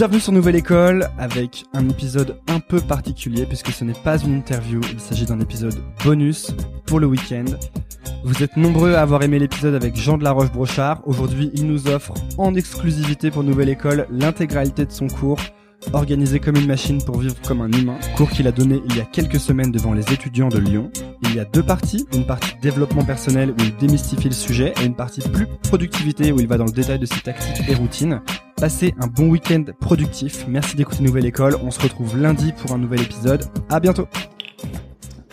[0.00, 4.34] Bienvenue sur Nouvelle École avec un épisode un peu particulier puisque ce n'est pas une
[4.34, 6.52] interview, il s'agit d'un épisode bonus
[6.86, 7.44] pour le week-end.
[8.24, 11.02] Vous êtes nombreux à avoir aimé l'épisode avec Jean de la Roche-Brochard.
[11.04, 15.38] Aujourd'hui, il nous offre en exclusivité pour Nouvelle École l'intégralité de son cours
[15.92, 19.00] organisé comme une machine pour vivre comme un humain, cours qu'il a donné il y
[19.00, 20.90] a quelques semaines devant les étudiants de Lyon.
[21.24, 24.86] Il y a deux parties, une partie développement personnel où il démystifie le sujet et
[24.86, 28.22] une partie plus productivité où il va dans le détail de ses tactiques et routines.
[28.60, 30.44] Passez un bon week-end productif.
[30.46, 31.56] Merci d'écouter Nouvelle École.
[31.64, 33.42] On se retrouve lundi pour un nouvel épisode.
[33.70, 34.06] À bientôt.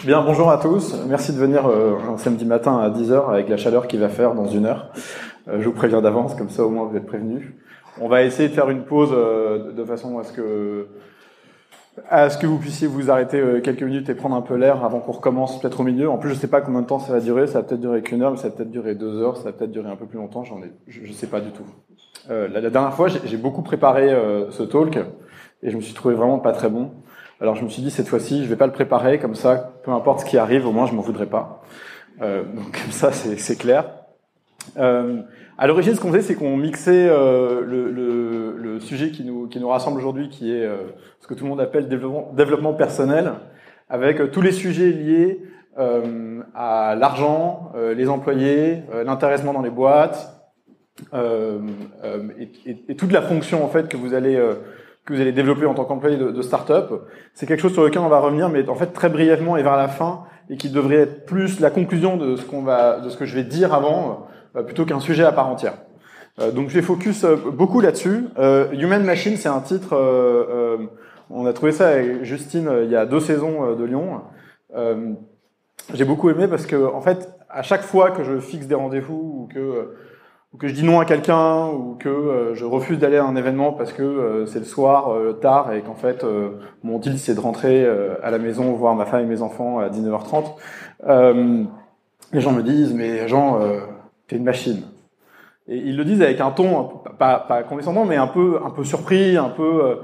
[0.05, 0.95] Bien, bonjour à tous.
[1.09, 4.34] Merci de venir euh, un samedi matin à 10h avec la chaleur qui va faire
[4.34, 4.94] dans une heure.
[5.50, 7.52] Euh, je vous préviens d'avance, comme ça au moins vous êtes prévenus.
[8.00, 10.88] On va essayer de faire une pause euh, de façon à ce que
[12.09, 14.83] à ce que vous puissiez vous arrêter euh, quelques minutes et prendre un peu l'air
[14.83, 16.09] avant qu'on recommence peut-être au milieu?
[16.09, 17.47] En plus, je sais pas combien de temps ça va durer.
[17.47, 19.52] Ça va peut-être durer qu'une heure, mais ça va peut-être durer deux heures, ça va
[19.53, 20.44] peut-être durer un peu plus longtemps.
[20.44, 21.66] J'en ai, je, sais pas du tout.
[22.30, 24.97] Euh, la, dernière fois, j'ai beaucoup préparé euh, ce talk
[25.63, 26.91] et je me suis trouvé vraiment pas très bon.
[27.39, 29.91] Alors je me suis dit cette fois-ci, je vais pas le préparer comme ça, peu
[29.91, 31.61] importe ce qui arrive, au moins je m'en voudrais pas.
[32.22, 33.85] Euh, donc comme ça, c'est clair.
[34.77, 35.22] Euh,
[35.58, 39.47] à l'origine, ce qu'on faisait, c'est qu'on mixait euh, le, le, le, sujet qui nous,
[39.47, 40.77] qui nous rassemble aujourd'hui, qui est euh,
[41.19, 43.33] ce que tout le monde appelle développement, développement personnel,
[43.89, 45.41] avec euh, tous les sujets liés
[45.80, 50.33] euh, à l'argent, euh, les employés, l'intéressement dans les boîtes,
[51.13, 54.35] et, et, et, toute la fonction en fait que vous allez
[55.05, 56.91] que vous allez développer en tant qu'employé de, de start-up.
[57.35, 59.78] C'est quelque chose sur lequel on va revenir, mais en fait très brièvement et vers
[59.78, 63.17] la fin, et qui devrait être plus la conclusion de ce qu'on va, de ce
[63.17, 64.28] que je vais dire avant
[64.63, 65.73] plutôt qu'un sujet à part entière.
[66.39, 68.25] Euh, donc je vais focus euh, beaucoup là-dessus.
[68.73, 69.95] Human Machine, c'est un titre.
[71.30, 74.22] on a trouvé ça avec Justine il y a deux saisons de Lyon.
[75.94, 79.44] J'ai beaucoup aimé parce que en fait, à chaque fois que je fixe des rendez-vous
[79.44, 79.95] ou que
[80.53, 83.74] ou que je dis non à quelqu'un ou que je refuse d'aller à un événement
[83.74, 86.25] parce que c'est le soir tard et qu'en fait
[86.84, 87.85] mon deal c'est de rentrer
[88.24, 91.66] à la maison voir ma femme et mes enfants à 19h30
[92.31, 93.59] les gens me disent mais Jean
[94.27, 94.83] t'es une machine.
[95.67, 98.83] Et ils le disent avec un ton pas, pas condescendant, mais un peu, un peu
[98.83, 99.95] surpris, un peu, euh,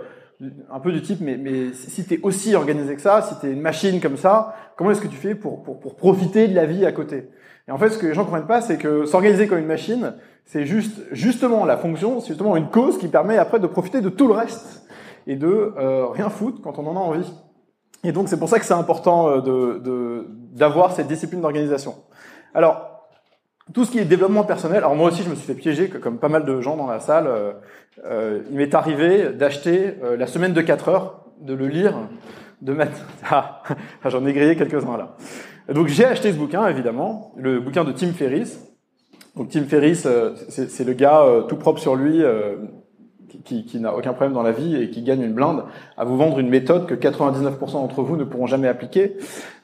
[0.70, 3.62] un peu du type, mais, mais si t'es aussi organisé que ça, si t'es une
[3.62, 6.86] machine comme ça, comment est-ce que tu fais pour, pour, pour profiter de la vie
[6.86, 7.30] à côté?
[7.68, 10.16] Et en fait, ce que les gens comprennent pas, c'est que s'organiser comme une machine,
[10.44, 14.10] c'est juste, justement la fonction, c'est justement une cause qui permet après de profiter de
[14.10, 14.86] tout le reste
[15.28, 17.34] et de euh, rien foutre quand on en a envie.
[18.04, 21.96] Et donc c'est pour ça que c'est important euh, de d'avoir cette discipline d'organisation.
[22.54, 22.93] Alors
[23.72, 26.18] tout ce qui est développement personnel, alors moi aussi je me suis fait piéger, comme
[26.18, 27.54] pas mal de gens dans la salle, euh,
[28.06, 31.96] euh, il m'est arrivé d'acheter euh, la semaine de 4 heures, de le lire,
[32.62, 33.06] de mettre...
[33.30, 33.62] Ah,
[34.06, 35.16] j'en ai grillé quelques-uns là.
[35.74, 38.60] Donc j'ai acheté ce bouquin, évidemment, le bouquin de Tim Ferriss.
[39.38, 42.22] Donc Tim Ferriss, euh, c'est le gars euh, tout propre sur lui,
[43.46, 45.64] qui, qui n'a aucun problème dans la vie et qui gagne une blinde,
[45.98, 49.18] à vous vendre une méthode que 99% d'entre vous ne pourront jamais appliquer.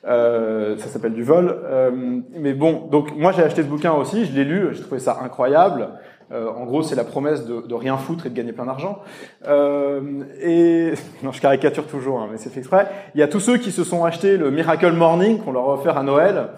[0.07, 1.55] Euh, ça s'appelle du vol.
[1.65, 1.91] Euh,
[2.33, 5.19] mais bon, donc moi j'ai acheté ce bouquin aussi, je l'ai lu, j'ai trouvé ça
[5.21, 5.89] incroyable.
[6.31, 8.99] Euh, en gros, c'est la promesse de, de, rien foutre et de gagner plein d'argent.
[9.47, 10.93] Euh, et
[11.23, 12.88] non, je caricature toujours, hein, mais c'est fait exprès.
[13.15, 15.73] Il y a tous ceux qui se sont achetés le Miracle Morning qu'on leur a
[15.73, 16.49] offert à Noël.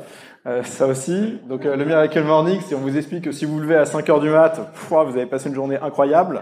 [0.47, 1.39] Euh, ça aussi.
[1.47, 4.19] Donc le Miracle Morning, si on vous explique que si vous, levez à 5 heures
[4.19, 4.59] du mat,
[4.89, 6.41] vous avez passé une journée incroyable.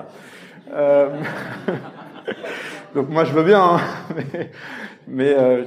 [2.95, 3.79] Donc moi je veux bien, hein,
[5.09, 5.63] mais euh,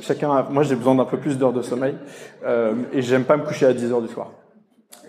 [0.00, 1.94] chacun, moi j'ai besoin d'un peu plus d'heures de sommeil
[2.44, 4.30] euh, et j'aime pas me coucher à 10 heures du soir.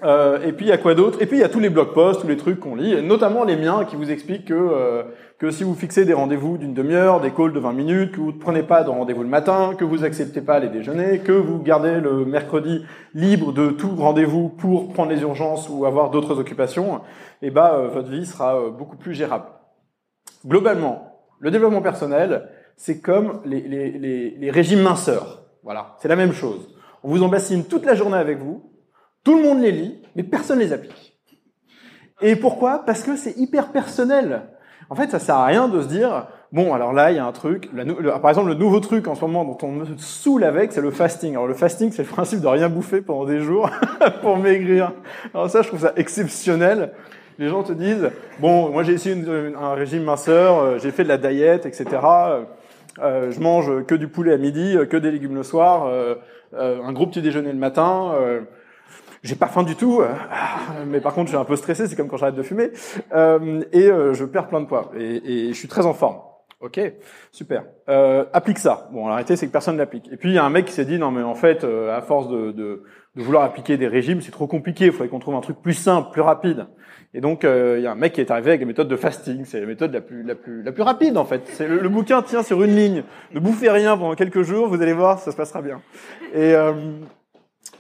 [0.04, 1.22] Euh, et puis il y a quoi d'autre?
[1.22, 3.46] Et puis il y a tous les blog posts, tous les trucs qu'on lit, notamment
[3.46, 5.04] les miens qui vous expliquent que euh,
[5.44, 8.32] que si vous fixez des rendez-vous d'une demi-heure, des calls de 20 minutes, que vous
[8.32, 11.62] ne prenez pas de rendez-vous le matin, que vous acceptez pas les déjeuners, que vous
[11.62, 17.02] gardez le mercredi libre de tout rendez-vous pour prendre les urgences ou avoir d'autres occupations,
[17.42, 19.48] et eh euh, votre vie sera euh, beaucoup plus gérable.
[20.48, 25.44] Globalement, le développement personnel, c'est comme les, les, les, les régimes minceurs.
[25.64, 26.70] Voilà, c'est la même chose.
[27.04, 28.64] On vous en bassine toute la journée avec vous,
[29.24, 31.18] tout le monde les lit, mais personne les applique.
[32.22, 32.84] Et pourquoi?
[32.86, 34.44] Parce que c'est hyper personnel.
[34.90, 37.26] En fait, ça sert à rien de se dire, bon, alors là, il y a
[37.26, 37.70] un truc.
[38.22, 40.92] par exemple, le nouveau truc en ce moment dont on me saoule avec, c'est le
[40.92, 41.34] fasting.
[41.34, 43.70] Alors le fasting, c'est le principe de rien bouffer pendant des jours
[44.22, 44.92] pour maigrir.
[45.34, 46.94] Alors ça, je trouve ça exceptionnel.
[47.40, 49.18] Les gens te disent, bon, moi j'ai essayé
[49.60, 51.86] un régime minceur, euh, j'ai fait de la diète, etc.
[53.00, 56.16] Euh, je mange que du poulet à midi, euh, que des légumes le soir, euh,
[56.54, 58.14] euh, un gros petit déjeuner le matin.
[59.24, 60.02] J'ai pas faim du tout,
[60.86, 62.72] mais par contre je suis un peu stressé, c'est comme quand j'arrête de fumer,
[63.14, 66.18] et je perds plein de poids, et, et, je suis très en forme.
[66.64, 66.80] Ok,
[67.34, 67.66] super.
[67.90, 68.88] Euh, applique ça.
[68.94, 70.08] Bon, la réalité, c'est que personne l'applique.
[70.14, 71.94] Et puis, il y a un mec qui s'est dit, non, mais en fait, euh,
[71.94, 72.84] à force de, de,
[73.16, 74.86] de, vouloir appliquer des régimes, c'est trop compliqué.
[74.86, 76.68] Il faudrait qu'on trouve un truc plus simple, plus rapide.
[77.14, 78.96] Et donc, euh, il y a un mec qui est arrivé avec la méthode de
[78.96, 79.46] fasting.
[79.46, 81.44] C'est la méthode la plus, la plus, la plus rapide, en fait.
[81.46, 83.04] C'est le, bouquin tient sur une ligne.
[83.34, 85.82] Ne bouffez rien pendant quelques jours, vous allez voir, ça se passera bien.
[86.34, 86.74] Et, euh,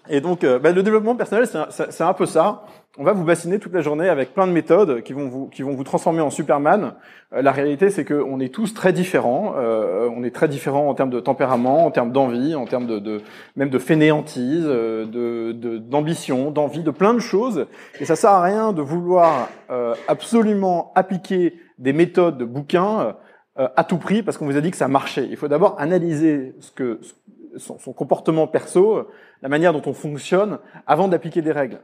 [0.09, 2.65] et donc, euh, bah, le développement personnel, c'est un, un, peu ça
[2.97, 5.63] on va vous bassiner toute la journée avec plein de méthodes qui vont vous, qui
[5.63, 6.93] vont vous transformer en Superman.
[7.33, 9.55] Euh, la réalité, c'est qu'on est tous très différents.
[9.57, 12.99] Euh, on est très différents en termes de tempérament, en termes d'envie, en termes de,
[12.99, 13.21] de,
[13.55, 17.65] même de fainéantise, euh, de d'ambition, d'envie, de plein de choses.
[17.99, 19.49] Et ça sert à rien de vouloir
[20.07, 23.15] absolument appliquer des méthodes de bouquins
[23.55, 25.27] à tout prix parce qu'on vous a dit que ça marchait.
[25.29, 26.99] Il faut d'abord analyser ce que
[27.57, 29.07] son, son comportement perso,
[29.41, 31.79] la manière dont on fonctionne, avant d'appliquer des règles.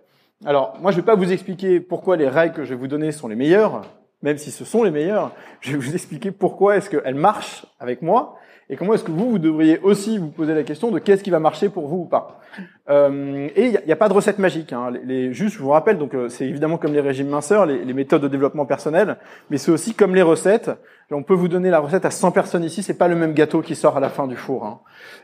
[0.45, 2.87] Alors, moi, je ne vais pas vous expliquer pourquoi les règles que je vais vous
[2.87, 3.81] donner sont les meilleures,
[4.21, 5.31] même si ce sont les meilleures.
[5.59, 8.37] Je vais vous expliquer pourquoi est-ce qu'elles marchent avec moi
[8.71, 11.31] et comment est-ce que vous, vous devriez aussi vous poser la question de qu'est-ce qui
[11.31, 12.39] va marcher pour vous ou pas?
[12.87, 14.73] Euh, et il n'y a, pas de recette magique.
[14.73, 14.91] Hein.
[15.03, 17.93] Les, juste, je vous rappelle, donc euh, c'est évidemment comme les régimes minceurs, les, les,
[17.93, 19.17] méthodes de développement personnel,
[19.49, 20.69] mais c'est aussi comme les recettes.
[21.09, 23.63] On peut vous donner la recette à 100 personnes ici, c'est pas le même gâteau
[23.63, 24.63] qui sort à la fin du four.
[24.65, 24.81] Hein.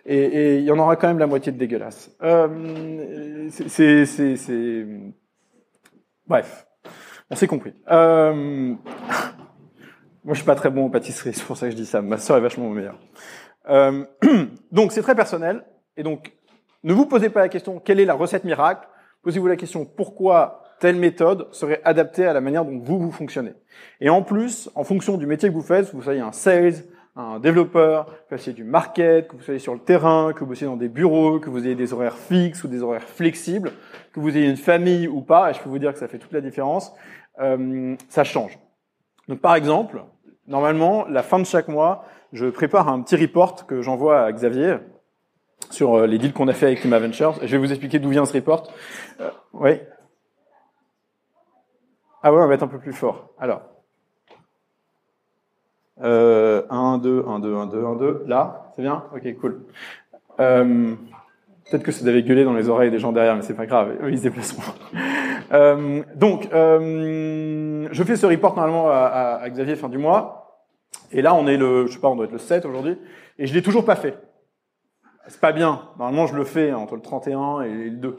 [0.08, 2.16] Et il y en aura quand même la moitié de dégueulasse.
[2.24, 4.86] Euh, c'est...
[6.28, 6.66] Bref,
[7.30, 7.74] on s'est compris.
[7.92, 8.74] Euh...
[10.26, 12.02] Moi, je suis pas très bon en pâtisserie, c'est pour ça que je dis ça.
[12.02, 13.00] Ma sœur est vachement meilleure.
[13.70, 14.04] Euh,
[14.72, 15.64] donc, c'est très personnel.
[15.98, 16.34] Et donc,
[16.84, 18.88] ne vous posez pas la question quelle est la recette miracle?
[19.22, 23.54] Posez-vous la question pourquoi telle méthode serait adaptée à la manière dont vous vous fonctionnez?
[24.02, 26.74] Et en plus, en fonction du métier que vous faites, vous soyez un sales,
[27.16, 30.48] un développeur, que vous fassiez du market, que vous soyez sur le terrain, que vous
[30.48, 33.72] bossiez dans des bureaux, que vous ayez des horaires fixes ou des horaires flexibles,
[34.12, 36.18] que vous ayez une famille ou pas, et je peux vous dire que ça fait
[36.18, 36.94] toute la différence,
[37.40, 38.60] euh, ça change.
[39.28, 40.04] Donc par exemple,
[40.48, 44.78] Normalement, la fin de chaque mois, je prépare un petit report que j'envoie à Xavier
[45.72, 47.36] sur euh, les deals qu'on a fait avec Lima Ventures.
[47.42, 48.72] Je vais vous expliquer d'où vient ce report.
[49.22, 49.80] Euh, oui.
[52.22, 53.30] Ah ouais, on va être un peu plus fort.
[53.40, 53.62] Alors.
[56.04, 58.24] Euh, 1, 2, 1, 2, 1, 2, 1, 2.
[58.28, 59.04] Là, c'est bien?
[59.16, 59.62] Ok, cool.
[60.40, 60.96] Euh,
[61.70, 63.96] Peut-être que ça devait gueuler dans les oreilles des gens derrière, mais c'est pas grave,
[64.04, 64.62] eux ils se déplaceront.
[65.52, 70.68] euh, donc, euh, je fais ce report normalement à, à, Xavier fin du mois,
[71.12, 72.98] et là on est le, je sais pas, on doit être le 7 aujourd'hui,
[73.40, 74.16] et je l'ai toujours pas fait.
[75.28, 75.90] C'est pas bien.
[75.98, 78.18] Normalement, je le fais entre le 31 et le 2.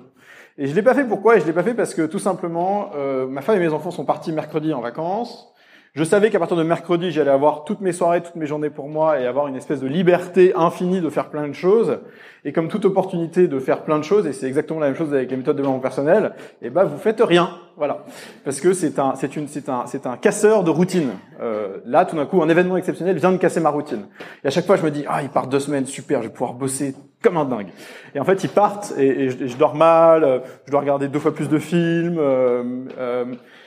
[0.58, 1.36] Et je l'ai pas fait pourquoi?
[1.36, 3.90] Et je l'ai pas fait parce que tout simplement, euh, ma femme et mes enfants
[3.90, 5.52] sont partis mercredi en vacances.
[5.96, 8.90] Je savais qu'à partir de mercredi, j'allais avoir toutes mes soirées, toutes mes journées pour
[8.90, 12.00] moi et avoir une espèce de liberté infinie de faire plein de choses.
[12.44, 15.14] Et comme toute opportunité de faire plein de choses, et c'est exactement la même chose
[15.14, 17.48] avec les méthodes de développement personnel, eh ben vous faites rien,
[17.78, 18.04] voilà,
[18.44, 21.12] parce que c'est un, c'est une, c'est un, c'est un casseur de routine.
[21.40, 24.04] Euh, là, tout d'un coup, un événement exceptionnel vient de casser ma routine.
[24.44, 26.32] Et à chaque fois, je me dis, ah, il part deux semaines, super, je vais
[26.32, 27.68] pouvoir bosser comme un dingue.
[28.14, 31.48] Et en fait, ils partent et, je, dors mal, je dois regarder deux fois plus
[31.48, 32.18] de films.
[32.18, 33.24] Euh, euh,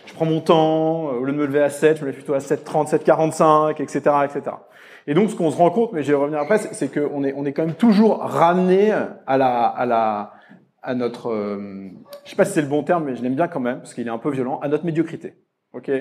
[0.09, 2.15] je prends mon temps, euh, au lieu de me lever à 7, je me lève
[2.15, 4.55] plutôt à 7h30, 7h45, etc., etc.
[5.05, 7.33] Et donc, ce qu'on se rend compte, mais je vais revenir après, c'est qu'on est,
[7.37, 10.33] on est quand même toujours ramené à la, à la,
[10.81, 11.89] à notre, euh,
[12.25, 13.93] je sais pas si c'est le bon terme, mais je l'aime bien quand même, parce
[13.93, 15.35] qu'il est un peu violent, à notre médiocrité.
[15.73, 15.91] Ok?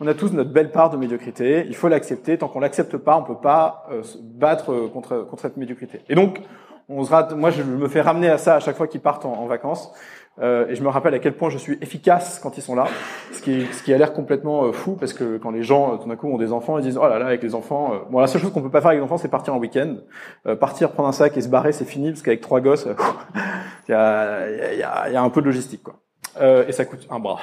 [0.00, 2.36] On a tous notre belle part de médiocrité, il faut l'accepter.
[2.36, 6.00] Tant qu'on l'accepte pas, on peut pas euh, se battre contre, contre cette médiocrité.
[6.08, 6.40] Et donc,
[6.88, 9.46] on se moi, je me fais ramener à ça à chaque fois qu'ils partent en
[9.46, 9.92] vacances.
[10.40, 12.86] Euh, et je me rappelle à quel point je suis efficace quand ils sont là,
[13.32, 15.96] ce qui, ce qui a l'air complètement euh, fou parce que quand les gens euh,
[15.98, 17.94] tout d'un coup ont des enfants, ils disent oh là là avec les enfants.
[17.94, 19.58] Euh, bon la seule chose qu'on peut pas faire avec les enfants c'est partir en
[19.58, 19.96] week-end,
[20.58, 22.88] partir prendre un sac et se barrer c'est fini parce qu'avec trois gosses
[23.88, 26.00] il y a, y, a, y a un peu de logistique quoi.
[26.66, 27.40] et ça coûte un bras.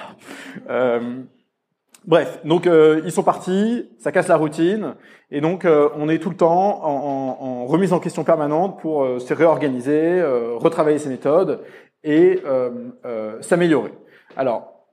[2.03, 4.95] Bref, donc ils sont partis, ça casse la routine,
[5.29, 9.33] et donc on est tout le temps en, en remise en question permanente pour se
[9.33, 10.21] réorganiser,
[10.60, 11.62] retravailler ses méthodes
[12.03, 12.70] et euh,
[13.05, 13.93] euh, s'améliorer.
[14.36, 14.88] Alors,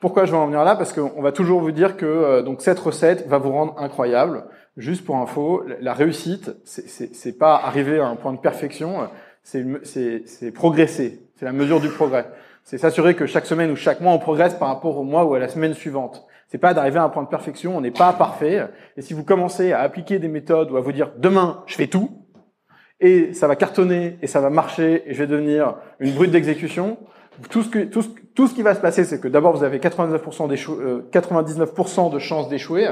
[0.00, 0.76] pourquoi je vais en venir là?
[0.76, 4.44] Parce qu'on va toujours vous dire que euh, donc cette recette va vous rendre incroyable.
[4.76, 9.06] Juste pour info, la réussite, c'est pas arriver à un point de perfection,
[9.42, 11.28] c'est progresser.
[11.36, 12.26] C'est la mesure du progrès.
[12.64, 15.34] C'est s'assurer que chaque semaine ou chaque mois on progresse par rapport au mois ou
[15.34, 16.24] à la semaine suivante.
[16.48, 18.66] C'est pas d'arriver à un point de perfection, on n'est pas parfait.
[18.96, 21.88] Et si vous commencez à appliquer des méthodes ou à vous dire demain je fais
[21.88, 22.21] tout,
[23.02, 26.96] et ça va cartonner et ça va marcher et je vais devenir une brute d'exécution.
[27.50, 29.78] Tout ce, tout, ce, tout ce qui va se passer, c'est que d'abord vous avez
[29.78, 32.88] 99%, euh, 99 de chances d'échouer.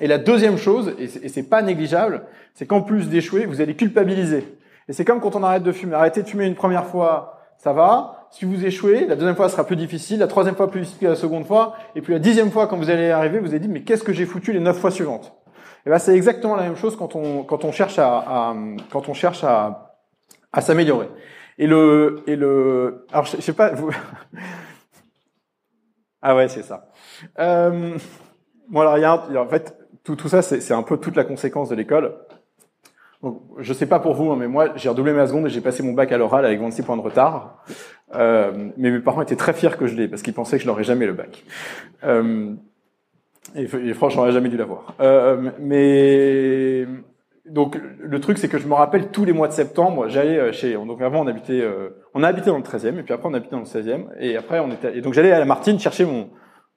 [0.00, 2.24] Et la deuxième chose, et c'est pas négligeable,
[2.54, 4.44] c'est qu'en plus d'échouer, vous allez culpabiliser.
[4.88, 5.94] Et c'est comme quand on arrête de fumer.
[5.94, 8.28] Arrêtez de fumer une première fois, ça va.
[8.30, 11.06] Si vous échouez, la deuxième fois sera plus difficile, la troisième fois plus difficile que
[11.06, 13.70] la seconde fois, et puis la dixième fois quand vous allez arriver, vous allez dire
[13.70, 15.32] mais qu'est-ce que j'ai foutu les neuf fois suivantes?
[15.90, 18.56] Ben c'est exactement la même chose quand on quand on cherche à, à
[18.90, 19.94] quand on cherche à
[20.52, 21.08] à s'améliorer.
[21.58, 23.90] Et le et le alors je, sais pas vous
[26.22, 26.88] ah ouais c'est ça.
[27.38, 27.96] Euh,
[28.68, 32.14] bon alors en fait tout tout ça c'est un peu toute la conséquence de l'école.
[33.22, 35.60] Donc, je sais pas pour vous, hein, mais moi, j'ai redoublé ma seconde et j'ai
[35.60, 37.64] passé mon bac à l'oral avec 26 points de retard.
[38.14, 40.68] Euh, mais mes parents étaient très fiers que je l'ai parce qu'ils pensaient que je
[40.68, 41.44] n'aurais jamais le bac.
[42.04, 42.54] Euh,
[43.54, 44.94] et, franchement, j'aurais jamais dû l'avoir.
[45.00, 46.86] Euh, mais
[47.48, 50.52] donc le truc, c'est que je me rappelle tous les mois de septembre, j'allais euh,
[50.52, 50.74] chez.
[50.74, 53.34] Donc avant, on habitait, euh, on a habité dans le 13e, et puis après, on
[53.34, 54.96] habitait dans le 16e, et après, on était.
[54.96, 56.28] Et donc j'allais à la Martine chercher mon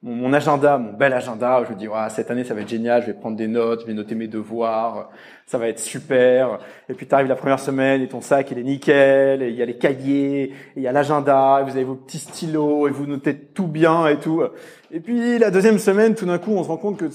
[0.02, 3.02] mon, agenda, mon bel agenda, je me dis, ouais, cette année ça va être génial,
[3.02, 5.10] je vais prendre des notes, je vais noter mes devoirs,
[5.46, 6.58] ça va être super.
[6.88, 9.54] Et puis tu arrives la première semaine et ton sac il est nickel, et il
[9.56, 12.90] y a les cahiers, et il y a l'agenda, vous avez vos petits stylos, et
[12.90, 14.42] vous notez tout bien et tout.
[14.92, 17.06] Et puis la deuxième semaine, tout d'un coup, on se rend compte que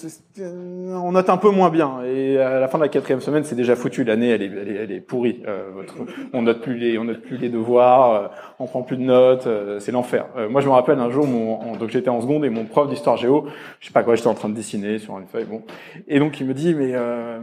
[0.93, 2.03] on note un peu moins bien.
[2.05, 4.05] Et à la fin de la quatrième semaine, c'est déjà foutu.
[4.05, 5.43] L'année, elle est, elle est, elle est pourrie.
[5.45, 5.95] Euh, votre,
[6.31, 8.27] on note plus les, on note plus les devoirs, euh,
[8.59, 9.47] on prend plus de notes.
[9.47, 10.27] Euh, c'est l'enfer.
[10.37, 12.87] Euh, moi, je me rappelle un jour, mon, donc j'étais en seconde et mon prof
[12.89, 13.47] d'histoire géo,
[13.81, 15.63] je sais pas quoi, j'étais en train de dessiner sur une feuille, bon.
[16.07, 17.39] Et donc il me dit, mais euh,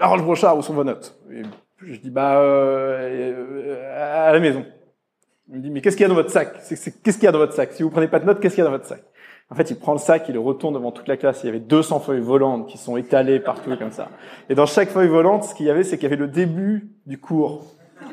[0.00, 1.18] Roche Brochard, où sont vos notes?
[1.32, 1.42] Et
[1.82, 4.64] Je dis, bah à la maison.
[5.48, 6.54] Il me dit, mais qu'est-ce qu'il y a dans votre sac?
[6.68, 7.72] Qu'est-ce qu'il y a dans votre sac?
[7.72, 9.02] Si vous prenez pas de notes, qu'est-ce qu'il y a dans votre sac?
[9.48, 11.44] En fait, il prend le sac, il le retourne devant toute la classe.
[11.44, 14.08] Il y avait 200 feuilles volantes qui sont étalées partout comme ça.
[14.48, 16.90] Et dans chaque feuille volante, ce qu'il y avait, c'est qu'il y avait le début
[17.06, 17.64] du cours,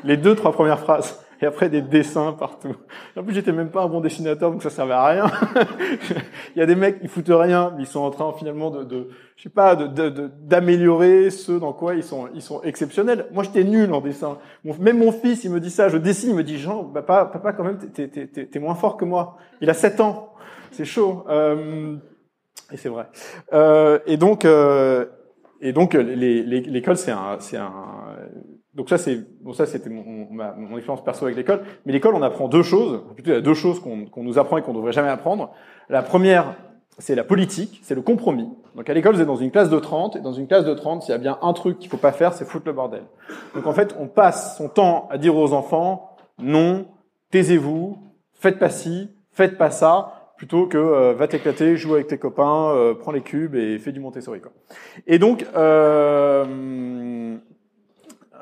[0.04, 2.76] les deux, trois premières phrases, et après des dessins partout.
[3.16, 5.26] En plus, j'étais même pas un bon dessinateur, donc ça servait à rien.
[6.54, 8.84] il y a des mecs, ils foutent rien, mais ils sont en train finalement de,
[8.84, 13.26] de je sais pas, d'améliorer de, ce dans quoi ils sont, ils sont exceptionnels.
[13.32, 14.38] Moi, j'étais nul en dessin.
[14.78, 15.88] même mon fils, il me dit ça.
[15.88, 19.36] Je dessine, il me dit Jean, papa, papa, quand même, t'es moins fort que moi.
[19.60, 20.33] Il a 7 ans
[20.74, 21.24] c'est chaud.
[21.28, 21.96] Euh,
[22.72, 23.06] et c'est vrai.
[23.52, 25.06] Euh, et donc, euh,
[25.60, 27.72] et donc l'école, c'est un, c'est un.
[28.74, 31.62] Donc ça, c'est bon, ça c'était mon, mon expérience perso avec l'école.
[31.86, 33.02] Mais l'école, on apprend deux choses.
[33.14, 35.52] Plutôt, il y a deux choses qu'on qu'on nous apprend et qu'on devrait jamais apprendre.
[35.88, 36.56] La première,
[36.98, 38.48] c'est la politique, c'est le compromis.
[38.74, 40.74] Donc à l'école, vous êtes dans une classe de 30, et dans une classe de
[40.74, 43.02] 30, s'il y a bien un truc qu'il faut pas faire, c'est foutre le bordel.
[43.54, 46.86] Donc en fait, on passe son temps à dire aux enfants, non,
[47.30, 47.98] taisez-vous,
[48.32, 52.70] faites pas ci, faites pas ça, plutôt que euh, va t'éclater, joue avec tes copains,
[52.70, 54.52] euh, prends les cubes et fais du Montessori quoi.
[55.06, 57.36] Et donc euh,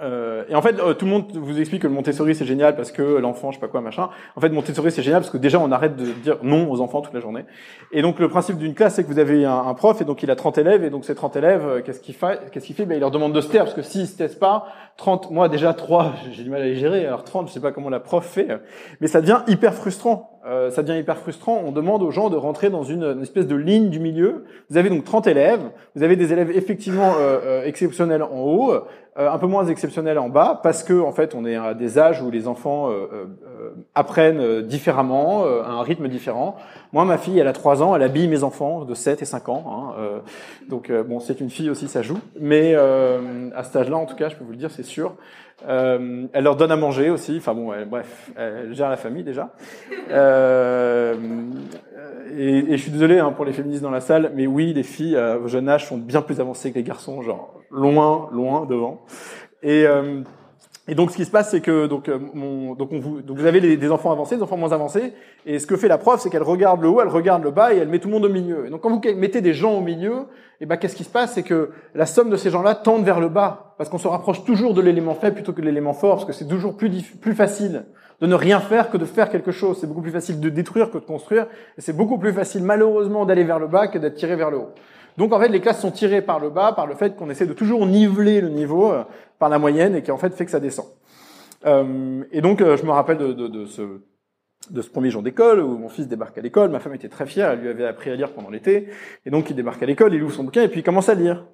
[0.02, 2.90] euh, et en fait, tout le monde vous explique que le Montessori c'est génial parce
[2.90, 4.08] que l'enfant, je sais pas quoi, machin.
[4.36, 7.02] En fait, Montessori c'est génial parce que déjà on arrête de dire non aux enfants
[7.02, 7.44] toute la journée.
[7.92, 10.30] Et donc le principe d'une classe c'est que vous avez un, prof et donc il
[10.30, 12.86] a 30 élèves et donc ces 30 élèves, qu'est-ce qu'il fait Qu'est-ce qu'il fait?
[12.86, 15.48] Ben, il leur demande de se taire parce que s'ils se taisent pas, 30, moi
[15.48, 17.06] déjà 3, j'ai du mal à les gérer.
[17.06, 18.48] Alors 30, je sais pas comment la prof fait,
[19.00, 21.62] mais ça devient hyper frustrant euh, ça devient hyper frustrant.
[21.64, 24.44] On demande aux gens de rentrer dans une, espèce de ligne du milieu.
[24.70, 25.60] Vous avez donc 30 élèves.
[25.94, 28.74] Vous avez des élèves effectivement euh, euh, exceptionnels en haut,
[29.14, 32.22] un peu moins exceptionnels en bas, parce que en fait, on est à des âges
[32.22, 32.90] où les enfants
[33.94, 36.56] apprennent différemment, à un rythme différent.
[36.92, 39.48] Moi, ma fille, elle a 3 ans, elle habille mes enfants de 7 et 5
[39.48, 39.64] ans.
[39.66, 40.22] Hein,
[40.68, 42.18] donc bon, c'est une fille aussi, ça joue.
[42.38, 45.14] Mais à cet âge-là, en tout cas, je peux vous le dire, c'est sûr.
[45.68, 47.36] Euh, elle leur donne à manger aussi.
[47.38, 49.54] Enfin bon, bref, elle gère la famille déjà.
[50.10, 51.14] Euh,
[52.36, 54.82] et, et, je suis désolé hein, pour les féministes dans la salle, mais oui, les
[54.82, 58.66] filles euh, au jeune âge sont bien plus avancées que les garçons, genre loin, loin
[58.66, 59.02] devant.
[59.62, 60.22] Et euh,
[60.88, 63.46] et donc, ce qui se passe, c'est que donc, euh, donc, on vous, donc vous
[63.46, 65.12] avez des enfants avancés, des enfants moins avancés,
[65.46, 67.72] et ce que fait la prof, c'est qu'elle regarde le haut, elle regarde le bas,
[67.72, 68.66] et elle met tout le monde au milieu.
[68.66, 70.12] Et donc, quand vous mettez des gens au milieu,
[70.60, 73.04] et eh ben, qu'est-ce qui se passe, c'est que la somme de ces gens-là tente
[73.04, 75.92] vers le bas, parce qu'on se rapproche toujours de l'élément faible plutôt que de l'élément
[75.92, 77.84] fort, parce que c'est toujours plus plus facile
[78.20, 79.78] de ne rien faire que de faire quelque chose.
[79.80, 81.46] C'est beaucoup plus facile de détruire que de construire,
[81.78, 84.58] et c'est beaucoup plus facile, malheureusement, d'aller vers le bas que d'être tiré vers le
[84.58, 84.70] haut.
[85.18, 87.46] Donc en fait, les classes sont tirées par le bas, par le fait qu'on essaie
[87.46, 89.04] de toujours niveler le niveau euh,
[89.42, 90.86] par la moyenne et qui en fait fait que ça descend.
[91.66, 93.98] Euh, et donc euh, je me rappelle de, ce,
[94.92, 96.70] premier jour d'école où mon fils débarque à l'école.
[96.70, 98.86] Ma femme était très fière, elle lui avait appris à lire pendant l'été.
[99.26, 101.14] Et donc il débarque à l'école, il ouvre son bouquin et puis il commence à
[101.14, 101.44] lire.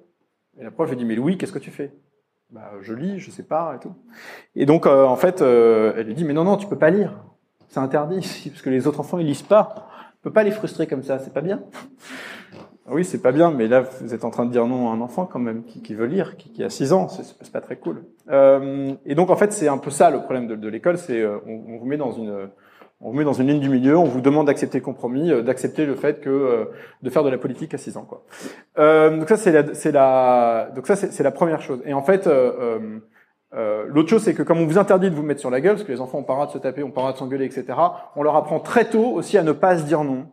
[0.59, 1.91] Et la prof lui dit mais Louis, qu'est-ce que tu fais?
[2.51, 3.95] Bah je lis, je sais pas et tout.
[4.55, 7.23] Et donc en fait, elle lui dit mais non non, tu peux pas lire,
[7.69, 8.19] c'est interdit
[8.49, 9.89] parce que les autres enfants ils lisent pas.
[10.19, 11.63] On peut pas les frustrer comme ça, c'est pas bien.
[12.91, 15.01] Oui, c'est pas bien, mais là, vous êtes en train de dire non à un
[15.01, 17.75] enfant quand même qui, qui veut lire, qui, qui, a 6 ans, c'est pas très
[17.75, 18.03] cool.
[18.29, 21.21] Euh, et donc, en fait, c'est un peu ça le problème de, de l'école, c'est
[21.21, 22.49] euh, on, on, vous met dans une
[23.01, 25.41] on vous met dans une ligne du milieu, on vous demande d'accepter le compromis, euh,
[25.41, 26.65] d'accepter le fait que euh,
[27.01, 28.23] de faire de la politique à 6 ans, quoi.
[29.09, 31.81] donc ça, c'est la, la, donc ça, c'est la première chose.
[31.85, 32.29] Et en fait.
[33.87, 35.83] L'autre chose, c'est que comme on vous interdit de vous mettre sur la gueule, parce
[35.83, 37.65] que les enfants ont pas de se taper, ont pas de s'engueuler, etc.,
[38.15, 40.27] on leur apprend très tôt aussi à ne pas se dire non,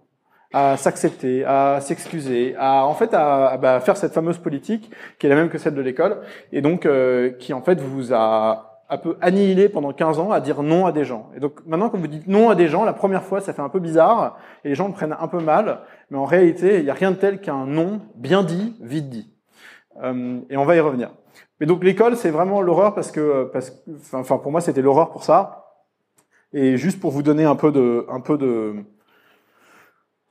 [0.52, 5.28] à s'accepter, à s'excuser, à en fait à, bah, faire cette fameuse politique qui est
[5.28, 6.20] la même que celle de l'école
[6.52, 10.40] et donc euh, qui en fait vous a un peu annihilé pendant 15 ans à
[10.40, 11.30] dire non à des gens.
[11.36, 13.62] Et donc maintenant quand vous dites non à des gens, la première fois ça fait
[13.62, 16.84] un peu bizarre et les gens le prennent un peu mal, mais en réalité il
[16.84, 19.32] n'y a rien de tel qu'un non bien dit, vite dit.
[20.02, 21.10] Euh, et on va y revenir.
[21.60, 23.72] Mais donc l'école c'est vraiment l'horreur parce que parce
[24.12, 25.64] enfin pour moi c'était l'horreur pour ça.
[26.52, 28.84] Et juste pour vous donner un peu de un peu de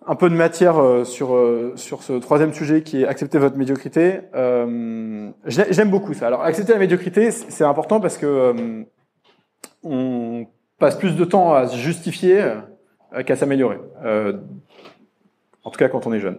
[0.08, 3.58] un peu de matière euh, sur euh, sur ce troisième sujet qui est accepter votre
[3.58, 4.22] médiocrité.
[4.36, 6.28] Euh, J'aime beaucoup ça.
[6.28, 8.84] Alors accepter la médiocrité, c'est important parce que euh,
[9.84, 10.48] on
[10.80, 12.44] passe plus de temps à se justifier
[13.26, 13.78] qu'à s'améliorer.
[15.64, 16.38] en tout cas quand on est jeune.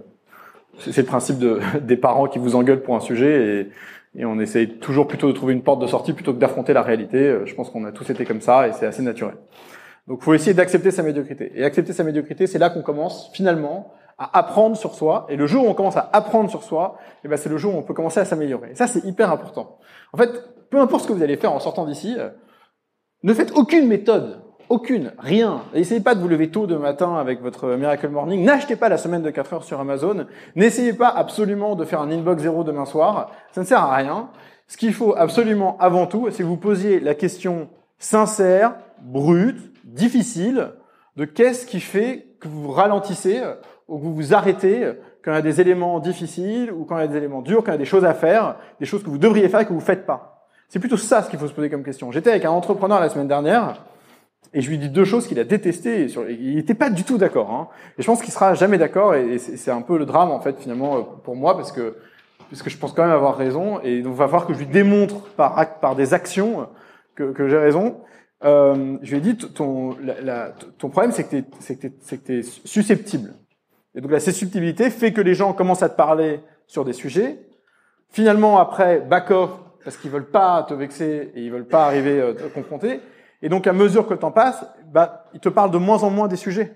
[0.79, 3.71] C'est le principe de, des parents qui vous engueulent pour un sujet
[4.15, 6.75] et, et on essaye toujours plutôt de trouver une porte de sortie plutôt que d'affronter
[6.75, 7.39] la réalité.
[7.47, 9.37] Je pense qu'on a tous été comme ça et c'est assez naturel.
[10.07, 11.53] Donc, faut essayer d'accepter sa médiocrité.
[11.55, 15.27] Et accepter sa médiocrité, c'est là qu'on commence finalement à apprendre sur soi.
[15.29, 17.75] Et le jour où on commence à apprendre sur soi, eh ben, c'est le jour
[17.75, 18.71] où on peut commencer à s'améliorer.
[18.71, 19.79] Et ça, c'est hyper important.
[20.13, 20.31] En fait,
[20.71, 22.31] peu importe ce que vous allez faire en sortant d'ici, euh,
[23.23, 24.43] ne faites aucune méthode.
[24.69, 25.63] Aucune, rien.
[25.75, 28.45] N'essayez pas de vous lever tôt de matin avec votre Miracle Morning.
[28.45, 30.27] N'achetez pas la semaine de 4 heures sur Amazon.
[30.57, 33.31] N'essayez pas absolument de faire un inbox zéro demain soir.
[33.53, 34.29] Ça ne sert à rien.
[34.67, 40.73] Ce qu'il faut absolument avant tout, c'est que vous posiez la question sincère, brute, difficile
[41.17, 43.41] de qu'est-ce qui fait que vous ralentissez
[43.89, 44.93] ou que vous vous arrêtez
[45.25, 47.65] quand il y a des éléments difficiles ou quand il y a des éléments durs,
[47.65, 49.67] quand il y a des choses à faire, des choses que vous devriez faire et
[49.67, 50.49] que vous faites pas.
[50.69, 52.11] C'est plutôt ça ce qu'il faut se poser comme question.
[52.13, 53.85] J'étais avec un entrepreneur la semaine dernière
[54.53, 56.07] et je lui dis deux choses qu'il a détestées.
[56.29, 57.51] Il n'était pas du tout d'accord.
[57.51, 57.69] Hein.
[57.99, 60.59] Et je pense qu'il sera jamais d'accord et c'est un peu le drame en fait
[60.59, 61.97] finalement pour moi parce que
[62.51, 64.59] parce que je pense quand même avoir raison et donc il va falloir que je
[64.59, 66.69] lui démontre par par des actions
[67.15, 67.97] que j'ai raison.
[68.47, 71.37] Euh, je lui ai dit, ton, la, ton problème, c'est que
[71.87, 73.35] tu es, susceptible.
[73.95, 77.41] Et donc la susceptibilité fait que les gens commencent à te parler sur des sujets.
[78.11, 79.51] Finalement, après, back off,
[79.83, 83.01] parce qu'ils veulent pas te vexer et ils veulent pas arriver à te confronter.
[83.43, 86.11] Et donc, à mesure que le temps passe, bah, ils te parlent de moins en
[86.11, 86.75] moins des sujets.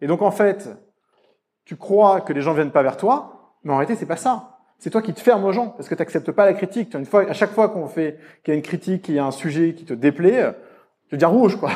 [0.00, 0.68] Et donc, en fait,
[1.64, 4.58] tu crois que les gens viennent pas vers toi, mais en réalité, c'est pas ça.
[4.78, 6.94] C'est toi qui te fermes aux gens, parce que tu n'acceptes pas la critique.
[6.94, 9.24] Une fois, à chaque fois qu'on fait qu'il y a une critique, qu'il y a
[9.24, 10.54] un sujet qui te déplaît,
[11.08, 11.70] je veux dire rouge, quoi.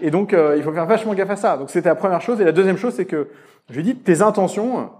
[0.00, 1.56] Et donc, euh, il faut faire vachement gaffe à ça.
[1.56, 2.40] Donc, c'était la première chose.
[2.40, 3.28] Et la deuxième chose, c'est que,
[3.70, 4.90] je lui dis, tes intentions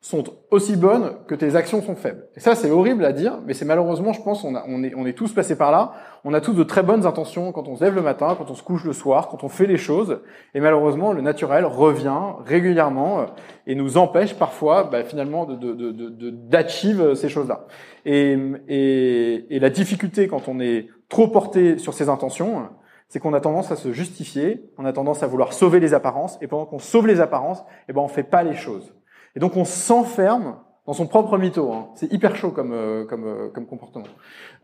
[0.00, 0.22] sont
[0.52, 2.28] aussi bonnes que tes actions sont faibles.
[2.36, 5.12] Et ça, c'est horrible à dire, mais c'est malheureusement, je pense, on, est, on est
[5.12, 5.92] tous passés par là.
[6.24, 8.54] On a tous de très bonnes intentions quand on se lève le matin, quand on
[8.54, 10.20] se couche le soir, quand on fait les choses.
[10.54, 13.26] Et malheureusement, le naturel revient régulièrement
[13.66, 17.66] et nous empêche parfois, bah, finalement, de, de, de, d'achieve ces choses-là.
[18.04, 22.68] Et, et, et la difficulté quand on est trop porté sur ses intentions,
[23.08, 26.38] c'est qu'on a tendance à se justifier, on a tendance à vouloir sauver les apparences,
[26.42, 28.94] et pendant qu'on sauve les apparences, eh ben on fait pas les choses.
[29.34, 30.56] Et donc on s'enferme
[30.88, 31.70] dans son propre mytho.
[31.70, 31.88] Hein.
[31.94, 34.06] C'est hyper chaud comme euh, comme euh, comme comportement.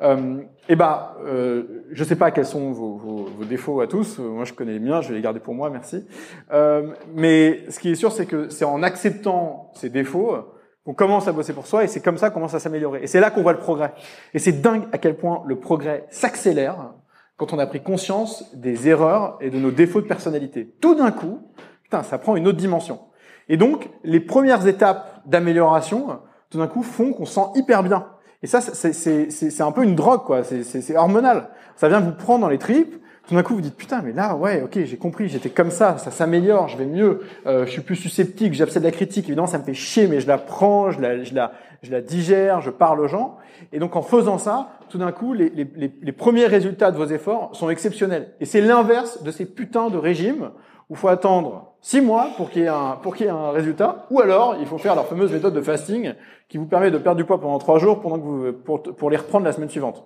[0.00, 4.18] Euh, et ben, euh, je sais pas quels sont vos, vos, vos, défauts à tous.
[4.18, 6.06] Moi, je connais les miens, je vais les garder pour moi, merci.
[6.50, 10.36] Euh, mais ce qui est sûr, c'est que c'est en acceptant ces défauts
[10.84, 13.02] qu'on commence à bosser pour soi, et c'est comme ça qu'on commence à s'améliorer.
[13.02, 13.94] Et c'est là qu'on voit le progrès.
[14.34, 16.92] Et c'est dingue à quel point le progrès s'accélère
[17.36, 20.74] quand on a pris conscience des erreurs et de nos défauts de personnalité.
[20.80, 21.40] Tout d'un coup,
[21.82, 23.00] putain, ça prend une autre dimension.
[23.48, 26.20] Et donc, les premières étapes d'amélioration,
[26.50, 28.06] tout d'un coup, font qu'on sent hyper bien.
[28.42, 30.44] Et ça, c'est un peu une drogue, quoi.
[30.44, 31.48] C'est hormonal.
[31.76, 32.94] Ça vient vous prendre dans les tripes.
[33.26, 35.96] Tout d'un coup, vous dites putain, mais là, ouais, ok, j'ai compris, j'étais comme ça,
[35.96, 39.24] ça s'améliore, je vais mieux, euh, je suis plus susceptible, j'abcède la critique.
[39.26, 42.02] Évidemment, ça me fait chier, mais je la prends, je la, je la, je la
[42.02, 43.38] digère, je parle aux gens.
[43.72, 45.66] Et donc, en faisant ça, tout d'un coup, les, les,
[46.02, 48.34] les, premiers résultats de vos efforts sont exceptionnels.
[48.40, 50.50] Et c'est l'inverse de ces putains de régimes
[50.90, 53.52] où faut attendre six mois pour qu'il y ait un pour qu'il y ait un
[53.52, 56.12] résultat, ou alors il faut faire leur fameuse méthode de fasting
[56.50, 59.08] qui vous permet de perdre du poids pendant trois jours pendant que vous pour, pour
[59.08, 60.04] les reprendre la semaine suivante.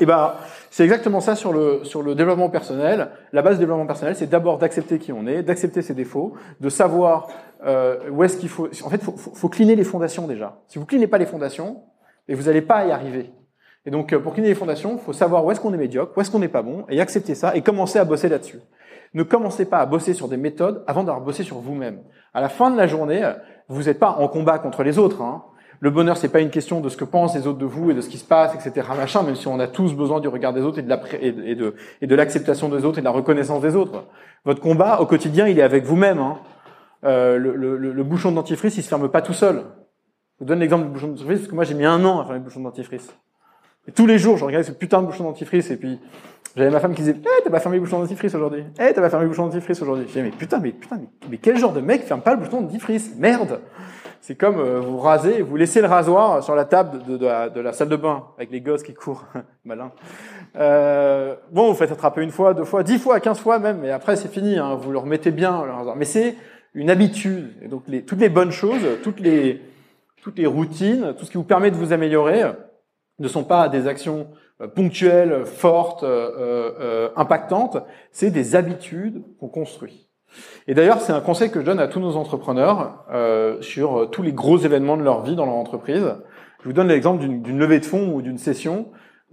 [0.00, 0.34] Eh ben,
[0.70, 3.10] c'est exactement ça sur le sur le développement personnel.
[3.32, 6.68] La base du développement personnel, c'est d'abord d'accepter qui on est, d'accepter ses défauts, de
[6.68, 7.28] savoir
[7.64, 8.68] euh, où est-ce qu'il faut.
[8.84, 10.58] En fait, faut, faut, faut cliner les fondations déjà.
[10.66, 11.82] Si vous clinez pas les fondations,
[12.28, 13.32] et vous n'allez pas y arriver.
[13.86, 16.20] Et donc, euh, pour cliner les fondations, faut savoir où est-ce qu'on est médiocre, où
[16.20, 18.60] est-ce qu'on n'est pas bon, et accepter ça, et commencer à bosser là-dessus.
[19.12, 22.02] Ne commencez pas à bosser sur des méthodes avant d'avoir bossé sur vous-même.
[22.32, 23.32] À la fin de la journée,
[23.68, 25.22] vous n'êtes pas en combat contre les autres.
[25.22, 25.44] Hein.
[25.84, 27.94] Le bonheur, c'est pas une question de ce que pensent les autres de vous et
[27.94, 28.88] de ce qui se passe, etc.
[28.96, 32.14] Machin, même si on a tous besoin du regard des autres et de de de
[32.14, 34.06] l'acceptation des autres et de la reconnaissance des autres.
[34.46, 36.20] Votre combat au quotidien, il est avec vous-même.
[36.20, 36.38] Hein.
[37.04, 39.56] Euh, le, le, le, bouchon de dentifrice, il se ferme pas tout seul.
[39.56, 42.18] Je vous donne l'exemple du bouchon de dentifrice parce que moi j'ai mis un an
[42.18, 43.14] à faire le bouchon de dentifrice.
[43.86, 46.00] Et tous les jours, je regardais ce putain de bouchon dentifrice et puis
[46.56, 48.64] j'avais ma femme qui disait, eh, t'as pas fermé le bouchon dentifrice aujourd'hui.
[48.80, 50.04] Eh, t'as pas fermé le bouchon dentifrice aujourd'hui.
[50.04, 52.38] Je disais, mais putain, mais putain, mais, mais quel genre de mec ferme pas le
[52.40, 53.14] bouchon dentifrice?
[53.18, 53.60] Merde!
[54.26, 57.50] C'est comme euh, vous rasez, vous laissez le rasoir sur la table de, de, la,
[57.50, 59.26] de, la, salle de bain avec les gosses qui courent,
[59.66, 59.92] malin.
[60.56, 63.90] Euh, bon, vous faites attraper une fois, deux fois, dix fois, quinze fois même, mais
[63.90, 64.56] après c'est fini.
[64.56, 65.94] Hein, vous le remettez bien le rasoir.
[65.94, 66.36] Mais c'est
[66.72, 67.52] une habitude.
[67.60, 69.60] Et donc les, toutes les bonnes choses, toutes les
[70.22, 72.44] toutes les routines, tout ce qui vous permet de vous améliorer,
[73.18, 74.28] ne sont pas des actions
[74.62, 77.76] euh, ponctuelles, fortes, euh, euh, impactantes.
[78.10, 80.08] C'est des habitudes qu'on construit.
[80.66, 84.22] Et d'ailleurs, c'est un conseil que je donne à tous nos entrepreneurs euh, sur tous
[84.22, 86.14] les gros événements de leur vie dans leur entreprise.
[86.60, 88.86] Je vous donne l'exemple d'une levée de fonds ou d'une session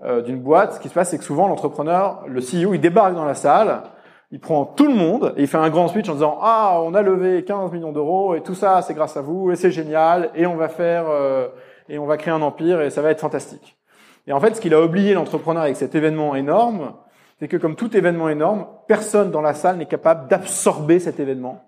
[0.03, 0.73] euh, d'une boîte.
[0.73, 3.83] Ce qui se passe, c'est que souvent l'entrepreneur, le CEO, il débarque dans la salle,
[4.31, 6.95] il prend tout le monde et il fait un grand speech en disant ah on
[6.95, 10.31] a levé 15 millions d'euros et tout ça c'est grâce à vous et c'est génial
[10.33, 11.49] et on va faire euh,
[11.87, 13.77] et on va créer un empire et ça va être fantastique.
[14.25, 16.93] Et en fait, ce qu'il a oublié l'entrepreneur avec cet événement énorme,
[17.41, 21.63] c'est que comme tout événement énorme, personne dans la salle n'est capable d'absorber cet événement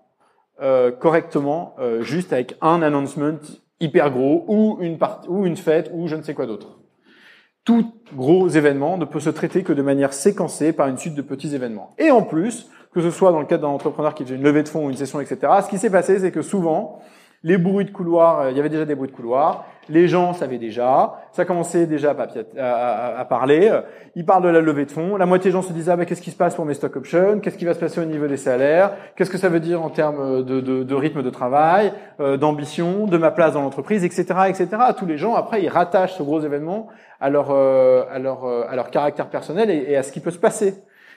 [0.62, 3.40] euh, correctement, euh, juste avec un announcement
[3.80, 6.78] hyper gros ou une partie ou une fête ou je ne sais quoi d'autre.
[7.66, 11.24] Tout gros événement ne peut se traiter que de manière séquencée par une suite de
[11.24, 11.96] petits événements.
[11.98, 14.62] Et en plus, que ce soit dans le cadre d'un entrepreneur qui faisait une levée
[14.62, 17.00] de fonds ou une session, etc., ce qui s'est passé, c'est que souvent,
[17.44, 20.34] les bruits de couloir, euh, il y avait déjà des bruits de couloir, les gens
[20.34, 22.16] savaient déjà, ça commençait déjà
[22.58, 23.70] à, parler,
[24.16, 26.06] ils parlent de la levée de fonds, la moitié des gens se disaient ah, ben,
[26.06, 28.28] qu'est-ce qui se passe pour mes stock options, qu'est-ce qui va se passer au niveau
[28.28, 32.38] des salaires, qu'est-ce que ça veut dire en termes de, de, rythme de travail, euh,
[32.38, 34.68] d'ambition, de ma place dans l'entreprise, etc., etc.
[34.98, 36.88] Tous les gens après ils rattachent ce gros événement
[37.20, 40.32] à leur euh, à leur euh, à leur caractère personnel et à ce qui peut
[40.32, 40.76] se passer.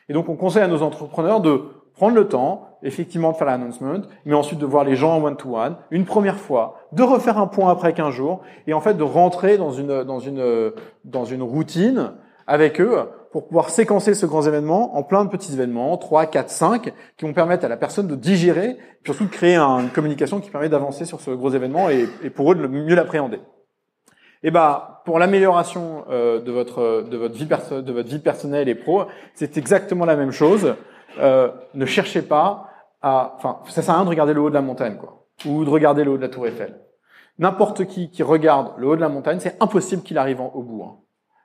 [0.09, 1.63] Et donc on conseille à nos entrepreneurs de
[1.97, 5.77] prendre le temps, effectivement, de faire l'announcement, mais ensuite de voir les gens en one-to-one,
[5.91, 9.57] une première fois, de refaire un point après 15 jours, et en fait de rentrer
[9.59, 10.73] dans une, dans une,
[11.05, 12.13] dans une routine
[12.47, 12.99] avec eux
[13.33, 17.25] pour pouvoir séquencer ce grand événement en plein de petits événements, 3, 4, 5, qui
[17.25, 20.69] vont permettre à la personne de digérer, et surtout de créer une communication qui permet
[20.69, 23.41] d'avancer sur ce gros événement et, pour eux de mieux l'appréhender.
[24.43, 28.75] Et bah, pour l'amélioration euh, de votre de votre vie de votre vie personnelle et
[28.75, 29.05] pro,
[29.35, 30.75] c'est exactement la même chose.
[31.19, 32.71] Euh, ne cherchez pas
[33.03, 35.65] à, enfin, ça sert à rien de regarder le haut de la montagne, quoi, ou
[35.65, 36.81] de regarder le haut de la Tour Eiffel.
[37.39, 40.83] N'importe qui qui regarde le haut de la montagne, c'est impossible qu'il arrive au bout.
[40.85, 40.97] Hein.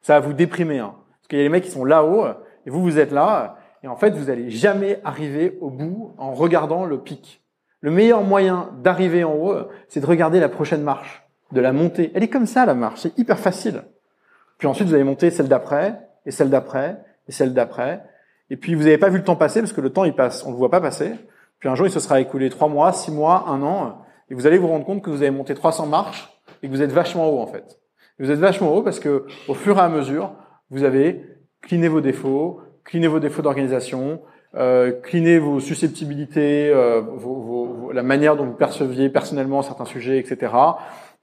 [0.01, 0.95] Ça va vous déprimer, hein.
[1.19, 2.25] parce qu'il y a les mecs qui sont là-haut
[2.65, 6.33] et vous vous êtes là, et en fait vous allez jamais arriver au bout en
[6.33, 7.43] regardant le pic.
[7.81, 9.55] Le meilleur moyen d'arriver en haut,
[9.87, 12.11] c'est de regarder la prochaine marche, de la montée.
[12.13, 13.83] Elle est comme ça la marche, c'est hyper facile.
[14.57, 18.03] Puis ensuite vous allez monter celle d'après, et celle d'après, et celle d'après,
[18.51, 20.43] et puis vous n'avez pas vu le temps passer parce que le temps il passe,
[20.45, 21.13] on ne le voit pas passer.
[21.59, 24.45] Puis un jour il se sera écoulé trois mois, six mois, un an, et vous
[24.45, 26.29] allez vous rendre compte que vous avez monté 300 marches
[26.61, 27.79] et que vous êtes vachement haut en fait.
[28.19, 30.33] Vous êtes vachement haut parce que au fur et à mesure,
[30.69, 31.25] vous avez
[31.61, 34.21] cliné vos défauts, cliné vos défauts d'organisation,
[34.55, 34.91] euh,
[35.39, 40.51] vos susceptibilités, euh, vos, vos, la manière dont vous perceviez personnellement certains sujets, etc.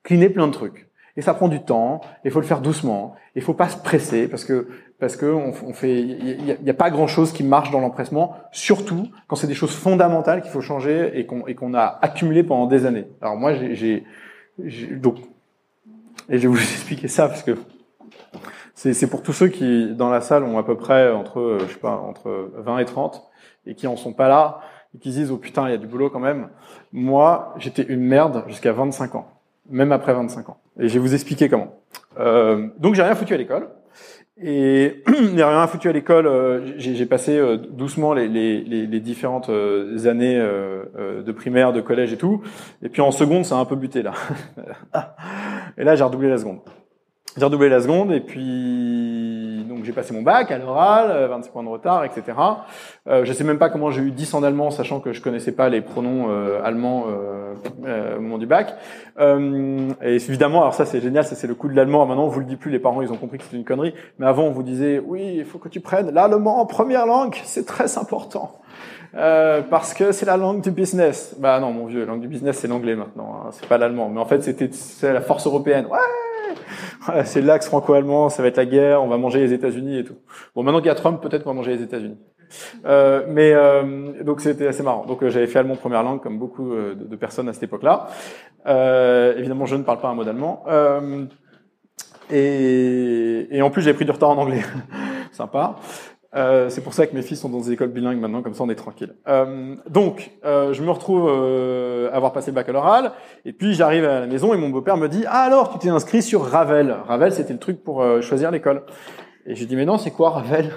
[0.02, 0.88] Cliné plein de trucs.
[1.18, 2.00] Et ça prend du temps.
[2.24, 3.16] Il faut le faire doucement.
[3.34, 4.68] Il faut pas se presser parce que
[5.00, 9.08] parce que on, fait, il n'y a, pas grand chose qui marche dans l'empressement, surtout
[9.28, 13.06] quand c'est des choses fondamentales qu'il faut changer et qu'on a accumulé pendant des années.
[13.20, 14.04] Alors moi, j'ai
[14.90, 15.18] donc
[16.28, 17.56] et je vais vous expliquer ça parce que
[18.74, 21.78] c'est pour tous ceux qui dans la salle ont à peu près entre je sais
[21.78, 23.24] pas entre 20 et 30
[23.66, 24.60] et qui en sont pas là
[24.94, 26.48] et qui disent oh putain il y a du boulot quand même.
[26.92, 29.28] Moi, j'étais une merde jusqu'à 25 ans,
[29.68, 30.58] même après 25 ans.
[30.78, 31.74] Et je vais vous expliquer comment.
[32.18, 33.68] Euh, donc j'ai rien foutu à l'école.
[34.40, 36.26] Et a rien foutu à l'école.
[36.26, 42.12] Euh, j'ai passé euh, doucement les, les, les différentes euh, années de primaire, de collège
[42.12, 42.42] et tout.
[42.82, 44.12] Et puis en seconde, ça a un peu buté là.
[45.78, 46.60] et là, j'ai redoublé la seconde.
[47.36, 49.07] J'ai redoublé la seconde et puis
[49.78, 52.22] donc j'ai passé mon bac à l'oral, 26 points de retard, etc.
[53.06, 55.52] Euh, je sais même pas comment j'ai eu 10 en allemand, sachant que je connaissais
[55.52, 58.74] pas les pronoms euh, allemands euh, au moment du bac.
[59.20, 62.06] Euh, et évidemment, alors ça c'est génial, ça c'est le coup de l'allemand.
[62.06, 63.94] Maintenant on vous le dit plus, les parents ils ont compris que c'était une connerie.
[64.18, 67.36] Mais avant on vous disait oui, il faut que tu prennes l'allemand en première langue,
[67.44, 68.58] c'est très important.
[69.14, 71.34] Euh, parce que c'est la langue du business.
[71.38, 73.36] Bah non, mon vieux, la langue du business, c'est l'anglais maintenant.
[73.36, 74.10] Hein, c'est pas l'allemand.
[74.10, 74.70] Mais en fait, c'était
[75.02, 75.86] la force européenne.
[75.86, 75.98] Ouais,
[77.24, 80.16] c'est l'axe franco-allemand, ça va être la guerre, on va manger les États-Unis et tout.
[80.54, 82.18] Bon, maintenant qu'il y a Trump, peut-être qu'on va manger les États-Unis.
[82.86, 85.04] Euh, mais euh, donc c'était assez marrant.
[85.06, 88.08] Donc euh, j'avais fait allemand première langue comme beaucoup euh, de, personnes à cette époque-là.
[89.36, 90.64] évidemment, je ne parle pas un mot d'allemand.
[92.30, 94.62] Et, et, en plus, j'ai pris du retard en anglais.
[95.32, 95.76] Sympa.
[96.36, 98.62] Euh, c'est pour ça que mes fils sont dans des écoles bilingues maintenant, comme ça
[98.62, 99.14] on est tranquille.
[99.28, 103.12] Euh, donc, euh, je me retrouve euh, avoir passé le bac à l'oral,
[103.46, 105.88] et puis j'arrive à la maison et mon beau-père me dit ah alors tu t'es
[105.88, 106.94] inscrit sur Ravel.
[107.06, 108.82] Ravel c'était le truc pour euh, choisir l'école.
[109.46, 110.70] Et je lui dis mais non c'est quoi Ravel?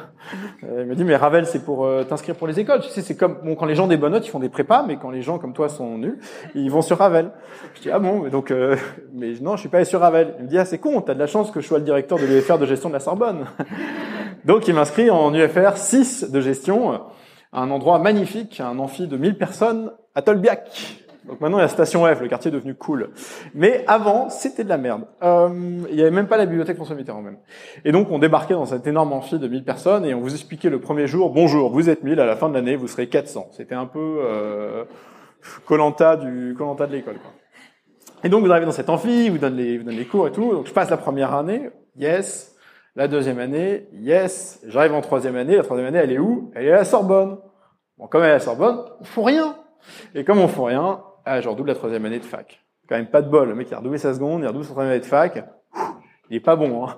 [0.63, 2.79] Euh, Il me dit mais Ravel c'est pour euh, t'inscrire pour les écoles.
[2.81, 4.83] Tu sais c'est comme bon quand les gens des bonnes notes ils font des prépas,
[4.87, 6.19] mais quand les gens comme toi sont nuls
[6.55, 7.31] ils vont sur Ravel.
[7.75, 8.75] Je dis ah bon mais donc euh,
[9.13, 10.35] mais non je suis pas allé sur Ravel.
[10.39, 12.17] Il me dit ah c'est con t'as de la chance que je sois le directeur
[12.17, 13.45] de l'UFR de gestion de la Sorbonne.
[14.45, 16.93] Donc il m'inscrit en UFR 6 de gestion,
[17.51, 21.00] à un endroit magnifique, un amphi de 1000 personnes à Tolbiac.
[21.27, 23.11] Donc maintenant il y a Station F, le quartier est devenu cool.
[23.53, 25.03] Mais avant, c'était de la merde.
[25.21, 25.49] Euh,
[25.89, 27.37] il n'y avait même pas la bibliothèque François Mitterrand même.
[27.85, 30.69] Et donc on débarquait dans cet énorme amphi de 1000 personnes et on vous expliquait
[30.69, 33.49] le premier jour, bonjour, vous êtes 1000, à la fin de l'année vous serez 400.
[33.51, 34.85] C'était un peu euh,
[35.67, 37.17] Colanta du Colanta de l'école.
[38.23, 40.31] Et donc vous arrivez dans cet amphi, vous donne les, vous donne les cours et
[40.31, 40.51] tout.
[40.51, 42.55] Donc je passe la première année, yes.
[42.95, 44.61] La deuxième année, yes.
[44.67, 45.55] J'arrive en troisième année.
[45.55, 46.51] La troisième année, elle est où?
[46.55, 47.37] Elle est à la Sorbonne.
[47.97, 49.55] Bon, comme elle est à la Sorbonne, on fout rien.
[50.13, 52.63] Et comme on fout rien, ah, je redouble la troisième année de fac.
[52.87, 53.49] Quand même pas de bol.
[53.49, 55.43] Le mec, il a redoublé sa seconde, il a redoublé sa troisième année de fac.
[56.29, 56.95] Il est pas bon, hein.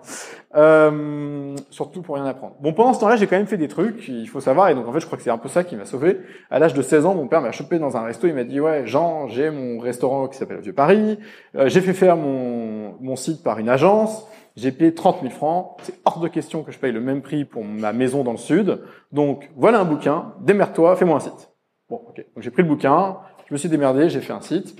[0.55, 2.55] Euh, surtout pour rien apprendre.
[2.59, 4.87] Bon, pendant ce temps-là, j'ai quand même fait des trucs, il faut savoir, et donc
[4.87, 6.19] en fait, je crois que c'est un peu ça qui m'a sauvé.
[6.51, 8.59] À l'âge de 16 ans, mon père m'a chopé dans un resto, il m'a dit,
[8.59, 11.17] ouais, Jean, j'ai mon restaurant qui s'appelle Vieux Paris,
[11.55, 15.77] Euh, j'ai fait faire mon, mon site par une agence, j'ai payé 30 000 francs,
[15.81, 18.37] c'est hors de question que je paye le même prix pour ma maison dans le
[18.37, 21.49] sud, donc voilà un bouquin, démerde-toi, fais-moi un site.
[21.89, 22.17] Bon, ok.
[22.17, 24.75] Donc j'ai pris le bouquin, je me suis démerdé, j'ai fait un site.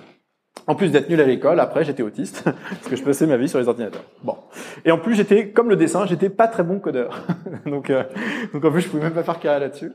[0.66, 3.50] En plus d'être nul à l'école, après j'étais autiste parce que je passais ma vie
[3.50, 4.04] sur les ordinateurs.
[4.24, 4.38] Bon.
[4.86, 7.26] Et en plus j'étais comme le dessin, j'étais pas très bon codeur.
[7.66, 8.04] donc euh,
[8.54, 9.92] donc en plus je pouvais même pas faire carré là-dessus.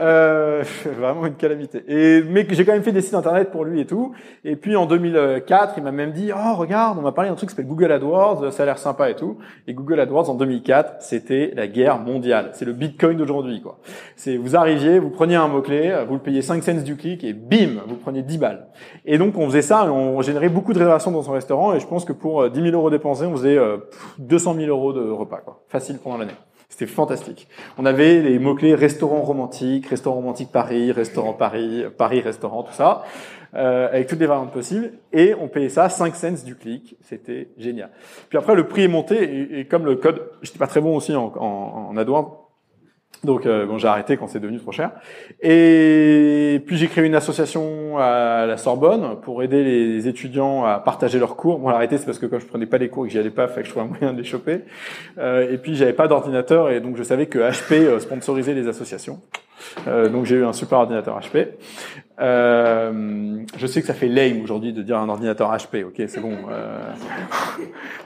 [0.00, 0.64] Euh,
[0.98, 1.84] vraiment une calamité.
[1.86, 4.12] Et mais j'ai quand même fait des sites internet pour lui et tout.
[4.44, 7.50] Et puis en 2004, il m'a même dit "Oh, regarde, on m'a parlé d'un truc
[7.50, 10.96] qui s'appelle Google AdWords, ça a l'air sympa et tout." Et Google AdWords en 2004,
[10.98, 12.50] c'était la guerre mondiale.
[12.54, 13.78] C'est le Bitcoin d'aujourd'hui quoi.
[14.16, 17.34] C'est vous arriviez, vous preniez un mot-clé, vous le payez 5 cents du clic et
[17.34, 18.66] bim, vous preniez 10 balles.
[19.04, 19.88] Et donc on faisait ça et
[20.22, 22.74] générait beaucoup de réservations dans son restaurant et je pense que pour euh, 10 000
[22.74, 25.62] euros dépensés, on faisait euh, pff, 200 000 euros de repas quoi.
[25.68, 26.34] Facile pendant l'année.
[26.68, 27.48] C'était fantastique.
[27.78, 33.04] On avait les mots-clés restaurant romantique, restaurant romantique Paris, restaurant Paris, Paris restaurant, tout ça,
[33.54, 34.92] euh, avec toutes les variantes possibles.
[35.12, 36.96] Et on payait ça 5 cents du clic.
[37.00, 37.90] C'était génial.
[38.28, 41.16] Puis après, le prix est monté et, comme le code, j'étais pas très bon aussi
[41.16, 41.96] en, en,
[43.24, 44.92] donc euh, bon, j'ai arrêté quand c'est devenu trop cher.
[45.40, 51.18] Et puis j'ai créé une association à la Sorbonne pour aider les étudiants à partager
[51.18, 51.58] leurs cours.
[51.58, 53.30] Bon, l'arrêté c'est parce que quand je prenais pas les cours et que j'y allais
[53.30, 54.60] pas, fait que je trouvais un moyen de les choper.
[55.18, 58.68] Euh, et puis j'avais pas d'ordinateur et donc je savais que HP euh, sponsorisait les
[58.68, 59.20] associations.
[59.86, 61.48] Euh, donc j'ai eu un super ordinateur HP.
[62.20, 65.84] Euh, je sais que ça fait lame aujourd'hui de dire un ordinateur HP.
[65.84, 66.36] Ok, c'est bon.
[66.50, 66.92] Euh,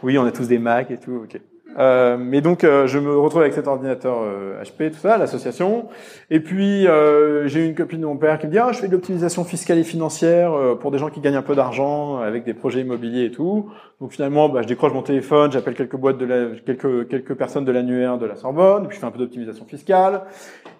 [0.02, 1.24] oui, on a tous des Mac et tout.
[1.24, 1.40] Ok.
[1.78, 5.88] Euh, mais donc euh, je me retrouve avec cet ordinateur euh, HP, tout ça, l'association.
[6.30, 8.88] Et puis euh, j'ai une copine de mon père qui me dit ah je fais
[8.88, 12.44] de l'optimisation fiscale et financière euh, pour des gens qui gagnent un peu d'argent avec
[12.44, 13.70] des projets immobiliers et tout.
[14.00, 17.64] Donc finalement bah, je décroche mon téléphone, j'appelle quelques boîtes de la, quelques quelques personnes
[17.64, 20.22] de l'annuaire de la Sorbonne, puis je fais un peu d'optimisation fiscale.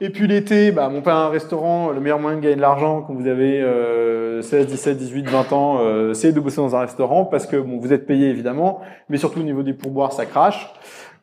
[0.01, 2.61] Et puis l'été, bah, mon père a un restaurant, le meilleur moyen de gagner de
[2.61, 6.81] l'argent quand vous avez euh, 16, 17, 18, 20 ans, c'est de bosser dans un
[6.81, 10.27] restaurant parce que bon vous êtes payé évidemment, mais surtout au niveau des pourboires ça
[10.27, 10.73] crache.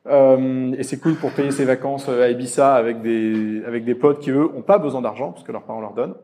[0.08, 4.20] Euh, et c'est cool pour payer ses vacances à Ibiza avec des avec des potes
[4.20, 6.16] qui eux ont pas besoin d'argent parce que leurs parents leur donnent.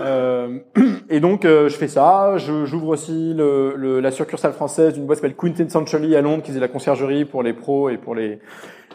[0.00, 0.58] Euh,
[1.10, 2.36] et donc euh, je fais ça.
[2.38, 6.50] J'ouvre aussi le, le- la succursale française d'une boîte qui s'appelle Quintessentially à Londres qui
[6.50, 8.40] faisait la conciergerie pour les pros et pour les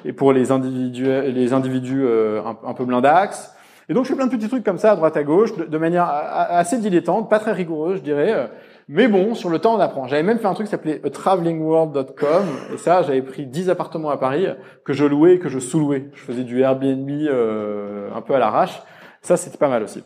[0.04, 3.54] et pour les individus les individus euh, un, un peu blindax.
[3.88, 5.78] Et donc je fais plein de petits trucs comme ça à droite à gauche de,
[5.78, 8.50] manière assez dilettante, pas très rigoureuse je dirais.
[8.88, 10.08] Mais bon, sur le temps, on apprend.
[10.08, 12.46] J'avais même fait un truc qui s'appelait travelingworld.com.
[12.74, 14.48] Et ça, j'avais pris 10 appartements à Paris
[14.84, 16.10] que je louais et que je sous-louais.
[16.14, 18.82] Je faisais du Airbnb euh, un peu à l'arrache.
[19.22, 20.04] Ça, c'était pas mal aussi.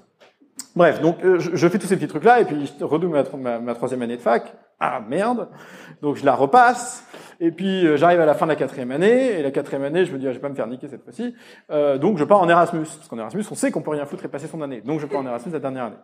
[0.76, 2.40] Bref, donc euh, je, fais tous ces petits trucs-là.
[2.40, 4.54] Et puis, je redouble ma troisième année de fac.
[4.80, 5.50] Ah, merde.
[6.02, 7.04] Donc, je la repasse.
[7.42, 9.40] Et puis, euh, j'arrive à la fin de la quatrième année.
[9.40, 11.04] Et la quatrième année, je me dis, ah, je vais pas me faire niquer cette
[11.04, 11.36] fois-ci.
[11.70, 12.86] Euh, donc, je pars en Erasmus.
[12.86, 14.82] Parce qu'en Erasmus, on sait qu'on peut rien foutre et passer son année.
[14.82, 15.98] Donc, je pars en Erasmus la dernière année.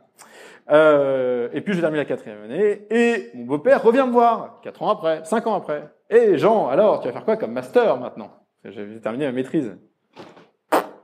[0.71, 4.82] Euh, et puis je termine la quatrième année et mon beau-père revient me voir quatre
[4.82, 5.89] ans après, cinq ans après.
[6.10, 8.32] Et Jean, alors tu vas faire quoi comme master maintenant?
[8.63, 9.78] J'avais terminé ma maîtrise.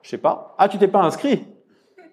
[0.02, 0.56] Je sais pas.
[0.58, 1.46] Ah, tu t'es pas inscrit?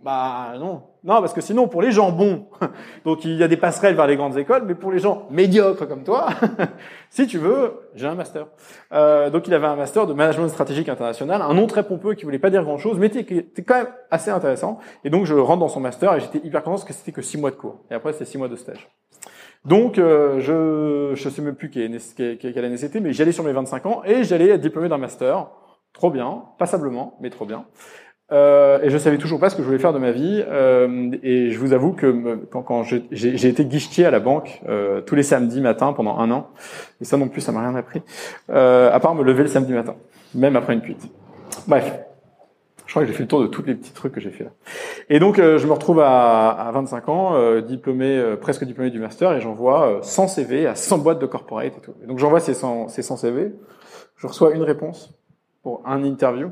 [0.02, 0.82] Bah non.
[1.04, 2.46] Non, parce que sinon, pour les gens bons,
[3.04, 5.88] donc il y a des passerelles vers les grandes écoles, mais pour les gens médiocres
[5.88, 6.28] comme toi,
[7.10, 8.46] si tu veux, j'ai un master.
[8.92, 12.24] Euh, donc il avait un master de management stratégique international, un nom très pompeux qui
[12.24, 14.78] voulait pas dire grand-chose, mais qui était quand même assez intéressant.
[15.04, 17.22] Et donc je rentre dans son master et j'étais hyper content parce que c'était que
[17.22, 17.80] six mois de cours.
[17.90, 18.88] Et après, c'était six mois de stage.
[19.64, 21.98] Donc, euh, je je sais même plus quelle,
[22.38, 25.48] quelle année c'était, mais j'allais sur mes 25 ans et j'allais être diplômé d'un master
[25.92, 27.66] trop bien, passablement, mais trop bien.
[28.30, 30.42] Euh, et je savais toujours pas ce que je voulais faire de ma vie.
[30.46, 35.00] Euh, et je vous avoue que quand, quand j'ai été guichetier à la banque euh,
[35.00, 36.50] tous les samedis matins pendant un an,
[37.00, 38.02] et ça non plus, ça m'a rien appris,
[38.50, 39.96] euh, à part me lever le samedi matin,
[40.34, 41.08] même après une cuite.
[41.66, 42.00] Bref,
[42.86, 44.44] je crois que j'ai fait le tour de tous les petits trucs que j'ai fait
[44.44, 44.50] là.
[45.10, 48.98] Et donc, euh, je me retrouve à, à 25 ans, euh, diplômé, presque diplômé du
[48.98, 51.94] master, et j'envoie 100 CV à 100 boîtes de corporate et tout.
[52.02, 53.52] Et donc, j'envoie ces 100, ces 100 CV,
[54.16, 55.14] je reçois une réponse
[55.62, 56.50] pour un interview.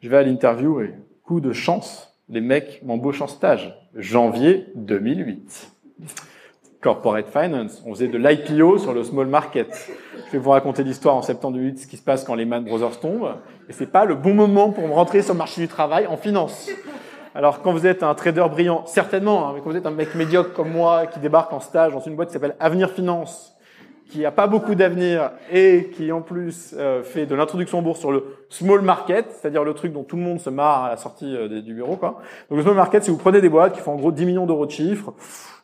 [0.00, 0.94] Je vais à l'interview et
[1.30, 3.72] coup de chance, les mecs m'embauchent en stage.
[3.94, 5.70] Janvier 2008.
[6.80, 7.84] Corporate Finance.
[7.86, 9.92] On faisait de l'IPO sur le small market.
[10.26, 12.64] Je vais vous raconter l'histoire en septembre 2008, ce qui se passe quand les Man
[12.64, 13.36] Brothers tombent.
[13.68, 16.16] Et c'est pas le bon moment pour me rentrer sur le marché du travail en
[16.16, 16.68] finance.
[17.36, 20.16] Alors, quand vous êtes un trader brillant, certainement, hein, mais quand vous êtes un mec
[20.16, 23.49] médiocre comme moi, qui débarque en stage dans une boîte qui s'appelle Avenir Finance,
[24.10, 28.00] qui a pas beaucoup d'avenir et qui en plus euh, fait de l'introduction en bourse
[28.00, 30.96] sur le small market, c'est-à-dire le truc dont tout le monde se marre à la
[30.96, 31.96] sortie euh, du bureau.
[31.96, 32.20] Quoi.
[32.50, 34.46] Donc le small market, si vous prenez des boîtes qui font en gros 10 millions
[34.46, 35.14] d'euros de chiffre,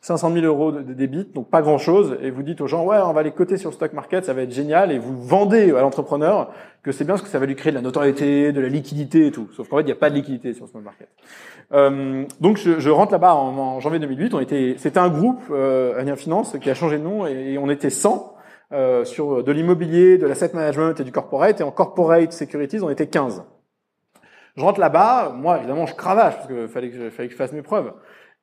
[0.07, 3.13] 500 000 euros de, débit, donc pas grand-chose, et vous dites aux gens, ouais, on
[3.13, 5.81] va les coter sur le stock market, ça va être génial, et vous vendez à
[5.81, 6.53] l'entrepreneur
[6.85, 9.27] que c'est bien parce que ça va lui créer de la notoriété, de la liquidité
[9.27, 9.49] et tout.
[9.57, 11.09] Sauf qu'en fait, il n'y a pas de liquidité sur le small market.
[11.73, 16.15] Euh, donc je, je rentre là-bas en, janvier 2008, on était, c'était un groupe, euh,
[16.15, 18.36] Finance, qui a changé de nom, et, et on était 100
[18.73, 21.61] euh, sur de l'immobilier, de l'asset management et du corporate.
[21.61, 23.45] Et en corporate securities, on était 15.
[24.57, 27.53] Je rentre là-bas, moi évidemment je cravache parce qu'il fallait que, fallait que je fasse
[27.53, 27.93] mes preuves.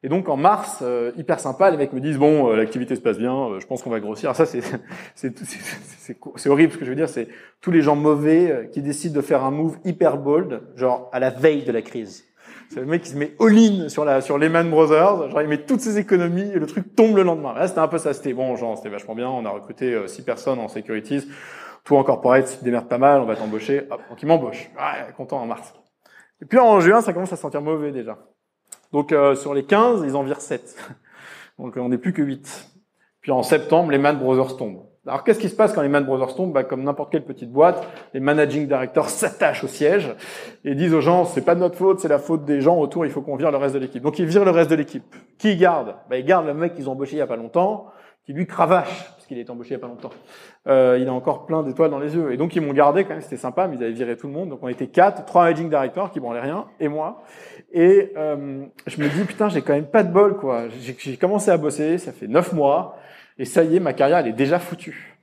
[0.03, 3.01] Et donc en mars, euh, hyper sympa, les mecs me disent bon, euh, l'activité se
[3.01, 4.29] passe bien, je pense qu'on va grossir.
[4.29, 4.61] Alors ça c'est
[6.35, 7.27] c'est horrible ce que je veux dire, c'est
[7.61, 11.31] tous les gens mauvais qui décident de faire un move hyper bold, genre à la
[11.31, 12.25] veille de la crise.
[12.73, 15.63] C'est le mec qui se met all-in sur la sur Lehman Brothers, genre il met
[15.63, 17.53] toutes ses économies et le truc tombe le lendemain.
[17.67, 20.23] C'était un peu ça, c'était bon, genre c'était vachement bien, on a recruté euh, six
[20.23, 21.29] personnes en securities,
[21.83, 23.85] tout en corporate, tu démerdes pas mal, on va t'embaucher.
[23.91, 24.71] Hop, donc il m'embauche.
[24.75, 25.71] Ah, content en mars.
[26.41, 28.17] Et puis en juin, ça commence à se sentir mauvais déjà.
[28.91, 30.75] Donc euh, sur les 15, ils en virent 7.
[31.59, 32.71] Donc on n'est plus que 8.
[33.21, 34.87] Puis en septembre, Lehman Brothers tombent.
[35.05, 37.51] Alors qu'est-ce qui se passe quand les Man Brothers tombent bah, Comme n'importe quelle petite
[37.51, 40.15] boîte, les managing directors s'attachent au siège
[40.63, 43.05] et disent aux gens c'est pas de notre faute, c'est la faute des gens autour,
[43.05, 44.01] il faut qu'on vire le reste de l'équipe.
[44.01, 45.03] Donc ils virent le reste de l'équipe.
[45.37, 45.95] Qui ils gardent?
[46.09, 47.87] Bah, Ils gardent le mec qu'ils ont embauché il y a pas longtemps,
[48.25, 50.11] qui lui cravache parce qu'il est embauché il y a pas longtemps.
[50.67, 52.31] Euh, il a encore plein d'étoiles dans les yeux.
[52.31, 54.33] Et donc ils m'ont gardé quand même, c'était sympa, mais ils avaient viré tout le
[54.33, 54.49] monde.
[54.49, 57.23] Donc on était quatre, trois managing directors qui branlaient rien et moi.
[57.73, 60.69] Et euh, je me dis putain j'ai quand même pas de bol quoi.
[60.79, 62.95] J'ai commencé à bosser, ça fait neuf mois.
[63.39, 65.17] Et ça y est, ma carrière, elle est déjà foutue.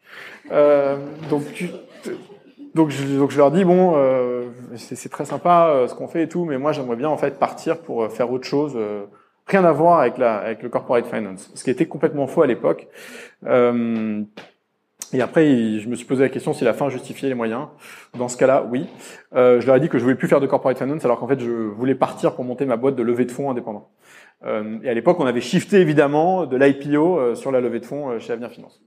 [0.52, 0.96] Euh,
[1.28, 1.42] donc,
[2.74, 6.24] donc, je, donc je leur dis bon, euh, c'est très sympa euh, ce qu'on fait
[6.24, 9.04] et tout, mais moi j'aimerais bien en fait partir pour euh, faire autre chose, euh,
[9.46, 12.46] rien à voir avec la avec le corporate finance, ce qui était complètement faux à
[12.46, 12.88] l'époque.
[13.46, 14.22] Euh,
[15.12, 15.44] et après,
[15.80, 17.66] je me suis posé la question si la fin justifiait les moyens.
[18.16, 18.86] Dans ce cas-là, oui.
[19.34, 21.26] Euh, je leur ai dit que je voulais plus faire de corporate finance, alors qu'en
[21.26, 23.88] fait, je voulais partir pour monter ma boîte de levée de fonds indépendant.
[24.44, 28.18] Euh, et à l'époque, on avait shifté évidemment de l'IPO sur la levée de fonds
[28.18, 28.80] chez Avenir Finance.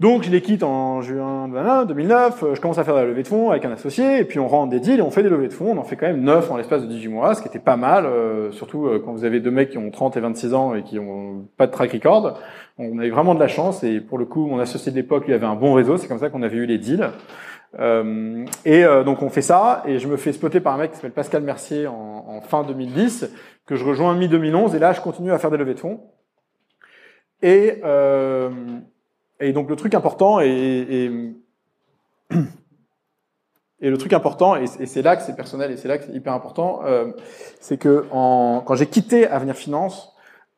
[0.00, 1.46] Donc je les quitte en juin
[1.86, 4.38] 2009, je commence à faire de la levée de fonds avec un associé, et puis
[4.38, 6.06] on rentre des deals et on fait des levées de fonds, on en fait quand
[6.06, 9.02] même 9 en l'espace de 18 mois, ce qui était pas mal, euh, surtout euh,
[9.04, 11.66] quand vous avez deux mecs qui ont 30 et 26 ans et qui ont pas
[11.66, 12.40] de track record.
[12.78, 15.34] On avait vraiment de la chance, et pour le coup, mon associé de l'époque, lui,
[15.34, 17.10] avait un bon réseau, c'est comme ça qu'on avait eu les deals.
[17.78, 20.96] Euh, et donc on fait ça, et je me fais spotter par un mec qui
[20.96, 23.30] s'appelle Pascal Mercier en fin 2010,
[23.70, 26.00] que je rejoins mi-2011, et là je continue à faire des levées de fonds.
[27.40, 27.80] Et...
[27.84, 28.50] Euh,
[29.42, 31.08] et donc le truc important et,
[33.80, 36.12] et, le truc important et, c'est là que c'est personnel et c'est là que c'est
[36.12, 37.12] hyper important, euh,
[37.60, 40.14] c'est que en, quand j'ai quitté Avenir Finance,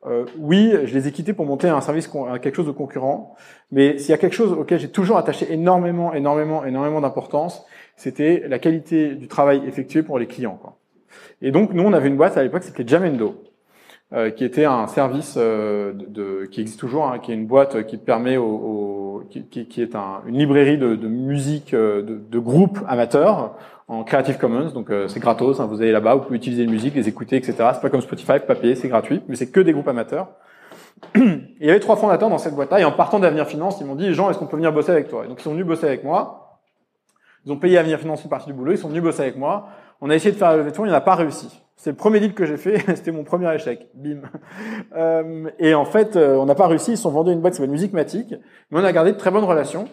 [0.07, 2.09] euh, oui, je les ai quittés pour monter un service,
[2.43, 3.37] quelque chose de concurrent.
[3.71, 8.43] Mais s'il y a quelque chose auquel j'ai toujours attaché énormément, énormément, énormément d'importance, c'était
[8.49, 10.59] la qualité du travail effectué pour les clients.
[10.61, 10.77] Quoi.
[11.43, 13.43] Et donc, nous, on avait une boîte à l'époque, c'était Jamendo.
[14.15, 17.87] Euh, qui était un service euh, de, qui existe toujours, hein, qui est une boîte
[17.87, 22.39] qui permet au, qui, qui, est un, une librairie de, de musique euh, de, de
[22.39, 23.55] groupes amateurs
[23.89, 25.61] en Creative Commons, donc c'est gratos.
[25.61, 27.55] Hein, vous allez là-bas, vous pouvez utiliser la musique, les écouter, etc.
[27.73, 30.29] C'est pas comme Spotify, papier, c'est gratuit, mais c'est que des groupes amateurs.
[31.15, 33.95] il y avait trois fondateurs dans cette boîte-là, et en partant d'Avenir Finance, ils m'ont
[33.95, 35.25] dit Jean, est-ce qu'on peut venir bosser avec toi?
[35.25, 36.61] Et Donc ils sont venus bosser avec moi.
[37.47, 39.69] Ils ont payé Avenir Finance une partie du boulot, ils sont venus bosser avec moi.
[40.05, 41.63] On a essayé de faire la levée de il n'a pas réussi.
[41.77, 43.89] C'est le premier deal que j'ai fait, c'était mon premier échec.
[43.95, 44.23] Bim.
[44.97, 47.59] Euh, et en fait, euh, on n'a pas réussi, ils sont vendus une boîte qui
[47.59, 48.35] s'appelle Musicmatic,
[48.71, 49.85] mais on a gardé de très bonnes relations.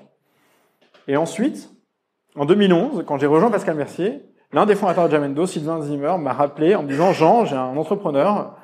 [1.07, 1.69] Et ensuite,
[2.35, 6.33] en 2011, quand j'ai rejoint Pascal Mercier, l'un des fondateurs de Jamendo, Sylvain Zimmer, m'a
[6.33, 8.57] rappelé en me disant, Jean, j'ai un entrepreneur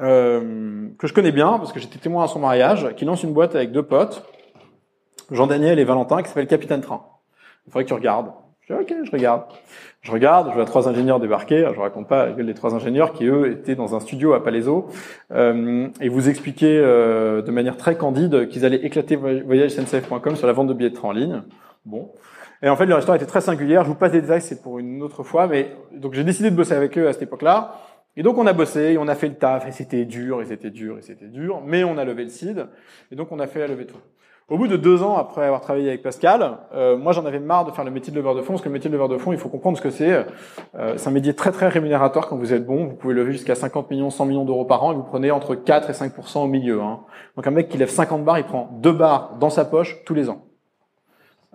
[0.00, 3.34] euh, que je connais bien, parce que j'étais témoin à son mariage, qui lance une
[3.34, 4.24] boîte avec deux potes,
[5.30, 7.04] Jean-Daniel et Valentin, qui s'appelle Capitaine Train.
[7.66, 8.32] Il faudrait que tu regardes.
[8.66, 9.42] Je dis, ok, je regarde.
[10.02, 11.68] Je regarde, je vois trois ingénieurs débarquer.
[11.72, 14.88] Je raconte pas des trois ingénieurs qui eux étaient dans un studio à Palaiso
[15.30, 20.52] euh, et vous expliquaient euh, de manière très candide qu'ils allaient éclater voyagesncf.com sur la
[20.52, 21.42] vente de billets de train en ligne.
[21.84, 22.10] Bon.
[22.62, 23.84] Et en fait, leur histoire était très singulière.
[23.84, 25.46] Je vous passe des détails, c'est pour une autre fois.
[25.46, 27.74] Mais donc j'ai décidé de bosser avec eux à cette époque-là.
[28.16, 30.46] Et donc on a bossé, et on a fait le taf, et c'était dur, et
[30.46, 31.62] c'était dur, et c'était dur.
[31.64, 32.66] Mais on a levé le seed,
[33.12, 34.00] et donc on a fait la levée de fonds.
[34.48, 37.64] Au bout de deux ans, après avoir travaillé avec Pascal, euh, moi j'en avais marre
[37.64, 39.18] de faire le métier de leveur de fonds, parce que le métier de leveur de
[39.18, 40.24] fonds, il faut comprendre ce que c'est.
[40.76, 42.86] Euh, c'est un métier très très rémunérateur quand vous êtes bon.
[42.86, 45.56] Vous pouvez lever jusqu'à 50 millions, 100 millions d'euros par an, et vous prenez entre
[45.56, 46.80] 4 et 5% au milieu.
[46.80, 47.00] Hein.
[47.34, 50.14] Donc un mec qui lève 50 bars, il prend deux bars dans sa poche tous
[50.14, 50.46] les ans.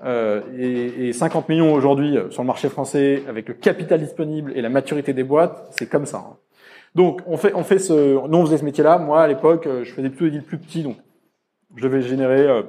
[0.04, 4.52] Euh, et, et, 50 millions aujourd'hui euh, sur le marché français, avec le capital disponible
[4.56, 6.18] et la maturité des boîtes, c'est comme ça.
[6.18, 6.38] Hein.
[6.96, 8.98] Donc on fait, on fait ce, nous on faisait ce métier-là.
[8.98, 10.98] Moi à l'époque, euh, je faisais plutôt des deals plus petits, donc
[11.76, 12.64] je devais générer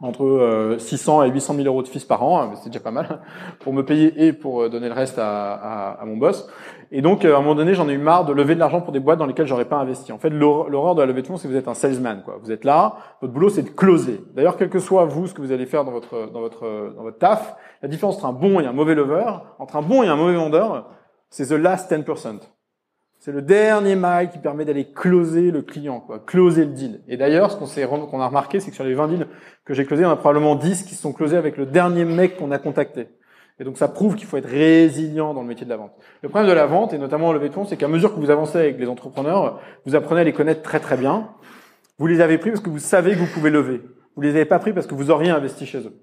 [0.00, 2.90] entre 600 euh, et 800 000 euros de fils par an, hein, c'est déjà pas
[2.90, 3.20] mal,
[3.60, 6.48] pour me payer et pour euh, donner le reste à, à, à mon boss.
[6.90, 8.80] Et donc, euh, à un moment donné, j'en ai eu marre de lever de l'argent
[8.80, 10.12] pour des boîtes dans lesquelles j'aurais pas investi.
[10.12, 12.22] En fait, l'horreur de la levée de fonds, c'est que vous êtes un salesman.
[12.24, 12.38] Quoi.
[12.42, 14.20] Vous êtes là, votre boulot, c'est de closer.
[14.34, 17.02] D'ailleurs, quel que soit vous, ce que vous allez faire dans votre, dans votre, dans
[17.02, 19.24] votre taf, la différence entre un bon et un mauvais lever,
[19.58, 20.90] entre un bon et un mauvais vendeur,
[21.30, 22.40] c'est the last 10%.
[23.26, 27.00] C'est le dernier mail qui permet d'aller closer le client, quoi, closer le deal.
[27.08, 29.26] Et d'ailleurs, ce qu'on s'est a remarqué, c'est que sur les 20 deals
[29.64, 32.36] que j'ai closés, on a probablement 10 qui se sont closés avec le dernier mec
[32.36, 33.08] qu'on a contacté.
[33.58, 35.90] Et donc ça prouve qu'il faut être résilient dans le métier de la vente.
[36.22, 38.20] Le problème de la vente, et notamment au levée de fonds, c'est qu'à mesure que
[38.20, 41.30] vous avancez avec les entrepreneurs, vous apprenez à les connaître très très bien.
[41.98, 43.82] Vous les avez pris parce que vous savez que vous pouvez lever.
[44.14, 46.00] Vous les avez pas pris parce que vous auriez investi chez eux.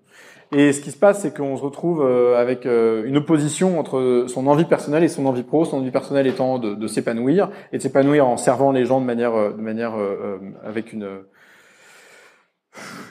[0.52, 4.26] Et ce qui se passe, c'est qu'on se retrouve euh, avec euh, une opposition entre
[4.28, 5.66] son envie personnelle et son envie pro.
[5.66, 9.36] Son envie personnelle étant de, s'épanouir et de s'épanouir en servant les gens de manière,
[9.36, 9.94] euh, de manière
[10.64, 11.08] avec une,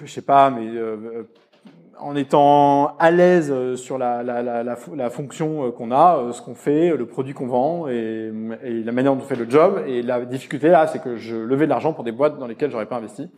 [0.04, 0.68] je sais pas, mais
[1.98, 6.96] en étant à l'aise sur la, la, la, la fonction qu'on a, ce qu'on fait,
[6.96, 8.32] le produit qu'on vend et,
[8.64, 9.82] et, la manière dont on fait le job.
[9.86, 12.70] Et la difficulté là, c'est que je levais de l'argent pour des boîtes dans lesquelles
[12.70, 13.28] j'aurais pas investi.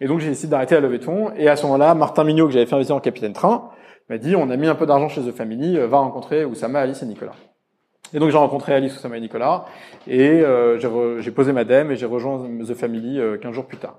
[0.00, 1.32] Et donc j'ai décidé d'arrêter la levée de fonds.
[1.36, 3.70] Et à ce moment-là, Martin Mignot, que j'avais fait investir en Capitaine Train,
[4.08, 6.80] m'a dit on a mis un peu d'argent chez The Family, euh, va rencontrer Oussama,
[6.80, 7.34] Alice et Nicolas.
[8.14, 9.66] Et donc j'ai rencontré Alice, Oussama et Nicolas,
[10.06, 13.76] et euh, j'ai posé ma dème et j'ai rejoint The Family euh, 15 jours plus
[13.76, 13.98] tard.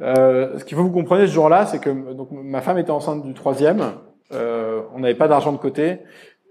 [0.00, 2.92] Euh, ce qu'il faut que vous compreniez ce jour-là, c'est que donc ma femme était
[2.92, 3.92] enceinte du troisième,
[4.32, 5.98] euh, on n'avait pas d'argent de côté,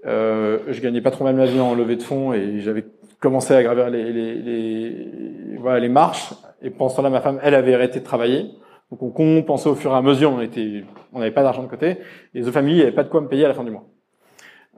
[0.05, 2.85] euh, je gagnais pas trop mal ma vie en levée de fonds et j'avais
[3.19, 6.33] commencé à gravir les, les, les, voilà, les marches.
[6.61, 8.51] Et pendant ce temps-là, ma femme, elle avait arrêté de travailler.
[8.91, 10.83] Donc on compensait au fur et à mesure, on était,
[11.13, 11.99] on n'avait pas d'argent de côté,
[12.33, 13.85] et The Family n'avait pas de quoi me payer à la fin du mois.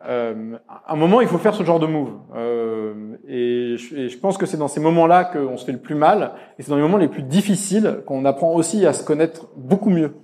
[0.08, 2.10] Euh, à un moment, il faut faire ce genre de move.
[2.36, 5.80] Euh, et, je, et, je, pense que c'est dans ces moments-là qu'on se fait le
[5.80, 9.06] plus mal, et c'est dans les moments les plus difficiles qu'on apprend aussi à se
[9.06, 10.16] connaître beaucoup mieux.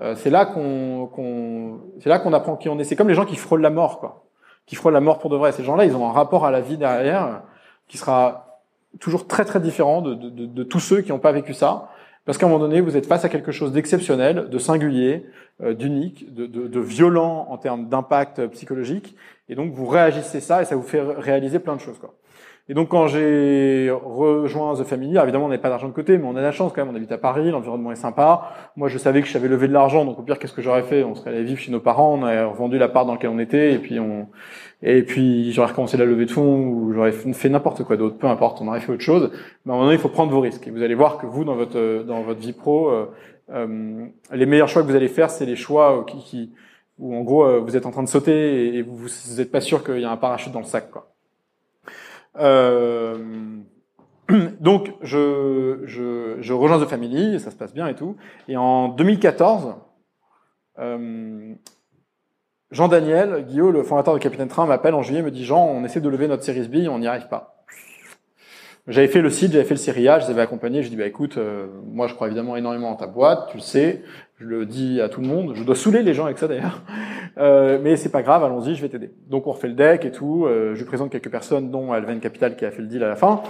[0.00, 2.84] Euh, c'est là qu'on, qu'on c'est là qu'on apprend qui on est.
[2.84, 4.24] C'est comme les gens qui frôlent la mort, quoi,
[4.66, 5.52] qui frôlent la mort pour de vrai.
[5.52, 7.42] Ces gens-là, ils ont un rapport à la vie derrière
[7.88, 8.62] qui sera
[9.00, 11.90] toujours très très différent de, de, de, de tous ceux qui n'ont pas vécu ça.
[12.24, 15.26] Parce qu'à un moment donné, vous êtes face à quelque chose d'exceptionnel, de singulier,
[15.62, 19.16] euh, d'unique, de, de, de, violent en termes d'impact psychologique,
[19.48, 21.98] et donc vous réagissez ça et ça vous fait réaliser plein de choses.
[21.98, 22.14] Quoi.
[22.68, 26.24] Et donc quand j'ai rejoint The Family, évidemment on n'avait pas d'argent de côté, mais
[26.26, 28.52] on a la chance quand même, on habite à Paris, l'environnement est sympa.
[28.76, 30.84] Moi je savais que je savais lever de l'argent, donc au pire qu'est-ce que j'aurais
[30.84, 31.02] fait?
[31.02, 33.40] On serait allé vivre chez nos parents, on aurait revendu la part dans laquelle on
[33.40, 34.28] était, et puis on
[34.82, 38.26] et puis j'aurais recommencé la levée de fonds ou j'aurais fait n'importe quoi d'autre, peu
[38.26, 39.30] importe, on aurait fait autre chose.
[39.64, 40.66] Mais à un moment il faut prendre vos risques.
[40.66, 43.06] Et vous allez voir que vous dans votre dans votre vie pro, euh,
[43.50, 46.52] euh, les meilleurs choix que vous allez faire, c'est les choix qui, qui
[46.98, 49.84] où en gros euh, vous êtes en train de sauter et vous n'êtes pas sûr
[49.84, 51.08] qu'il y a un parachute dans le sac quoi.
[52.38, 53.16] Euh,
[54.60, 58.16] donc, je, je, je, rejoins The Family, ça se passe bien et tout.
[58.48, 59.74] Et en 2014,
[60.78, 61.54] euh,
[62.72, 66.00] Jean-Daniel Guillaume, le fondateur de Capitaine Train, m'appelle en juillet, me dit Jean, on essaie
[66.00, 67.64] de lever notre Series B, on n'y arrive pas.
[68.88, 70.82] J'avais fait le site, j'avais fait le Series A, je les avais accompagnés.
[70.82, 73.62] Je dis bah écoute, euh, moi je crois évidemment énormément en ta boîte, tu le
[73.62, 74.02] sais,
[74.40, 75.52] je le dis à tout le monde.
[75.54, 76.82] Je dois saouler les gens avec ça d'ailleurs,
[77.36, 79.10] euh, mais c'est pas grave, allons-y, je vais t'aider.
[79.28, 80.46] Donc on refait le deck et tout.
[80.46, 83.16] Euh, je présente quelques personnes, dont Alven Capital qui a fait le deal à la
[83.16, 83.42] fin,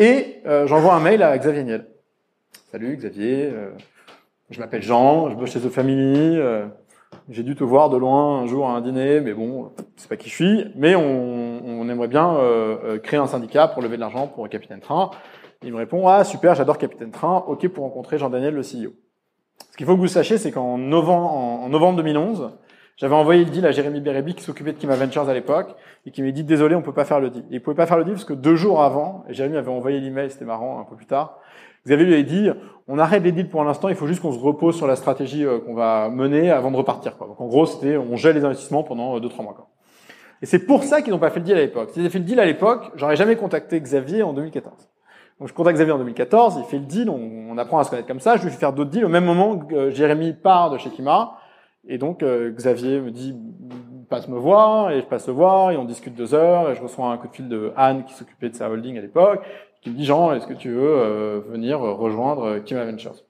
[0.00, 1.86] et euh, j'envoie un mail à Xavier Niel.
[2.72, 3.52] Salut Xavier,
[4.50, 6.40] je m'appelle Jean, je bosse chez The Family.
[7.30, 10.16] J'ai dû te voir de loin un jour à un dîner, mais bon, c'est pas
[10.16, 10.64] qui je suis.
[10.76, 14.46] Mais on, on aimerait bien euh, euh, créer un syndicat pour lever de l'argent pour
[14.50, 15.10] Capitaine Train.
[15.62, 17.44] Il me répond ah super, j'adore Capitaine Train.
[17.48, 18.92] Ok pour rencontrer Jean-Daniel le CEO.
[19.72, 22.52] Ce qu'il faut que vous sachiez, c'est qu'en novembre, en, novembre 2011,
[22.96, 26.10] j'avais envoyé le deal à Jérémy Bérébi qui s'occupait de Kima Ventures à l'époque et
[26.10, 27.44] qui m'a dit désolé, on peut pas faire le deal.
[27.50, 29.98] Et il pouvait pas faire le deal parce que deux jours avant, Jérémy avait envoyé
[29.98, 31.38] l'email, c'était marrant, un peu plus tard.
[31.86, 32.50] Xavier lui avait dit
[32.86, 35.44] on arrête les deals pour l'instant, il faut juste qu'on se repose sur la stratégie
[35.44, 37.16] euh, qu'on va mener avant de repartir.
[37.16, 37.26] Quoi.
[37.26, 39.54] Donc en gros, c'était on gèle les investissements pendant 2-3 mois.
[39.54, 39.68] Quoi.
[40.42, 41.90] Et c'est pour ça qu'ils n'ont pas fait le deal à l'époque.
[41.90, 44.90] S'ils avaient fait le deal à l'époque, j'aurais jamais contacté Xavier en 2014.
[45.40, 48.08] Donc je contacte Xavier en 2014, il fait le deal, on, apprend à se connaître
[48.08, 50.70] comme ça, je lui fais faire d'autres deals au même moment que euh, Jérémy part
[50.70, 51.38] de chez Kima,
[51.86, 53.36] et donc euh, Xavier me dit
[54.08, 56.82] passe me voir, et je passe le voir, et on discute deux heures, et je
[56.82, 59.44] reçois un coup de fil de Anne qui s'occupait de sa holding à l'époque,
[59.84, 63.22] qui dit Jean, est-ce que tu veux euh, venir rejoindre Kima Ventures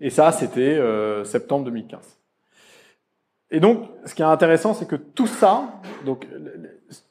[0.00, 0.78] Et ça, c'était
[1.24, 2.18] septembre 2015.
[3.50, 6.26] Et donc, ce qui est intéressant, c'est que tout ça, donc,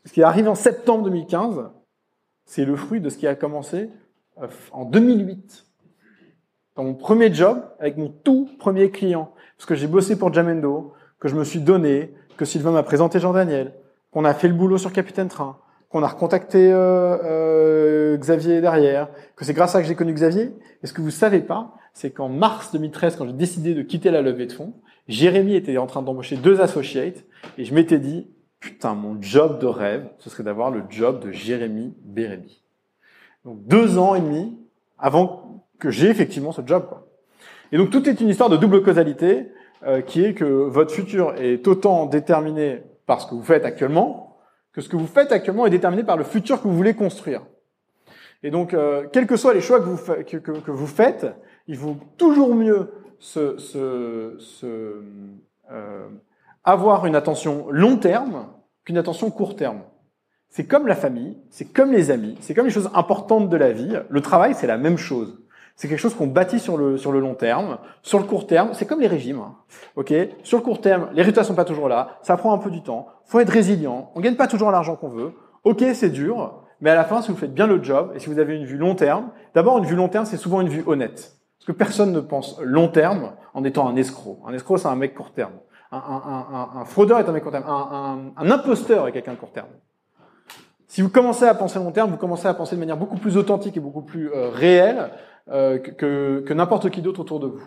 [0.06, 1.72] ce qui arrive en septembre 2015,
[2.46, 3.90] c'est le fruit de ce qui a commencé
[4.42, 5.66] euh, en 2008,
[6.76, 9.34] dans mon premier job, avec mon tout premier client.
[9.58, 13.20] Parce que j'ai bossé pour Jamendo, que je me suis donné, que Sylvain m'a présenté
[13.20, 13.74] Jean-Daniel,
[14.12, 15.58] qu'on a fait le boulot sur Capitaine Train,
[15.90, 20.14] qu'on a recontacté euh, euh, Xavier derrière, que c'est grâce à ça que j'ai connu
[20.14, 20.54] Xavier.
[20.84, 24.12] Et ce que vous savez pas, c'est qu'en mars 2013, quand j'ai décidé de quitter
[24.12, 24.74] la levée de fonds,
[25.08, 27.24] Jérémy était en train d'embaucher deux associates,
[27.58, 28.28] et je m'étais dit,
[28.60, 32.64] putain, mon job de rêve, ce serait d'avoir le job de Jérémy Bérémy.
[33.46, 34.60] Donc deux ans et demi
[35.00, 36.86] avant que j'ai effectivement ce job.
[36.90, 37.08] Quoi.
[37.72, 39.52] Et donc tout est une histoire de double causalité,
[39.86, 44.27] euh, qui est que votre futur est autant déterminé par ce que vous faites actuellement,
[44.78, 47.42] que ce que vous faites actuellement est déterminé par le futur que vous voulez construire.
[48.44, 51.26] Et donc, euh, quels que soient les choix que vous, faites,
[51.66, 52.92] il vaut toujours mieux
[53.36, 54.38] euh,
[56.64, 58.50] avoir une attention long terme
[58.86, 59.82] qu'une attention court terme.
[60.50, 63.72] C'est comme la famille, c'est comme les amis, c'est comme les choses importantes de la
[63.72, 63.98] vie.
[64.08, 65.42] Le travail, c'est la même chose.
[65.78, 67.78] C'est quelque chose qu'on bâtit sur le, sur le long terme.
[68.02, 69.40] Sur le court terme, c'est comme les régimes.
[69.40, 69.56] Hein.
[69.96, 70.14] Ok?
[70.44, 72.18] Sur le court terme, les résultats sont pas toujours là.
[72.24, 73.08] Ça prend un peu du temps.
[73.26, 74.12] Faut être résilient.
[74.16, 75.34] On gagne pas toujours l'argent qu'on veut.
[75.64, 76.64] Ok, c'est dur.
[76.82, 78.66] Mais à la fin, si vous faites bien le job et si vous avez une
[78.66, 81.38] vue long terme, d'abord, une vue long terme, c'est souvent une vue honnête.
[81.60, 84.40] Parce que personne ne pense long terme en étant un escroc.
[84.48, 85.54] Un escroc, c'est un mec court terme
[85.92, 87.66] un, un, un, fraudeur est un mec court terme.
[87.68, 89.70] Un, imposteur est quelqu'un de court terme.
[90.88, 93.38] Si vous commencez à penser long terme, vous commencez à penser de manière beaucoup plus
[93.38, 95.12] authentique et beaucoup plus euh, réelle
[95.52, 97.64] euh, que, que n'importe qui d'autre autour de vous.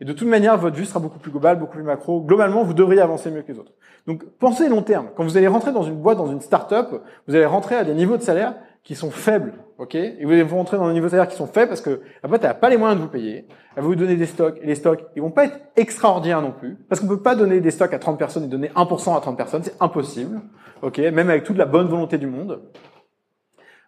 [0.00, 2.20] Et de toute manière, votre vue sera beaucoup plus globale, beaucoup plus macro.
[2.20, 3.72] Globalement, vous devriez avancer mieux que les autres.
[4.08, 5.10] Donc, pensez long terme.
[5.16, 6.88] Quand vous allez rentrer dans une boîte, dans une start-up,
[7.28, 9.94] vous allez rentrer à des niveaux de salaire qui sont faibles, ok?
[9.94, 12.00] Et vous allez vous rentrer dans des niveaux de salaire qui sont faibles parce que
[12.20, 13.46] la boîte n'a pas les moyens de vous payer.
[13.76, 16.50] Elle va vous donner des stocks et les stocks, ils vont pas être extraordinaires non
[16.50, 19.20] plus parce qu'on peut pas donner des stocks à 30 personnes et donner 1% à
[19.20, 20.40] 30 personnes, c'est impossible,
[20.82, 20.98] ok?
[20.98, 22.60] Même avec toute la bonne volonté du monde.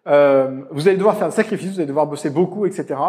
[0.07, 2.99] Euh, vous allez devoir faire un sacrifice, vous allez devoir bosser beaucoup, etc.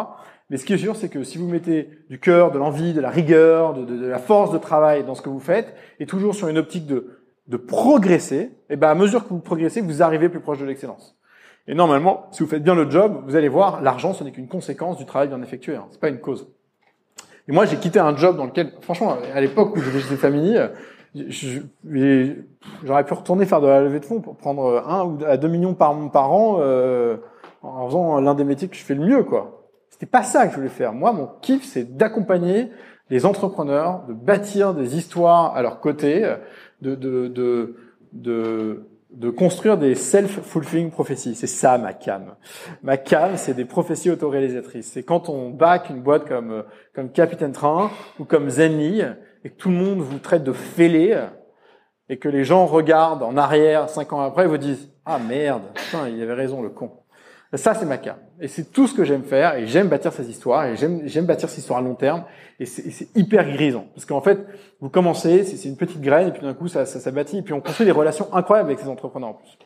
[0.49, 3.01] Mais ce qui est sûr, c'est que si vous mettez du cœur, de l'envie, de
[3.01, 6.07] la rigueur, de, de, de, la force de travail dans ce que vous faites, et
[6.07, 7.18] toujours sur une optique de,
[7.49, 10.64] de progresser, et eh ben à mesure que vous progressez, vous arrivez plus proche de
[10.64, 11.16] l'excellence.
[11.68, 14.49] Et normalement, si vous faites bien le job, vous allez voir, l'argent, ce n'est qu'une
[14.49, 15.74] conséquence du travail bien effectué.
[15.74, 15.86] Hein.
[15.90, 16.49] C'est pas une cause.
[17.49, 20.57] Et moi, j'ai quitté un job dans lequel, franchement, à l'époque où j'étais chez Family,
[22.84, 25.48] j'aurais pu retourner faire de la levée de fonds pour prendre un ou à deux
[25.48, 27.16] millions par, par an euh,
[27.62, 29.68] en faisant l'un des métiers que je fais le mieux, quoi.
[29.90, 30.92] C'était pas ça que je voulais faire.
[30.92, 32.70] Moi, mon kiff, c'est d'accompagner
[33.08, 36.36] les entrepreneurs, de bâtir des histoires à leur côté,
[36.82, 37.76] de, de, de,
[38.12, 38.86] de
[39.16, 41.34] de construire des self-fulfilling prophéties.
[41.34, 42.34] C'est ça ma cam.
[42.82, 44.92] Ma cam, c'est des prophéties autoréalisatrices.
[44.92, 46.64] C'est quand on back une boîte comme
[46.94, 49.02] comme Capitaine Train ou comme Zenly
[49.47, 51.16] et que tout le monde vous traite de fêlé
[52.09, 55.62] et que les gens regardent en arrière cinq ans après et vous disent ah merde,
[55.72, 56.90] putain, il avait raison le con.
[57.55, 58.16] Ça, c'est ma cam.
[58.40, 61.49] Et c'est tout ce que j'aime faire, et j'aime bâtir ces histoires, et j'aime bâtir
[61.49, 62.24] ces histoires à long terme,
[62.59, 63.86] et c'est hyper grisant.
[63.94, 64.44] Parce qu'en fait,
[64.80, 67.42] vous commencez, c'est une petite graine, et puis d'un coup, ça, ça, ça bâtit, et
[67.42, 69.57] puis on construit des relations incroyables avec ces entrepreneurs en plus.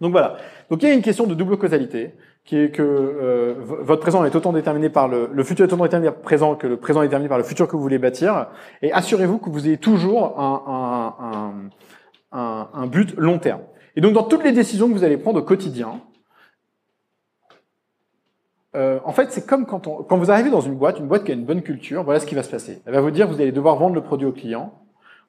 [0.00, 0.36] Donc voilà.
[0.68, 2.16] Donc il y a une question de double causalité,
[2.46, 5.82] qui est que euh, votre présent est autant déterminé par le, le futur est autant
[5.82, 7.98] déterminé par le présent que le présent est déterminé par le futur que vous voulez
[7.98, 8.46] bâtir,
[8.82, 13.62] et assurez-vous que vous ayez toujours un, un, un, un but long terme.
[13.96, 16.00] Et donc dans toutes les décisions que vous allez prendre au quotidien,
[18.76, 21.24] euh, en fait, c'est comme quand, on, quand vous arrivez dans une boîte, une boîte
[21.24, 22.82] qui a une bonne culture, voilà ce qui va se passer.
[22.86, 24.72] Elle va vous dire, vous allez devoir vendre le produit au client,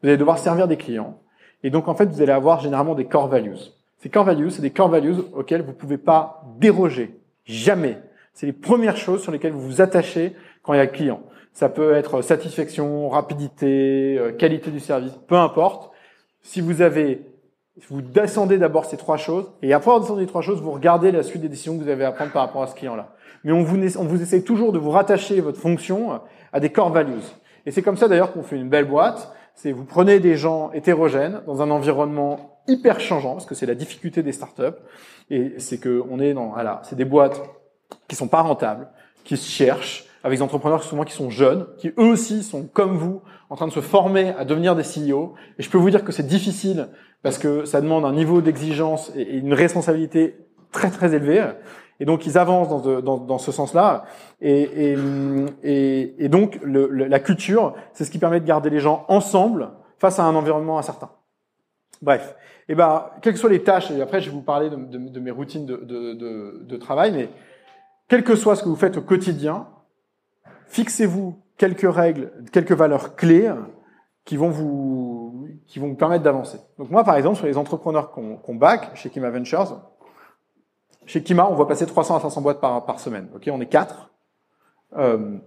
[0.03, 1.17] vous allez devoir servir des clients,
[1.63, 3.57] et donc en fait, vous allez avoir généralement des core values.
[3.97, 7.97] Ces core values, c'est des core values auxquelles vous ne pouvez pas déroger, jamais.
[8.33, 11.21] C'est les premières choses sur lesquelles vous vous attachez quand il y a le client.
[11.53, 15.91] Ça peut être satisfaction, rapidité, euh, qualité du service, peu importe.
[16.41, 17.21] Si vous avez
[17.89, 21.11] vous descendez d'abord ces trois choses, et après avoir descendu les trois choses, vous regardez
[21.11, 23.51] la suite des décisions que vous avez à prendre par rapport à ce client-là mais
[23.51, 26.19] on vous, on vous essaye toujours de vous rattacher votre fonction
[26.51, 27.23] à des core values.
[27.65, 29.33] Et c'est comme ça d'ailleurs qu'on fait une belle boîte.
[29.55, 33.75] C'est vous prenez des gens hétérogènes dans un environnement hyper changeant, parce que c'est la
[33.75, 34.77] difficulté des startups.
[35.29, 37.41] Et c'est que on est dans, voilà, c'est des boîtes
[38.07, 38.89] qui sont pas rentables,
[39.23, 42.97] qui se cherchent, avec des entrepreneurs souvent qui sont jeunes, qui eux aussi sont comme
[42.97, 45.35] vous, en train de se former à devenir des CEO.
[45.57, 46.89] Et je peux vous dire que c'est difficile
[47.23, 50.37] parce que ça demande un niveau d'exigence et une responsabilité
[50.71, 51.45] très très élevée.
[51.99, 54.05] Et donc ils avancent dans, dans, dans ce sens-là.
[54.41, 54.95] Et,
[55.63, 60.19] et, et, donc la culture, c'est ce qui permet de garder les gens ensemble face
[60.19, 61.09] à un environnement incertain.
[62.01, 62.35] Bref,
[62.69, 65.31] eh ben, quelles que soient les tâches, et après je vais vous parler de, mes
[65.31, 67.29] routines de, travail, mais
[68.07, 69.67] quel que soit ce que vous faites au quotidien,
[70.67, 73.51] fixez-vous quelques règles, quelques valeurs clés
[74.25, 76.59] qui vont vous, qui vont vous permettre d'avancer.
[76.77, 79.81] Donc moi, par exemple, sur les entrepreneurs qu'on qu back chez Kima Ventures,
[81.05, 83.29] chez Kima, on voit passer 300 à 500 boîtes par, semaine.
[83.47, 84.11] On est quatre.
[84.97, 85.37] Euh,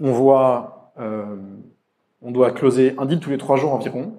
[0.00, 1.36] on voit, euh,
[2.22, 4.12] on doit closer un deal tous les trois jours environ.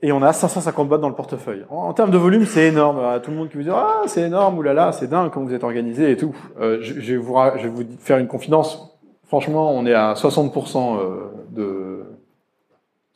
[0.00, 1.64] Et on a 550 boîtes dans le portefeuille.
[1.70, 2.98] En, termes de volume, c'est énorme.
[2.98, 5.54] Euh, tout le monde qui vous dit ah c'est énorme, oulala, c'est dingue comment vous
[5.54, 6.36] êtes organisé et tout.
[6.60, 8.98] Euh, je, je, vais vous, je vais vous faire une confidence.
[9.28, 12.06] Franchement, on est à 60% euh, de.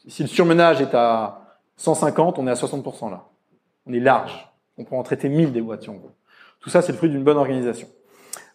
[0.09, 1.43] Si le surmenage est à
[1.77, 3.25] 150, on est à 60% là.
[3.87, 4.53] On est large.
[4.77, 6.13] On peut en traiter 1000 des boîtes si on veut.
[6.61, 7.89] Tout ça, c'est le fruit d'une bonne organisation.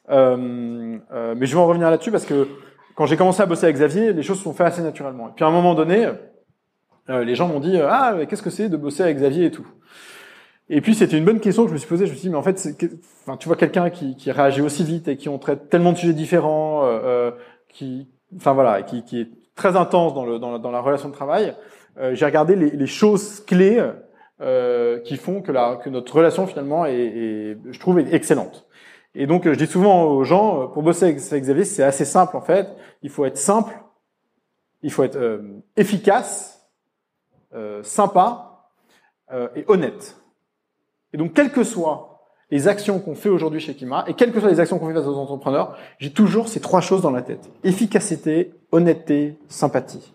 [0.09, 2.47] Euh, euh, mais je vais en revenir là-dessus parce que
[2.95, 5.29] quand j'ai commencé à bosser avec Xavier, les choses se sont faites assez naturellement.
[5.29, 6.07] Et puis à un moment donné,
[7.09, 9.67] les gens m'ont dit ah qu'est-ce que c'est de bosser avec Xavier et tout.
[10.69, 12.05] Et puis c'était une bonne question que je me suis posée.
[12.05, 12.67] Je me suis dit mais en fait,
[13.21, 15.97] enfin tu vois quelqu'un qui, qui réagit aussi vite et qui on traite tellement de
[15.97, 17.31] sujets différents, euh, euh,
[17.69, 21.09] qui, enfin voilà, qui, qui est très intense dans, le, dans, la, dans la relation
[21.09, 21.55] de travail.
[22.13, 23.81] j'ai regardé les, les choses clés
[24.39, 28.67] euh, qui font que, la, que notre relation finalement est, est, je trouve, excellente.
[29.15, 32.37] Et donc, je dis souvent aux gens, euh, pour bosser avec, Xavier, c'est assez simple
[32.37, 32.67] en fait.
[33.01, 33.73] Il faut être simple,
[34.83, 35.41] il faut être euh,
[35.75, 36.56] efficace,
[37.53, 38.69] euh, sympa
[39.31, 40.17] euh, et honnête.
[41.13, 42.17] Et donc, quelles que soient
[42.49, 44.93] les actions qu'on fait aujourd'hui chez Kima, et quelles que soient les actions qu'on fait
[44.93, 47.49] face aux entrepreneurs, j'ai toujours ces trois choses dans la tête.
[47.63, 50.13] Efficacité, honnêteté, sympathie.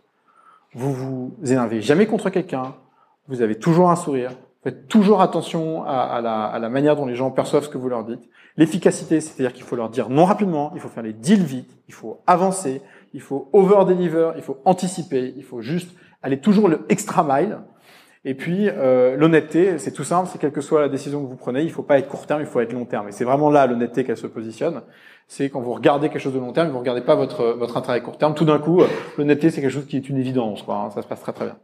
[0.74, 2.74] Vous vous énervez jamais contre quelqu'un,
[3.28, 7.14] vous avez toujours un sourire, faites toujours attention à, la, à, la, manière dont les
[7.14, 8.22] gens perçoivent ce que vous leur dites.
[8.56, 11.94] L'efficacité, c'est-à-dire qu'il faut leur dire non rapidement, il faut faire les deals vite, il
[11.94, 12.80] faut avancer,
[13.12, 17.58] il faut over-deliver, il faut anticiper, il faut juste aller toujours le extra mile.
[18.24, 21.36] Et puis euh, l'honnêteté, c'est tout simple, c'est quelle que soit la décision que vous
[21.36, 23.08] prenez, il faut pas être court terme, il faut être long terme.
[23.08, 24.82] Et c'est vraiment là l'honnêteté qu'elle se positionne.
[25.26, 28.00] C'est quand vous regardez quelque chose de long terme, vous regardez pas votre votre intérêt
[28.00, 28.34] court terme.
[28.34, 28.82] Tout d'un coup,
[29.18, 30.76] l'honnêteté c'est quelque chose qui est une évidence, quoi.
[30.76, 30.90] Hein.
[30.90, 31.56] ça se passe très très bien.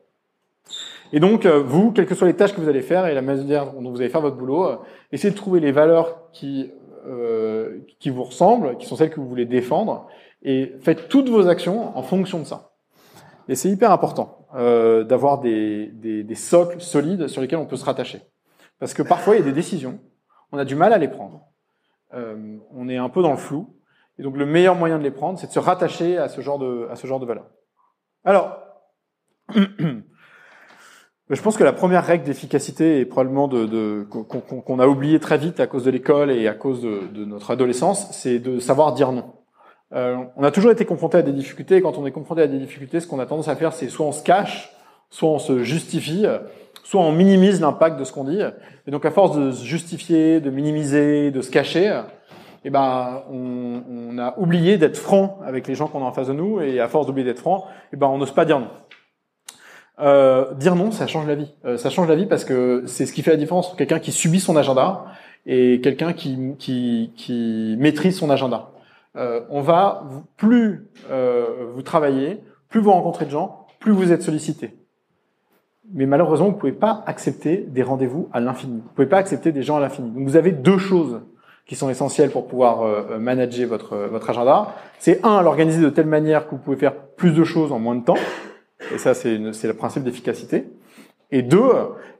[1.12, 3.22] Et donc, euh, vous, quelles que soient les tâches que vous allez faire et la
[3.22, 4.76] manière dont vous allez faire votre boulot, euh,
[5.12, 6.70] essayez de trouver les valeurs qui,
[7.06, 10.06] euh, qui vous ressemblent, qui sont celles que vous voulez défendre,
[10.42, 12.72] et faites toutes vos actions en fonction de ça.
[13.48, 17.76] Et c'est hyper important euh, d'avoir des, des, des, socles solides sur lesquels on peut
[17.76, 18.22] se rattacher.
[18.78, 20.00] Parce que parfois, il y a des décisions,
[20.52, 21.42] on a du mal à les prendre.
[22.14, 23.76] Euh, on est un peu dans le flou.
[24.18, 26.58] Et donc, le meilleur moyen de les prendre, c'est de se rattacher à ce genre
[26.58, 27.50] de, à ce genre de valeurs.
[28.24, 28.58] Alors,
[31.30, 35.36] Je pense que la première règle d'efficacité est probablement de, de qu'on a oublié très
[35.36, 38.94] vite à cause de l'école et à cause de, de notre adolescence, c'est de savoir
[38.94, 39.34] dire non.
[39.94, 42.46] Euh, on a toujours été confronté à des difficultés et quand on est confronté à
[42.46, 44.70] des difficultés, ce qu'on a tendance à faire, c'est soit on se cache,
[45.10, 46.26] soit on se justifie,
[46.84, 48.40] soit on minimise l'impact de ce qu'on dit.
[48.86, 52.02] Et donc à force de se justifier, de minimiser, de se cacher,
[52.64, 56.28] eh ben on, on a oublié d'être franc avec les gens qu'on a en face
[56.28, 58.68] de nous et à force d'oublier d'être franc, eh ben on n'ose pas dire non.
[60.00, 61.52] Euh, dire non, ça change la vie.
[61.64, 63.98] Euh, ça change la vie parce que c'est ce qui fait la différence entre quelqu'un
[63.98, 65.06] qui subit son agenda
[65.46, 68.70] et quelqu'un qui, qui, qui, maîtrise son agenda.
[69.16, 70.04] Euh, on va
[70.36, 74.76] plus euh, vous travaillez, plus vous rencontrez de gens, plus vous êtes sollicité.
[75.92, 78.82] Mais malheureusement, vous pouvez pas accepter des rendez-vous à l'infini.
[78.84, 80.10] Vous pouvez pas accepter des gens à l'infini.
[80.10, 81.22] Donc vous avez deux choses
[81.66, 84.74] qui sont essentielles pour pouvoir euh, manager votre votre agenda.
[84.98, 87.94] C'est un, l'organiser de telle manière que vous pouvez faire plus de choses en moins
[87.94, 88.18] de temps.
[88.94, 90.68] Et ça, c'est le principe d'efficacité.
[91.30, 91.68] Et deux,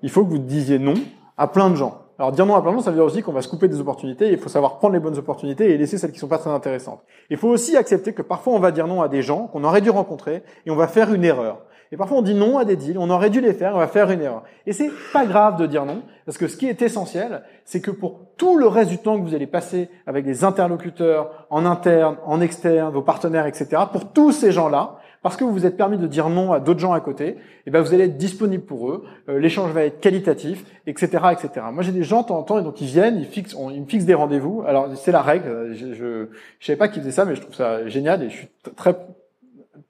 [0.03, 0.95] il faut que vous disiez non
[1.37, 2.08] à plein de gens.
[2.19, 3.69] Alors dire non à plein de gens, ça veut dire aussi qu'on va se couper
[3.69, 4.33] des opportunités.
[4.33, 7.01] Il faut savoir prendre les bonnes opportunités et laisser celles qui sont pas très intéressantes.
[7.31, 9.81] Il faut aussi accepter que parfois on va dire non à des gens qu'on aurait
[9.81, 11.63] dû rencontrer et on va faire une erreur.
[11.93, 13.87] Et parfois on dit non à des deals, on aurait dû les faire, on va
[13.87, 14.43] faire une erreur.
[14.67, 17.93] Et c'est pas grave de dire non, parce que ce qui est essentiel, c'est que
[17.93, 22.17] pour tout le reste du temps que vous allez passer avec des interlocuteurs en interne,
[22.27, 25.99] en externe, vos partenaires, etc., pour tous ces gens-là, parce que vous vous êtes permis
[25.99, 28.65] de dire non à d'autres gens à côté, et eh ben vous allez être disponible
[28.65, 31.67] pour eux, euh, l'échange va être qualitatif, etc., etc.
[31.73, 33.81] Moi j'ai des gens de temps en temps et donc ils viennent, ils fixent, ils
[33.81, 34.63] me fixent des rendez-vous.
[34.67, 35.73] Alors c'est la règle.
[35.75, 38.37] Je, je, je savais pas qu'ils faisaient ça, mais je trouve ça génial et je
[38.37, 38.97] suis très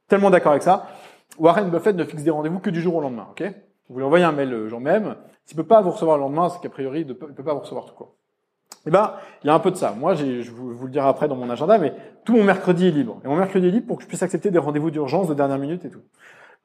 [0.08, 0.88] tellement d'accord avec ça.
[1.38, 3.28] Warren Buffett ne fixe des rendez-vous que du jour au lendemain.
[3.30, 3.44] Ok?
[3.88, 5.16] Vous lui envoyez un mail le jour même.
[5.44, 7.86] S'il peut pas vous recevoir le lendemain, c'est qu'a priori il peut pas vous recevoir
[7.86, 8.17] tout quoi.
[8.88, 9.12] Eh ben,
[9.44, 9.94] il y a un peu de ça.
[9.98, 11.92] Moi, je vous, le dirai après dans mon agenda, mais
[12.24, 13.20] tout mon mercredi est libre.
[13.22, 15.58] Et mon mercredi est libre pour que je puisse accepter des rendez-vous d'urgence de dernière
[15.58, 16.00] minute et tout.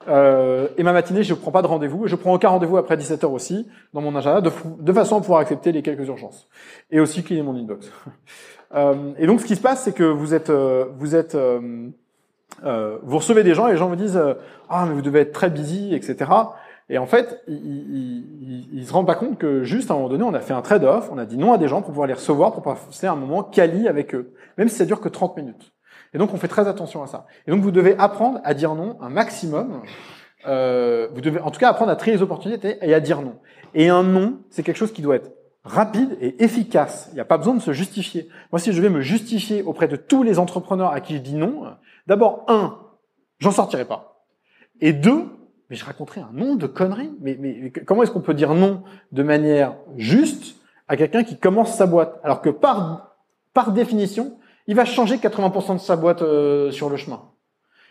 [0.08, 2.06] Euh, et ma matinée, je prends pas de rendez-vous.
[2.06, 5.70] Je prends aucun rendez-vous après 17h aussi dans mon agenda, de, façon à pouvoir accepter
[5.70, 6.48] les quelques urgences.
[6.90, 7.92] Et aussi cleaner mon inbox.
[8.74, 13.16] Euh, et donc, ce qui se passe, c'est que vous êtes, euh, vous êtes, vous
[13.18, 14.20] recevez des gens et les gens vous disent,
[14.68, 16.28] ah, mais vous devez être très busy, etc.
[16.90, 20.10] Et en fait, ils, ils, ils, se rendent pas compte que juste à un moment
[20.10, 22.06] donné, on a fait un trade-off, on a dit non à des gens pour pouvoir
[22.06, 25.36] les recevoir, pour passer un moment quali avec eux, même si ça dure que 30
[25.36, 25.72] minutes.
[26.12, 27.26] Et donc, on fait très attention à ça.
[27.46, 29.82] Et donc, vous devez apprendre à dire non un maximum.
[30.46, 33.36] Euh, vous devez, en tout cas, apprendre à trier les opportunités et à dire non.
[33.74, 35.32] Et un non, c'est quelque chose qui doit être
[35.64, 37.08] rapide et efficace.
[37.12, 38.28] Il n'y a pas besoin de se justifier.
[38.52, 41.34] Moi, si je vais me justifier auprès de tous les entrepreneurs à qui je dis
[41.34, 41.64] non,
[42.06, 42.78] d'abord, un,
[43.38, 44.26] j'en sortirai pas.
[44.80, 45.24] Et deux,
[45.74, 47.10] mais je raconterai un nom de conneries.
[47.20, 50.54] Mais, comment est-ce qu'on peut dire non de manière juste
[50.86, 53.16] à quelqu'un qui commence sa boîte Alors que par,
[53.54, 57.22] par définition, il va changer 80% de sa boîte euh, sur le chemin?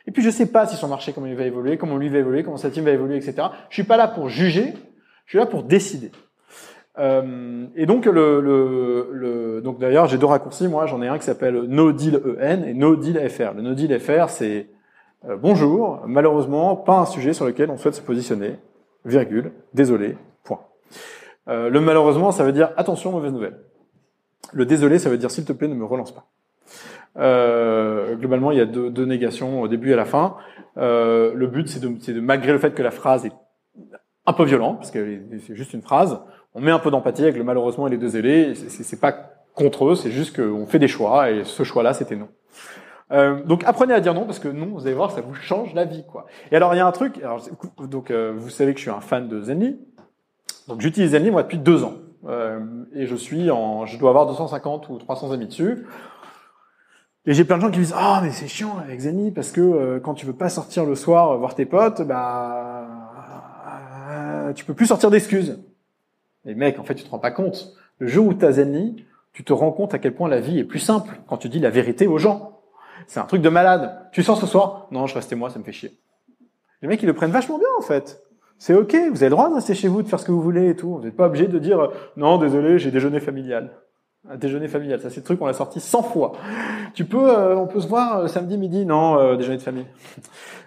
[0.08, 2.20] Et puis je sais pas si son marché comment il va évoluer, comment lui va
[2.20, 3.48] évoluer, comment sa team va évoluer, etc.
[3.70, 4.74] Je suis pas là pour juger,
[5.26, 6.12] je suis là pour décider.
[7.00, 10.70] Euh, et donc donc d'ailleurs j'ai deux raccourcis.
[10.70, 13.56] Moi j'en ai un qui s'appelle No Deal EN et No Deal FR.
[13.56, 14.70] Le No Deal FR c'est
[15.30, 18.59] euh, bonjour, malheureusement pas un sujet sur lequel on souhaite se positionner.
[19.05, 20.59] Virgule, désolé, point.
[21.47, 23.59] Euh, le malheureusement ça veut dire attention mauvaise nouvelle.
[24.51, 26.26] Le désolé ça veut dire s'il te plaît ne me relance pas.
[27.17, 30.36] Euh, globalement, il y a deux, négations au début et à la fin.
[30.76, 33.34] Le but, c'est de, malgré le fait que la phrase est
[34.26, 36.19] un peu violente, parce que c'est juste une phrase,
[36.55, 38.09] on met un peu d'empathie avec le malheureusement et les deux.
[38.55, 39.13] C'est pas
[39.53, 42.30] contre eux, c'est juste qu'on fait des choix et ce choix-là, c'était non.
[43.14, 45.74] Euh, donc apprenez à dire non parce que non, vous allez voir, ça vous change
[45.74, 46.26] la vie, quoi.
[46.51, 47.20] Et alors il y a un truc.
[47.24, 47.41] Alors,
[47.80, 49.80] donc euh, vous savez que je suis un fan de Zenly.
[50.68, 51.95] Donc j'utilise Zenly moi depuis deux ans
[52.28, 52.59] euh,
[52.95, 55.86] et je suis en, je dois avoir 250 ou 300 amis dessus.
[57.26, 59.51] Et j'ai plein de gens qui me disent ah mais c'est chiant avec Zenny parce
[59.51, 62.86] que euh, quand tu veux pas sortir le soir euh, voir tes potes bah
[64.11, 65.59] euh, tu peux plus sortir d'excuses.
[66.43, 67.74] Mais mec en fait tu te rends pas compte.
[67.99, 70.59] Le jour où tu as Zenny, tu te rends compte à quel point la vie
[70.59, 72.53] est plus simple quand tu dis la vérité aux gens.
[73.08, 74.10] C'est un truc de malade.
[74.12, 74.88] Tu sors ce soir?
[74.91, 75.97] Non, je restais moi, ça me fait chier.
[76.82, 78.22] Les mecs ils le prennent vachement bien en fait.
[78.58, 80.41] C'est ok, vous avez le droit de rester chez vous, de faire ce que vous
[80.41, 80.95] voulez et tout.
[80.95, 83.72] Vous n'êtes pas obligé de dire non désolé j'ai déjeuné familial.
[84.30, 86.32] Un déjeuner familial, ça c'est le truc on l'a sorti 100 fois.
[86.93, 89.86] Tu peux, euh, on peut se voir euh, samedi midi, non, euh, déjeuner de famille.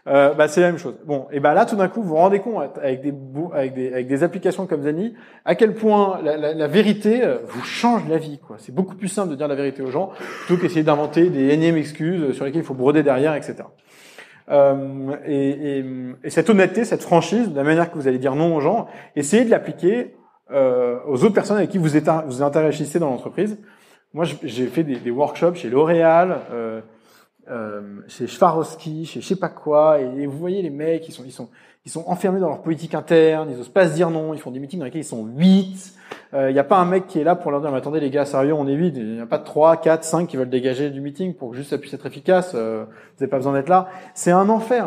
[0.09, 0.94] Euh, bah c'est la même chose.
[1.04, 3.12] Bon, et bah là tout d'un coup vous vous rendez compte avec des
[3.52, 7.64] avec des avec des applications comme Zani à quel point la, la, la vérité vous
[7.64, 8.54] change la vie quoi.
[8.61, 10.12] C'est beaucoup plus simple de dire la vérité aux gens
[10.46, 13.64] plutôt qu'essayer d'inventer des énièmes excuses sur lesquelles il faut broder derrière, etc.
[14.48, 15.84] Euh, et, et,
[16.22, 18.86] et, cette honnêteté, cette franchise, la manière que vous allez dire non aux gens,
[19.16, 20.14] essayez de l'appliquer
[20.53, 23.59] euh, aux autres personnes avec qui vous, êtes, vous interagissez dans l'entreprise.
[24.14, 26.80] Moi, j'ai fait des, des, workshops chez L'Oréal, euh,
[27.51, 31.24] euh, chez Swarovski, chez je sais pas quoi, et, vous voyez les mecs, ils sont,
[31.24, 31.49] ils sont,
[31.84, 34.51] ils sont enfermés dans leur politique interne, ils osent pas se dire non, ils font
[34.51, 35.94] des meetings dans lesquels ils sont 8.
[36.32, 38.11] Il n'y a pas un mec qui est là pour leur dire mais attendez les
[38.11, 38.94] gars, sérieux, on est 8.
[38.97, 41.57] Il n'y a pas de 3, 4, 5 qui veulent dégager du meeting pour que
[41.57, 42.53] juste ça puisse être efficace.
[42.55, 43.88] Euh, vous n'avez pas besoin d'être là.
[44.14, 44.86] C'est un enfer.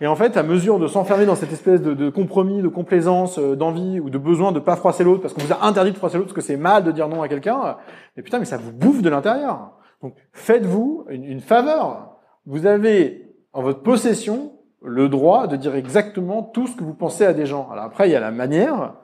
[0.00, 3.56] Et en fait, à mesure de s'enfermer dans cette espèce de, compromis, de complaisance, euh,
[3.56, 6.18] d'envie ou de besoin de pas froisser l'autre, parce qu'on vous a interdit de froisser
[6.18, 7.76] l'autre, parce que c'est mal de dire non à quelqu'un,
[8.16, 9.72] mais putain, mais ça vous bouffe de l'intérieur.
[10.02, 12.16] Donc, faites-vous une, une faveur.
[12.44, 17.24] Vous avez en votre possession le droit de dire exactement tout ce que vous pensez
[17.24, 17.68] à des gens.
[17.70, 18.94] Alors après, il y a la manière,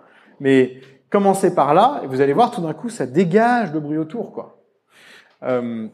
[0.40, 0.80] mais
[1.10, 4.32] commencez par là, et vous allez voir, tout d'un coup, ça dégage le bruit autour,
[4.32, 4.58] quoi.
[5.42, 5.88] Euh,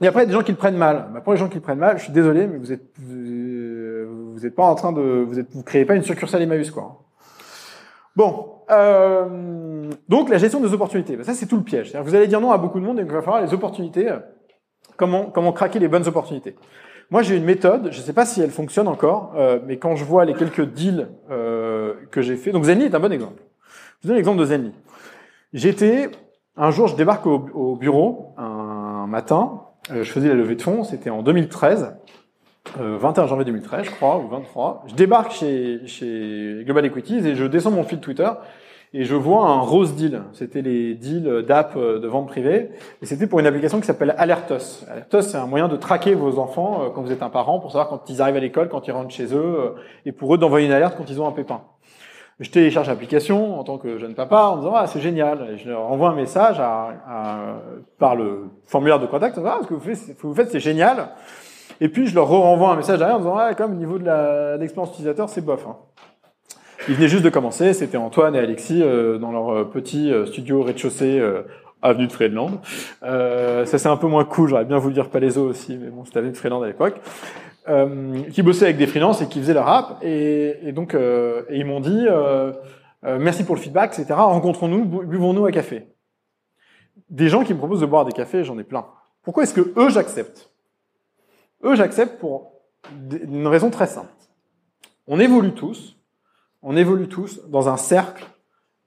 [0.00, 1.10] et après, il y a des gens qui le prennent mal.
[1.12, 2.92] Bah, pour les gens qui le prennent mal, je suis désolé, mais vous êtes,
[4.42, 7.04] vous êtes pas en train de, vous créez pas une succursale Emmaüs, quoi.
[8.16, 11.94] Bon, euh, donc la gestion des opportunités, ben, ça c'est tout le piège.
[11.94, 14.10] Vous allez dire non à beaucoup de monde et il va falloir les opportunités.
[14.10, 14.18] Euh,
[14.96, 16.56] comment comment craquer les bonnes opportunités
[17.10, 19.94] Moi j'ai une méthode, je ne sais pas si elle fonctionne encore, euh, mais quand
[19.94, 23.42] je vois les quelques deals que j'ai fait, donc Zenly est un bon exemple.
[24.00, 24.72] Je vous donne l'exemple de Zenly.
[25.52, 26.10] J'étais
[26.56, 30.82] un jour, je débarque au, au bureau un matin, je faisais la levée de fonds,
[30.82, 31.94] c'était en 2013.
[32.76, 34.84] 21 euh, janvier 2013, je crois, ou 23.
[34.86, 38.30] Je débarque chez, chez Global Equities et je descends mon fil Twitter
[38.94, 40.22] et je vois un rose deal.
[40.32, 44.14] C'était les deals d'app euh, de vente privée et c'était pour une application qui s'appelle
[44.16, 44.84] Alertos.
[44.90, 47.72] Alertos, c'est un moyen de traquer vos enfants euh, quand vous êtes un parent pour
[47.72, 49.74] savoir quand ils arrivent à l'école, quand ils rentrent chez eux
[50.06, 51.62] et pour eux d'envoyer une alerte quand ils ont un pépin.
[52.40, 55.50] Je télécharge l'application en tant que jeune papa en disant ah c'est génial.
[55.52, 57.36] Et je leur envoie un message à, à,
[57.98, 59.38] par le formulaire de contact.
[59.44, 61.10] Ah, ce que vous faites, vous faites c'est génial.
[61.84, 64.04] Et puis je leur renvoie un message derrière en disant ah, comme au niveau de
[64.58, 65.66] l'expérience utilisateur, c'est bof.
[65.68, 65.76] Hein.
[66.88, 70.26] Ils venaient juste de commencer, c'était Antoine et Alexis euh, dans leur euh, petit euh,
[70.26, 71.20] studio rez-de-chaussée
[71.82, 72.60] avenue de Friedland.
[73.02, 76.04] Euh, ça c'est un peu moins cool, j'aurais bien voulu dire Palaiso aussi, mais bon,
[76.04, 77.00] c'était avenue de Friedland à l'époque.
[77.68, 79.98] Euh, qui bossait avec des freelances et qui faisait leur rap.
[80.02, 82.52] Et, et donc, euh, et ils m'ont dit euh,
[83.04, 84.14] euh, merci pour le feedback, etc.
[84.18, 85.86] Rencontrons-nous, bu- buvons-nous un café.
[87.10, 88.86] Des gens qui me proposent de boire des cafés, j'en ai plein.
[89.22, 90.51] Pourquoi est-ce que eux j'accepte?
[91.64, 92.52] Eux j'accepte pour
[93.10, 94.12] une raison très simple.
[95.06, 95.96] On évolue tous,
[96.62, 98.24] on évolue tous dans un cercle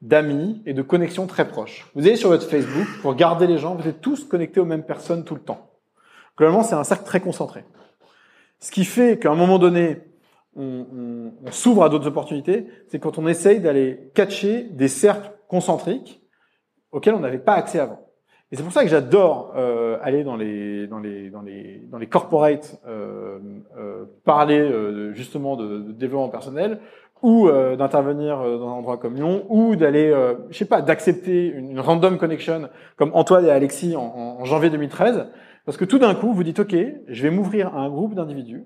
[0.02, 1.90] d'amis et de connexions très proches.
[1.96, 4.86] Vous allez sur votre Facebook, pour regarder les gens, vous êtes tous connectés aux mêmes
[4.86, 5.70] personnes tout le temps.
[6.38, 7.64] Globalement, c'est un cercle très concentré.
[8.60, 10.02] Ce qui fait qu'à un moment donné,
[10.56, 15.32] on, on- on s'ouvre à d'autres opportunités, c'est quand on essaye d'aller catcher des cercles
[15.48, 16.22] concentriques
[16.92, 18.05] auxquels on n'avait pas accès avant.
[18.52, 21.98] Et c'est pour ça que j'adore euh, aller dans les dans les dans les dans
[21.98, 23.40] les corporates euh,
[23.78, 26.80] euh, parler euh, justement de, de développement personnel
[27.24, 30.14] ou euh, d'intervenir euh, dans un endroit comme Lyon ou d'aller
[30.52, 34.46] je sais pas d'accepter une, une random connection comme Antoine et Alexis en, en- en
[34.46, 35.28] janvier 2013
[35.66, 36.76] parce que tout d'un coup vous dites ok
[37.08, 38.66] je vais m'ouvrir à un groupe d'individus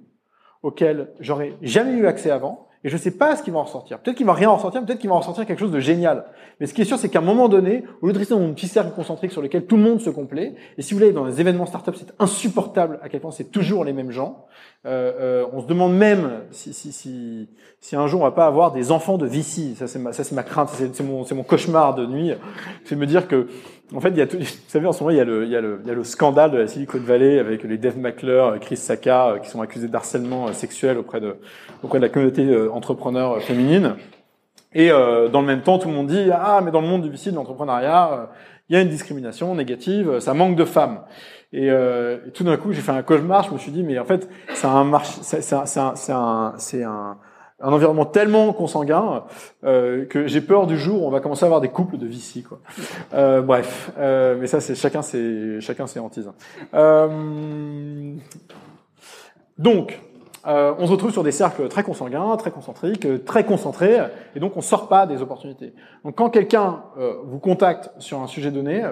[0.61, 3.99] auquel j'aurais jamais eu accès avant et je sais pas ce qui va en ressortir.
[3.99, 6.25] Peut-être qu'il va rien en ressortir, peut-être qu'il va en ressortir quelque chose de génial.
[6.59, 8.39] Mais ce qui est sûr, c'est qu'à un moment donné, au lieu de rester dans
[8.39, 11.11] mon petit cercle concentrique sur lequel tout le monde se complaît, et si vous voulez,
[11.11, 14.45] dans les événements startup, c'est insupportable à quel point c'est toujours les mêmes gens.
[14.85, 17.49] Euh, euh, on se demande même si, si, si,
[17.81, 19.75] si un jour on va pas avoir des enfants de VC.
[19.75, 22.31] Ça, c'est ma, ça, c'est ma crainte, c'est, mon, c'est mon cauchemar de nuit.
[22.85, 23.47] C'est me dire que,
[23.95, 25.45] en fait, il y a tout, vous savez, en ce moment, il y a le,
[25.45, 27.77] il y a le, il y a le scandale de la Silicon Valley avec les
[27.77, 31.35] Dave McClure, Chris Saka, euh, qui sont accusés d'harcèlement euh, sexuel auprès de,
[31.83, 33.95] auprès de la communauté euh, entrepreneur féminine.
[34.73, 37.01] Et euh, dans le même temps, tout le monde dit ah mais dans le monde
[37.01, 38.29] du VC de l'entrepreneuriat,
[38.69, 41.01] il y a une discrimination négative, ça manque de femmes.
[41.51, 43.43] Et, euh, tout d'un coup, j'ai fait un cauchemar.
[43.43, 45.65] Je me suis dit mais en fait, c'est un marché, c'est un,
[46.55, 47.17] c'est un,
[47.61, 49.23] un, environnement tellement consanguin
[49.63, 52.07] euh, que j'ai peur du jour où on va commencer à avoir des couples de
[52.07, 52.59] VC quoi.
[53.13, 56.29] Euh, bref, euh, mais ça c'est chacun ses chacun ses hantises.
[56.73, 58.15] Euh,
[59.57, 60.01] donc,
[60.47, 63.99] euh, on se retrouve sur des cercles très consanguins, très concentriques, très concentrés,
[64.35, 65.73] et donc on sort pas des opportunités.
[66.05, 68.83] Donc quand quelqu'un euh, vous contacte sur un sujet donné,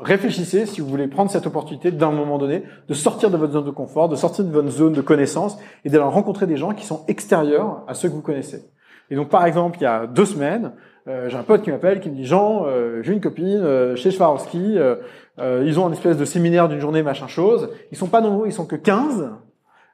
[0.00, 3.64] réfléchissez si vous voulez prendre cette opportunité d'un moment donné de sortir de votre zone
[3.64, 6.86] de confort, de sortir de votre zone de connaissance et d'aller rencontrer des gens qui
[6.86, 8.64] sont extérieurs à ceux que vous connaissez.
[9.10, 10.72] Et donc par exemple, il y a deux semaines,
[11.08, 13.96] euh, j'ai un pote qui m'appelle, qui me dit Jean, euh, j'ai une copine euh,
[13.96, 14.96] chez Swarovski, euh,
[15.38, 17.70] euh, ils ont un espèce de séminaire d'une journée, machin chose.
[17.90, 19.30] Ils sont pas nombreux, ils sont que 15.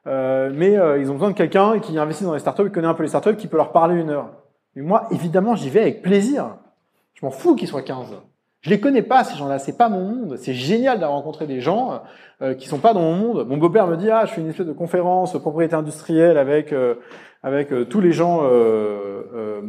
[0.05, 2.93] Euh, mais ils ont besoin de quelqu'un qui investit dans les startups, qui connaît un
[2.93, 4.31] peu les startups, qui peut leur parler une heure.
[4.75, 6.57] Mais moi, évidemment, j'y vais avec plaisir.
[7.13, 8.15] Je m'en fous qu'ils soient 15.
[8.67, 9.59] Je les connais pas, ces gens-là.
[9.59, 10.35] C'est pas mon monde.
[10.35, 12.01] C'est génial d'avoir rencontré des gens
[12.41, 13.47] euh, qui sont pas dans mon monde.
[13.47, 16.95] Mon beau-père me dit, ah, je fais une espèce de conférence propriété industrielle avec euh,
[17.43, 18.41] avec euh, tous les gens.
[18.43, 19.61] Euh, euh,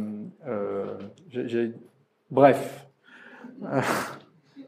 [0.49, 1.69] euh,
[2.29, 2.87] Bref.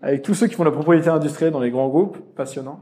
[0.03, 2.79] Avec tous ceux qui font la propriété industrielle dans les grands groupes, passionnant.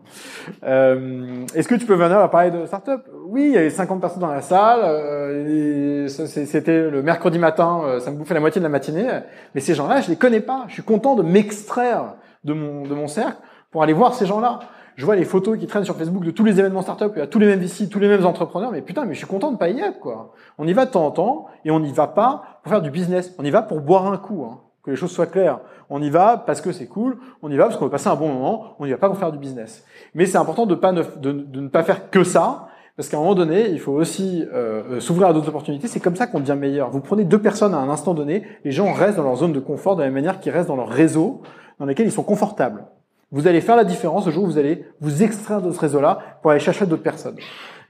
[0.63, 3.05] Euh, Est-ce que tu peux venir à parler de start-up?
[3.27, 4.79] Oui, il y avait 50 personnes dans la salle.
[4.83, 9.07] euh, C'était le mercredi matin, euh, ça me bouffait la moitié de la matinée.
[9.53, 10.63] Mais ces gens-là, je les connais pas.
[10.69, 12.15] Je suis content de m'extraire
[12.45, 13.37] de mon, de mon cercle
[13.71, 14.59] pour aller voir ces gens-là.
[14.95, 17.21] Je vois les photos qui traînent sur Facebook de tous les événements start-up, il y
[17.21, 19.51] a tous les mêmes VC, tous les mêmes entrepreneurs, mais putain, mais je suis content
[19.51, 20.33] de pas y être, quoi.
[20.57, 22.91] On y va de temps en temps, et on n'y va pas pour faire du
[22.91, 23.33] business.
[23.39, 24.59] On y va pour boire un coup, hein.
[24.89, 25.59] Les choses soient claires.
[25.89, 28.15] On y va parce que c'est cool, on y va parce qu'on veut passer un
[28.15, 29.85] bon moment, on n'y va pas pour faire du business.
[30.13, 33.21] Mais c'est important de, pas ne, de, ne pas faire que ça, parce qu'à un
[33.21, 35.87] moment donné, il faut aussi euh, euh, s'ouvrir à d'autres opportunités.
[35.87, 36.89] C'est comme ça qu'on devient meilleur.
[36.89, 39.59] Vous prenez deux personnes à un instant donné, les gens restent dans leur zone de
[39.59, 41.41] confort de la même manière qu'ils restent dans leur réseau,
[41.79, 42.85] dans lequel ils sont confortables.
[43.31, 46.19] Vous allez faire la différence le jour où vous allez vous extraire de ce réseau-là
[46.41, 47.37] pour aller chercher d'autres personnes.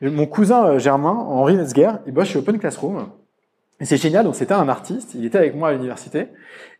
[0.01, 3.07] Et Mon cousin euh, Germain, Henri Metzger, il bosse chez Open Classroom.
[3.82, 6.27] Et c'est génial, donc c'était un artiste, il était avec moi à l'université,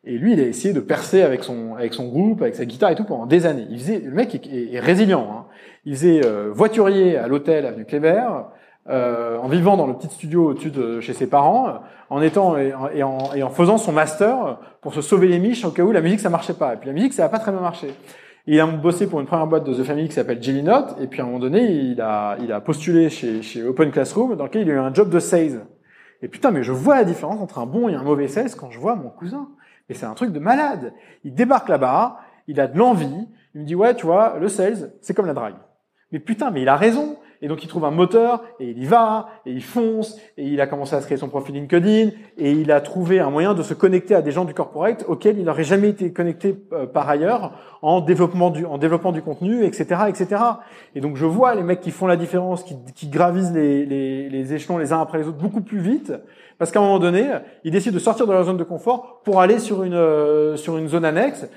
[0.04, 2.92] et lui il a essayé de percer avec son avec son groupe, avec sa guitare
[2.92, 3.68] et tout pendant des années.
[3.70, 5.28] Il faisait, le mec est, résilient.
[5.32, 5.46] Hein.
[5.86, 8.28] Il faisait euh, voiturier à l'hôtel avenue Kléber,
[8.90, 11.80] euh, en vivant dans le petit studio au-dessus de chez ses parents,
[12.10, 12.90] en étant et en,
[13.34, 16.20] et en, faisant son master pour se sauver les miches au cas où la musique
[16.20, 16.74] ça marchait pas.
[16.74, 17.88] Et puis la musique ça a pas très bien marché.
[18.46, 21.08] Il a bossé pour une première boîte de The Family qui s'appelle Jelly Note, et
[21.08, 24.46] puis à un moment donné il a il a postulé chez chez Open Classroom dans
[24.46, 25.62] lequel il a eu un job de sales.
[26.22, 28.72] Et putain, mais je vois la différence entre un bon et un mauvais sales quand
[28.72, 29.50] je vois mon cousin.
[29.90, 30.94] Et c'est un truc de malade.
[31.24, 34.94] Il débarque là-bas, il a de l'envie, il me dit, ouais, tu vois, le sales,
[35.02, 35.56] c'est comme la drague.
[36.12, 37.18] Mais putain, mais il a raison.
[37.42, 40.60] Et donc il trouve un moteur, et il y va, et il fonce, et il
[40.60, 43.64] a commencé à se créer son profil LinkedIn, et il a trouvé un moyen de
[43.64, 47.08] se connecter à des gens du corporate auxquels il n'aurait jamais été connecté euh, par
[47.08, 50.44] ailleurs en développement du, en développement du contenu, etc., etc.
[50.96, 54.30] Et donc je vois les mecs qui font la différence, qui, qui gravissent les, les,
[54.30, 56.14] les échelons les uns après les autres beaucoup plus vite,
[56.58, 57.26] parce qu'à un moment donné,
[57.64, 60.78] ils décident de sortir de leur zone de confort pour aller sur une, euh, sur
[60.78, 61.48] une zone annexe.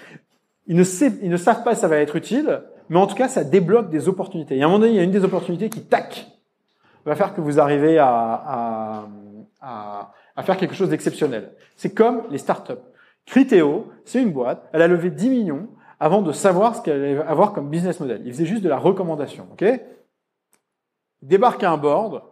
[0.68, 2.62] Ils ne, sait, ils ne savent pas si ça va être utile,
[2.92, 4.58] mais en tout cas, ça débloque des opportunités.
[4.58, 6.26] Et à un moment donné, il y a une des opportunités qui, tac,
[7.06, 9.08] va faire que vous arrivez à,
[9.62, 11.54] à, faire quelque chose d'exceptionnel.
[11.74, 12.72] C'est comme les startups.
[13.24, 15.68] Criteo, c'est une boîte, elle a levé 10 millions
[16.00, 18.20] avant de savoir ce qu'elle allait avoir comme business model.
[18.26, 19.64] Il faisait juste de la recommandation, ok?
[21.22, 22.22] Il débarque à un board,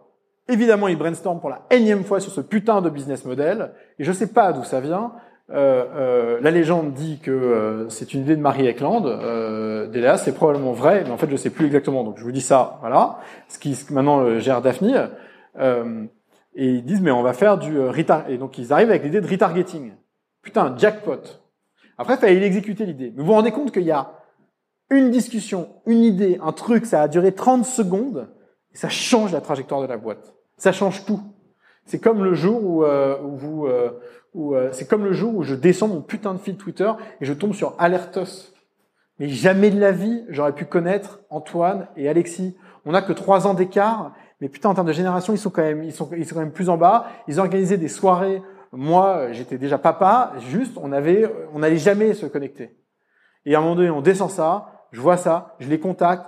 [0.47, 4.11] Évidemment, il brainstorm pour la énième fois sur ce putain de business model, et je
[4.11, 5.13] sais pas d'où ça vient.
[5.53, 9.05] Euh, euh, la légende dit que euh, c'est une idée de Marie Eklund.
[9.05, 12.03] Euh, c'est probablement vrai, mais en fait, je sais plus exactement.
[12.03, 13.19] Donc, je vous dis ça, voilà.
[13.49, 15.09] Ce qui maintenant gère Daphne.
[15.57, 18.29] et ils disent, mais on va faire du retar.
[18.29, 19.93] Et donc, ils arrivent avec l'idée de retargeting.
[20.41, 21.21] Putain, jackpot.
[21.97, 23.11] Après, il fallait l'exécuter l'idée.
[23.15, 24.13] Mais vous vous rendez compte qu'il y a
[24.89, 28.29] une discussion, une idée, un truc, ça a duré 30 secondes,
[28.73, 30.33] et ça change la trajectoire de la boîte.
[30.57, 31.21] Ça change tout.
[31.85, 33.91] C'est comme le jour où, euh, où vous, euh,
[34.35, 37.33] euh, c'est comme le jour où je descends mon putain de fil Twitter et je
[37.33, 38.53] tombe sur Alertos.
[39.19, 42.55] Mais jamais de la vie, j'aurais pu connaître Antoine et Alexis.
[42.85, 45.61] On n'a que trois ans d'écart, mais putain, en termes de génération, ils sont quand
[45.61, 47.05] même, ils sont, ils sont quand même plus en bas.
[47.27, 48.41] Ils organisaient des soirées.
[48.71, 50.33] Moi, j'étais déjà papa.
[50.49, 52.75] Juste, on avait, on n'allait jamais se connecter.
[53.45, 56.25] Et à un moment donné, on descend ça, je vois ça, je les contacte.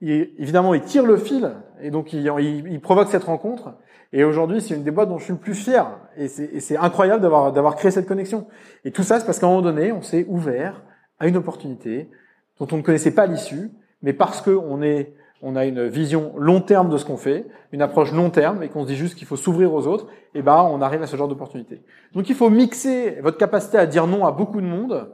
[0.00, 1.50] Et évidemment, ils tirent le fil
[1.82, 3.74] et donc ils il, il provoquent cette rencontre.
[4.12, 5.86] Et aujourd'hui, c'est une des boîtes dont je suis le plus fier.
[6.16, 8.46] Et c'est incroyable d'avoir créé cette connexion.
[8.84, 10.82] Et tout ça, c'est parce qu'à un moment donné, on s'est ouvert
[11.18, 12.10] à une opportunité
[12.58, 13.70] dont on ne connaissait pas l'issue,
[14.02, 17.82] mais parce qu'on est on a une vision long terme de ce qu'on fait, une
[17.82, 20.62] approche long terme, et qu'on se dit juste qu'il faut s'ouvrir aux autres, et ben
[20.70, 21.82] on arrive à ce genre d'opportunité.
[22.12, 25.10] Donc il faut mixer votre capacité à dire non à beaucoup de monde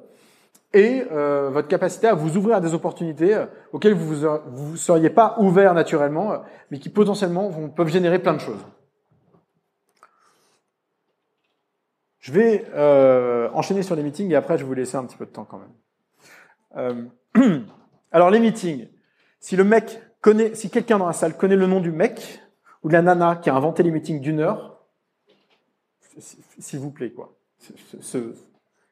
[0.75, 4.27] et euh, votre capacité à vous ouvrir à des opportunités euh, auxquelles vous
[4.73, 6.39] ne seriez pas ouvert naturellement, euh,
[6.71, 8.65] mais qui potentiellement peuvent générer plein de choses.
[12.27, 15.17] Je vais euh, enchaîner sur les meetings et après je vais vous laisser un petit
[15.17, 17.09] peu de temps quand même.
[17.37, 17.61] Euh,
[18.11, 18.89] alors les meetings,
[19.39, 22.41] si le mec connaît, si quelqu'un dans la salle connaît le nom du mec
[22.83, 24.81] ou de la nana qui a inventé les meetings d'une heure,
[26.59, 27.33] s'il vous plaît quoi,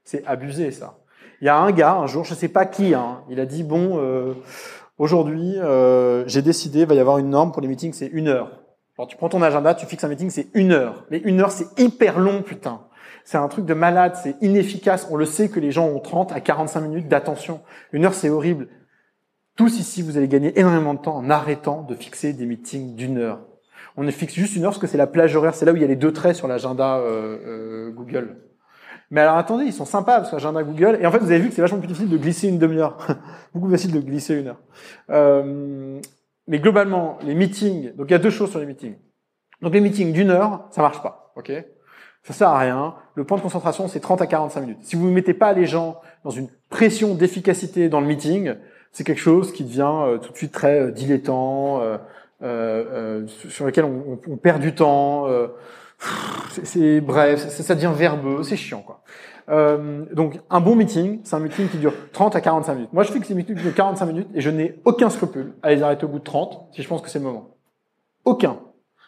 [0.05, 1.01] c'est abusé ça.
[1.41, 3.65] Il y a un gars un jour, je sais pas qui, hein, il a dit
[3.65, 4.35] bon, euh,
[4.97, 5.57] aujourd'hui
[6.29, 8.61] j'ai décidé, il va y avoir une norme pour les meetings, c'est une heure.
[8.97, 11.05] Alors tu prends ton agenda, tu fixes un meeting, c'est une heure.
[11.11, 12.81] Mais une heure, c'est hyper long, putain.
[13.25, 15.09] C'est un truc de malade, c'est inefficace.
[15.11, 17.63] On le sait que les gens ont 30 à 45 minutes d'attention.
[17.93, 18.69] Une heure, c'est horrible.
[19.57, 23.19] Tous ici, vous allez gagner énormément de temps en arrêtant de fixer des meetings d'une
[23.19, 23.41] heure.
[23.97, 25.83] On fixe juste une heure parce que c'est la plage horaire, c'est là où il
[25.83, 28.37] y a les deux traits sur l'agenda euh, euh, Google.
[29.11, 30.99] Mais alors attendez, ils sont sympas parce que l'agenda Google.
[31.01, 32.97] Et en fait, vous avez vu que c'est vachement plus difficile de glisser une demi-heure.
[33.55, 34.61] Beaucoup plus facile de glisser une heure.
[35.11, 36.01] Euh,
[36.49, 37.95] mais globalement, les meetings.
[37.95, 38.97] Donc il y a deux choses sur les meetings.
[39.63, 41.33] Donc les meetings d'une heure, ça marche pas.
[41.37, 41.53] Ok?
[42.25, 42.95] Ça sert à rien.
[43.15, 44.79] Le point de concentration, c'est 30 à 45 minutes.
[44.81, 48.55] Si vous ne mettez pas les gens dans une pression d'efficacité dans le meeting,
[48.93, 51.99] c'est quelque chose qui devient euh, tout de suite très euh, dilettant, euh,
[52.43, 55.29] euh, sur lequel on, on, perd du temps.
[56.65, 59.03] c'est bref, ça, devient verbeux, c'est chiant quoi.
[60.13, 62.93] donc un bon meeting, c'est un meeting qui dure 30 à 45 minutes.
[62.93, 65.83] Moi, je fixe les meetings de 45 minutes et je n'ai aucun scrupule à les
[65.83, 67.51] arrêter au bout de 30 si je pense que c'est le moment.
[68.25, 68.59] Aucun.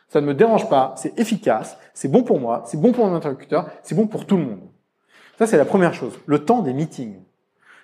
[0.08, 3.14] Ça ne me dérange pas, c'est efficace, c'est bon pour moi, c'est bon pour mon
[3.14, 4.60] interlocuteur, c'est bon pour tout le monde.
[5.38, 7.20] Ça, c'est la première chose, le temps des meetings.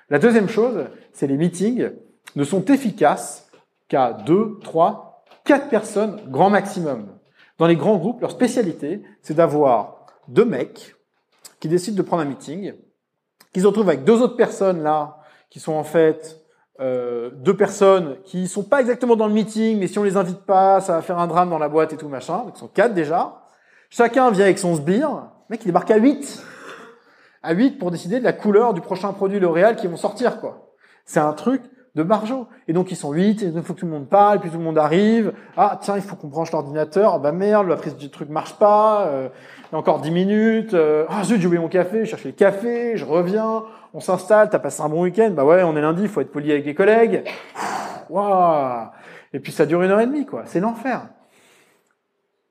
[0.09, 1.91] La deuxième chose, c'est les meetings
[2.37, 3.51] ne sont efficaces
[3.89, 7.09] qu'à deux, trois, quatre personnes grand maximum.
[7.59, 10.95] Dans les grands groupes, leur spécialité, c'est d'avoir deux mecs
[11.61, 12.73] qui décident de prendre un meeting,
[13.53, 15.18] qui se retrouvent avec deux autres personnes là,
[15.51, 16.41] qui sont en fait
[16.83, 20.41] euh, deux personnes qui sont pas exactement dans le meeting, mais si on les invite
[20.41, 22.39] pas, ça va faire un drame dans la boîte et tout machin.
[22.39, 23.43] Donc, ils sont quatre déjà.
[23.89, 25.11] Chacun vient avec son sbire.
[25.11, 26.43] Le mec, il débarque à 8.
[27.45, 30.74] À 8 pour décider de la couleur du prochain produit L'Oréal qui vont sortir, quoi.
[31.05, 31.62] C'est un truc
[31.95, 32.47] de margeau.
[32.68, 34.59] Et donc, ils sont 8, et il faut que tout le monde parle, puis tout
[34.59, 35.32] le monde arrive.
[35.57, 37.14] Ah, tiens, il faut qu'on branche l'ordinateur.
[37.14, 39.07] Ah, bah merde, la prise du truc marche pas.
[39.07, 39.28] Euh,
[39.72, 40.74] encore 10 minutes.
[40.74, 42.05] Euh, ah, zut, j'ai oublié mon café.
[42.05, 43.64] Je cherche le café, je reviens
[43.95, 46.32] on s'installe, t'as passé un bon week-end, bah ouais, on est lundi, il faut être
[46.32, 47.24] poli avec les collègues.
[48.09, 48.88] Waouh
[49.32, 50.43] Et puis ça dure une heure et demie, quoi.
[50.47, 51.09] C'est l'enfer.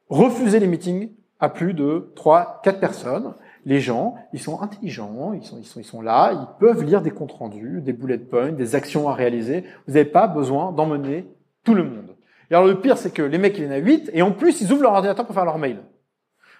[0.09, 3.33] Refuser les meetings à plus de 3, 4 personnes.
[3.65, 7.01] Les gens, ils sont intelligents, ils sont, ils sont, ils sont là, ils peuvent lire
[7.01, 9.63] des comptes rendus, des bullet points, des actions à réaliser.
[9.87, 11.27] Vous n'avez pas besoin d'emmener
[11.63, 12.15] tout le monde.
[12.49, 14.61] Et alors le pire, c'est que les mecs, ils en a 8, et en plus,
[14.61, 15.77] ils ouvrent leur ordinateur pour faire leur mail.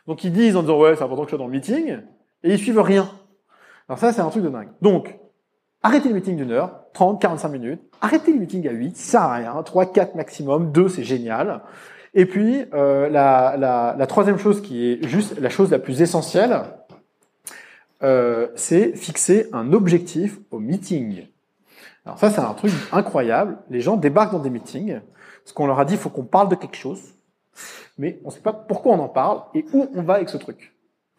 [0.08, 1.97] Donc ils disent en disant, ouais, c'est important que je sois dans le meeting,
[2.43, 3.10] et ils suivent rien.
[3.89, 4.70] Alors ça, c'est un truc de dingue.
[4.82, 5.20] Donc,
[5.84, 9.22] arrêtez le meeting d'une heure, 30, 45 minutes, arrêtez le meeting à 8, ça sert
[9.22, 11.62] à rien, 3, 4 maximum, 2, c'est génial.
[12.14, 16.02] Et puis, euh, la, la, la troisième chose qui est juste la chose la plus
[16.02, 16.62] essentielle,
[18.04, 21.28] euh, c'est fixer un objectif au meeting.
[22.06, 23.58] Alors ça, c'est un truc incroyable.
[23.70, 24.99] Les gens débarquent dans des meetings,
[25.43, 27.02] parce qu'on leur a dit, il faut qu'on parle de quelque chose,
[27.97, 30.38] mais on ne sait pas pourquoi on en parle et où on va avec ce
[30.38, 30.74] truc.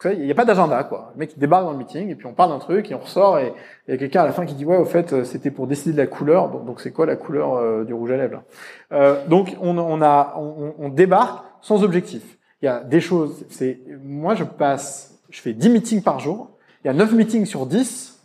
[0.04, 1.12] Il n'y a pas d'agenda, quoi.
[1.14, 3.38] Le mec, débarque dans le meeting, et puis on parle d'un truc, et on ressort,
[3.38, 3.52] et
[3.86, 5.66] il y a quelqu'un à la fin qui dit, ouais, au fait, euh, c'était pour
[5.66, 6.48] décider de la couleur.
[6.48, 8.42] Donc, c'est quoi la couleur euh, du rouge à lèvres
[8.92, 12.38] euh, Donc, on, a, on, on, débarque sans objectif.
[12.60, 13.46] Il y a des choses.
[13.48, 16.50] C'est, moi, je passe, je fais 10 meetings par jour.
[16.84, 18.20] Il y a 9 meetings sur 10.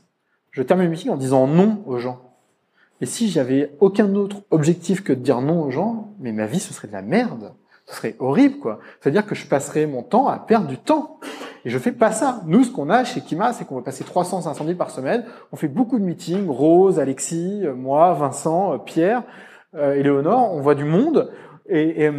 [0.52, 2.20] Je termine le meeting en disant non aux gens.
[3.02, 6.60] Et si j'avais aucun autre objectif que de dire non aux gens, mais ma vie,
[6.60, 7.54] ce serait de la merde.
[7.86, 8.80] Ce serait horrible, quoi.
[9.00, 11.20] C'est-à-dire que je passerais mon temps à perdre du temps.
[11.64, 12.42] Et je fais pas ça.
[12.48, 15.24] Nous, ce qu'on a chez Kima, c'est qu'on va passer 300, 500 000 par semaine.
[15.52, 16.48] On fait beaucoup de meetings.
[16.48, 19.24] Rose, Alexis, moi, Vincent, Pierre,
[19.76, 20.52] euh, Éléonore.
[20.54, 21.32] On voit du monde.
[21.70, 22.10] Et,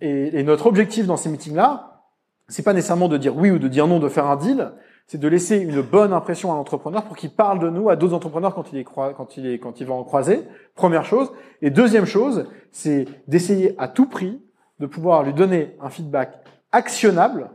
[0.00, 2.04] et, et notre objectif dans ces meetings-là,
[2.46, 4.70] c'est pas nécessairement de dire oui ou de dire non, de faire un deal.
[5.08, 8.14] C'est de laisser une bonne impression à l'entrepreneur pour qu'il parle de nous à d'autres
[8.14, 10.44] entrepreneurs quand il est quand il est quand il va en croiser.
[10.74, 11.32] Première chose.
[11.62, 14.40] Et deuxième chose, c'est d'essayer à tout prix
[14.78, 17.50] de pouvoir lui donner un feedback actionnable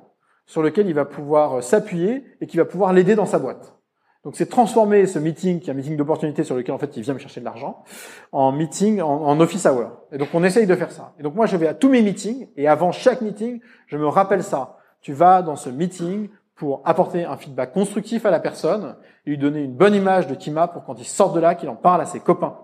[0.47, 3.75] sur lequel il va pouvoir euh, s'appuyer et qui va pouvoir l'aider dans sa boîte.
[4.23, 7.03] Donc c'est transformer ce meeting, qui est un meeting d'opportunité sur lequel en fait il
[7.03, 7.83] vient me chercher de l'argent,
[8.31, 9.91] en meeting, en, office hour.
[10.11, 11.13] Et donc on essaye de faire ça.
[11.19, 14.07] Et donc moi je vais à tous mes meetings et avant chaque meeting, je me
[14.07, 14.77] rappelle ça.
[15.01, 16.29] Tu vas dans ce meeting
[16.63, 18.95] pour apporter un feedback constructif à la personne
[19.25, 21.67] et lui donner une bonne image de Kima pour quand il sort de là, qu'il
[21.67, 22.57] en parle à ses copains.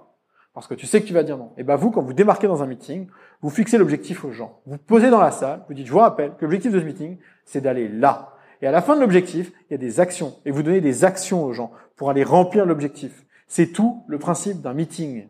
[0.53, 1.51] Parce que tu sais que tu vas dire non.
[1.57, 3.09] Et ben vous, quand vous démarquez dans un meeting,
[3.41, 4.61] vous fixez l'objectif aux gens.
[4.65, 7.17] Vous posez dans la salle, vous dites, je vous rappelle que l'objectif de ce meeting,
[7.43, 8.37] c'est d'aller là.
[8.61, 10.35] Et à la fin de l'objectif, il y a des actions.
[10.45, 13.25] Et vous donnez des actions aux gens pour aller remplir l'objectif.
[13.49, 15.27] C'est tout le principe d'un meeting.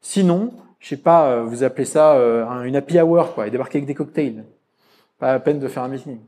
[0.00, 3.78] Sinon, je sais pas, euh, vous appelez ça euh, une happy hour, quoi, et débarquer
[3.78, 4.44] avec des cocktails.
[5.20, 6.18] Pas la peine de faire un meeting.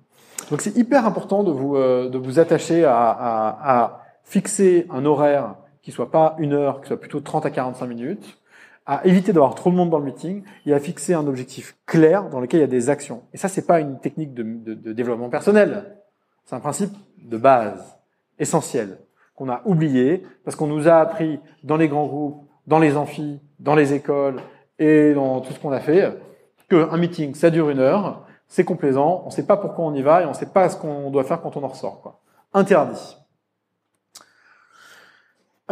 [0.50, 5.04] Donc c'est hyper important de vous, euh, de vous attacher à, à, à fixer un
[5.04, 8.38] horaire qui soit pas une heure, qui soit plutôt 30 à 45 minutes,
[8.86, 12.28] à éviter d'avoir trop de monde dans le meeting et à fixer un objectif clair
[12.28, 13.22] dans lequel il y a des actions.
[13.32, 15.96] Et ça, c'est pas une technique de, de, de développement personnel.
[16.44, 16.92] C'est un principe
[17.22, 17.96] de base,
[18.38, 18.98] essentiel,
[19.34, 23.40] qu'on a oublié parce qu'on nous a appris dans les grands groupes, dans les amphis,
[23.58, 24.36] dans les écoles
[24.78, 26.18] et dans tout ce qu'on a fait,
[26.68, 30.02] qu'un meeting, ça dure une heure, c'est complaisant, on ne sait pas pourquoi on y
[30.02, 32.20] va et on ne sait pas ce qu'on doit faire quand on en ressort.
[32.52, 33.16] Interdit.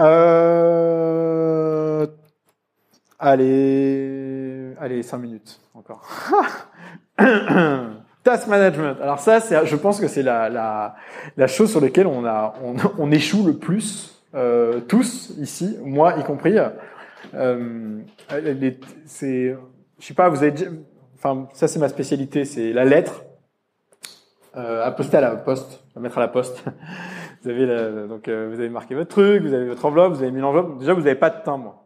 [0.00, 1.28] Euh...
[3.20, 6.02] Allez, allez, cinq minutes encore.
[8.24, 8.96] Task management.
[9.00, 10.96] Alors ça, je pense que c'est la,
[11.46, 16.56] chose sur laquelle on échoue le plus, euh, tous ici, moi y compris.
[17.32, 18.00] Euh,
[20.00, 20.52] sais pas, vous avez,
[21.22, 23.24] enfin, ça c'est ma spécialité, c'est la lettre
[24.56, 26.64] euh, à poster à la poste, à mettre à la poste.
[27.42, 30.22] vous avez la, donc euh, vous avez marqué votre truc, vous avez votre enveloppe, vous
[30.22, 30.78] avez mis l'enveloppe.
[30.78, 31.82] Déjà, vous n'avez pas de timbre.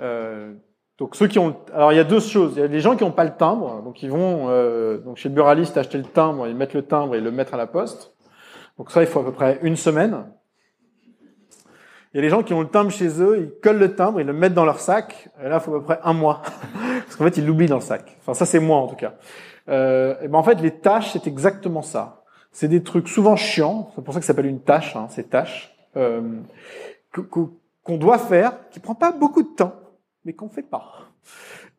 [0.00, 0.52] Euh,
[0.98, 2.52] donc ceux qui ont, alors il y a deux choses.
[2.56, 5.16] Il y a des gens qui n'ont pas le timbre, donc ils vont euh, donc
[5.16, 7.66] chez le buraliste acheter le timbre, ils mettent le timbre et le mettre à la
[7.66, 8.14] poste.
[8.78, 10.24] Donc ça, il faut à peu près une semaine.
[12.12, 14.20] Il y a des gens qui ont le timbre chez eux, ils collent le timbre,
[14.20, 16.42] ils le mettent dans leur sac, et là, il faut à peu près un mois.
[17.12, 18.16] Parce qu'en fait, ils l'oublient dans le sac.
[18.20, 19.14] Enfin, ça, c'est moi, en tout cas.
[19.68, 22.24] Euh, ben, en fait, les tâches, c'est exactement ça.
[22.52, 25.24] C'est des trucs souvent chiants, c'est pour ça que ça s'appelle une tâche, hein, ces
[25.24, 26.20] tâches, euh,
[27.12, 29.74] qu'on doit faire, qui prend pas beaucoup de temps
[30.24, 31.08] mais qu'on fait pas.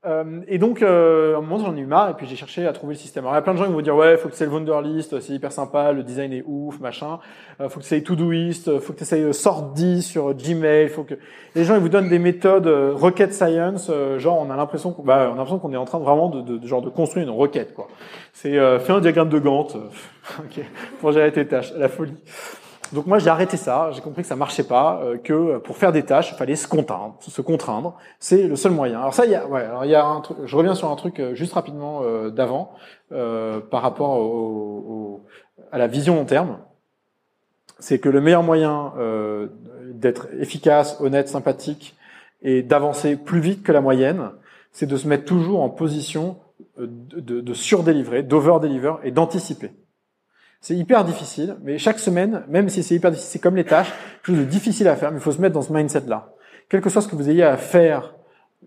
[0.06, 2.68] Euh, et donc, euh, à un moment, j'en ai eu marre, et puis j'ai cherché
[2.68, 3.24] à trouver le système.
[3.24, 4.52] Alors, il y a plein de gens qui vont dire, ouais, faut que c'est le
[4.52, 7.20] Wunderlist, c'est hyper sympa, le design est ouf, machin.
[7.62, 11.16] Euh, faut que essayes Todoist, faut que tu essayes Sordi sur Gmail, faut que...
[11.56, 14.92] Les gens, ils vous donnent des méthodes euh, rocket science, euh, genre, on a l'impression
[14.92, 16.90] qu'on bah, on a l'impression qu'on est en train de, vraiment de, de, genre, de
[16.90, 17.88] construire une requête, quoi.
[18.34, 19.76] C'est, euh, fais un diagramme de Gantt,
[20.40, 20.66] ok,
[21.00, 22.18] pour gérer tes tâches, la folie.
[22.92, 25.92] Donc moi j'ai arrêté ça, j'ai compris que ça marchait pas, euh, que pour faire
[25.92, 29.00] des tâches il fallait se contraindre, se contraindre, c'est le seul moyen.
[29.00, 30.92] Alors ça il y a, ouais, alors il y a un truc, je reviens sur
[30.92, 32.74] un truc euh, juste rapidement euh, d'avant
[33.10, 35.24] par rapport au,
[35.72, 36.58] à la vision long terme,
[37.78, 38.92] c'est que le meilleur moyen
[39.94, 41.96] d'être efficace, honnête, sympathique
[42.42, 44.32] et d'avancer plus vite que la moyenne,
[44.72, 46.38] c'est de se mettre toujours en position
[46.80, 49.70] de, de, de surdélivrer, d'over-deliver et d'anticiper.
[50.64, 53.92] C'est hyper difficile, mais chaque semaine, même si c'est hyper difficile, c'est comme les tâches,
[54.24, 56.30] quelque chose de difficile à faire, mais il faut se mettre dans ce mindset-là.
[56.70, 58.16] Quel que soit ce que vous ayez à faire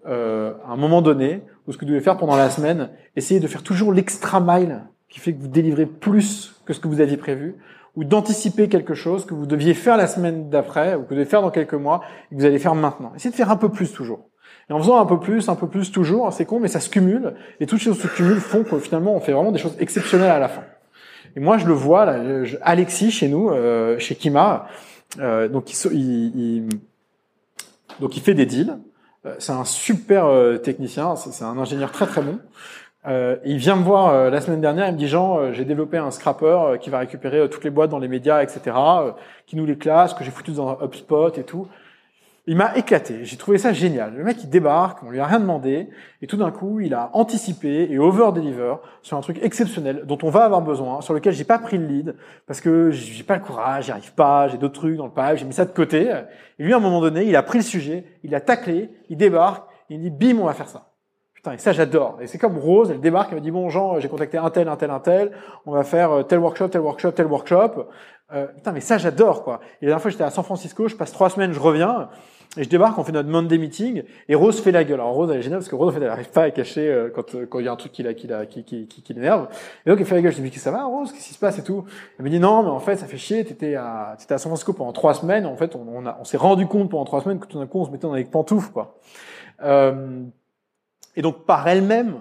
[0.07, 3.41] euh, à un moment donné, ou ce que vous devez faire pendant la semaine, essayez
[3.41, 7.01] de faire toujours l'extra mile qui fait que vous délivrez plus que ce que vous
[7.01, 7.57] aviez prévu,
[7.95, 11.25] ou d'anticiper quelque chose que vous deviez faire la semaine d'après, ou que vous devez
[11.25, 13.15] faire dans quelques mois, et que vous allez faire maintenant.
[13.17, 14.29] Essayez de faire un peu plus toujours.
[14.69, 16.91] Et en faisant un peu plus, un peu plus toujours, c'est con, mais ça se
[16.91, 19.77] cumule, et toutes ces choses se cumulent font que finalement on fait vraiment des choses
[19.81, 20.63] exceptionnelles à la fin.
[21.37, 22.19] Et moi je le vois, là,
[22.63, 24.69] Alexis chez nous, euh, chez Kima,
[25.21, 26.69] euh, donc il, il,
[28.01, 28.79] donc il fait des deals,
[29.27, 32.39] euh, c'est un super euh, technicien, c'est un ingénieur très très bon.
[33.07, 35.65] Euh, il vient me voir euh, la semaine dernière, il me dit Jean, euh, j'ai
[35.65, 38.77] développé un scrapper qui va récupérer toutes les boîtes dans les médias, etc.,
[39.47, 41.69] qui nous les classe, que j'ai foutu dans un HubSpot et tout.
[42.49, 43.25] Il m'a éclaté.
[43.25, 44.15] J'ai trouvé ça génial.
[44.15, 45.89] Le mec, il débarque, on lui a rien demandé,
[46.23, 50.31] et tout d'un coup, il a anticipé et over-deliver sur un truc exceptionnel dont on
[50.31, 52.17] va avoir besoin, sur lequel j'ai pas pris le lead
[52.47, 55.39] parce que j'ai pas le courage, j'y arrive pas, j'ai d'autres trucs dans le pipe,
[55.39, 56.09] j'ai mis ça de côté.
[56.61, 59.17] Et lui, à un moment donné, il a pris le sujet, il a taclé, il
[59.17, 60.93] débarque, il dit bim, on va faire ça.
[61.35, 62.19] Putain, et ça, j'adore.
[62.21, 64.69] Et c'est comme Rose, elle débarque, elle me dit bon, Jean, j'ai contacté un tel,
[64.69, 65.33] un tel, un tel,
[65.67, 67.89] on va faire euh, tel workshop, tel workshop, tel workshop.
[68.33, 69.61] Euh, putain, mais ça, j'adore, quoi.
[69.81, 72.09] Et la dernière fois, j'étais à San Francisco, je passe trois semaines, je reviens.
[72.57, 75.01] Et je débarque, on fait notre Monday meeting, et Rose fait la gueule.
[75.01, 76.89] Alors Rose, elle est géniale parce que Rose, en fait, elle n'arrive pas à cacher
[76.89, 79.49] euh, quand euh, quand il y a un truc qui qui qui qui, qui, l'énerve.
[79.85, 80.33] Et donc elle fait la gueule.
[80.33, 81.85] Je dis mais ça va, Rose Qu'est-ce qui se passe et tout?
[82.19, 83.45] Elle me dit non, mais en fait, ça fait chier.
[83.45, 85.47] T'étais à à San Francisco pendant trois semaines.
[85.47, 87.81] En fait, on, on, on s'est rendu compte pendant trois semaines que tout d'un coup,
[87.81, 88.99] on se mettait dans les pantoufles, quoi.
[89.63, 90.23] Euh,
[91.15, 92.17] et donc par elle-même,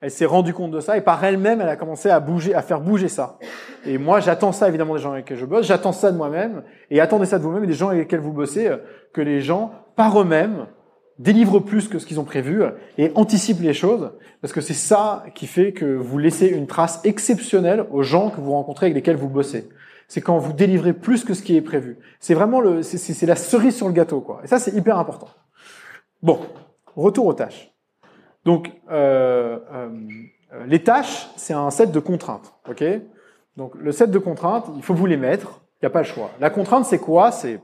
[0.00, 2.62] elle s'est rendue compte de ça et par elle-même, elle a commencé à bouger, à
[2.62, 3.38] faire bouger ça.
[3.84, 6.62] Et moi, j'attends ça évidemment des gens avec lesquels je bosse, j'attends ça de moi-même
[6.90, 8.78] et attendez ça de vous-même et des gens avec lesquels vous bossez, euh,
[9.12, 10.66] que les gens, par eux-mêmes,
[11.18, 12.62] délivrent plus que ce qu'ils ont prévu
[12.96, 14.10] et anticipent les choses
[14.40, 18.40] parce que c'est ça qui fait que vous laissez une trace exceptionnelle aux gens que
[18.40, 19.68] vous rencontrez avec lesquels vous bossez.
[20.08, 21.98] C'est quand vous délivrez plus que ce qui est prévu.
[22.18, 24.40] C'est vraiment le, c'est la cerise sur le gâteau, quoi.
[24.42, 25.28] Et ça, c'est hyper important.
[26.22, 26.40] Bon,
[26.96, 27.70] retour aux tâches.
[28.44, 29.88] Donc, euh, euh,
[30.66, 32.54] les tâches, c'est un set de contraintes.
[32.68, 32.84] Ok?
[33.56, 35.60] Donc, le set de contraintes, il faut vous les mettre.
[35.80, 36.30] Il n'y a pas le choix.
[36.40, 37.32] La contrainte, c'est quoi?
[37.32, 37.60] C'est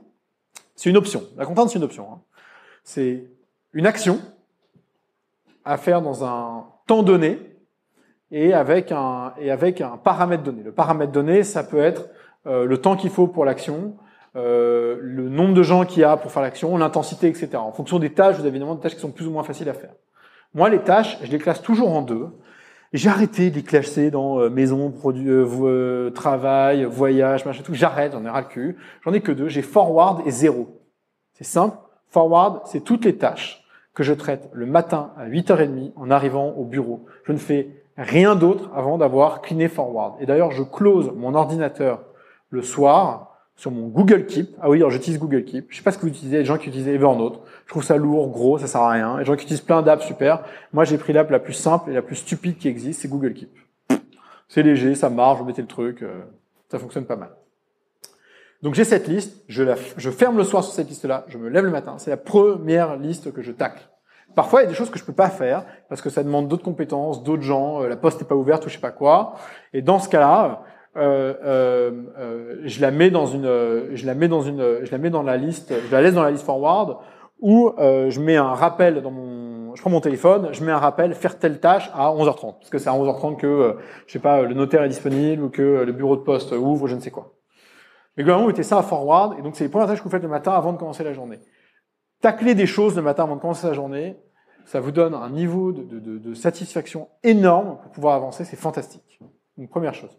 [0.85, 1.23] une option.
[1.37, 2.07] La contrainte, c'est une option.
[2.11, 2.21] Hein.
[2.83, 3.25] C'est
[3.73, 4.19] une action
[5.65, 7.39] à faire dans un temps donné
[8.31, 10.63] et avec un et avec un paramètre donné.
[10.63, 12.07] Le paramètre donné, ça peut être
[12.45, 13.95] euh, le temps qu'il faut pour l'action,
[14.35, 17.49] le nombre de gens qu'il y a pour faire l'action, l'intensité, etc.
[17.55, 19.67] En fonction des tâches, vous avez évidemment des tâches qui sont plus ou moins faciles
[19.67, 19.93] à faire.
[20.57, 22.29] Moi, les tâches, je les classe toujours en deux.
[22.91, 27.75] J'ai arrêté de les classer dans euh, maison, produit, euh, euh, travail, voyage, machin, tout.
[27.75, 28.75] J'arrête, j'en ai ras le cul.
[29.03, 29.49] J'en ai que deux.
[29.49, 30.81] J'ai forward et zéro.
[31.33, 31.77] C'est simple.
[32.09, 33.63] Forward, c'est toutes les tâches
[33.93, 37.05] que je traite le matin à 8h30 en arrivant au bureau.
[37.25, 40.15] Je ne fais rien d'autre avant d'avoir cleané forward.
[40.21, 42.01] Et d'ailleurs, je close mon ordinateur
[42.49, 44.55] le soir sur mon Google Keep.
[44.59, 45.67] Ah oui, alors j'utilise Google Keep.
[45.69, 47.43] Je sais pas ce que vous utilisez, les gens qui utilisent Evernote.
[47.67, 49.17] Je trouve ça lourd, gros, ça sert à rien.
[49.19, 50.41] Les gens qui utilisent plein d'apps, super.
[50.71, 53.33] Moi, j'ai pris l'app la plus simple et la plus stupide qui existe, c'est Google
[53.33, 53.49] Keep.
[54.47, 56.21] C'est léger, ça marche, vous mettez le truc, euh,
[56.71, 57.31] ça fonctionne pas mal.
[58.61, 61.49] Donc j'ai cette liste, je, la, je ferme le soir sur cette liste-là, je me
[61.49, 61.95] lève le matin.
[61.97, 63.89] C'est la première liste que je tacle.
[64.33, 66.47] Parfois, il y a des choses que je peux pas faire parce que ça demande
[66.47, 69.35] d'autres compétences, d'autres gens, euh, la poste n'est pas ouverte ou je sais pas quoi.
[69.73, 70.63] Et dans ce cas-là,
[70.97, 73.45] euh, euh, euh, je la mets dans une,
[73.93, 76.23] je la mets dans une, je la mets dans la liste, je la laisse dans
[76.23, 76.97] la liste forward
[77.39, 81.13] ou je mets un rappel dans mon, je prends mon téléphone, je mets un rappel
[81.13, 83.77] faire telle tâche à 11h30 parce que c'est à 11h30 que,
[84.07, 86.95] je sais pas, le notaire est disponible ou que le bureau de poste ouvre, je
[86.95, 87.33] ne sais quoi.
[88.15, 90.09] Mais globalement, vous mettez ça à forward et donc c'est les premières tâches que vous
[90.09, 91.39] faites le matin avant de commencer la journée.
[92.21, 94.17] Tacler des choses le matin avant de commencer la journée,
[94.65, 98.57] ça vous donne un niveau de, de, de, de satisfaction énorme pour pouvoir avancer, c'est
[98.57, 99.19] fantastique.
[99.57, 100.17] Une première chose.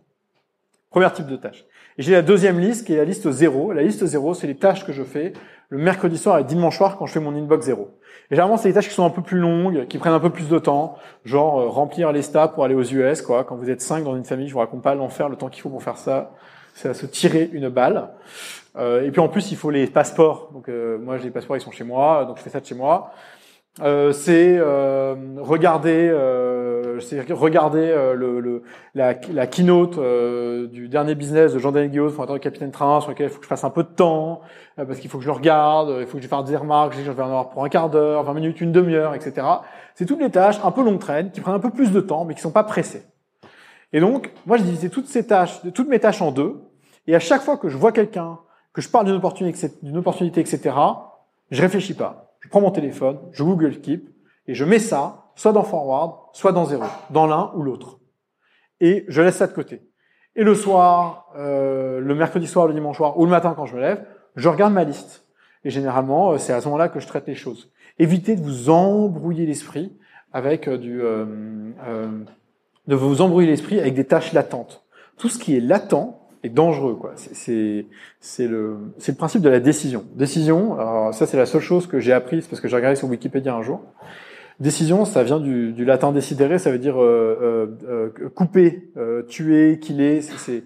[0.90, 1.66] Premier type de tâche.
[1.99, 3.73] Et j'ai la deuxième liste qui est la liste zéro.
[3.73, 5.35] La liste zéro, c'est les tâches que je fais
[5.69, 7.90] le mercredi soir et dimanche soir quand je fais mon inbox zéro.
[8.31, 10.31] Et généralement, c'est des tâches qui sont un peu plus longues, qui prennent un peu
[10.31, 13.45] plus de temps, genre euh, remplir les stats pour aller aux US, quoi.
[13.45, 15.62] Quand vous êtes cinq dans une famille, je vous raconte pas l'enfer, le temps qu'il
[15.62, 16.32] faut pour faire ça,
[16.74, 18.11] c'est à se tirer une balle.
[18.77, 20.51] Euh, et puis en plus, il faut les passeports.
[20.53, 22.66] Donc euh, moi, j'ai les passeports, ils sont chez moi, donc je fais ça de
[22.66, 23.12] chez moi.
[23.81, 24.59] Euh, c'est
[25.39, 26.11] regarder,
[26.99, 28.62] euh, regarder euh, le, le,
[28.95, 33.11] la, la keynote euh, du dernier business de Jean-Daniel Guillaume, fondateur de Capitaine Train, sur
[33.11, 34.41] lequel il faut que je fasse un peu de temps,
[34.77, 37.11] parce qu'il faut que je le regarde, il faut que je fasse des remarques, je
[37.11, 39.47] vais en avoir pour un quart d'heure, 20 minutes, une demi-heure, etc.
[39.95, 42.25] C'est toutes les tâches un peu longue traîne, qui prennent un peu plus de temps,
[42.25, 43.03] mais qui sont pas pressées.
[43.93, 46.61] Et donc, moi, je divisais toutes ces tâches, toutes mes tâches en deux,
[47.07, 48.39] et à chaque fois que je vois quelqu'un,
[48.73, 50.77] que je parle d'une opportunité, d'une opportunité, etc.,
[51.51, 54.09] je réfléchis pas je prends mon téléphone, je Google Keep,
[54.47, 57.98] et je mets ça soit dans Forward, soit dans Zero, dans l'un ou l'autre.
[58.81, 59.82] Et je laisse ça de côté.
[60.36, 63.74] Et le soir, euh, le mercredi soir, le dimanche soir, ou le matin quand je
[63.74, 64.06] me lève,
[64.36, 65.27] je regarde ma liste.
[65.65, 67.73] Et généralement, euh, c'est à ce moment-là que je traite les choses.
[67.98, 69.98] Évitez de vous embrouiller l'esprit
[70.32, 71.27] avec du, euh,
[71.89, 72.06] euh,
[72.86, 74.85] de vous embrouiller l'esprit avec des tâches latentes.
[75.16, 77.15] Tout ce qui est latent est dangereux, quoi.
[77.16, 77.85] C'est
[78.39, 78.78] le
[79.09, 80.05] le principe de la décision.
[80.15, 80.77] Décision.
[81.10, 83.62] Ça c'est la seule chose que j'ai apprise parce que j'ai regardé sur Wikipédia un
[83.62, 83.81] jour.
[84.61, 88.91] Décision, ça vient du, du latin décidere, ça veut dire euh, euh, euh couper,
[89.29, 90.21] tuer, killer.
[90.21, 90.65] C'est,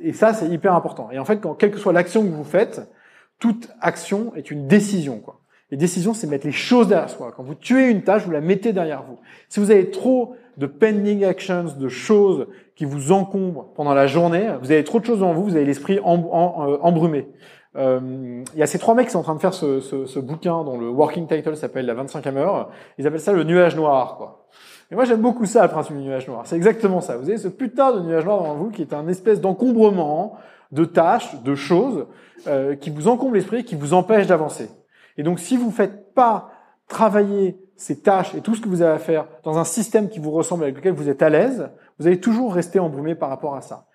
[0.00, 1.10] et ça, c'est hyper important.
[1.12, 2.90] Et en fait, quand, quelle que soit l'action que vous faites,
[3.38, 5.20] toute action est une décision.
[5.20, 5.40] Quoi.
[5.70, 7.32] Les décisions, c'est mettre les choses derrière soi.
[7.36, 9.18] Quand vous tuez une tâche, vous la mettez derrière vous.
[9.48, 14.50] Si vous avez trop de pending actions, de choses qui vous encombrent pendant la journée,
[14.62, 17.28] vous avez trop de choses devant vous, vous avez l'esprit embrumé.
[17.76, 20.06] Euh, il y a ces trois mecs qui sont en train de faire ce, ce,
[20.06, 22.70] ce bouquin dont le working title s'appelle La 25e heure.
[22.98, 24.16] Ils appellent ça le nuage noir.
[24.16, 24.46] Quoi.
[24.90, 26.42] Et moi j'aime beaucoup ça, le principe du nuage noir.
[26.46, 27.16] C'est exactement ça.
[27.16, 30.36] Vous avez ce putain de nuage noir devant vous qui est un espèce d'encombrement
[30.72, 32.06] de tâches, de choses
[32.46, 34.70] euh, qui vous encombre l'esprit, qui vous empêche d'avancer.
[35.18, 36.50] Et donc si vous faites pas
[36.88, 40.18] travailler ces tâches et tout ce que vous avez à faire dans un système qui
[40.18, 43.54] vous ressemble, avec lequel vous êtes à l'aise, vous allez toujours rester embrumé par rapport
[43.54, 43.87] à ça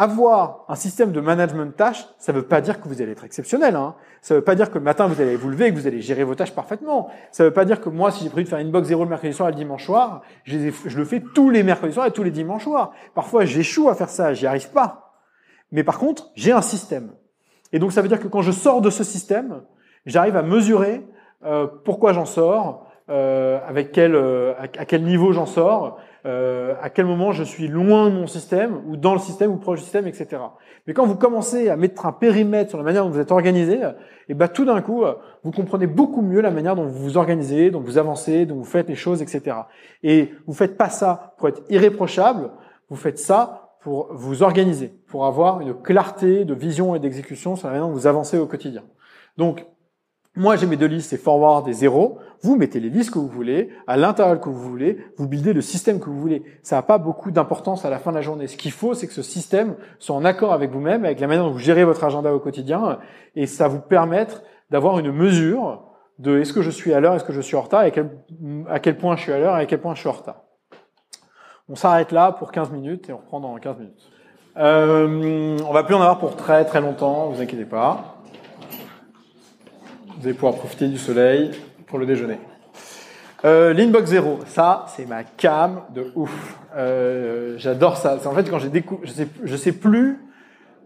[0.00, 3.12] avoir un système de management de tâches, ça ne veut pas dire que vous allez
[3.12, 3.76] être exceptionnel.
[3.76, 3.94] Hein.
[4.22, 5.86] Ça ne veut pas dire que le matin vous allez vous lever et que vous
[5.86, 7.10] allez gérer vos tâches parfaitement.
[7.32, 9.04] Ça ne veut pas dire que moi, si j'ai prévu de faire une box zéro
[9.04, 12.12] le mercredi soir et le dimanche soir, je, le fais tous les mercredis soirs et
[12.12, 12.92] tous les dimanches soirs.
[13.14, 15.18] Parfois, j'échoue à faire ça, j'y arrive pas.
[15.70, 17.10] Mais par contre, j'ai un système.
[17.74, 19.60] Et donc, ça veut dire que quand je sors de ce système,
[20.06, 21.06] j'arrive à mesurer
[21.44, 26.90] euh, pourquoi j'en sors, euh, avec quel, euh, à, quel niveau j'en sors, euh, à
[26.90, 29.84] quel moment je suis loin de mon système, ou dans le système, ou proche du
[29.84, 30.42] système, etc.
[30.86, 33.76] Mais quand vous commencez à mettre un périmètre sur la manière dont vous êtes organisé,
[33.76, 33.92] et
[34.28, 35.04] eh ben tout d'un coup,
[35.44, 38.64] vous comprenez beaucoup mieux la manière dont vous vous organisez, dont vous avancez, dont vous
[38.64, 39.56] faites les choses, etc.
[40.02, 42.50] Et vous faites pas ça pour être irréprochable,
[42.90, 47.68] vous faites ça pour vous organiser, pour avoir une clarté de vision et d'exécution sur
[47.68, 48.82] la manière dont vous avancez au quotidien.
[49.36, 49.66] Donc,
[50.36, 52.18] moi, j'ai mes deux listes, c'est forward et zéro.
[52.42, 55.60] Vous mettez les listes que vous voulez, à l'intérieur que vous voulez, vous buildez le
[55.60, 56.42] système que vous voulez.
[56.62, 58.46] Ça n'a pas beaucoup d'importance à la fin de la journée.
[58.46, 61.44] Ce qu'il faut, c'est que ce système soit en accord avec vous-même, avec la manière
[61.44, 62.98] dont vous gérez votre agenda au quotidien,
[63.36, 65.82] et ça vous permettre d'avoir une mesure
[66.18, 67.92] de est-ce que je suis à l'heure, est-ce que je suis en retard, et
[68.68, 70.42] à quel, point je suis à l'heure, et à quel point je suis en retard.
[71.68, 74.10] On s'arrête là pour 15 minutes, et on reprend dans 15 minutes.
[74.56, 78.16] Euh, on va plus en avoir pour très très longtemps, vous inquiétez pas.
[80.18, 81.50] Vous allez pouvoir profiter du soleil
[81.90, 82.38] pour le déjeuner.
[83.44, 86.58] Euh, L'inbox zéro, ça c'est ma cam de ouf.
[86.76, 88.16] Euh, J'adore ça.
[88.24, 90.20] En fait quand j'ai découvert, je sais, sais plus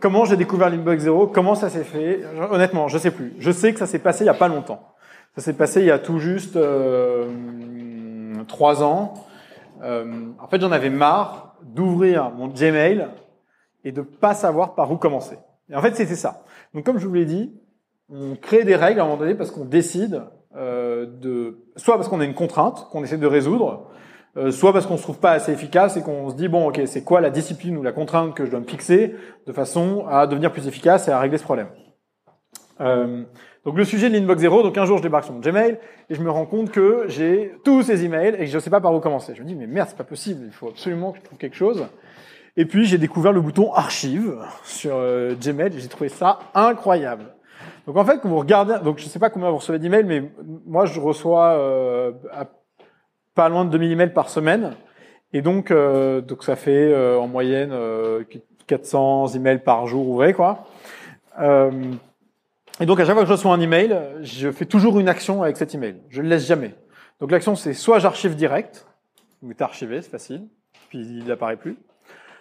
[0.00, 2.20] comment j'ai découvert l'inbox zéro, comment ça s'est fait.
[2.50, 3.34] Honnêtement, je sais plus.
[3.38, 4.94] Je sais que ça s'est passé il y a pas longtemps.
[5.34, 7.26] Ça s'est passé il y a tout juste euh,
[8.46, 9.14] trois ans.
[9.82, 13.08] Euh, en fait, j'en avais marre d'ouvrir mon Gmail
[13.84, 15.38] et de pas savoir par où commencer.
[15.70, 16.44] Et en fait, c'était ça.
[16.72, 17.52] Donc, comme je vous l'ai dit,
[18.10, 20.22] on crée des règles à un moment donné parce qu'on décide
[20.56, 23.90] de, soit parce qu'on a une contrainte qu'on essaie de résoudre,
[24.36, 26.80] euh, soit parce qu'on se trouve pas assez efficace et qu'on se dit bon ok
[26.86, 29.14] c'est quoi la discipline ou la contrainte que je dois me fixer
[29.46, 31.68] de façon à devenir plus efficace et à régler ce problème.
[32.80, 33.22] Euh,
[33.64, 35.78] donc le sujet de l'inbox zéro, donc un jour je débarque sur mon Gmail
[36.10, 38.70] et je me rends compte que j'ai tous ces emails et que je ne sais
[38.70, 39.34] pas par où commencer.
[39.36, 41.56] Je me dis mais merde c'est pas possible, il faut absolument que je trouve quelque
[41.56, 41.86] chose.
[42.56, 47.36] Et puis j'ai découvert le bouton archive sur euh, Gmail et j'ai trouvé ça incroyable.
[47.86, 50.22] Donc en fait, quand vous regardez, donc je sais pas combien vous recevez d'emails, mais
[50.66, 52.12] moi je reçois euh,
[53.34, 54.74] pas loin de 2000 emails par semaine,
[55.32, 57.74] et donc euh, donc ça fait euh, en moyenne
[58.66, 60.64] 400 emails par jour ouvrés quoi.
[61.38, 65.42] et donc à chaque fois que je reçois un email, je fais toujours une action
[65.42, 65.96] avec cet email.
[66.08, 66.74] Je le laisse jamais.
[67.20, 68.86] Donc l'action c'est soit j'archive direct,
[69.42, 70.46] vous mettez archivé, c'est facile,
[70.88, 71.76] puis il n'apparaît plus.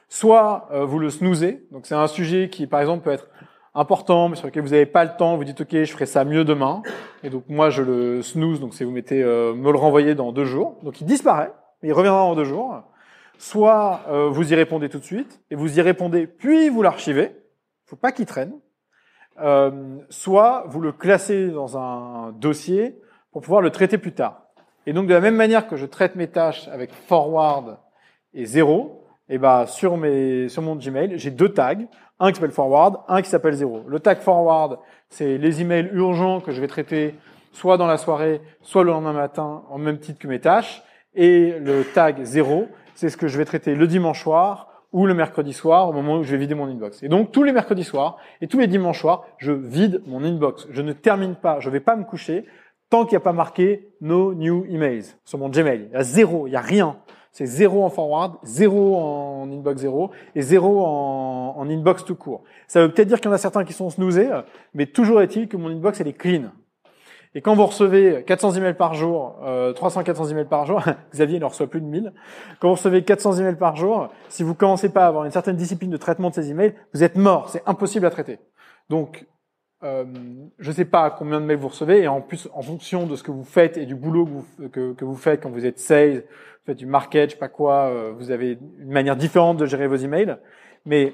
[0.07, 3.27] Soit vous le snoozez, donc c'est un sujet qui par exemple peut être
[3.75, 6.23] important, mais sur lequel vous n'avez pas le temps, vous dites ok, je ferai ça
[6.25, 6.81] mieux demain.
[7.23, 10.31] Et donc moi je le snooze, donc c'est vous mettez euh, me le renvoyer dans
[10.31, 10.77] deux jours.
[10.83, 11.51] Donc il disparaît,
[11.81, 12.83] mais il reviendra en deux jours.
[13.37, 17.35] Soit euh, vous y répondez tout de suite et vous y répondez puis vous l'archivez.
[17.85, 18.53] Faut pas qu'il traîne.
[19.41, 22.99] Euh, soit vous le classez dans un dossier
[23.31, 24.43] pour pouvoir le traiter plus tard.
[24.85, 27.79] Et donc de la même manière que je traite mes tâches avec forward
[28.35, 31.87] et zéro, et ben sur mes sur mon Gmail, j'ai deux tags,
[32.19, 33.83] un qui s'appelle forward, un qui s'appelle zéro.
[33.87, 34.79] Le tag forward,
[35.09, 37.15] c'est les emails urgents que je vais traiter
[37.51, 40.83] soit dans la soirée, soit le lendemain matin en même titre que mes tâches
[41.15, 45.13] et le tag zéro, c'est ce que je vais traiter le dimanche soir ou le
[45.13, 47.01] mercredi soir au moment où je vais vider mon inbox.
[47.03, 50.67] Et donc tous les mercredis soirs et tous les dimanches soirs, je vide mon inbox.
[50.69, 52.45] Je ne termine pas, je vais pas me coucher
[52.89, 55.87] tant qu'il n'y a pas marqué no new emails sur mon Gmail.
[55.89, 56.97] Il y a zéro, il y a rien
[57.33, 62.43] c'est zéro en forward, zéro en inbox zéro et zéro en, inbox tout court.
[62.67, 64.29] Ça veut peut-être dire qu'il y en a certains qui sont snoozés,
[64.75, 66.51] mais toujours est-il que mon inbox elle est clean.
[67.35, 71.45] Et quand vous recevez 400 emails par jour, euh, 300-400 emails par jour, Xavier ne
[71.45, 72.13] reçoit plus de 1000.
[72.59, 75.55] Quand vous recevez 400 emails par jour, si vous commencez pas à avoir une certaine
[75.55, 77.49] discipline de traitement de ces emails, vous êtes mort.
[77.49, 78.37] C'est impossible à traiter.
[78.89, 79.25] Donc,
[79.83, 80.05] euh,
[80.59, 83.15] je ne sais pas combien de mails vous recevez, et en plus, en fonction de
[83.15, 84.27] ce que vous faites et du boulot
[84.71, 87.87] que vous, faites quand vous êtes sales, vous faites du market, je sais pas quoi,
[87.87, 90.37] euh, vous avez une manière différente de gérer vos emails.
[90.85, 91.13] Mais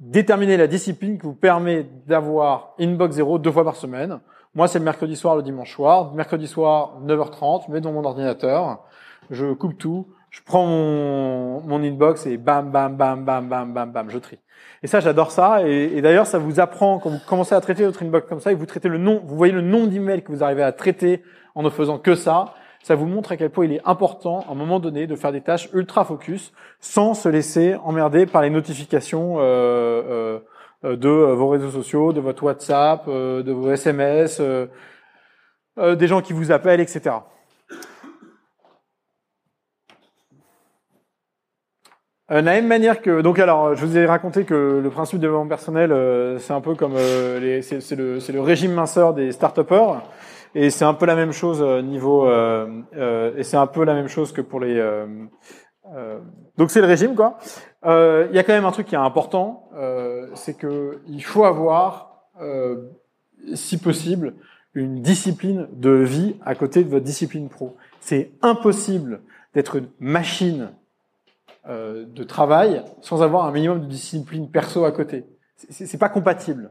[0.00, 4.20] déterminez la discipline qui vous permet d'avoir inbox zéro deux fois par semaine.
[4.54, 6.12] Moi, c'est le mercredi soir, le dimanche soir.
[6.14, 8.84] Mercredi soir, 9h30, je mets dans mon ordinateur,
[9.30, 13.92] je coupe tout, je prends mon, mon inbox et bam, bam, bam, bam, bam, bam,
[13.92, 14.40] bam, je trie.
[14.82, 15.64] Et ça, j'adore ça.
[15.64, 18.56] Et, d'ailleurs, ça vous apprend quand vous commencez à traiter votre inbox comme ça et
[18.56, 21.22] vous traitez le nom, vous voyez le nombre d'emails que vous arrivez à traiter
[21.54, 22.54] en ne faisant que ça.
[22.82, 25.30] Ça vous montre à quel point il est important, à un moment donné, de faire
[25.30, 30.40] des tâches ultra focus sans se laisser emmerder par les notifications euh,
[30.84, 34.66] euh, de vos réseaux sociaux, de votre WhatsApp, euh, de vos SMS, euh,
[35.78, 37.14] euh, des gens qui vous appellent, etc.
[42.30, 45.26] Euh, la même manière que donc alors je vous ai raconté que le principe de
[45.26, 48.72] développement personnel euh, c'est un peu comme euh, les c'est c'est le c'est le régime
[48.72, 49.60] minceur des start
[50.54, 53.84] et c'est un peu la même chose euh, niveau euh, euh, et c'est un peu
[53.84, 55.06] la même chose que pour les euh,
[55.94, 56.18] euh,
[56.56, 57.36] donc c'est le régime quoi.
[57.84, 61.22] Euh, Il y a quand même un truc qui est important, euh, c'est que il
[61.22, 62.88] faut avoir euh,
[63.54, 64.34] si possible
[64.72, 67.76] une discipline de vie à côté de votre discipline pro.
[68.00, 69.20] C'est impossible
[69.54, 70.70] d'être une machine
[71.68, 75.24] euh, de travail sans avoir un minimum de discipline perso à côté.
[75.70, 76.70] C'est pas compatible.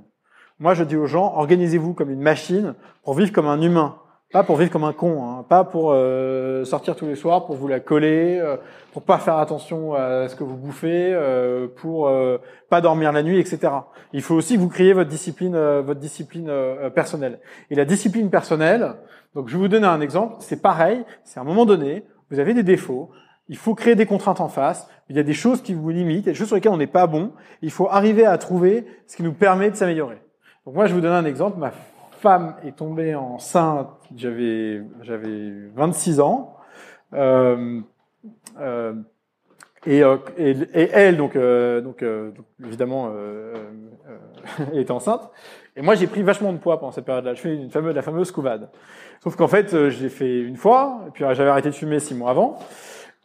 [0.60, 3.98] Moi, je dis aux gens, organisez-vous comme une machine pour vivre comme un humain,
[4.34, 7.56] pas pour vivre comme un con, hein, pas pour euh, sortir tous les soirs, pour
[7.56, 8.58] vous la coller, euh,
[8.92, 12.40] pour pas faire attention à ce que vous bouffez, euh, pour euh,
[12.70, 13.72] pas dormir la nuit, etc.
[14.12, 16.52] Il faut aussi que vous créez votre discipline, euh, votre discipline
[16.96, 17.40] personnelle.
[17.70, 18.94] Et la discipline personnelle,
[19.36, 22.40] donc je vais vous donner un exemple, c'est pareil, c'est à un moment donné, vous
[22.40, 23.12] avez des défauts,
[23.54, 24.90] il faut créer des contraintes en face.
[25.10, 27.06] Il y a des choses qui vous limitent, des choses sur lesquelles on n'est pas
[27.06, 27.34] bon.
[27.62, 30.18] Il faut arriver à trouver ce qui nous permet de s'améliorer.
[30.66, 31.60] Donc moi, je vous donner un exemple.
[31.60, 31.72] Ma
[32.20, 33.90] femme est tombée enceinte.
[34.16, 36.58] J'avais j'avais 26 ans.
[37.14, 37.80] Euh,
[38.60, 38.94] euh,
[39.86, 42.04] et, euh, et, elle, donc, donc,
[42.66, 43.14] évidemment,
[44.72, 45.30] elle était enceinte.
[45.76, 47.36] Et moi, j'ai pris vachement de poids pendant cette période-là.
[47.36, 48.72] Je fais une fameuse, la fameuse couvade.
[49.22, 52.32] Sauf qu'en fait, l'ai fait une fois, et puis j'avais arrêté de fumer six mois
[52.32, 52.58] avant.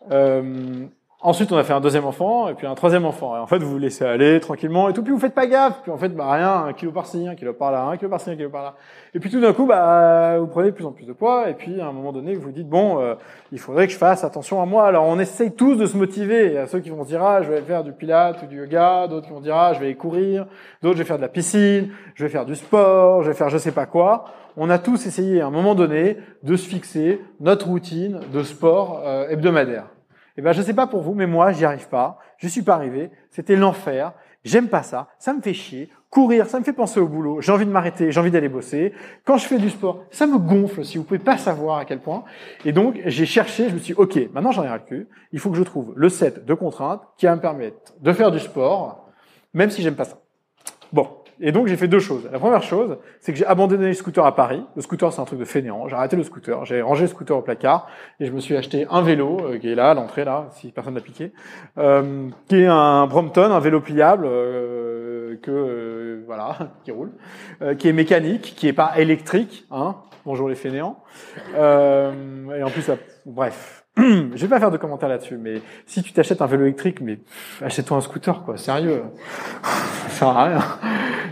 [0.02, 0.88] Euh,
[1.20, 3.36] ensuite, on a fait un deuxième enfant, et puis un troisième enfant.
[3.36, 5.82] Et en fait, vous vous laissez aller tranquillement, et tout, puis vous faites pas gaffe.
[5.82, 8.36] Puis en fait, bah rien, un kilo par-ci, un kilo par-là, un kilo par-ci, un
[8.36, 8.74] kilo par-là.
[9.14, 11.54] Et puis tout d'un coup, bah, vous prenez de plus en plus de poids, et
[11.54, 13.14] puis à un moment donné, vous vous dites, bon, euh,
[13.52, 14.86] il faudrait que je fasse attention à moi.
[14.86, 16.46] Alors on essaye tous de se motiver.
[16.46, 18.46] Il y a ceux qui vont se dire, ah, je vais faire du pilates ou
[18.46, 20.46] du yoga, d'autres qui vont dire, ah, je vais courir,
[20.82, 23.48] d'autres, je vais faire de la piscine, je vais faire du sport, je vais faire
[23.48, 24.24] je sais pas quoi.
[24.56, 29.02] On a tous essayé à un moment donné de se fixer notre routine de sport
[29.04, 29.86] euh, hebdomadaire.
[30.39, 32.20] Eh ben, je sais pas pour vous, mais moi, j'y arrive pas.
[32.36, 33.10] Je suis pas arrivé.
[33.28, 34.12] C'était l'enfer.
[34.44, 35.09] J'aime pas ça.
[35.19, 35.90] Ça me fait chier.
[36.10, 37.40] Courir, ça me fait penser au boulot.
[37.40, 38.12] J'ai envie de m'arrêter.
[38.12, 38.93] J'ai envie d'aller bosser.
[39.24, 40.97] Quand je fais du sport, ça me gonfle aussi.
[40.97, 42.23] Vous pouvez pas savoir à quel point.
[42.65, 43.69] Et donc, j'ai cherché.
[43.69, 45.09] Je me suis dit, ok, maintenant j'en ai ras le.
[45.32, 48.31] Il faut que je trouve le set de contraintes qui va me permettre de faire
[48.31, 49.09] du sport,
[49.55, 50.20] même si j'aime pas ça.
[50.93, 51.17] Bon.
[51.40, 52.28] Et donc j'ai fait deux choses.
[52.32, 54.62] La première chose, c'est que j'ai abandonné le scooter à Paris.
[54.77, 55.89] Le scooter, c'est un truc de fainéant.
[55.89, 57.89] J'ai arrêté le scooter, j'ai rangé le scooter au placard
[58.20, 60.73] et je me suis acheté un vélo euh, qui est là, à l'entrée là, si
[60.73, 61.32] personne n'a piqué,
[61.78, 64.27] euh, qui est un Brompton, un vélo pliable
[65.28, 67.12] euh, que euh, voilà, qui roule,
[67.62, 69.66] euh, qui est mécanique, qui est pas électrique.
[69.70, 70.98] Hein Bonjour les fainéants.
[71.55, 72.90] Et en plus,
[73.24, 73.85] bref.
[74.34, 77.18] Je vais pas faire de commentaires là-dessus, mais si tu t'achètes un vélo électrique, mais
[77.60, 78.56] achète-toi un scooter, quoi.
[78.56, 79.02] Sérieux,
[79.62, 80.60] ça sert à rien.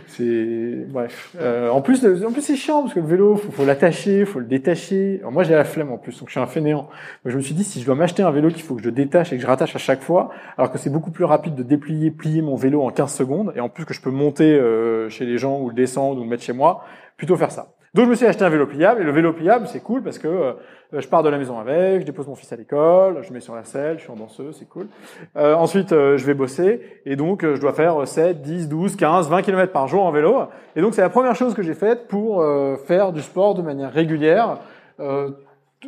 [0.09, 1.37] C'est bref.
[1.39, 4.41] Euh, en plus, en plus c'est chiant parce que le vélo, faut, faut l'attacher, faut
[4.41, 5.19] le détacher.
[5.21, 6.89] Alors moi, j'ai la flemme en plus, donc je suis un fainéant.
[7.25, 8.91] Mais je me suis dit, si je dois m'acheter un vélo qu'il faut que je
[8.91, 11.63] détache et que je rattache à chaque fois, alors que c'est beaucoup plus rapide de
[11.63, 15.09] déplier, plier mon vélo en 15 secondes, et en plus que je peux monter euh,
[15.09, 16.85] chez les gens ou le descendre ou le mettre chez moi,
[17.17, 17.77] plutôt faire ça.
[17.97, 20.19] Donc je me suis acheté un vélo pliable et le vélo pliable c'est cool parce
[20.19, 20.53] que euh,
[21.01, 23.55] je pars de la maison avec, je dépose mon fils à l'école, je mets sur
[23.55, 24.89] la selle, je suis en danseuse, c'est cool.
[25.37, 28.97] Euh, ensuite euh, je vais bosser et donc euh, je dois faire 7, 10, 12,
[28.97, 30.45] 15, 20 km par jour en vélo.
[30.75, 33.63] Et donc c'est la première chose que j'ai faite pour euh, faire du sport de
[33.63, 34.59] manière régulière
[35.01, 35.31] euh,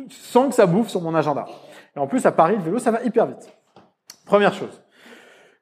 [0.09, 1.45] sans que ça bouffe sur mon agenda.
[1.95, 3.51] Et en plus à Paris le vélo ça va hyper vite.
[4.25, 4.81] Première chose.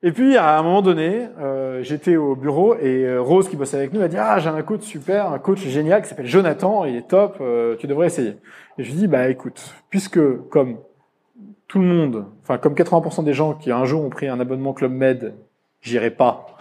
[0.04, 3.78] Et puis à un moment donné, euh, j'étais au bureau et euh, Rose qui bossait
[3.78, 6.86] avec nous a dit ah j'ai un coach super, un coach génial qui s'appelle Jonathan,
[6.86, 8.38] il est top, euh, tu devrais essayer.
[8.78, 10.20] Et je lui dis bah écoute, puisque
[10.50, 10.78] comme
[11.68, 14.74] tout le monde, enfin comme 80% des gens qui un jour ont pris un abonnement
[14.74, 15.34] Club Med,
[15.82, 16.58] j'irai pas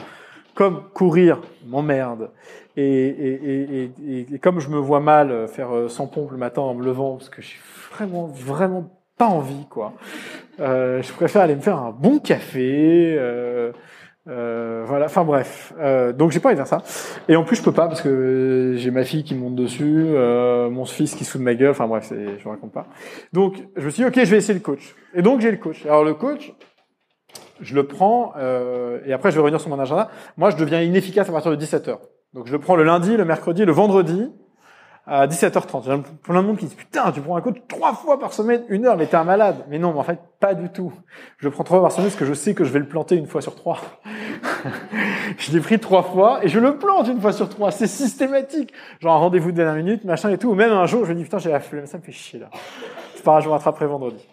[0.54, 2.30] comme courir m'emmerde,
[2.78, 6.72] et, et, et, et, comme je me vois mal faire 100 pompes le matin en
[6.72, 7.58] me levant, parce que j'ai
[7.92, 9.94] vraiment, vraiment pas envie, quoi.
[10.60, 13.16] Euh, je préfère aller me faire un bon café.
[13.18, 13.72] Euh,
[14.28, 15.72] euh, voilà, enfin bref.
[15.78, 16.82] Euh, donc j'ai pas envie de faire ça.
[17.28, 20.68] Et en plus je peux pas parce que j'ai ma fille qui monte dessus, euh,
[20.68, 21.70] mon fils qui se de ma gueule.
[21.70, 22.86] Enfin bref, je vous raconte pas.
[23.32, 24.96] Donc je me suis dit ok, je vais essayer le coach.
[25.14, 25.86] Et donc j'ai le coach.
[25.86, 26.52] Alors le coach,
[27.60, 30.10] je le prends euh, et après je vais revenir sur mon agenda.
[30.36, 31.98] Moi je deviens inefficace à partir de 17 h
[32.34, 34.28] Donc je le prends le lundi, le mercredi, le vendredi
[35.06, 35.82] à 17h30.
[35.84, 38.18] Il y a plein de monde qui dit putain, tu prends un coach trois fois
[38.18, 39.64] par semaine, une heure, mais t'es un malade.
[39.68, 40.92] Mais non, mais en fait, pas du tout.
[41.38, 43.16] Je prends trois fois par semaine parce que je sais que je vais le planter
[43.16, 43.78] une fois sur trois.
[45.38, 47.70] je l'ai pris trois fois et je le plante une fois sur trois.
[47.70, 48.72] C'est systématique.
[49.00, 50.50] Genre un rendez-vous de dernière minute, machin et tout.
[50.50, 52.40] Ou même un jour, je me dis putain, j'ai la flemme, ça me fait chier
[52.40, 52.50] là.
[53.14, 54.26] C'est pas grave, je me rattraperai vendredi.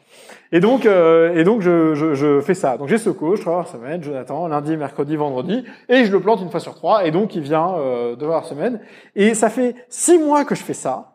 [0.54, 2.78] Et donc, euh, et donc je, je, je, fais ça.
[2.78, 6.42] Donc j'ai ce coach, trois par semaine, Jonathan, lundi, mercredi, vendredi, et je le plante
[6.42, 8.80] une fois sur trois, et donc il vient euh, deux par semaine.
[9.16, 11.14] Et ça fait six mois que je fais ça,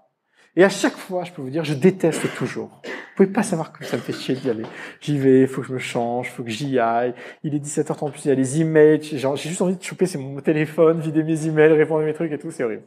[0.56, 2.82] et à chaque fois, je peux vous dire, je déteste toujours.
[2.82, 4.64] Vous pouvez pas savoir que ça me fait chier d'y aller.
[5.00, 7.14] J'y vais, faut que je me change, faut que j'y aille.
[7.44, 9.00] Il est 17h30 en plus, il y a les emails.
[9.02, 12.38] J'ai juste envie de choper mon téléphone, vider mes emails, répondre à mes trucs et
[12.38, 12.82] tout, c'est horrible.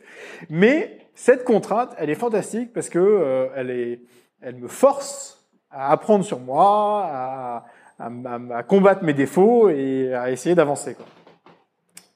[0.50, 4.02] Mais cette contrainte, elle est fantastique parce que euh, elle est,
[4.42, 5.41] elle me force
[5.72, 7.66] à apprendre sur moi, à,
[8.00, 8.10] à,
[8.56, 10.96] à, combattre mes défauts et à essayer d'avancer.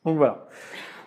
[0.03, 0.47] Donc voilà.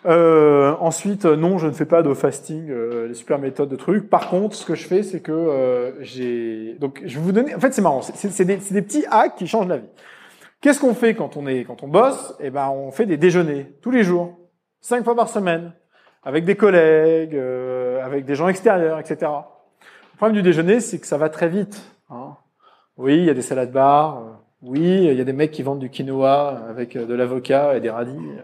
[0.06, 4.08] Euh, ensuite, non, je ne fais pas de fasting, euh, les super méthodes de trucs.
[4.08, 6.76] Par contre, ce que je fais, c'est que euh, j'ai.
[6.78, 7.54] Donc, je vais vous donner.
[7.54, 8.02] En fait, c'est marrant.
[8.02, 9.88] C'est des, des, petits hacks qui changent la vie.
[10.60, 12.34] Qu'est-ce qu'on fait quand on est, quand on bosse?
[12.40, 14.38] Eh ben, on fait des déjeuners tous les jours,
[14.80, 15.72] cinq fois par semaine,
[16.24, 19.18] avec des collègues, euh, avec des gens extérieurs, etc.
[19.22, 21.80] Le problème du déjeuner, c'est que ça va très vite.
[22.10, 22.36] Hein.
[22.96, 24.18] Oui, il y a des salades bars.
[24.18, 24.32] Euh,
[24.62, 27.80] oui, il y a des mecs qui vendent du quinoa avec euh, de l'avocat et
[27.80, 28.42] des radis euh,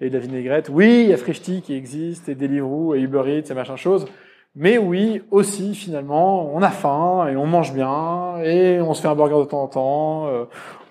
[0.00, 0.68] et de la vinaigrette.
[0.68, 4.06] Oui, il y a Frishti qui existe et Deliveroo et Uber Eats et machin chose.
[4.54, 9.08] Mais oui, aussi finalement, on a faim et on mange bien et on se fait
[9.08, 10.30] un burger de temps en temps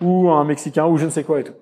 [0.01, 1.53] ou un mexicain ou je ne sais quoi et tout.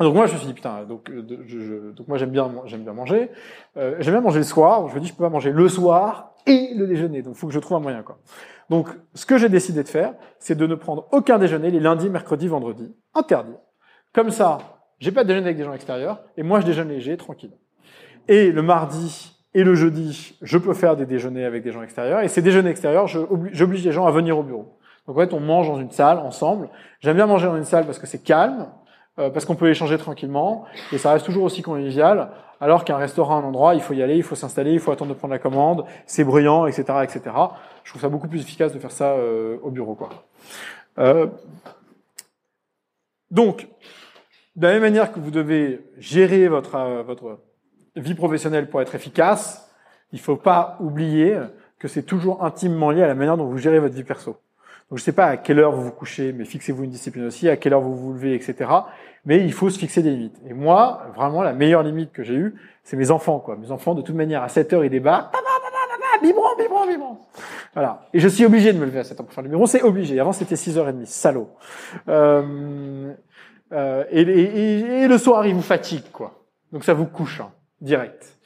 [0.00, 2.92] Donc moi je me suis dit putain donc je, donc moi j'aime bien j'aime bien
[2.92, 3.30] manger
[3.74, 6.72] j'aime bien manger le soir je me dis je peux pas manger le soir et
[6.76, 8.18] le déjeuner donc faut que je trouve un moyen quoi
[8.70, 12.10] donc, ce que j'ai décidé de faire, c'est de ne prendre aucun déjeuner les lundis,
[12.10, 12.94] mercredis, vendredis.
[13.14, 13.54] Interdit.
[14.12, 14.58] Comme ça,
[14.98, 17.52] j'ai pas de déjeuner avec des gens extérieurs, et moi je déjeune léger, tranquille.
[18.26, 22.20] Et le mardi et le jeudi, je peux faire des déjeuners avec des gens extérieurs,
[22.20, 24.78] et ces déjeuners extérieurs, j'oblige les gens à venir au bureau.
[25.06, 26.68] Donc en fait, on mange dans une salle ensemble.
[27.00, 28.64] J'aime bien manger dans une salle parce que c'est calme, euh,
[29.32, 32.30] parce qu'on peut échanger tranquillement, et ça reste toujours aussi convivial.
[32.60, 35.14] Alors qu'un restaurant, un endroit, il faut y aller, il faut s'installer, il faut attendre
[35.14, 37.20] de prendre la commande, c'est bruyant, etc., etc.
[37.84, 40.08] Je trouve ça beaucoup plus efficace de faire ça euh, au bureau, quoi.
[40.98, 41.28] Euh,
[43.30, 43.68] donc,
[44.56, 47.38] de la même manière que vous devez gérer votre euh, votre
[47.94, 49.70] vie professionnelle pour être efficace,
[50.12, 51.38] il faut pas oublier
[51.78, 54.36] que c'est toujours intimement lié à la manière dont vous gérez votre vie perso.
[54.90, 57.48] Donc je sais pas à quelle heure vous vous couchez, mais fixez-vous une discipline aussi,
[57.48, 58.66] à quelle heure vous vous levez, etc
[59.28, 60.40] mais il faut se fixer des limites.
[60.48, 63.56] Et moi, vraiment, la meilleure limite que j'ai eue, c'est mes enfants, quoi.
[63.56, 65.34] Mes enfants, de toute manière, à 7 heures, ils débarquent.
[66.22, 67.18] Biberon, biberon, biberon.
[67.74, 68.08] Voilà.
[68.14, 69.66] Et je suis obligé de me lever à 7 heures pour faire le biberon.
[69.66, 70.18] C'est obligé.
[70.18, 71.04] Avant, c'était 6h30.
[71.04, 71.50] Salaud.
[72.08, 73.12] Euh,
[73.72, 76.46] euh, et, et, et, le soir, il vous fatigue, quoi.
[76.72, 77.50] Donc ça vous couche, hein,
[77.82, 78.37] direct.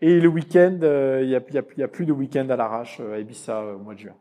[0.00, 1.40] Et le week-end, euh, il n'y a,
[1.76, 4.14] y a, plus de week-end à l'arrache euh, à Ibiza au mois de juin.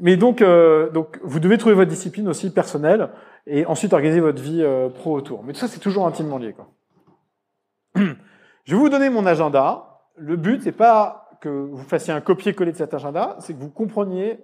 [0.00, 0.44] mais donc,
[0.92, 3.10] donc, vous devez trouver votre discipline aussi personnelle
[3.46, 5.42] et ensuite organiser votre vie euh, pro autour.
[5.42, 6.52] Mais tout ça, c'est toujours intimement lié.
[6.52, 6.68] Quoi.
[8.64, 10.02] Je vais vous donner mon agenda.
[10.16, 13.70] Le but, c'est pas que vous fassiez un copier-coller de cet agenda, c'est que vous
[13.70, 14.38] compreniez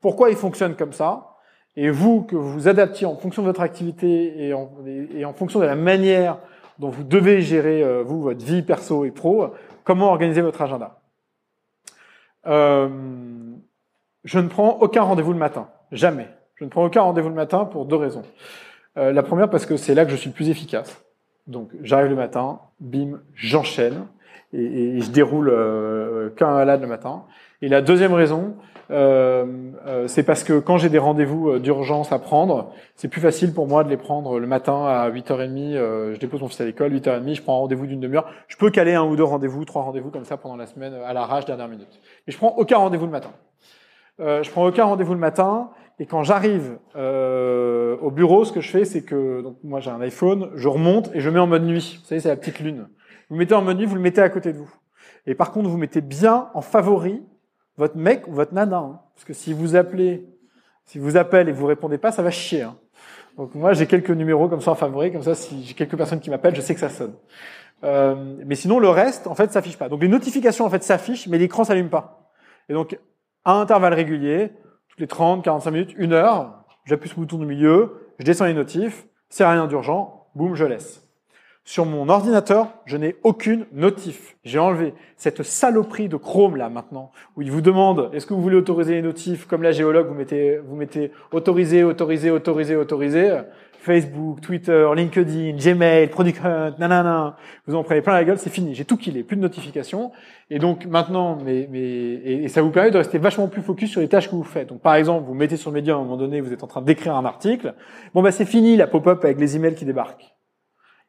[0.00, 1.34] pourquoi il fonctionne comme ça,
[1.74, 5.64] et vous, que vous vous adaptiez en fonction de votre activité et en fonction de
[5.64, 6.38] la manière
[6.78, 9.52] dont vous devez gérer, euh, vous, votre vie perso et pro,
[9.84, 11.00] comment organiser votre agenda?
[12.46, 12.88] Euh,
[14.24, 15.68] je ne prends aucun rendez-vous le matin.
[15.92, 16.28] Jamais.
[16.54, 18.22] Je ne prends aucun rendez-vous le matin pour deux raisons.
[18.96, 21.02] Euh, la première parce que c'est là que je suis le plus efficace.
[21.46, 24.06] Donc j'arrive le matin, bim, j'enchaîne
[24.52, 25.52] et, je déroule
[26.36, 27.24] qu'un malade le matin.
[27.62, 28.54] Et la deuxième raison,
[28.88, 33.66] c'est parce que quand j'ai des rendez-vous euh, d'urgence à prendre, c'est plus facile pour
[33.66, 35.74] moi de les prendre le matin à 8h30.
[35.74, 38.30] Euh, je dépose mon fils à l'école, 8h30, je prends un rendez-vous d'une demi-heure.
[38.48, 41.12] Je peux caler un ou deux rendez-vous, trois rendez-vous comme ça pendant la semaine à
[41.12, 42.00] l'arrache, dernière minute.
[42.26, 43.30] Mais je prends aucun rendez-vous le matin.
[44.18, 45.70] je prends aucun rendez-vous le matin
[46.00, 49.90] et quand j'arrive euh, au bureau, ce que je fais, c'est que donc moi j'ai
[49.90, 51.98] un iPhone, je remonte et je mets en mode nuit.
[52.00, 52.88] Vous savez, c'est la petite lune.
[53.30, 54.70] Vous mettez en mode nuit, vous le mettez à côté de vous.
[55.26, 57.22] Et par contre, vous mettez bien en favori
[57.78, 59.00] votre mec ou votre nana, hein.
[59.14, 60.26] parce que si vous appelez,
[60.84, 62.62] si vous appelle et vous répondez pas, ça va chier.
[62.62, 62.76] Hein.
[63.36, 66.20] Donc moi, j'ai quelques numéros comme ça en favori, comme ça, si j'ai quelques personnes
[66.20, 67.14] qui m'appellent, je sais que ça sonne.
[67.84, 69.88] Euh, mais sinon, le reste, en fait, s'affiche pas.
[69.88, 72.32] Donc les notifications, en fait, s'affichent, mais l'écran s'allume pas.
[72.68, 72.98] Et donc,
[73.44, 74.52] à intervalles réguliers,
[74.88, 78.46] toutes les 30, 45 minutes, une heure, j'appuie sur le bouton du milieu, je descends
[78.46, 81.07] les notifs, c'est rien d'urgent, boum, je laisse.
[81.68, 84.38] Sur mon ordinateur, je n'ai aucune notif.
[84.42, 88.40] J'ai enlevé cette saloperie de Chrome là maintenant, où il vous demande est-ce que vous
[88.40, 93.40] voulez autoriser les notifs comme la géologue, vous mettez, vous mettez autoriser, autoriser, autoriser, autoriser.
[93.80, 97.36] Facebook, Twitter, LinkedIn, Gmail, Product Hunt, nanana,
[97.66, 98.74] vous en prenez plein la gueule, c'est fini.
[98.74, 100.10] J'ai tout killé, plus de notifications.
[100.48, 104.00] Et donc maintenant, mais, mais, et, ça vous permet de rester vachement plus focus sur
[104.00, 104.70] les tâches que vous faites.
[104.70, 106.80] Donc par exemple, vous mettez sur Medium à un moment donné, vous êtes en train
[106.80, 107.74] d'écrire un article.
[108.14, 110.37] Bon bah c'est fini la pop-up avec les emails qui débarquent.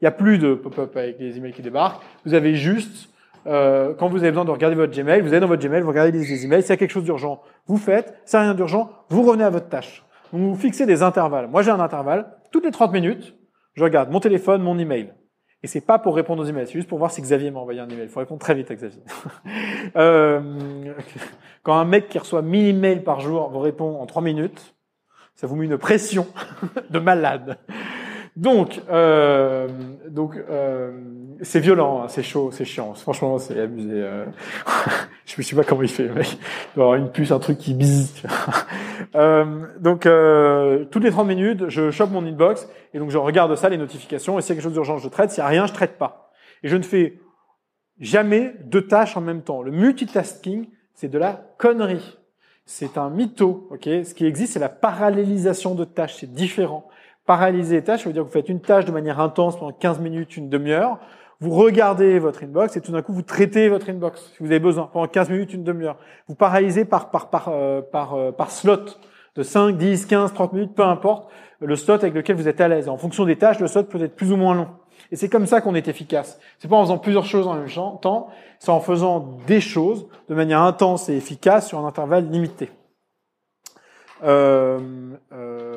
[0.02, 2.02] Il n'y a plus de pop-up avec les emails qui débarquent.
[2.26, 3.10] Vous avez juste,
[3.48, 5.90] euh, quand vous avez besoin de regarder votre Gmail, vous allez dans votre Gmail, vous
[5.90, 6.62] regardez les emails.
[6.62, 8.14] S'il y a quelque chose d'urgent, vous faites.
[8.24, 10.06] S'il n'y a rien d'urgent, vous revenez à votre tâche.
[10.32, 11.48] Vous fixez des intervalles.
[11.48, 12.32] Moi j'ai un intervalle.
[12.52, 13.36] Toutes les 30 minutes,
[13.74, 15.14] je regarde mon téléphone, mon email.
[15.62, 17.82] Et c'est pas pour répondre aux emails, c'est juste pour voir si Xavier m'a envoyé
[17.82, 18.04] un email.
[18.04, 19.02] Il faut répondre très vite à Xavier.
[19.98, 20.94] euh,
[21.64, 24.76] quand un mec qui reçoit 1000 emails par jour vous répond en 3 minutes,
[25.36, 26.28] ça vous met une pression
[26.90, 27.58] de malade.
[28.36, 29.68] Donc, euh,
[30.08, 30.92] donc euh,
[31.42, 32.94] c'est violent, hein, c'est chaud, c'est chiant.
[32.94, 33.92] Franchement, c'est abusé.
[33.94, 34.26] Euh.
[35.26, 36.34] je me sais pas comment il fait, mec.
[36.34, 38.24] Il doit avoir une puce, un truc qui bise.
[39.16, 43.56] euh, donc, euh, toutes les 30 minutes, je chope mon inbox et donc je regarde
[43.56, 44.38] ça, les notifications.
[44.38, 45.32] Et s'il y a quelque chose d'urgent, je traite.
[45.32, 46.32] S'il y a rien, je traite pas.
[46.64, 47.20] Et je ne fais
[48.00, 49.62] jamais deux tâches en même temps.
[49.62, 52.18] Le multitasking, c'est de la connerie.
[52.66, 53.84] C'est un mytho, ok?
[53.84, 56.18] Ce qui existe, c'est la parallélisation de tâches.
[56.20, 56.88] C'est différent
[57.30, 59.72] paralyser les tâches, ça veut dire que vous faites une tâche de manière intense pendant
[59.72, 60.98] 15 minutes, une demi-heure,
[61.40, 64.60] vous regardez votre inbox et tout d'un coup vous traitez votre inbox si vous avez
[64.60, 65.98] besoin pendant 15 minutes, une demi-heure.
[66.28, 68.86] Vous paralysez par par par euh, par euh, par slot
[69.36, 71.30] de 5, 10, 15, 30 minutes, peu importe
[71.60, 72.90] le slot avec lequel vous êtes à l'aise.
[72.90, 74.70] En fonction des tâches, le slot peut être plus ou moins long.
[75.12, 76.40] Et c'est comme ça qu'on est efficace.
[76.58, 77.70] C'est pas en faisant plusieurs choses en même
[78.02, 82.72] temps, c'est en faisant des choses de manière intense et efficace sur un intervalle limité.
[84.24, 84.80] Euh,
[85.32, 85.69] euh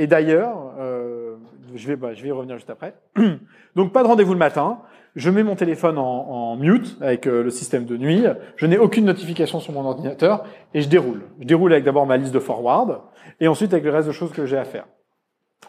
[0.00, 1.36] et d'ailleurs, euh,
[1.74, 2.94] je, vais, bah, je vais y revenir juste après.
[3.76, 4.78] Donc pas de rendez-vous le matin.
[5.14, 8.24] Je mets mon téléphone en, mute avec euh, le système de nuit.
[8.56, 11.20] Je n'ai aucune notification sur mon ordinateur et je déroule.
[11.38, 13.02] Je déroule avec d'abord ma liste de forward
[13.40, 14.86] et ensuite avec le reste de choses que j'ai à faire.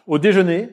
[0.08, 0.70] Au déjeuner,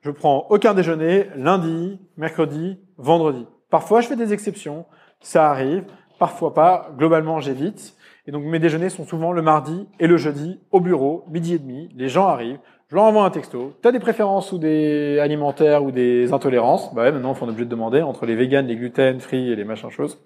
[0.00, 3.46] je prends aucun déjeuner lundi, mercredi, vendredi.
[3.68, 4.86] Parfois, je fais des exceptions.
[5.20, 5.84] Ça arrive.
[6.18, 6.90] Parfois pas.
[6.96, 7.98] Globalement, j'évite.
[8.26, 11.58] Et donc mes déjeuners sont souvent le mardi et le jeudi au bureau, midi et
[11.58, 11.90] demi.
[11.94, 13.72] Les gens arrivent, je leur envoie un texto.
[13.80, 17.64] T'as des préférences ou des alimentaires ou des intolérances Bah ouais, maintenant, on est obligé
[17.64, 20.18] de demander entre les véganes, les gluten, free et les machins choses.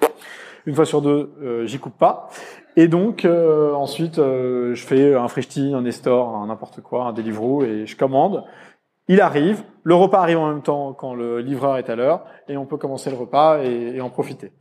[0.67, 2.29] Une fois sur deux, euh, j'y coupe pas.
[2.77, 7.13] Et donc euh, ensuite, euh, je fais un Frishti, un Nestor, un n'importe quoi, un
[7.13, 8.45] Deliveroo et je commande.
[9.07, 12.59] Il arrive, le repas arrive en même temps quand le livreur est à l'heure et
[12.59, 14.53] on peut commencer le repas et en profiter.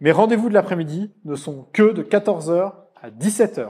[0.00, 3.68] Mes rendez-vous de l'après-midi ne sont que de 14h à 17h.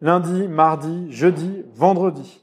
[0.00, 2.40] Lundi, mardi, jeudi, vendredi.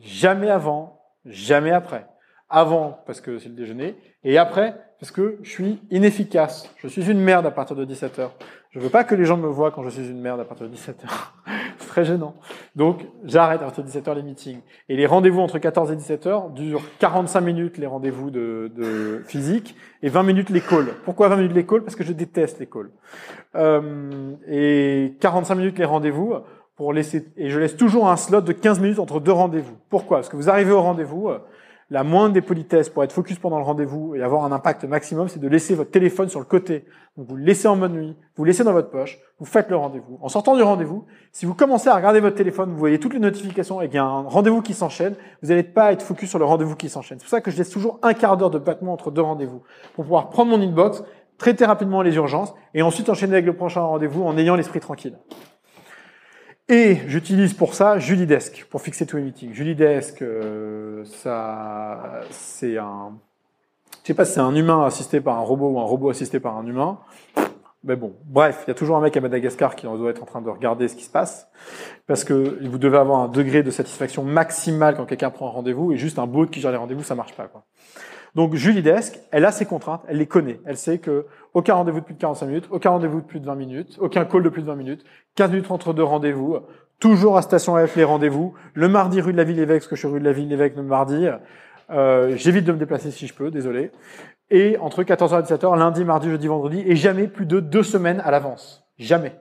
[0.00, 2.06] Jamais avant, jamais après.
[2.48, 6.72] Avant, parce que c'est le déjeuner, et après, parce que je suis inefficace.
[6.78, 8.30] Je suis une merde à partir de 17h.
[8.70, 10.68] Je veux pas que les gens me voient quand je suis une merde à partir
[10.68, 11.08] de 17h.
[11.78, 12.34] c'est très gênant.
[12.74, 14.60] Donc, j'arrête à partir de 17h les meetings.
[14.88, 19.76] Et les rendez-vous entre 14 et 17h durent 45 minutes les rendez-vous de, de physique
[20.02, 20.94] et 20 minutes les calls.
[21.04, 22.90] Pourquoi 20 minutes les calls Parce que je déteste les calls.
[23.54, 26.34] Euh, et 45 minutes les rendez-vous
[26.76, 29.76] pour laisser, et je laisse toujours un slot de 15 minutes entre deux rendez-vous.
[29.88, 30.18] Pourquoi?
[30.18, 31.38] Parce que vous arrivez au rendez-vous, euh,
[31.88, 35.28] la moindre des politesses pour être focus pendant le rendez-vous et avoir un impact maximum,
[35.28, 36.84] c'est de laisser votre téléphone sur le côté.
[37.16, 39.70] Donc vous le laissez en mode nuit, vous le laissez dans votre poche, vous faites
[39.70, 40.18] le rendez-vous.
[40.20, 43.20] En sortant du rendez-vous, si vous commencez à regarder votre téléphone, vous voyez toutes les
[43.20, 46.40] notifications et qu'il y a un rendez-vous qui s'enchaîne, vous n'allez pas être focus sur
[46.40, 47.18] le rendez-vous qui s'enchaîne.
[47.18, 49.62] C'est pour ça que je laisse toujours un quart d'heure de battement entre deux rendez-vous
[49.94, 51.04] pour pouvoir prendre mon inbox,
[51.38, 55.16] traiter rapidement les urgences et ensuite enchaîner avec le prochain rendez-vous en ayant l'esprit tranquille.
[56.68, 59.52] Et j'utilise pour ça Julidesk, pour fixer tous les meetings.
[59.52, 63.16] Julidesk, euh, ça, c'est un,
[64.02, 66.40] je sais pas si c'est un humain assisté par un robot ou un robot assisté
[66.40, 66.98] par un humain.
[67.84, 70.26] Mais bon, bref, il y a toujours un mec à Madagascar qui doit être en
[70.26, 71.48] train de regarder ce qui se passe,
[72.08, 75.92] parce que vous devez avoir un degré de satisfaction maximal quand quelqu'un prend un rendez-vous,
[75.92, 77.46] et juste un bot qui gère les rendez-vous, ça marche pas.
[77.46, 77.62] Quoi.
[78.34, 80.60] Donc Julie Desk, elle a ses contraintes, elle les connaît.
[80.66, 81.26] Elle sait que
[81.56, 84.26] aucun rendez-vous de plus de 45 minutes, aucun rendez-vous de plus de 20 minutes, aucun
[84.26, 85.04] call de plus de 20 minutes,
[85.36, 86.58] 15 minutes entre deux rendez-vous,
[87.00, 90.00] toujours à Station F les rendez-vous, le mardi rue de la Ville-Évêque, parce que je
[90.00, 91.26] suis rue de la Ville-Évêque le mardi,
[91.88, 93.90] euh, j'évite de me déplacer si je peux, désolé,
[94.50, 98.20] et entre 14h et 17h, lundi, mardi, jeudi, vendredi, et jamais plus de deux semaines
[98.22, 98.86] à l'avance.
[98.98, 99.34] Jamais.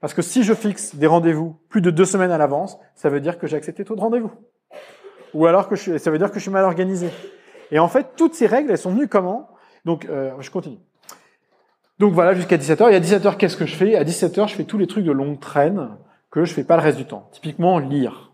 [0.00, 3.18] Parce que si je fixe des rendez-vous plus de deux semaines à l'avance, ça veut
[3.18, 4.30] dire que j'ai accepté tout de rendez-vous.
[5.34, 7.10] ou alors que je, ça veut dire que je suis mal organisé.
[7.72, 9.48] Et en fait, toutes ces règles, elles sont venues comment?
[9.84, 10.78] Donc, euh, je continue.
[11.98, 12.90] Donc voilà, jusqu'à 17h.
[12.90, 13.96] Et à 17h, qu'est-ce que je fais?
[13.96, 15.90] À 17h, je fais tous les trucs de longue traîne
[16.30, 17.28] que je fais pas le reste du temps.
[17.32, 18.32] Typiquement, lire.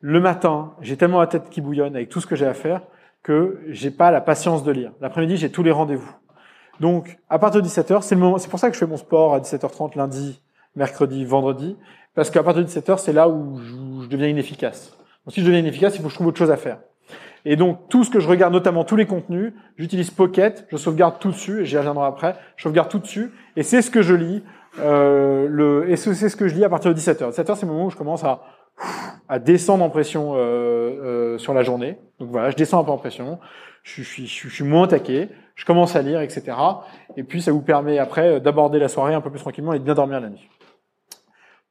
[0.00, 2.82] Le matin, j'ai tellement la tête qui bouillonne avec tout ce que j'ai à faire
[3.22, 4.92] que j'ai pas la patience de lire.
[5.00, 6.10] L'après-midi, j'ai tous les rendez-vous.
[6.80, 8.96] Donc, à partir de 17h, c'est le moment, c'est pour ça que je fais mon
[8.96, 10.40] sport à 17h30 lundi,
[10.76, 11.76] mercredi, vendredi,
[12.14, 14.96] parce qu'à partir de 17h, c'est là où je, deviens inefficace.
[15.26, 16.78] Donc, si je deviens inefficace, il faut que je trouve autre chose à faire.
[17.44, 21.18] Et donc, tout ce que je regarde, notamment tous les contenus, j'utilise Pocket, je sauvegarde
[21.18, 24.14] tout dessus, et j'y reviendrai après, je sauvegarde tout dessus, et c'est ce que je
[24.14, 24.42] lis,
[24.80, 27.30] euh, le, et c'est ce que je lis à partir de 17h.
[27.30, 28.42] 17h, c'est le moment où je commence à,
[29.28, 31.98] à descendre en pression euh, euh, sur la journée.
[32.18, 33.38] Donc voilà, je descends un peu en pression,
[33.82, 36.56] je, suis, je, je suis moins taqué, je commence à lire, etc.
[37.16, 39.84] Et puis, ça vous permet après d'aborder la soirée un peu plus tranquillement et de
[39.84, 40.48] bien dormir la nuit.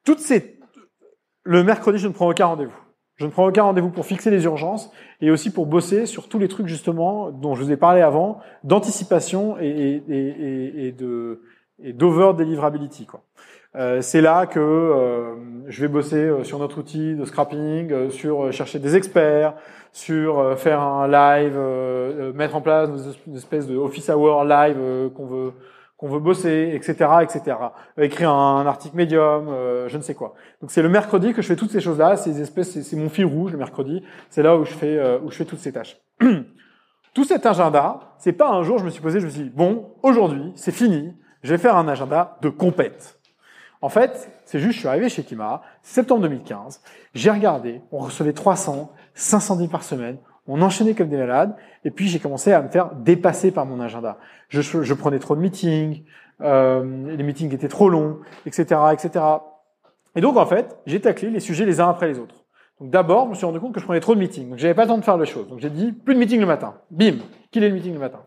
[0.04, 0.60] Toutes ces...
[1.44, 2.76] Le mercredi, je ne prends aucun rendez-vous.
[3.18, 4.92] Je ne prends aucun rendez-vous pour fixer les urgences
[5.22, 8.40] et aussi pour bosser sur tous les trucs justement dont je vous ai parlé avant,
[8.64, 11.42] d'anticipation et, et, et, et, de
[11.84, 13.22] et d'over deliverability quoi.
[13.76, 15.36] Euh, c'est là que euh,
[15.68, 19.54] je vais bosser euh, sur notre outil de scrapping, euh, sur euh, chercher des experts,
[19.92, 21.58] sur faire un live,
[22.36, 22.90] mettre en place
[23.26, 24.78] une espèce de office hour live
[25.16, 25.54] qu'on veut
[25.98, 27.58] qu'on veut bosser, etc., etc.
[27.98, 30.36] Écrire un, article médium, euh, je ne sais quoi.
[30.62, 32.18] Donc c'est le mercredi que je fais toutes ces choses-là.
[32.18, 34.04] Ces espèces, c'est mon fil rouge le mercredi.
[34.30, 35.98] C'est là où je fais euh, où je fais toutes ces tâches.
[37.14, 39.50] Tout cet agenda, c'est pas un jour je me suis posé, je me suis dit
[39.50, 43.20] bon, aujourd'hui c'est fini, je vais faire un agenda de compète.
[43.82, 46.82] En fait, c'est juste, je suis arrivé chez Kima, septembre 2015,
[47.16, 50.18] j'ai regardé, on recevait 300, 510 par semaine,
[50.48, 53.80] on enchaînait comme des malades, et puis j'ai commencé à me faire dépasser par mon
[53.80, 54.18] agenda.
[54.50, 56.04] Je, je prenais trop de meetings,
[56.42, 59.26] euh, les meetings étaient trop longs, etc., etc.
[60.16, 62.46] Et donc en fait, j'ai taclé les sujets les uns après les autres.
[62.80, 64.74] Donc d'abord, je me suis rendu compte que je prenais trop de meetings, donc j'avais
[64.74, 65.48] pas le temps de faire les choses.
[65.48, 66.76] Donc j'ai dit plus de meetings le matin.
[66.92, 67.16] Bim,
[67.52, 68.20] qu'il est le meeting le matin?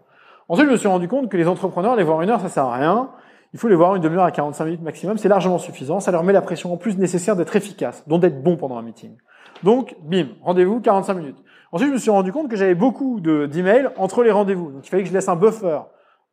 [0.48, 2.64] Ensuite, je me suis rendu compte que les entrepreneurs, les voir une heure, ça sert
[2.64, 3.10] à rien.
[3.52, 6.00] Il faut les voir une demi-heure à 45 minutes maximum, c'est largement suffisant.
[6.00, 8.82] Ça leur met la pression en plus nécessaire d'être efficace, donc d'être bon pendant un
[8.82, 9.16] meeting.
[9.62, 11.38] Donc, bim, rendez-vous 45 minutes.
[11.72, 14.72] Ensuite, je me suis rendu compte que j'avais beaucoup d'emails entre les rendez-vous.
[14.72, 15.80] Donc, il fallait que je laisse un buffer,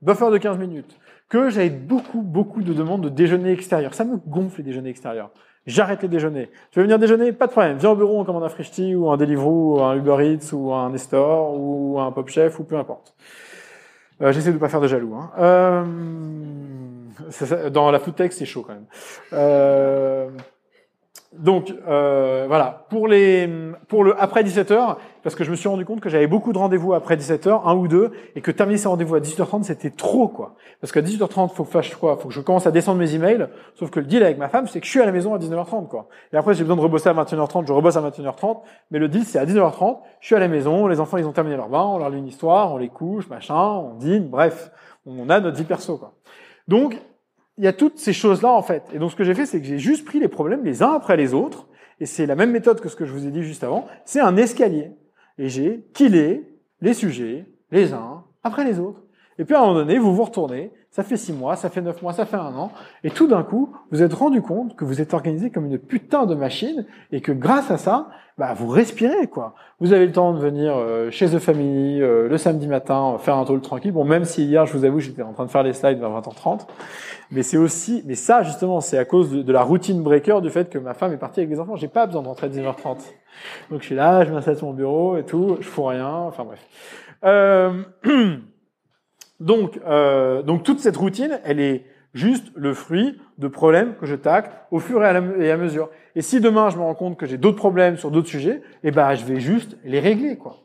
[0.01, 0.97] buffer de 15 minutes.
[1.29, 3.93] Que j'avais beaucoup, beaucoup de demandes de déjeuner extérieur.
[3.93, 5.29] Ça me gonfle les déjeuners extérieurs.
[5.65, 6.49] J'arrête les déjeuners.
[6.71, 7.33] Tu veux venir déjeuner?
[7.33, 7.77] Pas de problème.
[7.77, 10.73] Viens au bureau, on commande un Frischti ou un Deliveroo ou un Uber Eats ou
[10.73, 13.13] un Nestor ou un Pop Chef ou peu importe.
[14.21, 15.13] Euh, J'essaie de pas faire de jaloux.
[15.15, 15.29] Hein.
[15.37, 15.83] Euh,
[17.69, 18.85] dans la food tech, c'est chaud quand même.
[19.33, 20.29] Euh,
[21.39, 23.49] donc euh, voilà, pour les
[23.87, 26.57] pour le après 17h, parce que je me suis rendu compte que j'avais beaucoup de
[26.57, 30.27] rendez-vous après 17h, un ou deux, et que terminer ces rendez-vous à 18h30 c'était trop
[30.27, 30.55] quoi.
[30.81, 33.47] Parce qu'à 18h30 faut que fasse quoi Faut que je commence à descendre mes emails.
[33.75, 35.37] Sauf que le deal avec ma femme c'est que je suis à la maison à
[35.37, 36.07] 19h30 quoi.
[36.33, 38.61] Et après j'ai besoin de rebosser à 21h30, je rebosse à 21h30.
[38.91, 41.33] Mais le deal c'est à 19h30, je suis à la maison, les enfants ils ont
[41.33, 44.71] terminé leur bain, on leur lit une histoire, on les couche, machin, on dîne, bref,
[45.05, 46.13] on a notre vie perso quoi.
[46.67, 46.99] Donc
[47.57, 48.83] il y a toutes ces choses-là en fait.
[48.93, 50.91] Et donc ce que j'ai fait, c'est que j'ai juste pris les problèmes les uns
[50.91, 51.67] après les autres.
[51.99, 53.87] Et c'est la même méthode que ce que je vous ai dit juste avant.
[54.05, 54.91] C'est un escalier.
[55.39, 56.43] Et j'ai killé
[56.81, 59.01] les sujets les uns après les autres.
[59.39, 61.81] Et puis à un moment donné, vous vous retournez, ça fait six mois, ça fait
[61.81, 62.71] neuf mois, ça fait un an,
[63.03, 66.25] et tout d'un coup, vous êtes rendu compte que vous êtes organisé comme une putain
[66.25, 68.07] de machine, et que grâce à ça,
[68.39, 69.53] bah, vous respirez, quoi.
[69.79, 73.17] Vous avez le temps de venir euh, chez The Family euh, le samedi matin, euh,
[73.19, 73.91] faire un talk tranquille.
[73.91, 76.09] Bon, même si hier, je vous avoue, j'étais en train de faire les slides vers
[76.09, 76.65] 20h30,
[77.29, 80.67] mais c'est aussi, mais ça, justement, c'est à cause de, la routine breaker du fait
[80.67, 81.75] que ma femme est partie avec des enfants.
[81.75, 82.97] J'ai pas besoin de rentrer à 19h30.
[83.69, 86.43] Donc je suis là, je m'installe sur mon bureau et tout, je fous rien, enfin
[86.43, 86.65] bref.
[89.39, 94.15] Donc, euh, donc toute cette routine, elle est juste le fruit de problèmes que je
[94.15, 95.89] tacle au fur et à, mesure.
[96.15, 98.91] Et si demain je me rends compte que j'ai d'autres problèmes sur d'autres sujets, eh
[98.91, 100.57] ben je vais juste les régler, quoi.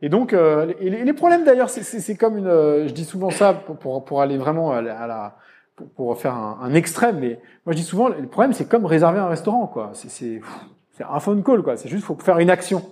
[0.00, 3.76] Et donc, euh, les, problèmes d'ailleurs, c'est comme une, euh, je dis souvent ça pour,
[3.76, 5.36] pour, pour aller vraiment à la,
[5.96, 9.18] pour, faire un, un, extrême, mais moi je dis souvent, le problème c'est comme réserver
[9.18, 9.90] un restaurant, quoi.
[9.94, 10.40] C'est
[11.08, 11.76] un phone call, quoi.
[11.76, 12.82] C'est juste faut faire une action.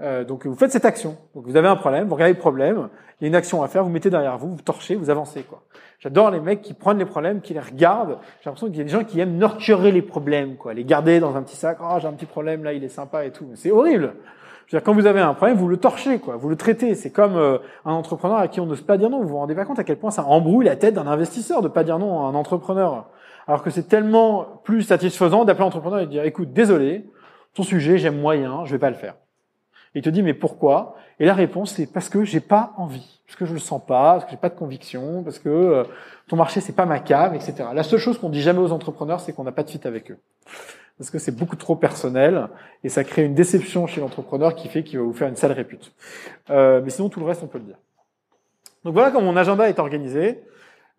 [0.00, 1.16] Euh, donc vous faites cette action.
[1.34, 2.88] Donc vous avez un problème, vous regardez le problème,
[3.20, 5.42] il y a une action à faire, vous mettez derrière vous, vous torchez, vous avancez
[5.42, 5.62] quoi.
[5.98, 8.18] J'adore les mecs qui prennent les problèmes, qui les regardent.
[8.40, 11.18] J'ai l'impression qu'il y a des gens qui aiment nurturer les problèmes, quoi, les garder
[11.18, 11.78] dans un petit sac.
[11.82, 13.46] Oh j'ai un petit problème là, il est sympa et tout.
[13.54, 14.14] C'est horrible.
[14.66, 16.94] Je veux dire, quand vous avez un problème, vous le torchez, quoi, vous le traitez.
[16.94, 19.20] C'est comme euh, un entrepreneur à qui on n'ose pas dire non.
[19.22, 21.68] Vous vous rendez pas compte à quel point ça embrouille la tête d'un investisseur de
[21.68, 23.08] pas dire non à un entrepreneur.
[23.48, 27.06] Alors que c'est tellement plus satisfaisant d'appeler un entrepreneur et de dire écoute, désolé,
[27.54, 29.14] ton sujet, j'aime moyen, je vais pas le faire.
[29.94, 30.96] Et il te dit mais pourquoi?
[31.20, 34.12] Et la réponse c'est parce que j'ai pas envie, parce que je le sens pas,
[34.14, 35.84] parce que j'ai pas de conviction, parce que euh,
[36.28, 37.70] ton marché c'est pas ma cave, etc.
[37.74, 40.10] La seule chose qu'on dit jamais aux entrepreneurs c'est qu'on n'a pas de fit avec
[40.10, 40.18] eux.
[40.98, 42.48] parce que c'est beaucoup trop personnel
[42.82, 45.52] et ça crée une déception chez l'entrepreneur qui fait qu'il va vous faire une sale
[45.52, 45.92] répute.
[46.50, 47.78] Euh, mais sinon, tout le reste, on peut le dire.
[48.84, 50.42] Donc voilà comment mon agenda est organisé.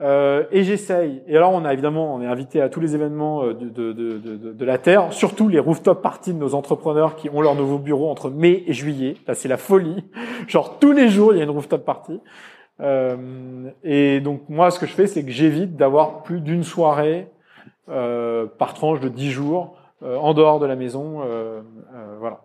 [0.01, 1.21] Euh, et j'essaye.
[1.27, 3.91] Et alors, on a évidemment, on est invité à tous les événements euh, de, de,
[3.91, 7.79] de, de, la Terre, surtout les rooftop parties de nos entrepreneurs qui ont leur nouveau
[7.79, 9.15] bureau entre mai et juillet.
[9.27, 10.05] Là, c'est la folie.
[10.47, 12.21] Genre, tous les jours, il y a une rooftop party.
[12.81, 17.27] Euh, et donc, moi, ce que je fais, c'est que j'évite d'avoir plus d'une soirée
[17.89, 21.21] euh, par tranche de 10 jours euh, en dehors de la maison.
[21.23, 21.61] Euh,
[22.19, 22.41] voilà.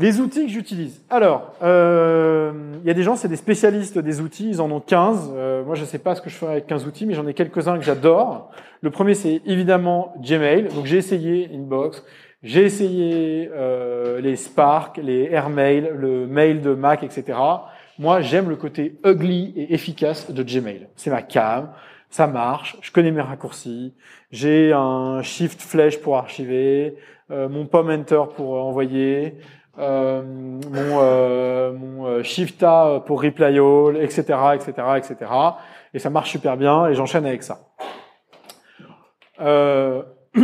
[0.00, 1.02] Les outils que j'utilise.
[1.10, 2.52] Alors, euh,
[2.84, 5.32] il y a des gens, c'est des spécialistes des outils, ils en ont 15.
[5.34, 7.26] Euh, moi, je ne sais pas ce que je ferai avec 15 outils, mais j'en
[7.26, 8.52] ai quelques-uns que j'adore.
[8.80, 10.68] Le premier, c'est évidemment Gmail.
[10.72, 12.04] Donc, j'ai essayé Inbox,
[12.44, 17.36] j'ai essayé euh, les Spark, les Airmail, le mail de Mac, etc.
[17.98, 20.86] Moi, j'aime le côté ugly et efficace de Gmail.
[20.94, 21.72] C'est ma cam,
[22.08, 23.92] ça marche, je connais mes raccourcis,
[24.30, 26.94] j'ai un Shift Flèche pour archiver,
[27.30, 29.34] euh, mon Pom Enter pour envoyer,
[29.78, 34.22] euh, mon, euh, mon euh, Shift A pour Reply All, etc.,
[34.54, 35.16] etc., etc.
[35.94, 37.60] Et ça marche super bien et j'enchaîne avec ça.
[39.40, 40.02] Euh,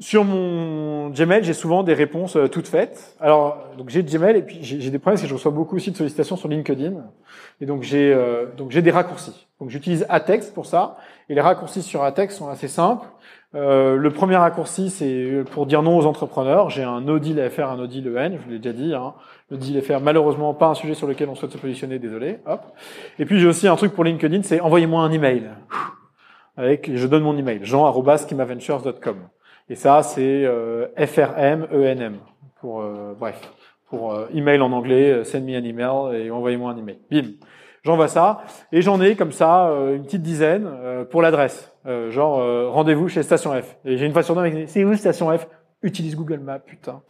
[0.00, 3.16] sur mon Gmail, j'ai souvent des réponses toutes faites.
[3.20, 5.92] Alors, donc j'ai Gmail et puis j'ai des problèmes parce que je reçois beaucoup aussi
[5.92, 6.94] de sollicitations sur LinkedIn.
[7.60, 8.16] Et donc j'ai
[8.56, 9.46] donc j'ai des raccourcis.
[9.60, 10.98] Donc j'utilise Atext pour ça.
[11.28, 13.06] Et les raccourcis sur Atext sont assez simples.
[13.54, 16.68] Euh, le premier raccourci, c'est pour dire non aux entrepreneurs.
[16.68, 18.94] J'ai un no deal FR, un no deal EN, je vous l'ai déjà dit.
[18.94, 19.14] Hein.
[19.50, 22.40] Le deal FR, malheureusement, pas un sujet sur lequel on souhaite se positionner, désolé.
[22.46, 22.60] Hop.
[23.18, 25.48] Et puis j'ai aussi un truc pour LinkedIn, c'est envoyez-moi un email.
[26.58, 29.16] Avec, je donne mon email, jean@skimaventures.com.
[29.70, 32.18] Et ça, c'est euh, FRM ENM
[32.60, 33.40] pour euh, bref,
[33.88, 36.98] pour euh, email en anglais, send me an email et envoyez-moi un email.
[37.10, 37.32] Bim.
[37.84, 38.42] J'envoie ça
[38.72, 40.68] et j'en ai comme ça une petite dizaine
[41.10, 41.72] pour l'adresse.
[41.88, 43.76] Euh, genre, euh, rendez-vous chez Station F.
[43.84, 45.48] Et j'ai une fois sur deux, c'est où Station F?
[45.82, 47.02] Utilise Google Maps, putain.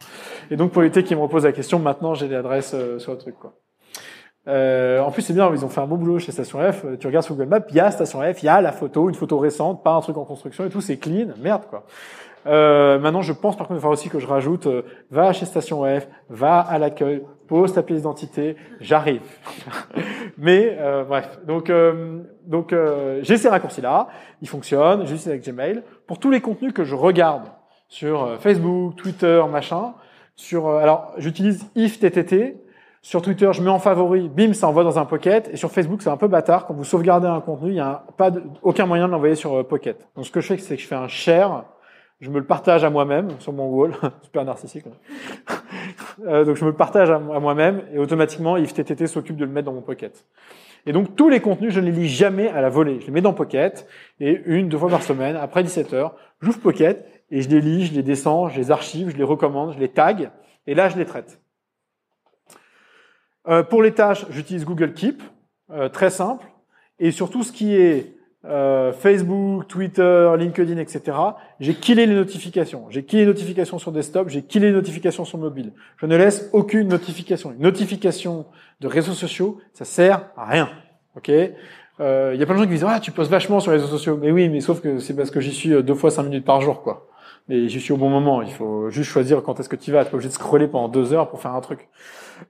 [0.51, 3.17] Et donc, pour l'été qui me repose la question, maintenant, j'ai l'adresse euh, sur le
[3.17, 3.55] truc, quoi.
[4.47, 6.85] en plus, c'est bien, ils ont fait un beau boulot chez Station F.
[6.99, 9.09] Tu regardes sur Google Maps, il y a Station F, il y a la photo,
[9.09, 11.29] une photo récente, pas un truc en construction et tout, c'est clean.
[11.41, 11.85] Merde, quoi.
[12.47, 15.45] Euh, maintenant, je pense par contre il va aussi que je rajoute euh, va chez
[15.45, 19.21] Station F, va à l'accueil, pose ta pièce d'identité, j'arrive.
[20.37, 22.73] Mais euh, bref, donc euh, donc
[23.21, 24.07] j'ai ces raccourcis là,
[24.41, 27.43] ils fonctionnent, j'utilise avec Gmail pour tous les contenus que je regarde
[27.89, 29.93] sur Facebook, Twitter, machin.
[30.35, 32.57] Sur alors j'utilise IFTTT.
[33.01, 35.49] Sur Twitter, je mets en favori, bim, ça envoie dans un Pocket.
[35.53, 36.65] Et sur Facebook, c'est un peu bâtard.
[36.65, 39.65] Quand vous sauvegardez un contenu, il n'y a pas de, aucun moyen de l'envoyer sur
[39.65, 40.05] Pocket.
[40.17, 41.63] Donc ce que je fais, c'est que je fais un share
[42.21, 43.93] je me le partage à moi-même sur mon wall,
[44.23, 44.85] super narcissique.
[46.25, 49.65] euh, donc je me le partage à moi-même et automatiquement IFTTT s'occupe de le mettre
[49.65, 50.25] dans mon Pocket.
[50.85, 52.99] Et donc tous les contenus, je ne les lis jamais à la volée.
[52.99, 53.87] Je les mets dans Pocket
[54.19, 57.85] et une, deux fois par semaine, après 17 heures, j'ouvre Pocket et je les lis,
[57.85, 60.31] je les descends, je les archive, je les recommande, je les tag
[60.67, 61.39] et là je les traite.
[63.47, 65.23] Euh, pour les tâches, j'utilise Google Keep,
[65.71, 66.45] euh, très simple.
[66.99, 71.17] Et surtout ce qui est euh, Facebook, Twitter, LinkedIn, etc.
[71.59, 72.85] J'ai killé les notifications.
[72.89, 75.73] J'ai killé les notifications sur desktop, j'ai killé les notifications sur mobile.
[75.97, 77.51] Je ne laisse aucune notification.
[77.51, 78.45] Une notification
[78.79, 80.69] de réseaux sociaux, ça sert à rien.
[81.17, 81.27] Ok?
[81.27, 83.77] Il euh, y a plein de gens qui disent ah tu postes vachement sur les
[83.77, 84.17] réseaux sociaux.
[84.21, 86.45] Mais oui, mais sauf que c'est parce que j'y suis euh, deux fois cinq minutes
[86.45, 87.07] par jour, quoi.
[87.49, 88.41] Et j'y suis au bon moment.
[88.41, 90.05] Il faut juste choisir quand est-ce que tu vas.
[90.05, 91.89] Tu pas obligé de scroller pendant deux heures pour faire un truc.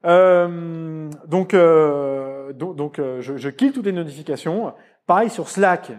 [0.06, 4.74] Euh, donc, euh, donc, donc je, je kill toutes les notifications.
[5.10, 5.92] Pareil sur Slack.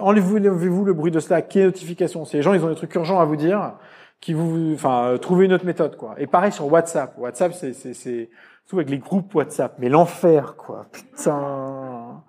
[0.00, 2.24] Enlevez-vous le bruit de Slack, est notification.
[2.24, 3.74] C'est les gens, ils ont des trucs urgents à vous dire,
[4.20, 6.16] qui vous, enfin, trouvez une autre méthode, quoi.
[6.18, 7.16] Et pareil sur WhatsApp.
[7.16, 8.28] WhatsApp, c'est, c'est, c'est,
[8.66, 9.76] tout avec les groupes WhatsApp.
[9.78, 10.86] Mais l'enfer, quoi.
[10.90, 12.24] Putain.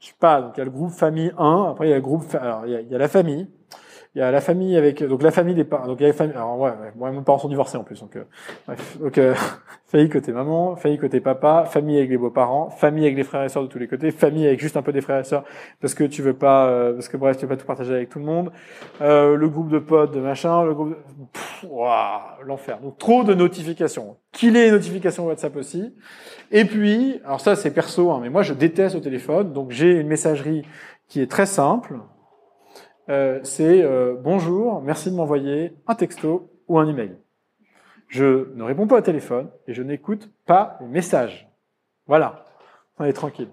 [0.00, 0.42] Je sais pas.
[0.42, 1.68] Donc, il y a le groupe famille 1.
[1.70, 3.48] Après, il y a le groupe, alors, il y il y a la famille.
[4.16, 5.86] Il y a la famille avec donc la famille des parents.
[5.86, 6.34] Donc il y a la famille.
[6.34, 8.00] Alors ouais, ouais moi mes parents sont divorcés en plus.
[8.00, 8.24] Donc euh,
[8.66, 8.98] bref.
[8.98, 9.34] Donc euh,
[9.88, 13.50] famille côté maman, famille côté papa, famille avec les beaux-parents, famille avec les frères et
[13.50, 15.44] sœurs de tous les côtés, famille avec juste un peu des frères et sœurs
[15.82, 18.08] parce que tu veux pas, euh, parce que bref tu veux pas tout partager avec
[18.08, 18.52] tout le monde.
[19.02, 20.96] Euh, le groupe de potes, de machin, le groupe.
[21.62, 22.46] De...
[22.46, 22.80] l'enfer.
[22.80, 24.16] Donc trop de notifications.
[24.32, 25.94] Qu'il ait les notifications WhatsApp aussi.
[26.50, 29.52] Et puis, alors ça c'est perso, hein, mais moi je déteste le téléphone.
[29.52, 30.62] Donc j'ai une messagerie
[31.06, 31.98] qui est très simple
[33.08, 37.16] euh, c'est euh, bonjour, merci de m'envoyer un texto ou un email.
[38.08, 41.48] Je ne réponds pas au téléphone et je n'écoute pas les messages.
[42.06, 42.44] Voilà,
[42.98, 43.48] on est tranquille.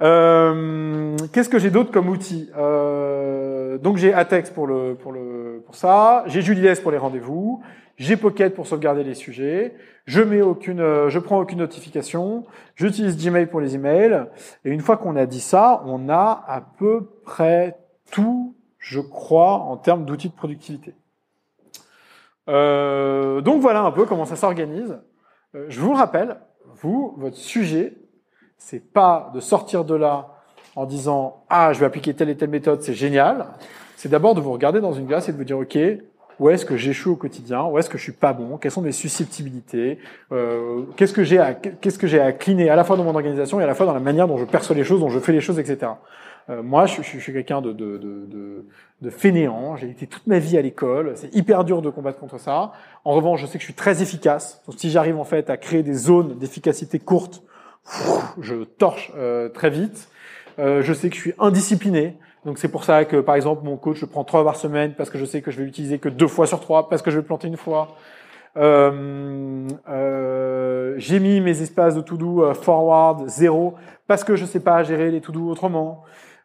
[0.00, 2.50] Euh, Qu'est-ce que j'ai d'autre comme outil?
[2.56, 7.62] Euh, Donc j'ai Atex pour le pour le pour ça, j'ai Julies pour les rendez-vous,
[7.96, 9.74] j'ai Pocket pour sauvegarder les sujets,
[10.06, 12.44] je mets aucune, euh, je prends aucune notification,
[12.76, 14.26] j'utilise Gmail pour les emails.
[14.64, 17.76] Et une fois qu'on a dit ça, on a à peu près
[18.10, 20.94] tout je crois, en termes d'outils de productivité.
[22.48, 24.98] Euh, donc voilà un peu comment ça s'organise.
[25.54, 26.38] Euh, je vous le rappelle,
[26.80, 27.94] vous, votre sujet,
[28.56, 30.34] c'est pas de sortir de là
[30.76, 33.46] en disant ah je vais appliquer telle et telle méthode, c'est génial.
[33.96, 35.78] C'est d'abord de vous regarder dans une glace et de vous dire ok
[36.38, 38.82] où est-ce que j'échoue au quotidien, où est-ce que je suis pas bon, quelles sont
[38.82, 39.98] mes susceptibilités,
[40.30, 43.14] euh, qu'est-ce que j'ai à qu'est-ce que j'ai à cliner à la fois dans mon
[43.14, 45.18] organisation et à la fois dans la manière dont je perçois les choses, dont je
[45.18, 45.92] fais les choses, etc.
[46.50, 48.64] Euh, moi, je, je, je suis quelqu'un de, de, de,
[49.02, 49.76] de, fainéant.
[49.76, 51.12] J'ai été toute ma vie à l'école.
[51.16, 52.72] C'est hyper dur de combattre contre ça.
[53.04, 54.62] En revanche, je sais que je suis très efficace.
[54.66, 57.42] Donc, si j'arrive en fait à créer des zones d'efficacité courtes,
[58.40, 60.08] je torche euh, très vite.
[60.58, 62.16] Euh, je sais que je suis indiscipliné.
[62.44, 65.10] Donc c'est pour ça que par exemple mon coach je prends trois par semaine parce
[65.10, 67.18] que je sais que je vais l'utiliser que deux fois sur trois parce que je
[67.18, 67.96] vais planter une fois.
[68.56, 73.74] Euh, euh, j'ai mis mes espaces de to-do euh, forward zéro
[74.06, 76.04] parce que je sais pas gérer les to-do autrement,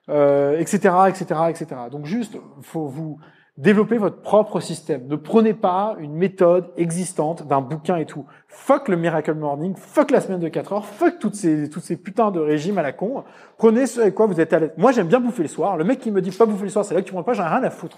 [0.10, 1.68] etc., etc., etc.
[1.92, 3.20] Donc juste faut vous
[3.58, 5.08] développer votre propre système.
[5.08, 8.26] Ne prenez pas une méthode existante d'un bouquin et tout.
[8.48, 11.98] Fuck le Miracle Morning, fuck la semaine de 4 heures, fuck toutes ces, toutes ces
[11.98, 13.24] putains de régimes à la con.
[13.58, 14.72] Prenez ce avec quoi vous êtes à l'aise.
[14.78, 15.78] Moi, j'aime bien bouffer le soir.
[15.78, 17.34] Le mec qui me dit pas bouffer le soir, c'est là que tu prends pas,
[17.34, 17.98] j'en ai rien à foutre.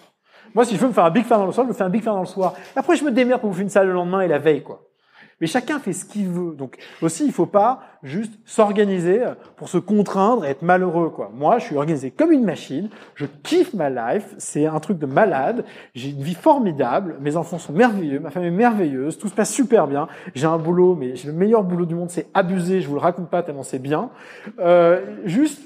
[0.54, 1.84] Moi, si je veux me faire un big fan dans le soir, je me fais
[1.84, 2.54] un big fan dans le soir.
[2.76, 4.82] Après, je me démerde pour bouffer une salle le lendemain et la veille, quoi.
[5.42, 6.56] Mais chacun fait ce qu'il veut.
[6.56, 9.22] Donc aussi, il faut pas juste s'organiser
[9.58, 11.10] pour se contraindre et être malheureux.
[11.10, 11.30] Quoi.
[11.34, 12.90] Moi, je suis organisé comme une machine.
[13.16, 14.34] Je kiffe ma life.
[14.38, 15.66] C'est un truc de malade.
[15.94, 17.18] J'ai une vie formidable.
[17.20, 18.20] Mes enfants sont merveilleux.
[18.20, 19.18] Ma femme est merveilleuse.
[19.18, 20.08] Tout se passe super bien.
[20.36, 22.10] J'ai un boulot, mais j'ai le meilleur boulot du monde.
[22.10, 22.80] C'est abusé.
[22.80, 24.10] Je vous le raconte pas tellement c'est bien.
[24.60, 25.62] Euh, juste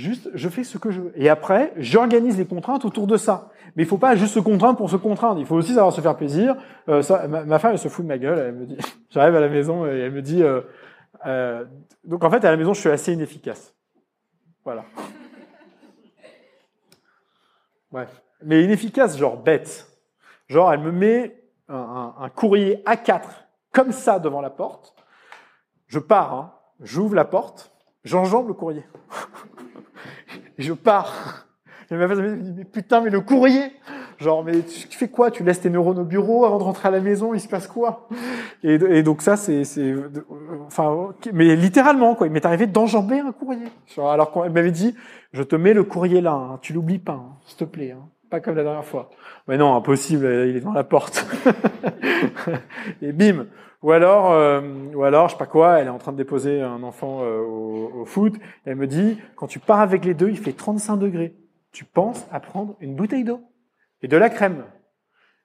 [0.00, 1.12] Juste, je fais ce que je veux.
[1.14, 3.50] Et après, j'organise les contraintes autour de ça.
[3.76, 5.40] Mais il faut pas juste se contraindre pour se contraindre.
[5.40, 6.56] Il faut aussi savoir se faire plaisir.
[6.88, 8.38] Euh, ma, femme, elle se fout de ma gueule.
[8.38, 8.76] Elle me dit,
[9.10, 10.62] j'arrive à la maison et elle me dit, euh,
[11.26, 11.64] euh,
[12.04, 13.74] donc en fait, à la maison, je suis assez inefficace.
[14.64, 14.84] Voilà.
[17.90, 18.22] Bref.
[18.42, 19.86] Mais inefficace, genre bête.
[20.48, 21.36] Genre, elle me met
[21.68, 23.22] un, courrier A4
[23.72, 24.94] comme ça devant la porte.
[25.86, 26.52] Je pars, hein.
[26.80, 27.72] j'ouvre la porte,
[28.04, 28.84] j'enjambe le courrier.
[30.58, 31.46] Je pars.
[31.90, 33.72] Ma femme me dit, mais putain, mais le courrier
[34.18, 35.30] Genre, mais tu fais quoi?
[35.30, 37.32] Tu laisses tes neurones au bureau avant de rentrer à la maison?
[37.32, 38.06] Il se passe quoi?
[38.62, 39.64] Et, donc ça, c'est,
[40.66, 42.26] enfin, mais littéralement quoi.
[42.26, 43.68] Il m'est arrivé d'enjamber un courrier.
[43.98, 44.94] Alors qu'on m'avait dit,
[45.32, 48.08] je te mets le courrier là, hein, tu l'oublies pas, hein, s'il te plaît, hein,
[48.28, 49.08] pas comme la dernière fois.
[49.48, 51.26] Mais non, impossible, il est dans la porte.
[53.02, 53.46] et bim.
[53.82, 54.60] Ou alors, euh,
[54.94, 57.40] ou alors, je sais pas quoi, elle est en train de déposer un enfant euh,
[57.40, 58.34] au, foot.
[58.66, 61.34] Elle me dit, quand tu pars avec les deux, il fait 35 degrés.
[61.72, 63.42] Tu penses à prendre une bouteille d'eau
[64.02, 64.64] et de la crème.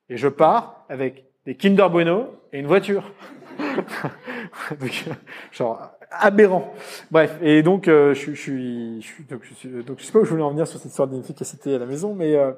[0.09, 3.11] Et je pars avec des Kinder Bueno et une voiture.
[5.51, 6.73] genre aberrant.
[7.11, 10.51] Bref, et donc euh, je, je, suis, donc, je, sais pas où je voulais en
[10.51, 12.51] venir sur cette histoire d'inefficacité à la maison, mais euh,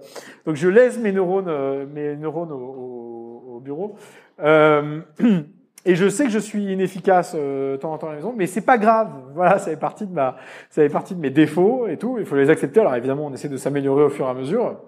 [0.46, 3.98] donc je laisse mes neurones, euh, mes neurones au, au bureau.
[5.88, 8.46] Et je sais que je suis inefficace euh, temps en temps à la maison, mais
[8.46, 9.10] c'est pas grave.
[9.34, 10.36] Voilà, ça fait partie de ma,
[10.70, 12.18] ça fait partie de mes défauts et tout.
[12.20, 12.82] Il faut les accepter.
[12.82, 14.82] Alors évidemment, on essaie de s'améliorer au fur et à mesure.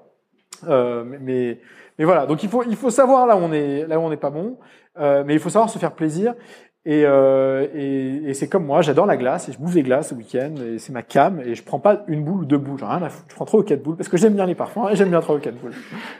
[0.67, 1.61] Euh, mais,
[1.97, 2.25] mais voilà.
[2.25, 4.29] Donc il faut, il faut savoir là où on est, là où on n'est pas
[4.29, 4.57] bon.
[4.99, 6.35] Euh, mais il faut savoir se faire plaisir.
[6.83, 10.11] Et, euh, et, et c'est comme moi, j'adore la glace et je bouffe des glaces
[10.11, 12.83] le week-end et c'est ma cam et je prends pas une boule ou deux boules,
[12.83, 13.27] rien à foutre.
[13.29, 15.21] Je prends trois ou quatre boules parce que j'aime bien les parfums et j'aime bien
[15.21, 15.73] trois ou quatre boules.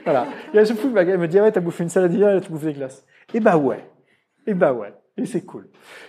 [0.06, 0.27] Voilà.
[0.53, 2.14] Et se fout de ma gueule, elle me dit ah ouais t'as bouffé une salade
[2.14, 3.06] hier et tu bouffes des glaces.
[3.34, 3.80] Et bah ouais.
[4.49, 5.67] Et bah ouais, et c'est cool.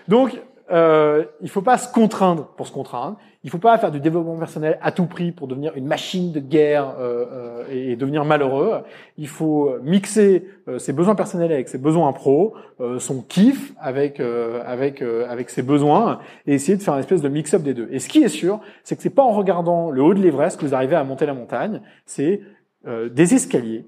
[0.08, 0.40] Donc,
[0.70, 3.18] euh, il faut pas se contraindre pour se contraindre.
[3.44, 6.40] Il faut pas faire du développement personnel à tout prix pour devenir une machine de
[6.40, 8.80] guerre euh, euh, et devenir malheureux.
[9.18, 14.20] Il faut mixer euh, ses besoins personnels avec ses besoins pro, euh, son kiff avec
[14.20, 17.88] euh, avec avec ses besoins et essayer de faire une espèce de mix-up des deux.
[17.90, 20.58] Et ce qui est sûr, c'est que c'est pas en regardant le haut de l'Everest
[20.58, 21.82] que vous arrivez à monter la montagne.
[22.06, 22.40] C'est
[22.86, 23.84] des escaliers.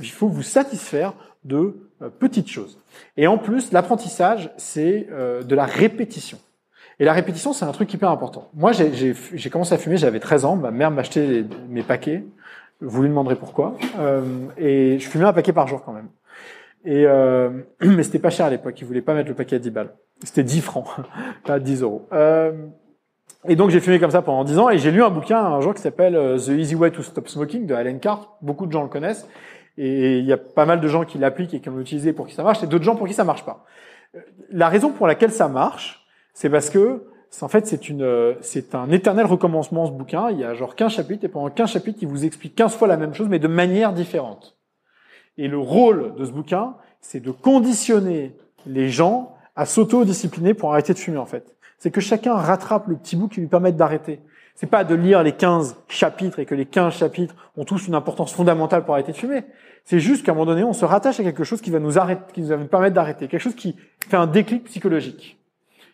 [0.00, 1.14] Il faut vous satisfaire
[1.46, 1.85] de euh,
[2.18, 2.78] petites choses.
[3.16, 6.38] Et en plus, l'apprentissage, c'est euh, de la répétition.
[6.98, 8.48] Et la répétition, c'est un truc hyper important.
[8.54, 12.24] Moi, j'ai commencé à fumer, j'avais 13 ans, ma mère m'achetait mes paquets,
[12.80, 14.22] vous lui demanderez pourquoi, euh,
[14.56, 16.08] et je fumais un paquet par jour quand même.
[16.86, 17.50] Et euh,
[17.80, 19.92] mais c'était pas cher à l'époque, ils voulaient pas mettre le paquet à 10 balles.
[20.24, 20.86] C'était 10 francs,
[21.44, 22.08] pas 10 euros.
[22.12, 22.52] Euh,
[23.46, 25.60] et donc j'ai fumé comme ça pendant 10 ans, et j'ai lu un bouquin un
[25.60, 28.38] jour qui s'appelle The Easy Way to Stop Smoking de Alan Carr.
[28.40, 29.28] Beaucoup de gens le connaissent.
[29.78, 32.26] Et il y a pas mal de gens qui l'appliquent et qui l'ont utilisé pour
[32.26, 33.64] qui ça marche, et d'autres gens pour qui ça marche pas.
[34.14, 34.20] Euh,
[34.50, 37.04] la raison pour laquelle ça marche, c'est parce que
[37.42, 40.30] en fait c'est une c'est un éternel recommencement ce bouquin.
[40.30, 42.88] Il y a genre 15 chapitres et pendant 15 chapitres, il vous explique 15 fois
[42.88, 44.56] la même chose mais de manière différente.
[45.38, 48.34] Et le rôle de ce bouquin, c'est de conditionner
[48.66, 51.56] les gens à s'auto-discipliner pour arrêter de fumer en fait.
[51.78, 54.20] C'est que chacun rattrape le petit bout qui lui permet d'arrêter.
[54.56, 57.94] C'est pas de lire les 15 chapitres et que les 15 chapitres ont tous une
[57.94, 59.44] importance fondamentale pour arrêter de fumer.
[59.84, 61.98] C'est juste qu'à un moment donné, on se rattache à quelque chose qui va nous
[61.98, 63.76] arrêter, qui va nous permettre d'arrêter, quelque chose qui
[64.08, 65.38] fait un déclic psychologique.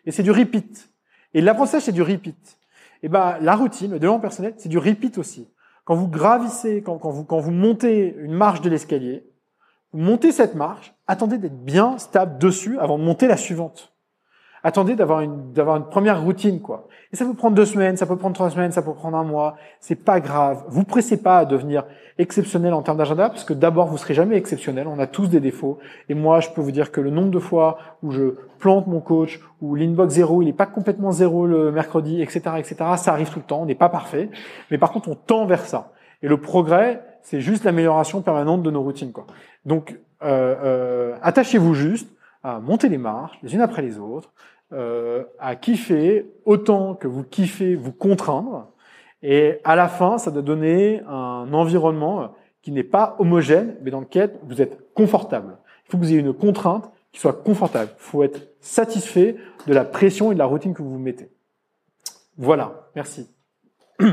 [0.06, 0.88] Et c'est du repeat.
[1.34, 2.56] Et l'apprentissage, c'est du repeat.
[3.02, 5.48] Et ben, la routine, le développement personnel, c'est du repeat aussi.
[5.84, 9.26] Quand vous gravissez, quand, quand, vous, quand vous montez une marche de l'escalier,
[9.92, 13.91] vous montez cette marche, attendez d'être bien stable dessus avant de monter la suivante
[14.64, 15.52] attendez d'avoir une,
[15.90, 16.88] première routine, quoi.
[17.12, 19.24] Et ça peut prendre deux semaines, ça peut prendre trois semaines, ça peut prendre un
[19.24, 19.56] mois.
[19.80, 20.64] C'est pas grave.
[20.68, 21.84] Vous pressez pas à devenir
[22.18, 24.86] exceptionnel en termes d'agenda, parce que d'abord, vous serez jamais exceptionnel.
[24.86, 25.78] On a tous des défauts.
[26.08, 29.00] Et moi, je peux vous dire que le nombre de fois où je plante mon
[29.00, 33.30] coach, où l'inbox zéro, il est pas complètement zéro le mercredi, etc., etc., ça arrive
[33.30, 33.62] tout le temps.
[33.62, 34.30] On n'est pas parfait.
[34.70, 35.92] Mais par contre, on tend vers ça.
[36.22, 39.26] Et le progrès, c'est juste l'amélioration permanente de nos routines, quoi.
[39.66, 42.08] Donc, euh, euh, attachez-vous juste
[42.44, 44.30] à monter les marches, les unes après les autres,
[44.72, 48.68] euh, à kiffer autant que vous kiffez vous contraindre.
[49.22, 54.00] Et à la fin, ça doit donner un environnement qui n'est pas homogène, mais dans
[54.00, 55.58] lequel vous êtes confortable.
[55.86, 57.90] Il faut que vous ayez une contrainte qui soit confortable.
[57.98, 59.36] Il faut être satisfait
[59.66, 61.30] de la pression et de la routine que vous vous mettez.
[62.36, 63.28] Voilà, merci.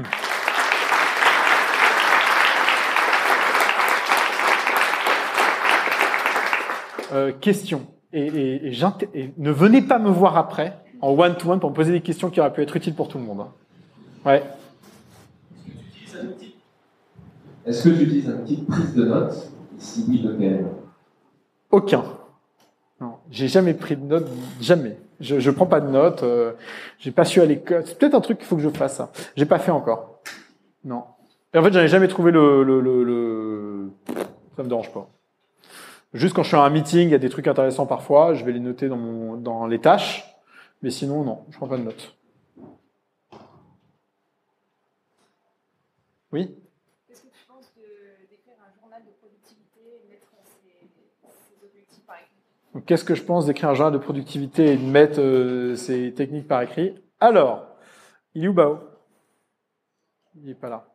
[7.12, 8.72] Euh, question et, et,
[9.14, 12.40] et, ne venez pas me voir après en one-to-one pour me poser des questions qui
[12.40, 13.42] auraient pu être utiles pour tout le monde.
[13.42, 13.52] Hein.
[14.26, 14.44] Ouais.
[17.66, 20.66] Est-ce que tu utilises un outil de prise de notes Si oui, lequel
[21.72, 22.04] Aucun.
[23.00, 24.28] Non, j'ai jamais pris de notes,
[24.60, 24.98] jamais.
[25.20, 26.24] Je, je prends pas de notes.
[26.24, 26.54] Euh,
[26.98, 27.84] j'ai pas su à l'école.
[27.86, 28.96] C'est peut-être un truc qu'il faut que je fasse.
[28.96, 29.12] Ça.
[29.36, 30.22] J'ai pas fait encore.
[30.84, 31.04] Non.
[31.54, 33.92] Et en fait, j'en ai jamais trouvé le, le, le, le...
[34.56, 35.08] Ça me dérange pas.
[36.14, 38.44] Juste quand je suis à un meeting, il y a des trucs intéressants parfois, je
[38.44, 40.26] vais les noter dans, mon, dans les tâches,
[40.82, 42.16] mais sinon, non, je prends pas de notes.
[46.32, 46.56] Oui?
[47.08, 50.28] Qu'est-ce que tu penses d'écrire un journal de productivité et mettre
[51.28, 52.86] ses, objectifs par écrit?
[52.86, 56.48] Qu'est-ce que je pense d'écrire un journal de productivité et de mettre euh, ces techniques
[56.48, 56.96] par écrit?
[57.20, 57.68] Alors,
[58.34, 58.80] il est où Bao.
[60.36, 60.88] Il n'est pas là.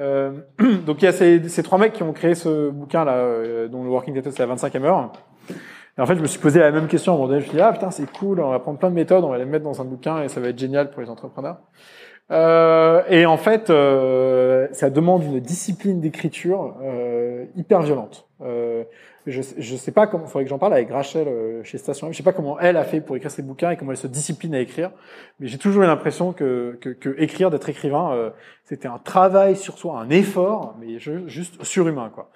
[0.00, 0.32] Euh,
[0.86, 3.84] donc il y a ces, trois mecs qui ont créé ce bouquin là, euh, dont
[3.84, 5.12] le working title c'est la 25e heure.
[5.98, 7.28] Et en fait, je me suis posé la même question à un.
[7.28, 9.30] Je me suis dit ah putain c'est cool, on va prendre plein de méthodes, on
[9.30, 11.58] va les mettre dans un bouquin et ça va être génial pour les entrepreneurs.
[12.30, 18.28] Euh, et en fait, euh, ça demande une discipline d'écriture euh, hyper violente.
[19.26, 22.06] Je, je sais pas comment, il faudrait que j'en parle avec Rachel euh, chez Station
[22.06, 22.12] M.
[22.12, 24.06] Je sais pas comment elle a fait pour écrire ses bouquins et comment elle se
[24.06, 24.90] discipline à écrire.
[25.38, 28.30] Mais j'ai toujours eu l'impression que, que, que, écrire, d'être écrivain, euh,
[28.64, 32.30] c'était un travail sur soi, un effort, mais juste surhumain, quoi.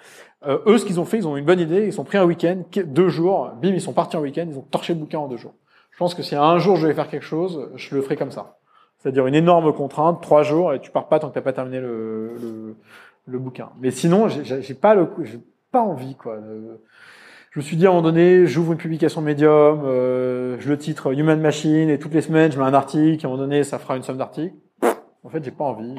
[0.47, 1.87] Euh, eux, ce qu'ils ont fait, ils ont une bonne idée.
[1.87, 4.67] Ils sont pris un week-end, deux jours, bim, ils sont partis en week-end, ils ont
[4.71, 5.55] torché le bouquin en deux jours.
[5.91, 8.31] Je pense que si un jour je vais faire quelque chose, je le ferai comme
[8.31, 8.59] ça.
[8.99, 11.81] C'est-à-dire une énorme contrainte, trois jours, et tu pars pas tant que t'as pas terminé
[11.81, 12.77] le, le,
[13.27, 13.71] le bouquin.
[13.81, 15.09] Mais sinon, j'ai pas le,
[15.75, 16.39] pas envie, quoi.
[17.51, 20.79] Je me suis dit à un moment donné, j'ouvre une publication Medium, euh, je le
[20.79, 23.65] titre Human Machine, et toutes les semaines, je mets un article, à un moment donné,
[23.65, 24.55] ça fera une somme d'articles.
[25.25, 25.97] En fait, j'ai pas envie.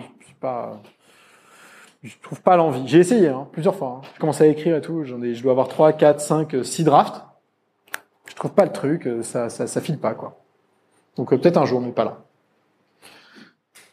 [2.04, 2.88] Je trouve pas l'envie.
[2.88, 4.00] J'ai essayé, hein, plusieurs fois.
[4.00, 4.08] Hein.
[4.14, 5.04] Je commence à écrire et tout.
[5.04, 7.22] J'en ai, je dois avoir trois, quatre, cinq, six drafts.
[8.30, 10.40] Je trouve pas le truc, ça, ça, ça file pas, quoi.
[11.18, 12.24] Donc euh, peut-être un jour, mais pas là.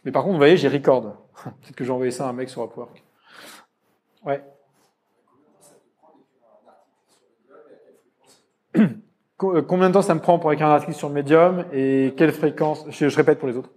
[0.04, 1.02] Mais par contre, vous voyez, j'ai record.
[1.42, 3.02] Peut-être que j'ai envoyé ça à un mec sur Upwork.
[4.24, 4.44] Ouais.
[9.36, 12.32] Combien de temps ça me prend pour écrire un article sur le Medium et quelle
[12.32, 13.70] fréquence je, répète pour les autres.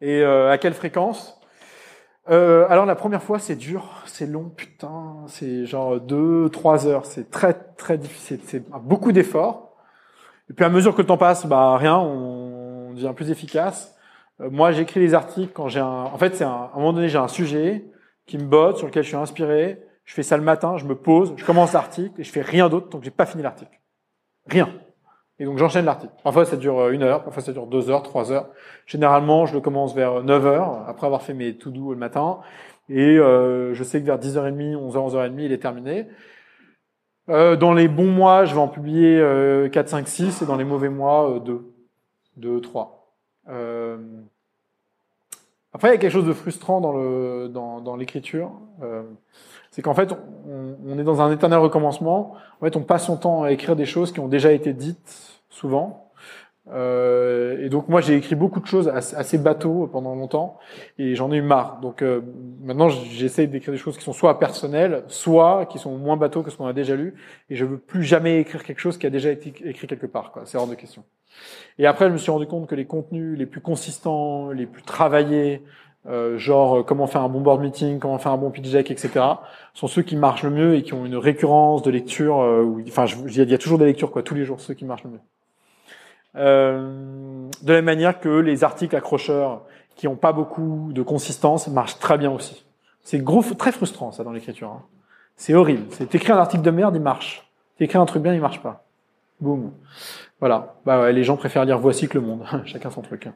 [0.00, 1.38] Et euh, à quelle fréquence?
[2.30, 7.04] Euh, Alors la première fois c'est dur, c'est long, putain, c'est genre deux, trois heures,
[7.04, 9.76] c'est très très difficile, c'est beaucoup d'efforts.
[10.48, 13.94] Et puis à mesure que le temps passe, bah rien, on devient plus efficace.
[14.40, 15.86] Euh, moi, j'écris les articles quand j'ai un.
[15.86, 16.48] En fait, c'est un...
[16.48, 17.84] à un moment donné, j'ai un sujet
[18.26, 19.82] qui me botte, sur lequel je suis inspiré.
[20.10, 22.68] Je fais ça le matin, je me pose, je commence l'article et je fais rien
[22.68, 23.78] d'autre tant que j'ai pas fini l'article.
[24.48, 24.68] Rien.
[25.38, 26.12] Et donc j'enchaîne l'article.
[26.24, 28.48] Parfois ça dure euh, une heure, parfois ça dure deux heures, trois heures.
[28.86, 32.40] Généralement, je le commence vers 9 heures, après avoir fait mes to do le matin.
[32.88, 36.08] Et euh, je sais que vers 10h30, 11h, 11h30, il est terminé.
[37.28, 40.56] Euh, dans les bons mois, je vais en publier euh, 4, 5, 6, et dans
[40.56, 41.72] les mauvais mois, 2,
[42.36, 43.14] 2, 3.
[43.50, 43.96] Euh,
[45.72, 48.50] après, il y a quelque chose de frustrant dans le dans, dans l'écriture,
[48.82, 49.04] euh,
[49.80, 50.14] c'est qu'en fait,
[50.46, 52.34] on, est dans un éternel recommencement.
[52.60, 55.40] En fait, on passe son temps à écrire des choses qui ont déjà été dites
[55.48, 56.12] souvent.
[56.70, 60.58] Euh, et donc moi j'ai écrit beaucoup de choses assez, assez bateau pendant longtemps
[60.98, 61.80] et j'en ai eu marre.
[61.80, 62.20] Donc euh,
[62.60, 66.50] maintenant j'essaie d'écrire des choses qui sont soit personnelles, soit qui sont moins bateaux que
[66.50, 67.14] ce qu'on a déjà lu.
[67.48, 70.34] Et je veux plus jamais écrire quelque chose qui a déjà été écrit quelque part.
[70.44, 71.02] C'est hors de question.
[71.78, 74.82] Et après je me suis rendu compte que les contenus les plus consistants, les plus
[74.82, 75.64] travaillés,
[76.08, 78.90] euh, genre euh, comment faire un bon board meeting, comment faire un bon pitch deck,
[78.90, 79.24] etc.,
[79.74, 82.40] sont ceux qui marchent le mieux et qui ont une récurrence de lecture.
[82.40, 85.04] Euh, enfin, il y a toujours des lectures quoi, tous les jours, ceux qui marchent
[85.04, 85.20] le mieux.
[86.34, 89.62] De la même manière que les articles accrocheurs
[89.96, 92.64] qui ont pas beaucoup de consistance marchent très bien aussi.
[93.02, 93.22] C'est
[93.58, 94.70] très frustrant ça dans l'écriture.
[94.70, 94.82] hein.
[95.36, 95.86] C'est horrible.
[95.90, 97.50] C'est t'écris un article de merde, il marche.
[97.78, 98.84] T'écris un truc bien, il marche pas.
[99.40, 99.72] Boum.
[100.38, 100.76] Voilà.
[100.84, 102.44] Bah ouais, les gens préfèrent lire Voici que le monde.
[102.66, 103.28] Chacun son truc.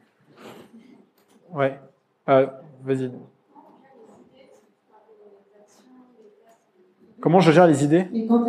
[1.51, 1.79] Ouais.
[2.29, 2.47] Euh,
[2.83, 3.11] Vas-y.
[7.21, 8.07] Comment je gère les idées?
[8.13, 8.45] Et quand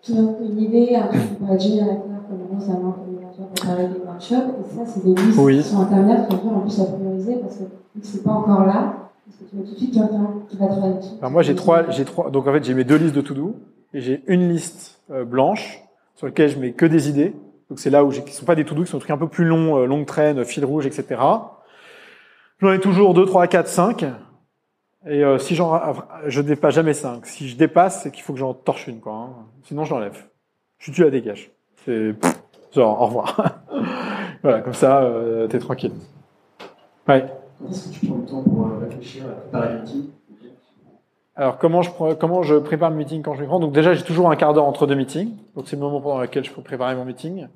[0.00, 4.86] tu as une idée, un être générateur, comme implémentateur pour travailler des workshops, et ça,
[4.86, 5.58] c'est des listes Oui.
[5.58, 7.64] qui sont internet qu'on peut en plus à prioriser parce que
[8.02, 11.10] c'est pas encore là, parce que tu vas tout de suite, travailler dessus.
[11.20, 12.30] Alors moi j'ai trois, j'ai trois.
[12.30, 13.56] Donc en fait j'ai mes deux listes de to-do
[13.92, 15.82] et j'ai une liste euh, blanche
[16.14, 17.34] sur laquelle je mets que des idées.
[17.68, 19.18] Donc c'est là où j'ai, qui sont pas des to-do, qui sont des trucs un
[19.18, 21.20] peu plus longs, euh, longue traîne, fil rouge, etc.
[22.60, 24.04] J'en ai toujours deux, trois, quatre, cinq.
[25.06, 25.80] Et euh, si j'en,
[26.26, 27.26] je dépasse jamais cinq.
[27.26, 29.12] Si je dépasse, c'est qu'il faut que j'en torche une, quoi.
[29.12, 29.28] hein.
[29.64, 30.24] Sinon je l'enlève.
[30.78, 31.50] Je tu la dégage.
[31.84, 32.14] C'est
[32.74, 33.60] genre au revoir.
[34.42, 35.92] voilà, comme ça euh, t'es tranquille.
[37.06, 37.26] Ouais.
[37.70, 40.04] Est-ce que tu prends le temps pour euh, réfléchir à préparer le meeting?
[41.36, 43.60] Alors comment je comment je prépare le meeting quand je le prends?
[43.60, 46.20] Donc déjà j'ai toujours un quart d'heure entre deux meetings, donc c'est le moment pendant
[46.20, 47.46] lequel je peux préparer mon meeting.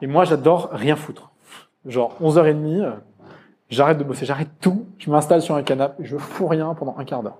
[0.00, 1.30] Et moi j'adore rien foutre.
[1.86, 2.90] Genre 11h30, euh,
[3.70, 7.04] j'arrête de bosser, j'arrête tout, je m'installe sur un canapé, je fous rien pendant un
[7.04, 7.38] quart d'heure.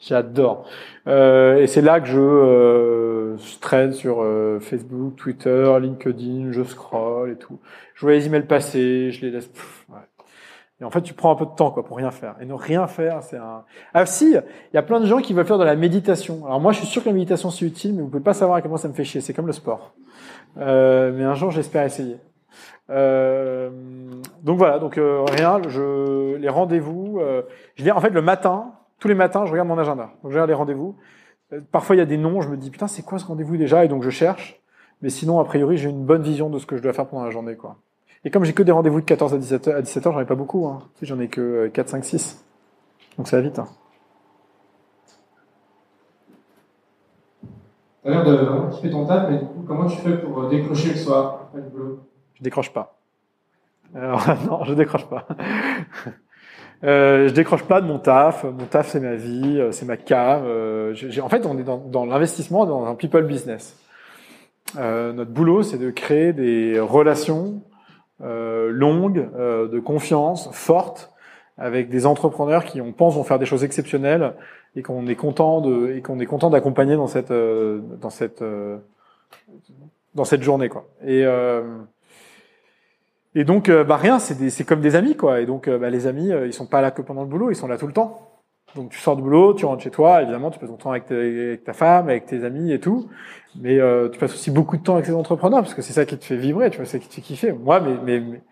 [0.00, 0.64] J'adore.
[1.08, 6.62] Euh, et c'est là que je, euh, je traîne sur euh, Facebook, Twitter, LinkedIn, je
[6.62, 7.58] scroll et tout.
[7.94, 9.50] Je vois les emails passer, je les laisse.
[9.90, 9.98] ouais.
[10.80, 12.36] Et en fait, tu prends un peu de temps quoi pour rien faire.
[12.40, 13.64] Et ne rien faire, c'est un.
[13.92, 16.46] Ah si, il y a plein de gens qui veulent faire de la méditation.
[16.46, 18.56] Alors moi, je suis sûr que la méditation c'est utile, mais vous pouvez pas savoir
[18.56, 19.20] à quel point ça me fait chier.
[19.20, 19.92] C'est comme le sport.
[20.56, 22.16] Euh, mais un jour, j'espère essayer.
[22.90, 23.70] Euh,
[24.42, 25.60] donc voilà, donc euh, rien.
[25.68, 27.18] Je les rendez-vous.
[27.20, 27.42] Euh,
[27.76, 30.10] je dis en fait le matin, tous les matins, je regarde mon agenda.
[30.22, 30.96] Donc je regarde les rendez-vous.
[31.52, 32.40] Euh, Parfois, il y a des noms.
[32.40, 33.84] Je me dis putain, c'est quoi ce rendez-vous déjà?
[33.84, 34.60] Et donc je cherche.
[35.02, 37.24] Mais sinon, a priori, j'ai une bonne vision de ce que je dois faire pendant
[37.24, 37.76] la journée, quoi.
[38.24, 40.20] Et comme j'ai que des rendez-vous de 14 à 17 heures, à 17 heures, j'en
[40.20, 40.66] ai pas beaucoup.
[40.66, 40.82] Hein.
[41.00, 42.44] J'en ai que euh, 4, 5, 6.
[43.16, 43.58] Donc ça va vite.
[43.58, 43.68] Hein.
[48.02, 51.50] T'as l'air ton taf, mais du coup, comment tu fais pour décrocher le soir
[52.40, 52.96] Je décroche pas.
[53.94, 55.26] Non, je décroche pas.
[56.82, 58.44] Euh, je décroche pas de mon taf.
[58.44, 60.42] Mon taf, c'est ma vie, euh, c'est ma cam.
[60.44, 63.76] Euh, en fait, on est dans, l'investissement, dans un people business.
[64.76, 67.62] Notre boulot, c'est de créer des relations
[68.20, 71.12] longues, de confiance, fortes,
[71.58, 74.34] avec des entrepreneurs qui, on pense, vont faire des choses exceptionnelles
[74.76, 78.44] et qu'on est content de et qu'on est content d'accompagner dans cette dans cette
[80.14, 80.86] dans cette journée, quoi.
[81.04, 81.24] Et
[83.34, 85.40] et donc, euh, bah rien, c'est comme des amis, quoi.
[85.40, 87.50] Et donc, euh, bah, les amis, euh, ils sont pas là que pendant le boulot,
[87.50, 88.26] ils sont là tout le temps.
[88.76, 91.06] Donc, tu sors du boulot, tu rentres chez toi, évidemment, tu passes ton temps avec,
[91.64, 93.08] ta femme, avec tes amis et tout.
[93.60, 96.04] Mais euh, tu passes aussi beaucoup de temps avec ces entrepreneurs, parce que c'est ça
[96.06, 97.52] qui te fait vibrer, tu vois, c'est ça qui te fait kiffer.
[97.52, 98.42] Moi, mais, mais, mais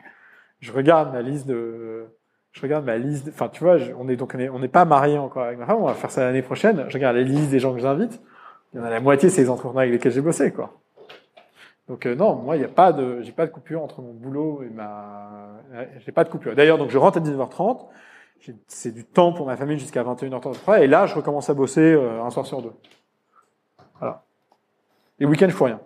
[0.60, 2.06] je regarde ma liste de,
[2.52, 3.26] je regarde ma liste.
[3.26, 5.58] de- Enfin, tu vois, on est donc on est, on n'est pas mariés encore avec
[5.58, 5.78] ma femme.
[5.80, 6.84] On va faire ça l'année prochaine.
[6.88, 8.20] Je regarde les listes des gens que j'invite.
[8.74, 10.72] Il y en a la moitié, c'est les entrepreneurs avec lesquels j'ai bossé, quoi.
[11.88, 14.12] Donc euh, non, moi il n'y a pas de, j'ai pas de coupure entre mon
[14.12, 16.54] boulot et ma, euh, j'ai pas de coupure.
[16.54, 17.86] D'ailleurs, donc je rentre à 19h30,
[18.40, 21.80] j'ai- c'est du temps pour ma famille jusqu'à 21h30 et là je recommence à bosser
[21.94, 22.72] euh, un soir sur deux.
[23.98, 24.24] Voilà.
[25.18, 25.80] Les week-ends je fais rien.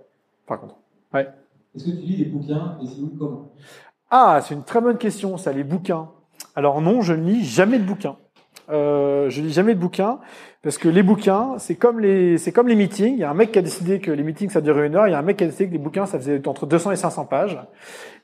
[0.47, 0.77] Par contre.
[1.15, 3.53] Est-ce que tu lis des bouquins et si oui, comment?
[4.11, 6.11] Ah, c'est une très bonne question, ça, les bouquins.
[6.55, 8.17] Alors non, je ne lis jamais de bouquins.
[8.71, 10.19] Euh, je lis jamais de bouquins
[10.63, 13.15] parce que les bouquins, c'est comme les, c'est comme les meetings.
[13.15, 15.09] Il y a un mec qui a décidé que les meetings ça durait une heure.
[15.09, 16.93] Il y a un mec qui a décidé que les bouquins ça faisait entre 200
[16.93, 17.59] et 500 pages.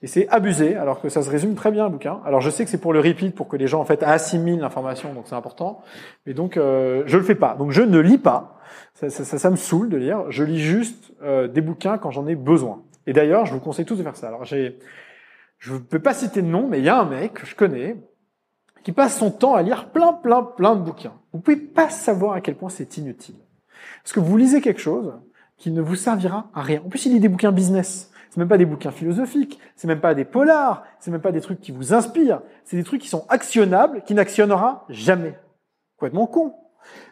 [0.02, 2.20] Et c'est abusé, alors que ça se résume très bien un bouquin.
[2.24, 4.60] Alors je sais que c'est pour le repeat, pour que les gens en fait assimilent
[4.60, 5.82] l'information, donc c'est important.
[6.26, 7.56] Mais donc euh, je le fais pas.
[7.56, 8.60] Donc je ne lis pas.
[8.94, 10.30] Ça, ça, ça, ça me saoule de lire.
[10.30, 12.82] Je lis juste euh, des bouquins quand j'en ai besoin.
[13.08, 14.28] Et d'ailleurs, je vous conseille tous de faire ça.
[14.28, 14.78] Alors j'ai
[15.58, 17.96] je peux pas citer de nom, mais il y a un mec que je connais
[18.82, 21.14] qui passe son temps à lire plein, plein, plein de bouquins.
[21.32, 23.36] Vous pouvez pas savoir à quel point c'est inutile.
[24.02, 25.14] Parce que vous lisez quelque chose
[25.56, 26.82] qui ne vous servira à rien.
[26.84, 28.10] En plus, il lit des bouquins business.
[28.30, 29.58] C'est même pas des bouquins philosophiques.
[29.76, 30.84] C'est même pas des polars.
[31.00, 32.42] C'est même pas des trucs qui vous inspirent.
[32.64, 35.38] C'est des trucs qui sont actionnables, qui n'actionnera jamais.
[35.96, 36.54] Complètement con.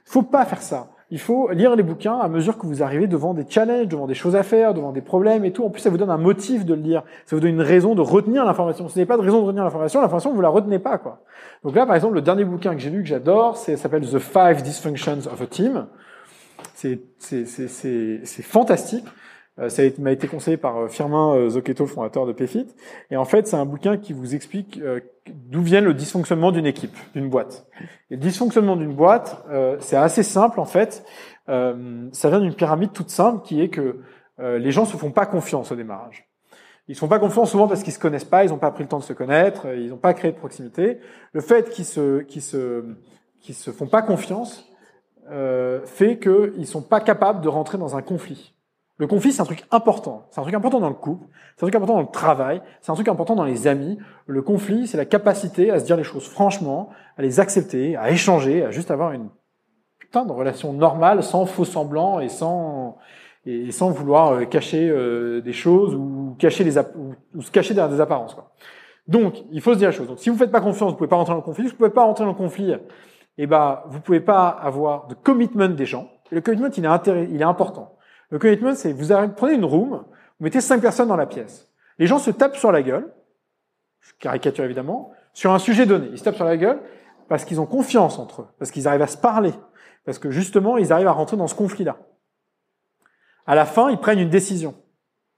[0.05, 0.90] Faut pas faire ça.
[1.11, 4.15] Il faut lire les bouquins à mesure que vous arrivez devant des challenges, devant des
[4.15, 5.65] choses à faire, devant des problèmes et tout.
[5.65, 7.05] En plus, ça vous donne un motif de le lire.
[7.27, 8.89] Ça vous donne une raison de retenir l'information.
[8.89, 11.23] Si vous n'avez pas de raison de retenir l'information, l'information, vous la retenez pas, quoi.
[11.62, 14.19] Donc là, par exemple, le dernier bouquin que j'ai lu, que j'adore, c'est, s'appelle The
[14.19, 15.87] Five Dysfunctions of a Team.
[16.74, 19.05] C'est, c'est, c'est, c'est fantastique.
[19.59, 22.66] Euh, ça m'a été conseillé par euh, Firmin euh, Zocchetto, fondateur de PFIT.
[23.11, 24.81] Et en fait, c'est un bouquin qui vous explique
[25.27, 27.66] d'où vient le dysfonctionnement d'une équipe, d'une boîte.
[28.11, 29.45] Et le dysfonctionnement d'une boîte,
[29.81, 31.05] c'est assez simple en fait.
[31.47, 34.01] Ça vient d'une pyramide toute simple qui est que
[34.39, 36.28] les gens se font pas confiance au démarrage.
[36.89, 38.85] Ils se font pas confiance souvent parce qu'ils se connaissent pas, ils n'ont pas pris
[38.85, 41.01] le temps de se connaître, ils n'ont pas créé de proximité.
[41.33, 42.85] Le fait qu'ils se, qu'ils se,
[43.41, 44.70] qu'ils se font pas confiance
[45.31, 48.55] euh, fait qu'ils sont pas capables de rentrer dans un conflit.
[48.98, 50.27] Le conflit, c'est un truc important.
[50.31, 52.90] C'est un truc important dans le couple, c'est un truc important dans le travail, c'est
[52.90, 53.98] un truc important dans les amis.
[54.27, 58.10] Le conflit, c'est la capacité à se dire les choses franchement, à les accepter, à
[58.10, 59.28] échanger, à juste avoir une
[59.98, 62.97] putain de relation normale, sans faux semblant et sans
[63.44, 67.94] et sans vouloir euh, cacher euh, des choses ou cacher les ou, se cacher derrière
[67.94, 68.35] des apparences.
[68.35, 68.51] Quoi.
[69.06, 70.09] Donc, il faut se dire les choses.
[70.09, 71.64] Donc, si vous faites pas confiance, vous pouvez pas rentrer dans le conflit.
[71.66, 72.74] Si vous pouvez pas rentrer dans le conflit,
[73.39, 76.09] eh ben, vous pouvez pas avoir de commitment des gens.
[76.32, 77.95] Le commitment, il est, intérêt- il est important.
[78.31, 80.05] Le commitment, c'est vous prenez une room,
[80.39, 81.70] vous mettez cinq personnes dans la pièce.
[81.98, 83.12] Les gens se tapent sur la gueule,
[84.19, 86.09] caricature évidemment, sur un sujet donné.
[86.12, 86.81] Ils se tapent sur la gueule
[87.28, 89.53] parce qu'ils ont confiance entre eux, parce qu'ils arrivent à se parler,
[90.05, 91.98] parce que justement, ils arrivent à rentrer dans ce conflit-là.
[93.47, 94.74] À la fin, ils prennent une décision.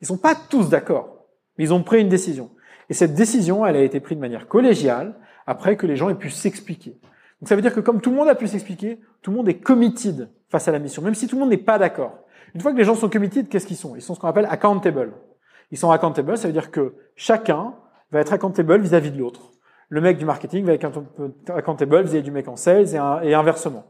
[0.01, 2.51] Ils sont pas tous d'accord, mais ils ont pris une décision.
[2.89, 5.15] Et cette décision, elle a été prise de manière collégiale,
[5.47, 6.99] après que les gens aient pu s'expliquer.
[7.41, 9.49] Donc ça veut dire que comme tout le monde a pu s'expliquer, tout le monde
[9.49, 12.19] est committed face à la mission, même si tout le monde n'est pas d'accord.
[12.55, 13.97] Une fois que les gens sont committed, qu'est-ce qu'ils sont?
[13.97, 15.13] Ils sont ce qu'on appelle accountable.
[15.71, 17.75] Ils sont accountable, ça veut dire que chacun
[18.11, 19.53] va être accountable vis-à-vis de l'autre.
[19.91, 20.91] Le mec du marketing va être
[21.49, 23.85] accountable vis-à-vis du mec en sales et, inversement.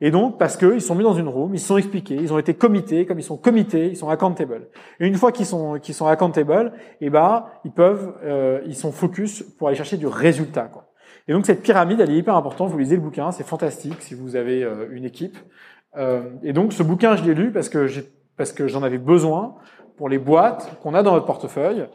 [0.00, 2.54] Et donc, parce qu'ils sont mis dans une room, ils sont expliqués, ils ont été
[2.54, 4.68] committés, comme ils sont committés, ils sont accountable.
[4.98, 8.92] Et une fois qu'ils sont, qu'ils sont accountable, eh ben, ils peuvent, euh, ils sont
[8.92, 10.86] focus pour aller chercher du résultat, quoi.
[11.28, 12.70] Et donc, cette pyramide, elle est hyper importante.
[12.70, 15.36] Vous lisez le bouquin, c'est fantastique si vous avez euh, une équipe.
[15.96, 17.88] Euh, et donc, ce bouquin, je l'ai lu parce que
[18.36, 19.56] parce que j'en avais besoin
[19.96, 21.86] pour les boîtes qu'on a dans notre portefeuille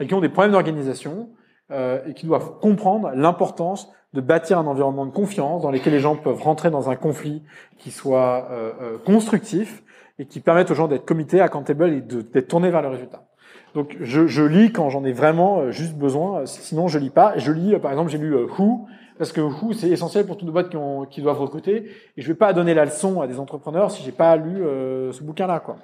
[0.00, 1.28] et qui ont des problèmes d'organisation
[1.70, 6.00] euh, et qui doivent comprendre l'importance de bâtir un environnement de confiance dans lequel les
[6.00, 7.44] gens peuvent rentrer dans un conflit
[7.78, 9.84] qui soit euh, constructif
[10.18, 13.28] et qui permette aux gens d'être comités, accountable et d'être tournés vers le résultat.
[13.74, 17.36] Donc je, je lis quand j'en ai vraiment juste besoin, sinon je lis pas.
[17.36, 18.86] Je lis, par exemple, j'ai lu Who,
[19.18, 22.22] parce que Who c'est essentiel pour toutes les boîtes qui, ont, qui doivent recruter, et
[22.22, 25.22] je vais pas donner la leçon à des entrepreneurs si j'ai pas lu euh, ce
[25.22, 25.76] bouquin-là, quoi.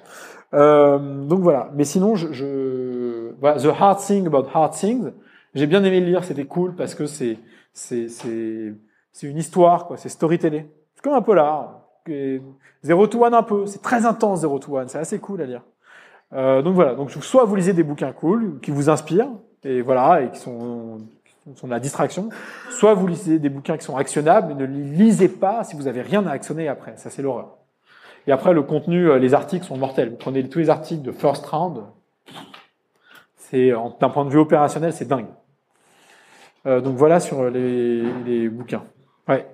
[0.53, 1.71] Euh, donc voilà.
[1.73, 5.11] Mais sinon, je, je voilà, The Hard Thing About Hard Things,
[5.55, 7.37] j'ai bien aimé le lire, c'était cool parce que c'est
[7.73, 8.73] c'est c'est
[9.11, 9.97] c'est une histoire, quoi.
[9.97, 10.65] C'est storytelling.
[10.95, 11.81] C'est comme un polar.
[12.07, 12.41] Et
[12.83, 13.65] Zero to One un peu.
[13.65, 14.87] C'est très intense Zero to One.
[14.89, 15.61] C'est assez cool à lire.
[16.33, 16.95] Euh, donc voilà.
[16.95, 19.29] Donc soit vous lisez des bouquins cool qui vous inspirent
[19.63, 20.97] et voilà et qui sont
[21.55, 22.29] sont de la distraction,
[22.69, 25.87] soit vous lisez des bouquins qui sont actionnables mais ne les lisez pas si vous
[25.87, 26.93] avez rien à actionner après.
[26.97, 27.57] Ça c'est l'horreur.
[28.27, 30.09] Et après le contenu, euh, les articles sont mortels.
[30.11, 31.83] Vous prenez tous les articles de First Round,
[33.35, 35.27] c'est d'un point de vue opérationnel, c'est dingue.
[36.65, 38.83] Euh, donc voilà sur les, les bouquins.
[39.27, 39.45] Ouais.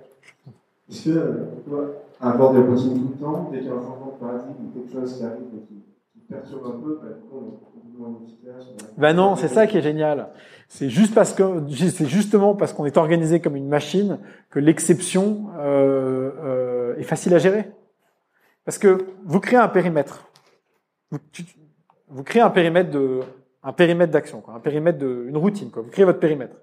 [0.88, 1.32] Est-ce que, euh,
[1.68, 1.80] toi,
[2.20, 4.54] un board de coaching tout le temps, dès qu'il y a un changement de paradigme
[4.66, 5.74] ou quelque chose qui arrive et qui,
[6.12, 7.58] qui perturbe un peu, bah, du coup, on est
[7.98, 8.66] complètement efficace.
[8.72, 10.28] on a- Ben non, c'est ça qui est génial.
[10.72, 14.20] C'est juste parce que c'est justement parce qu'on est organisé comme une machine
[14.50, 17.68] que l'exception euh, euh, est facile à gérer.
[18.64, 20.28] Parce que vous créez un périmètre.
[22.08, 23.18] Vous, créez un périmètre de
[23.64, 25.72] un périmètre d'action, un périmètre de une routine.
[25.72, 25.82] Quoi.
[25.82, 26.54] Vous créez votre périmètre.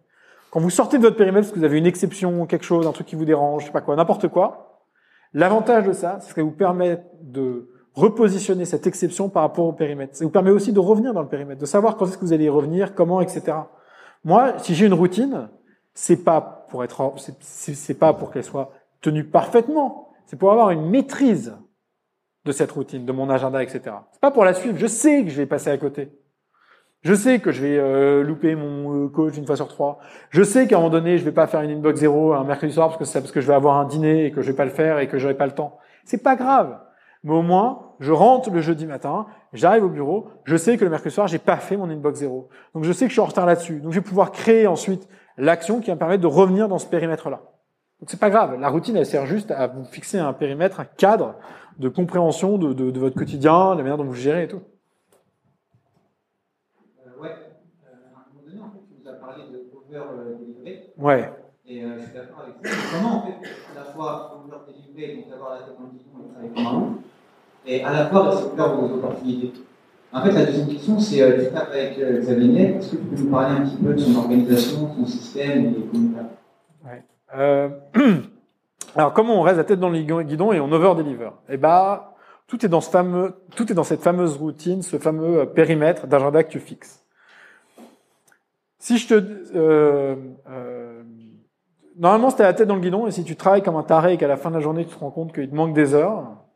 [0.51, 2.93] Quand vous sortez de votre périmètre parce que vous avez une exception, quelque chose, un
[2.93, 4.85] truc qui vous dérange, je sais pas quoi, n'importe quoi,
[5.33, 9.73] l'avantage de ça, c'est que ça vous permet de repositionner cette exception par rapport au
[9.73, 10.15] périmètre.
[10.15, 12.31] Ça vous permet aussi de revenir dans le périmètre, de savoir quand est-ce que vous
[12.31, 13.57] allez y revenir, comment, etc.
[14.23, 15.49] Moi, si j'ai une routine,
[15.93, 18.71] c'est pas pour être, c'est pas pour qu'elle soit
[19.01, 20.09] tenue parfaitement.
[20.25, 21.55] C'est pour avoir une maîtrise
[22.45, 23.81] de cette routine, de mon agenda, etc.
[24.11, 24.77] C'est pas pour la suivre.
[24.77, 26.11] Je sais que je vais passer à côté.
[27.01, 29.99] Je sais que je vais euh, louper mon euh, coach une fois sur trois.
[30.29, 32.73] Je sais qu'à un moment donné, je vais pas faire une inbox zéro un mercredi
[32.73, 34.57] soir parce que c'est parce que je vais avoir un dîner et que je vais
[34.57, 35.77] pas le faire et que j'aurai pas le temps.
[36.05, 36.79] C'est pas grave.
[37.23, 40.89] Mais au moins, je rentre le jeudi matin, j'arrive au bureau, je sais que le
[40.91, 42.49] mercredi soir, j'ai pas fait mon inbox zéro.
[42.73, 43.79] Donc je sais que je suis en retard là-dessus.
[43.79, 45.07] Donc je vais pouvoir créer ensuite
[45.37, 47.41] l'action qui va me permettre de revenir dans ce périmètre-là.
[47.99, 48.59] Donc c'est pas grave.
[48.59, 51.35] La routine, elle sert juste à vous fixer un périmètre, un cadre
[51.79, 54.61] de compréhension de, de, de votre quotidien, de la manière dont vous gérez et tout.
[57.05, 60.91] Euh, ouais, euh, à un moment donné, en fait, tu nous as parlé de over-delivery,
[60.97, 61.31] Ouais.
[61.67, 62.97] et euh, je suis d'accord avec ça.
[62.97, 66.53] Comment, en fait, à la fois over-delivery motivé, donc avoir la tête guidon et travailler
[66.53, 66.97] comme un
[67.67, 69.53] et à la fois rester ouvert aux opportunités.
[70.13, 73.03] En fait, la deuxième question, c'est euh, tu tapes avec euh, Xavier est-ce que tu
[73.03, 76.29] peux nous parler un petit peu de son organisation, son système et comment
[77.35, 77.69] Euh,
[78.95, 81.29] alors, comment on reste la tête dans le guidon et on over-deliver?
[81.49, 82.15] Eh bah,
[82.47, 87.03] tout est dans cette fameuse routine, ce fameux euh, périmètre d'agenda que tu fixes.
[88.79, 89.25] Si je te,
[89.55, 90.15] euh,
[91.97, 94.17] normalement, c'était la tête dans le guidon, et si tu travailles comme un taré et
[94.17, 96.46] qu'à la fin de la journée, tu te rends compte qu'il te manque des heures,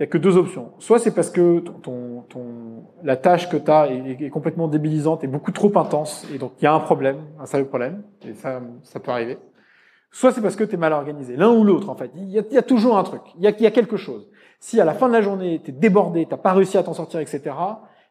[0.00, 0.72] il n'y a que deux options.
[0.78, 5.24] Soit c'est parce que ton, ton, ton- la tâche que tu as est, complètement débilisante
[5.24, 8.32] et beaucoup trop intense, et donc il y a un problème, un sérieux problème, et
[8.32, 9.38] ça, ça peut arriver.
[10.10, 11.36] Soit c'est parce que tu es mal organisé.
[11.36, 12.10] L'un ou l'autre, en fait.
[12.16, 13.20] Il y, a, toujours un truc.
[13.36, 14.28] Il y a, y a quelque chose.
[14.58, 16.94] Si à la fin de la journée, tu es débordé, tu pas réussi à t'en
[16.94, 17.42] sortir, etc.,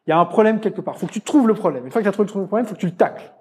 [0.06, 0.96] il y a un problème quelque part.
[0.96, 1.84] faut que tu trouves le problème.
[1.84, 3.32] Une fois que tu as trouvé le problème, faut que tu le tacles.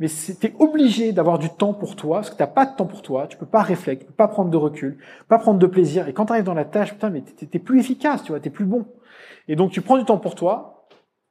[0.00, 2.86] Mais tu es obligé d'avoir du temps pour toi, parce que tu pas de temps
[2.86, 4.98] pour toi, tu peux pas réfléchir, peux pas prendre de recul,
[5.28, 6.08] pas prendre de plaisir.
[6.08, 8.40] Et quand tu arrives dans la tâche, putain, mais t'es t'es plus efficace, tu vois,
[8.40, 8.86] t'es plus bon.
[9.46, 10.88] Et donc tu prends du temps pour toi,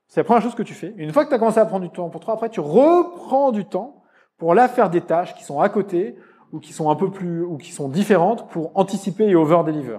[0.07, 0.93] c'est la première chose que tu fais.
[0.97, 3.51] Une fois que tu as commencé à prendre du temps pour toi, après tu reprends
[3.51, 4.03] du temps
[4.37, 6.15] pour là faire des tâches qui sont à côté
[6.53, 9.97] ou qui sont un peu plus ou qui sont différentes pour anticiper et over deliver.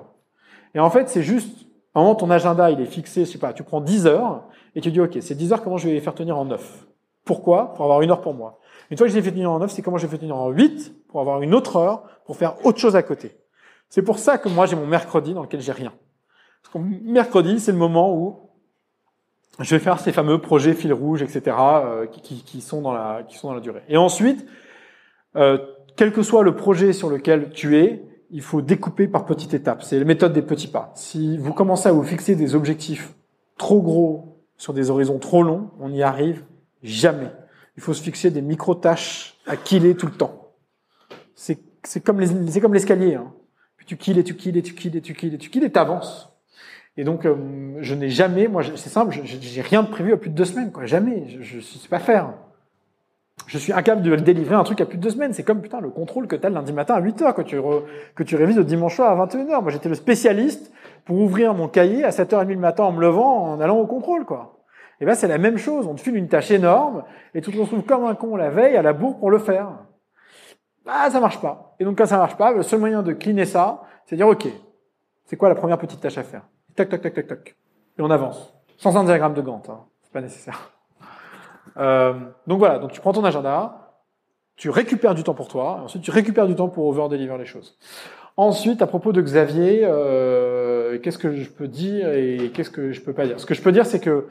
[0.75, 3.63] Et en fait, c'est juste à ton agenda, il est fixé, je sais pas, tu
[3.63, 6.15] prends 10 heures et tu dis OK, ces 10 heures comment je vais les faire
[6.15, 6.87] tenir en 9
[7.25, 7.73] Pourquoi?
[7.75, 8.61] Pour avoir une heure pour moi.
[8.91, 11.09] Une fois que les fait tenir en 9, c'est comment les fais tenir en 8
[11.09, 13.37] pour avoir une autre heure pour faire autre chose à côté.
[13.89, 15.93] C'est pour ça que moi j'ai mon mercredi dans lequel j'ai rien.
[16.63, 18.51] Parce que mercredi, c'est le moment où
[19.61, 22.93] je vais faire ces fameux projets fil rouge, etc., euh, qui, qui, qui sont dans
[22.93, 23.83] la, qui sont dans la durée.
[23.89, 24.47] Et ensuite,
[25.37, 25.59] euh,
[25.97, 29.83] quel que soit le projet sur lequel tu es, il faut découper par petites étapes.
[29.83, 30.91] C'est la méthode des petits pas.
[30.97, 33.15] Si vous commencez à vous fixer des objectifs
[33.59, 36.45] trop gros sur des horizons trop longs, on n'y arrive
[36.85, 37.31] jamais.
[37.77, 40.53] Il faut se fixer des micro-tâches à killer tout le temps.
[41.35, 43.15] C'est comme l'escalier.
[43.15, 43.33] Hein.
[43.77, 45.65] Puis tu killes et tu killes et tu killes et tu killes et tu killes
[45.65, 46.31] et t'avances.
[46.97, 47.35] Et donc euh,
[47.81, 50.71] je n'ai jamais, moi c'est simple, j'ai rien de prévu à plus de deux semaines,
[50.71, 50.87] quoi.
[50.87, 51.27] Jamais.
[51.29, 52.33] Je, je sais pas faire.
[53.49, 55.33] Je suis incapable de délivrer un truc à plus de deux semaines.
[55.33, 57.43] C'est comme putain le contrôle que tu as le lundi matin à 8 heures que
[57.43, 57.83] tu re-
[58.15, 59.63] que tu révises le dimanche soir à 21 heures.
[59.63, 60.73] Moi j'étais le spécialiste
[61.05, 64.25] pour ouvrir mon cahier à 7h30 le matin en me levant en allant au contrôle,
[64.25, 64.64] quoi.
[65.01, 65.87] Et ben c'est la même chose.
[65.87, 67.05] On te file une tâche énorme
[67.35, 69.69] et tu te retrouves comme un con la veille à la bourre pour le faire.
[70.87, 71.75] Ah, ça marche pas.
[71.81, 74.29] Et donc quand ça marche pas, le seul moyen de cleaner ça, c'est de dire
[74.29, 74.47] ok,
[75.25, 76.43] c'est quoi la première petite tâche à faire?
[76.77, 77.57] Tac, tac, tac, tac, tac.
[77.99, 78.55] Et on avance.
[78.77, 79.85] Sans un diagramme de Gantt, hein.
[80.03, 80.71] c'est pas nécessaire.
[81.77, 82.13] Euh,
[82.47, 83.97] donc voilà, donc tu prends ton agenda,
[84.55, 87.47] tu récupères du temps pour toi, et ensuite tu récupères du temps pour over-deliver les
[87.47, 87.77] choses.
[88.37, 93.01] Ensuite, à propos de Xavier, euh, qu'est-ce que je peux dire et qu'est-ce que je
[93.01, 93.41] peux pas dire?
[93.41, 94.29] Ce que je peux dire, c'est que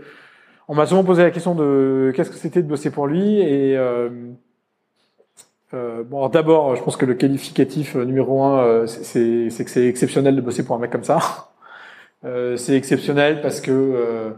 [0.68, 3.78] on m'a souvent posé la question de qu'est-ce que c'était de bosser pour lui et
[3.78, 4.10] euh,
[5.74, 10.36] euh, bon, d'abord, je pense que le qualificatif euh, numéro un, c'est- que c'est exceptionnel
[10.36, 11.20] de bosser pour un mec comme ça.
[12.56, 14.34] C'est exceptionnel parce que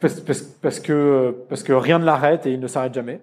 [0.00, 3.20] parce, que parce que rien ne l'arrête et il ne s'arrête jamais.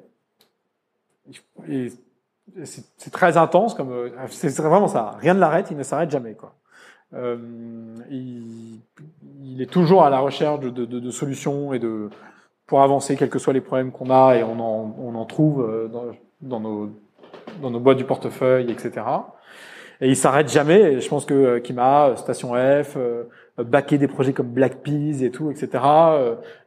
[2.63, 5.15] C'est très intense comme c'est vraiment ça.
[5.19, 6.53] Rien ne l'arrête, il ne s'arrête jamais quoi.
[7.15, 7.37] Euh,
[8.09, 8.79] il,
[9.43, 12.09] il est toujours à la recherche de, de, de- solutions et de
[12.65, 15.61] pour avancer, quels que soient les problèmes qu'on a, et on en, on en trouve
[15.61, 16.05] euh, dans,
[16.41, 16.89] dans nos
[17.61, 19.05] dans nos boîtes du portefeuille, etc.
[20.01, 20.93] Et il s'arrête jamais.
[20.93, 22.53] Et je pense que euh, Kima, euh, Station
[22.83, 22.97] F,
[23.57, 25.67] backer des projets comme Black Peas et tout, etc.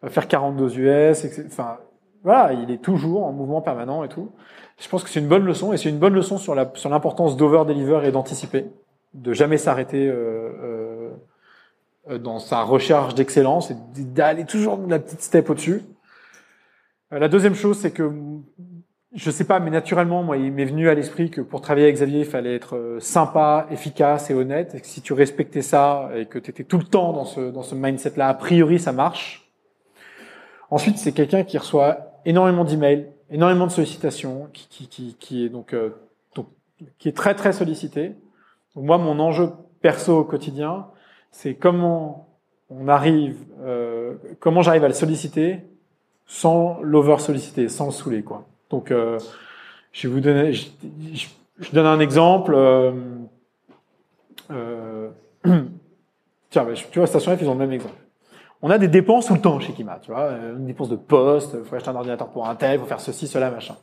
[0.04, 1.44] faire 42 US, etc.
[1.46, 1.78] Enfin,
[2.22, 4.30] voilà, il est toujours en mouvement permanent et tout.
[4.78, 6.90] Je pense que c'est une bonne leçon et c'est une bonne leçon sur la sur
[6.90, 8.66] l'importance d'over deliver et d'anticiper,
[9.16, 11.10] de jamais s'arrêter euh, euh,
[12.10, 15.82] euh, dans sa recherche d'excellence et d'aller toujours la petite step au-dessus.
[17.10, 18.10] La deuxième chose, c'est que
[19.14, 21.96] je sais pas, mais naturellement, moi, il m'est venu à l'esprit que pour travailler avec
[21.96, 24.74] Xavier, il fallait être sympa, efficace et honnête.
[24.74, 27.50] Et que si tu respectais ça et que tu étais tout le temps dans ce,
[27.50, 29.50] dans ce mindset-là, a priori, ça marche.
[30.68, 35.48] Ensuite, c'est quelqu'un qui reçoit énormément d'emails, énormément de sollicitations, qui, qui, qui, qui est
[35.48, 35.90] donc, euh,
[36.34, 36.48] donc,
[36.98, 38.16] qui est très, très sollicité.
[38.76, 39.50] Donc, moi, mon enjeu
[39.80, 40.86] perso au quotidien,
[41.30, 42.28] c'est comment
[42.70, 45.60] on arrive, euh, comment j'arrive à le solliciter
[46.26, 48.44] sans l'over solliciter, sans le saouler, quoi.
[48.68, 49.18] Donc, euh,
[49.92, 50.66] je vais vous donner, je,
[51.72, 52.54] donne un exemple.
[52.54, 52.92] euh,
[56.50, 57.94] tiens, tu vois, Station F, ils ont le même exemple.
[58.60, 61.62] On a des dépenses tout le temps chez Kima, tu vois, une dépense de poste,
[61.64, 63.76] faut acheter un ordinateur pour un tel, faut faire ceci, cela, machin.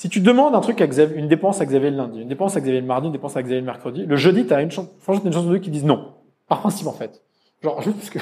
[0.00, 2.56] Si tu demandes un truc à Xavier, une dépense à Xavier le lundi, une dépense
[2.56, 4.86] à Xavier le mardi, une dépense à Xavier le mercredi, le jeudi, t'as une chance,
[5.00, 6.14] franchement, une chance de deux qui disent non.
[6.48, 7.20] Par principe, en fait.
[7.62, 8.18] Genre, juste parce que,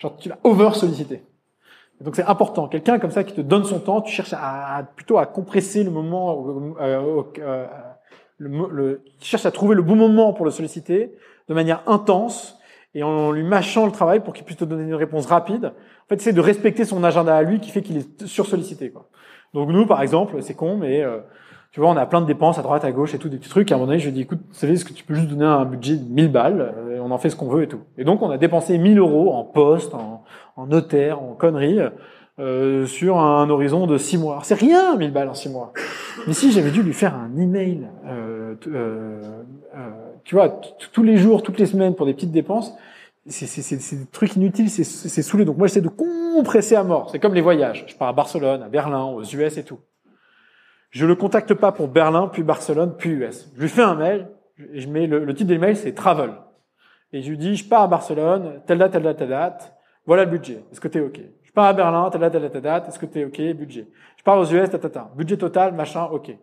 [0.00, 1.22] genre, tu l'as over sollicité.
[2.00, 2.66] Donc c'est important.
[2.66, 5.84] Quelqu'un comme ça qui te donne son temps, tu cherches à, à- plutôt à compresser
[5.84, 6.44] le moment
[6.80, 7.66] euh, euh,
[8.38, 11.14] le, le- qui cherche à trouver le bon moment pour le solliciter
[11.48, 12.58] de manière intense
[12.96, 15.66] et en lui mâchant le travail pour qu'il puisse te donner une réponse rapide.
[15.66, 18.90] En fait, c'est de respecter son agenda à lui qui fait qu'il est sursollicité.
[18.90, 19.08] Quoi.
[19.54, 21.18] Donc nous, par exemple, c'est con, mais euh,
[21.70, 23.50] tu vois, on a plein de dépenses à droite, à gauche et tout, des petits
[23.50, 23.70] trucs.
[23.70, 25.14] À un moment donné, je lui ai dit, écoute, vous savez, est-ce que tu peux
[25.14, 27.62] juste donner un budget de 1000 balles euh, et on en fait ce qu'on veut
[27.62, 27.80] et tout.
[27.98, 31.80] Et donc, on a dépensé 1000 euros en poste, en, notaire, en conneries,
[32.38, 34.40] euh, sur un horizon de 6 mois.
[34.42, 35.72] C'est rien, 1000 balles en 6 mois.
[36.26, 39.20] Mais si j'avais dû lui faire un email, euh, euh,
[39.74, 39.90] euh,
[40.24, 40.48] tu vois,
[40.92, 42.74] tous les jours, toutes les semaines pour des petites dépenses,
[43.26, 45.44] c'est des trucs inutiles, c'est c'est saoulé.
[45.44, 47.10] Donc moi, j'essaie de compresser à mort.
[47.10, 47.84] C'est comme les voyages.
[47.86, 49.78] Je pars à Barcelone, à Berlin, aux US et tout.
[50.90, 53.50] Je le contacte pas pour Berlin, puis Barcelone, puis US.
[53.56, 54.28] Je lui fais un mail,
[54.72, 56.32] et je mets le, le titre de l'email, c'est travel.
[57.12, 59.74] Et je lui dis, je pars à Barcelone, telle date, telle date, telle date.
[60.06, 60.64] Voilà le budget.
[60.70, 61.20] Est-ce que t'es OK?
[61.42, 62.88] Je pars à Berlin, telle date, telle date, telle date.
[62.88, 63.40] Est-ce que t'es OK?
[63.56, 63.88] Budget.
[64.16, 65.10] Je pars aux US, ta, ta.
[65.16, 66.36] Budget total, machin, OK.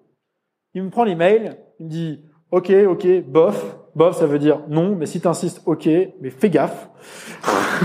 [0.73, 3.77] Il me prend l'email, il me dit, OK, OK, bof.
[3.99, 5.85] Bof, ça veut dire non, mais si t'insistes, OK,
[6.21, 6.89] mais fais gaffe.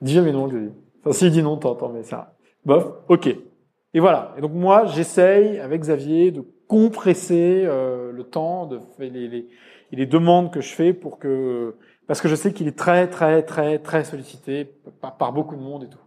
[0.00, 0.70] dis jamais non, je dis.
[1.00, 2.36] Enfin, s'il dit non, t'entends, mais ça.
[2.64, 3.26] Bof, OK.
[3.26, 4.36] Et voilà.
[4.38, 9.48] Et donc moi, j'essaye avec Xavier de compresser euh, le temps, de les,
[9.90, 11.74] les, demandes que je fais pour que
[12.06, 14.76] parce que je sais qu'il est très très très très sollicité
[15.18, 15.98] par, beaucoup de monde et tout.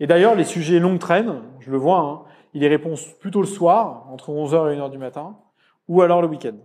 [0.00, 2.22] Et d'ailleurs, les sujets longue traîne, je le vois, hein,
[2.54, 5.38] il les répond plutôt le soir, entre 11h et 1h du matin,
[5.86, 6.56] ou alors le week-end.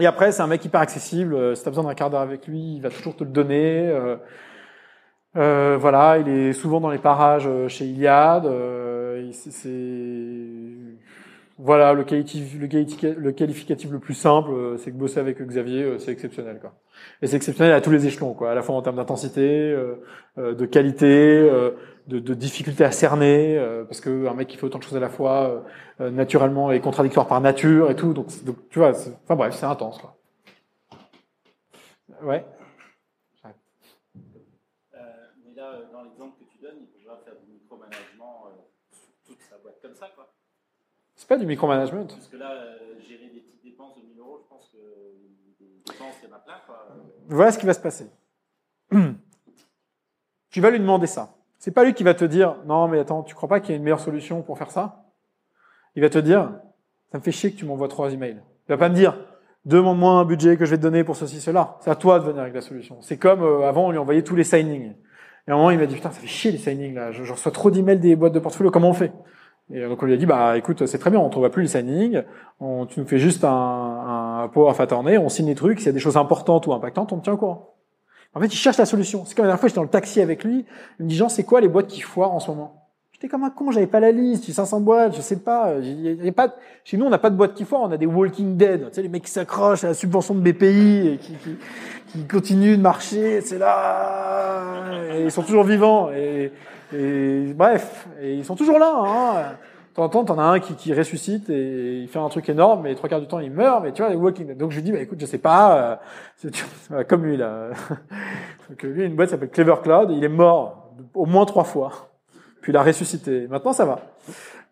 [0.00, 1.34] Et après, c'est un mec hyper accessible.
[1.34, 3.88] euh, Si t'as besoin d'un quart d'heure avec lui, il va toujours te le donner.
[3.88, 4.16] euh,
[5.36, 8.46] euh, voilà, il est souvent dans les parages chez Iliad.
[8.46, 9.68] euh, c'est-
[11.58, 16.60] voilà le qualificatif, le, plus simple, c'est que bosser avec Xavier, c'est exceptionnel.
[17.20, 19.74] Et c'est exceptionnel à tous les échelons quoi, à la fois en termes d'intensité,
[20.36, 21.50] de qualité,
[22.08, 24.96] de, de difficulté à cerner, euh, parce que un mec qui fait autant de choses
[24.96, 25.60] à la fois, euh,
[26.00, 28.14] euh, naturellement est contradictoire par nature et tout.
[28.14, 28.28] Donc,
[28.70, 30.16] tu vois, c'est- enfin bref, c'est intense quoi.
[32.22, 32.44] Ouais.
[34.94, 34.98] Euh,
[35.44, 38.44] mais là, dans l'exemple que tu donnes, il pourra faire du micromanagement
[38.90, 40.32] sur toute sa boîte comme ça, quoi.
[41.14, 42.06] C'est pas du micromanagement.
[42.06, 42.54] Parce que là,
[43.06, 44.78] gérer des petites dépenses de 1000 euros, je pense que
[45.60, 46.88] des dépenses, il y en a plein, quoi.
[47.28, 48.10] Voilà ce qui va se passer.
[50.50, 51.34] Tu vas lui demander ça.
[51.58, 53.72] C'est pas lui qui va te dire non mais attends, tu crois pas qu'il y
[53.74, 55.04] a une meilleure solution pour faire ça?
[55.96, 56.52] Il va te dire
[57.10, 58.40] ça me fait chier que tu m'envoies trois emails.
[58.68, 59.18] Il va pas me dire
[59.64, 61.76] demande-moi un budget que je vais te donner pour ceci cela.
[61.80, 62.98] C'est à toi de venir avec la solution.
[63.00, 64.94] C'est comme euh, avant on lui envoyait tous les signings.
[65.46, 67.10] Et à un moment il m'a dit putain ça fait chier les signings là.
[67.10, 68.70] Je, reçois trop d'emails des boîtes de portfolio.
[68.70, 69.12] Comment on fait?
[69.70, 71.68] Et donc on lui a dit bah écoute c'est très bien on trouve plus les
[71.68, 72.22] signings.
[72.60, 75.80] On, tu nous fais juste un, un power attorney, on signe les trucs.
[75.80, 77.77] S'il y a des choses importantes ou impactantes on te tient au courant.
[78.34, 79.24] En fait, il cherche la solution.
[79.24, 80.64] C'est comme la dernière fois, j'étais dans le taxi avec lui.
[80.98, 82.78] Il me dit, Jean, c'est quoi les boîtes qui foirent en ce moment?
[83.20, 84.44] J'étais comme un con, j'avais pas la liste.
[84.46, 85.74] J'ai 500 boîtes, je sais pas.
[85.80, 86.54] Y a pas.
[86.84, 87.82] Chez nous, on n'a pas de boîtes qui foirent.
[87.82, 88.86] On a des Walking Dead.
[88.90, 91.56] Tu sais, les mecs qui s'accrochent à la subvention de BPI et qui, qui,
[92.12, 93.40] qui continuent de marcher.
[93.40, 94.84] C'est là.
[95.14, 96.10] Et ils sont toujours vivants.
[96.12, 96.52] Et,
[96.94, 98.92] et bref, et ils sont toujours là.
[98.96, 99.56] Hein.
[99.96, 103.08] De t'en as un qui, qui ressuscite et il fait un truc énorme, mais trois
[103.08, 103.82] quarts du temps, il meurt.
[103.82, 104.56] Mais tu vois, les Walking Dead.
[104.56, 106.00] Donc je lui dis, bah écoute, je sais pas.
[106.44, 107.70] euh, comme lui là.
[108.68, 110.10] Donc lui, une boîte s'appelle Clever Cloud.
[110.12, 112.10] Il est mort au moins trois fois.
[112.60, 113.48] Puis il a ressuscité.
[113.48, 114.00] Maintenant, ça va.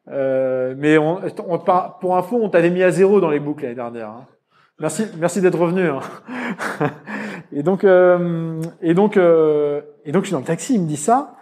[0.08, 3.74] Euh, mais on, on, pour info, on t'avait mis à zéro dans les boucles l'année
[3.74, 4.08] dernière.
[4.10, 4.26] hein.
[4.78, 5.88] Merci, merci d'être revenu.
[5.88, 6.00] hein.
[7.52, 10.74] et donc, euh, et donc, euh, et donc, je suis dans le taxi.
[10.74, 11.34] Il me dit ça.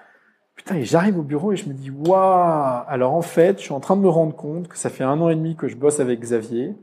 [0.65, 2.85] Putain, et j'arrive au bureau et je me dis, waouh.
[2.89, 5.21] Alors en fait, je suis en train de me rendre compte que ça fait un
[5.21, 6.75] an et demi que je bosse avec Xavier,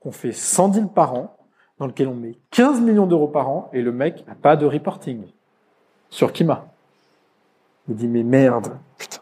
[0.00, 1.36] qu'on fait 100 deals par an,
[1.78, 4.66] dans lequel on met 15 millions d'euros par an, et le mec n'a pas de
[4.66, 5.22] reporting
[6.10, 6.66] sur Kima.
[7.86, 9.20] Il me dit, mais merde, putain.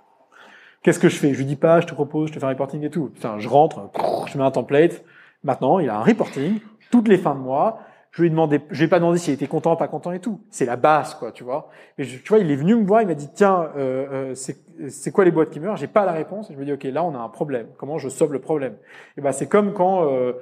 [0.83, 1.35] Qu'est-ce que je fais?
[1.35, 3.11] Je lui dis pas, je te propose, je te fais un reporting et tout.
[3.13, 3.91] Putain, je rentre,
[4.27, 5.05] je mets un template.
[5.45, 6.61] Maintenant, il a un reporting
[6.91, 7.81] toutes les fins de mois.
[8.17, 10.21] Je lui ai demandé, je lui ai pas demandé s'il était content, pas content et
[10.21, 10.41] tout.
[10.49, 11.69] C'est la base, quoi, tu vois.
[11.99, 14.35] Je- tu vois, il est venu me voir, il m'a dit, tiens, euh, euh,
[14.89, 15.77] c'est quoi les boîtes qui meurent?
[15.77, 16.49] J'ai pas la réponse.
[16.51, 17.67] Et je me dis, ok, là, on a un problème.
[17.77, 18.75] Comment je sauve le problème?
[19.19, 20.33] Et ben, c'est comme quand euh,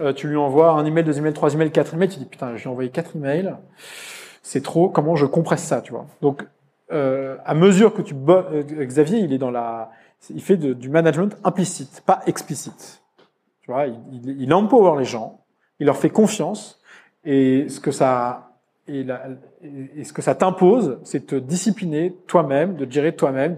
[0.00, 2.08] euh, tu lui envoies un email, deux emails, trois emails, quatre emails.
[2.08, 3.54] Tu dis, putain, je lui ai envoyé quatre emails.
[4.42, 4.88] C'est trop.
[4.88, 6.06] Comment je compresse ça, tu vois?
[6.22, 6.46] Donc,
[6.92, 9.90] euh, à mesure que tu euh, Xavier, il est dans la,
[10.30, 13.02] il fait de- du management implicite, pas explicite.
[13.60, 15.40] Tu vois, il, il, il empower les gens,
[15.78, 16.77] il leur fait confiance,
[17.28, 18.52] et ce que ça,
[18.88, 19.04] et,
[20.02, 23.54] ce que ça t'impose, c'est de te discipliner toi-même, de gérer toi-même,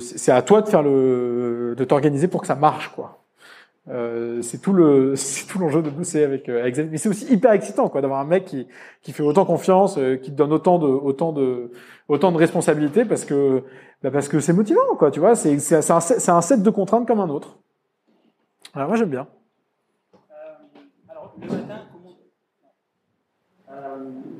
[0.00, 3.22] c'est à toi de faire le, de t'organiser pour que ça marche, quoi.
[3.88, 6.70] Euh, c'est tout le, c'est tout l'enjeu de bosser avec, euh.
[6.90, 8.66] Mais c'est aussi hyper excitant, quoi, d'avoir un mec qui,
[9.00, 11.70] qui fait autant confiance, euh, qui te donne autant de, autant de,
[12.08, 13.64] autant de responsabilités parce que,
[14.02, 15.36] bah parce que c'est motivant, quoi, tu vois.
[15.36, 17.56] C'est, c'est, un, c'est un set de contraintes comme un autre.
[18.74, 19.26] Alors moi j'aime bien.
[20.14, 20.18] Euh,
[21.08, 21.83] alors, le matin,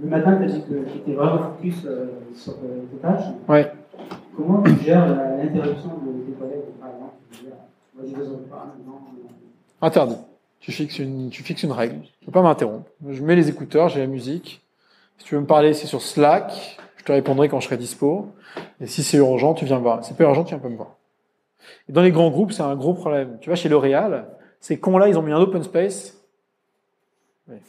[0.04, 3.24] le matin, tu as dit que tu étais vraiment focus euh, sur euh, tes tâches.
[3.48, 3.72] Ouais.
[4.36, 7.14] Comment tu gères l'interruption de tes collègues, par exemple?
[7.94, 8.70] Moi, j'ai besoin de parler.
[9.80, 10.16] Interdit.
[10.60, 12.00] Tu fixes une, tu fixes une règle.
[12.20, 12.90] Tu peux pas m'interrompre.
[13.08, 14.62] Je mets les écouteurs, j'ai la musique.
[15.18, 16.78] Si tu veux me parler, c'est sur Slack.
[16.96, 18.28] Je te répondrai quand je serai dispo.
[18.80, 20.02] Et si c'est urgent, tu viens me voir.
[20.02, 20.96] Si c'est pas urgent, tu viens pas me voir.
[21.88, 23.38] Et dans les grands groupes, c'est un gros problème.
[23.40, 24.26] Tu vois, chez L'Oréal,
[24.60, 26.18] ces cons-là, ils ont mis un open space.
[27.48, 27.60] Ouais.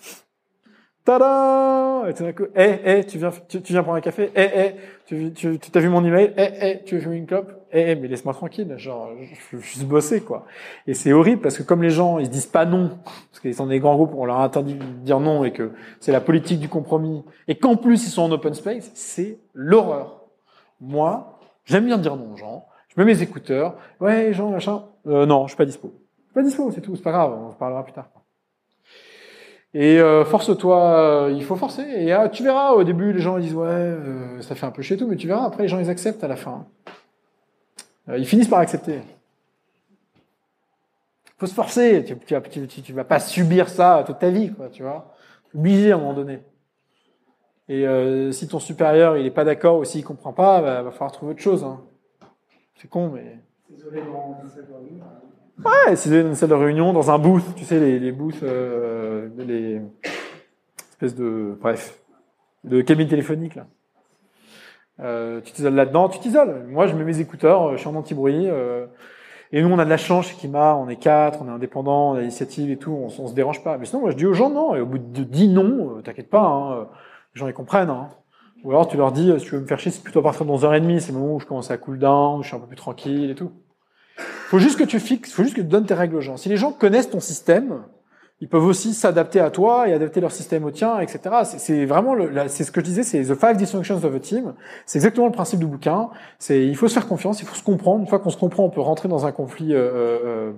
[1.06, 2.10] Tada!
[2.10, 4.32] Et tout d'un coup, eh, eh, tu viens, tu, viens prendre un café?
[4.36, 4.76] Eh, eh,
[5.06, 6.34] tu, tu, tu t'as vu mon email?
[6.36, 7.52] Eh, eh, tu veux fumer une clope?
[7.72, 8.74] Eh, mais laisse-moi tranquille.
[8.78, 10.46] Genre, je, je, je suis bossé, quoi.
[10.88, 13.54] Et c'est horrible parce que comme les gens, ils se disent pas non, parce qu'ils
[13.54, 16.22] sont des grands groupes, on leur a interdit de dire non et que c'est la
[16.22, 20.24] politique du compromis, et qu'en plus ils sont en open space, c'est l'horreur.
[20.82, 25.28] Moi, j'aime bien dire non aux gens, je mets mes écouteurs, ouais, Jean, machin, euh,
[25.28, 25.94] non, je suis pas dispo.
[26.18, 28.10] Je suis pas dispo, c'est tout, c'est pas grave, on se parlera plus tard.
[29.78, 31.82] Et euh, force-toi, euh, il faut forcer.
[31.82, 34.82] Et ah, tu verras, au début, les gens disent ouais, euh, ça fait un peu
[34.82, 36.66] chez tout, mais tu verras, après les gens ils acceptent à la fin.
[38.08, 39.02] Ils finissent par accepter
[41.38, 42.06] faut se forcer.
[42.06, 45.14] Tu, tu, tu, tu- vas pas subir ça toute ta vie, quoi, tu vois.
[45.54, 46.40] Obligé à un moment donné.
[47.68, 47.86] Et
[48.32, 51.34] si ton supérieur il est pas d'accord ou s'il comprend pas, bah, va falloir trouver
[51.34, 51.66] autre chose.
[51.66, 51.82] Hein.
[52.78, 53.40] C'est con, mais
[53.70, 54.02] Désolé.
[55.64, 59.30] Ouais, dans une salle de réunion, dans un booth, tu sais les, les booths, euh,
[59.38, 59.82] les
[60.92, 62.00] espèces de bref,
[62.64, 63.68] de cabine téléphonique là.
[65.02, 66.66] Euh, tu t'isoles là-dedans, tu t'isoles.
[66.70, 68.48] Moi, je mets mes écouteurs, je suis en anti-bruit.
[68.48, 68.86] euh,
[69.52, 72.12] et nous, on a de la chance chez Kima, on est quatre, on est indépendants,
[72.12, 73.78] on a l'initiative et tout, on, on se dérange pas.
[73.78, 76.02] Mais sinon, moi, je dis aux gens non, et au bout de dix non, euh,
[76.02, 76.84] t'inquiète pas, hein, euh,
[77.34, 77.90] les gens ils comprennent.
[77.90, 78.10] Hein.
[78.64, 80.24] Ou alors tu leur dis, euh, si tu veux me faire chier, c'est plutôt à
[80.24, 82.58] partir de 11h30, c'est le moment où je commence à cool down, où je suis
[82.58, 83.52] un peu plus tranquille et tout.
[84.18, 86.38] Faut juste que tu fixes, faut juste que tu donnes tes règles aux gens.
[86.38, 87.84] Si les gens connaissent ton système,
[88.42, 91.20] ils peuvent aussi s'adapter à toi et adapter leur système au tien, etc.
[91.58, 92.16] C'est- vraiment,
[92.48, 94.54] c'est ce que je disais, c'est the five dysfunctions of a team.
[94.86, 96.10] C'est exactement le principe du bouquin.
[96.38, 98.02] C'est, il faut se faire confiance, il faut se comprendre.
[98.02, 100.52] Une fois qu'on se comprend, on peut rentrer dans un conflit euh, euh,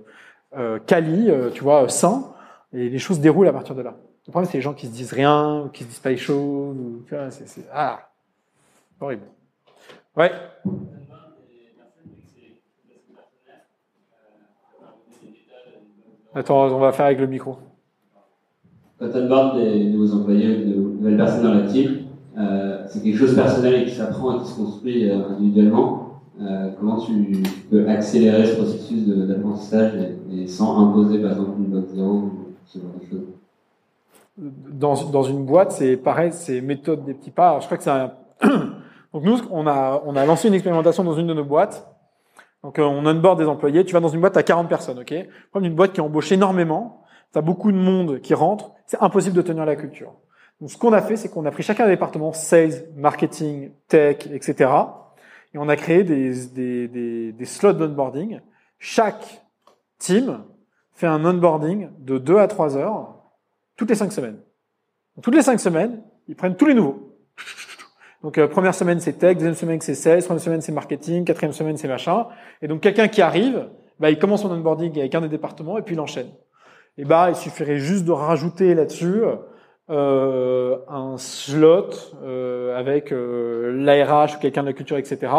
[0.57, 2.33] euh, quali, euh, tu vois, sain,
[2.73, 3.95] et les choses se déroulent à partir de là.
[4.27, 6.17] Le problème, c'est les gens qui se disent rien, ou qui se disent pas les
[6.17, 6.75] choses,
[7.73, 8.09] ah,
[8.99, 9.23] horrible.
[10.17, 10.31] Ouais.
[16.37, 17.57] Attends, on va faire avec le micro.
[18.99, 22.01] Quand on aborde des nouveaux employés ou de nouvelles personnes dans la team,
[22.37, 26.21] euh, c'est quelque chose de personnel et qui s'apprend et qui se construit euh, individuellement.
[26.39, 27.41] Euh, comment tu
[27.71, 32.31] peux accélérer ce processus d'apprentissage et, et sans imposer par exemple une boîte zéro ou
[32.67, 33.27] ce genre de choses?
[34.37, 37.49] Dans, dans une boîte, c'est pareil, c'est méthode des petits pas.
[37.49, 38.11] Alors, je crois que c'est un...
[39.11, 41.96] Donc nous, on a, on a lancé une expérimentation dans une de nos boîtes.
[42.63, 43.85] Donc euh, on onboard des employés.
[43.85, 45.13] Tu vas dans une boîte, as 40 personnes, ok?
[45.51, 49.35] Comme une boîte qui embauche énormément, tu as beaucoup de monde qui rentre, c'est impossible
[49.35, 50.13] de tenir la culture.
[50.59, 54.27] Donc ce qu'on a fait, c'est qu'on a pris chacun des départements, sales, marketing, tech,
[54.31, 54.71] etc.
[55.53, 58.41] Et on a créé des, des, des, des slots d'onboarding.
[58.79, 59.45] Chaque
[59.99, 60.43] team
[60.93, 63.17] fait un onboarding de 2 à 3 heures
[63.75, 64.39] toutes les cinq semaines.
[65.15, 67.15] Donc, toutes les cinq semaines, ils prennent tous les nouveaux.
[68.23, 71.53] Donc euh, première semaine c'est tech, deuxième semaine c'est sales, troisième semaine c'est marketing, quatrième
[71.53, 72.27] semaine c'est machin.
[72.61, 73.69] Et donc quelqu'un qui arrive,
[73.99, 76.29] bah, il commence son onboarding avec un des départements et puis il enchaîne.
[76.97, 79.21] Et bah il suffirait juste de rajouter là-dessus
[79.89, 81.91] euh, un slot
[82.23, 85.31] euh, avec euh, l'ARH ou quelqu'un de la culture, etc.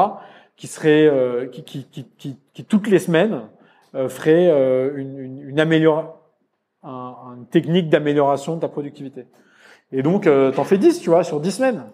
[0.56, 3.42] qui serait euh, qui, qui, qui, qui, toutes les semaines
[3.94, 4.46] euh, ferait
[4.96, 5.60] une, une, une
[6.84, 9.26] une technique d'amélioration de ta productivité.
[9.92, 11.84] Et donc, euh, t'en fais 10, tu vois, sur 10 semaines.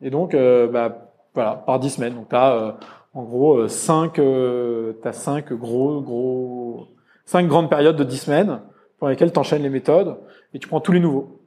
[0.00, 2.14] Et donc, euh, bah, voilà, par 10 semaines.
[2.14, 2.72] Donc, t'as, euh,
[3.14, 6.88] en gros, 5, euh, t'as 5 gros, gros,
[7.26, 8.60] 5 grandes périodes de 10 semaines
[8.98, 10.18] pour lesquelles t'enchaînes les méthodes
[10.52, 11.40] et tu prends tous les nouveaux.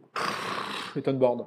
[0.96, 1.46] Et t'onboard.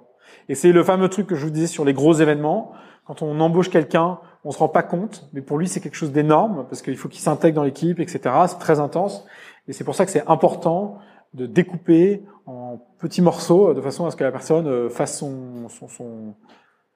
[0.48, 2.72] Et c'est le fameux truc que je vous disais sur les gros événements.
[3.06, 6.12] Quand on embauche quelqu'un, on se rend pas compte, mais pour lui, c'est quelque chose
[6.12, 8.20] d'énorme parce qu'il faut qu'il s'intègre dans l'équipe, etc.
[8.46, 9.26] C'est très intense.
[9.68, 10.98] Et c'est pour ça que c'est important
[11.34, 15.88] de découper en petits morceaux de façon à ce que la personne fasse son, son,
[15.88, 16.34] son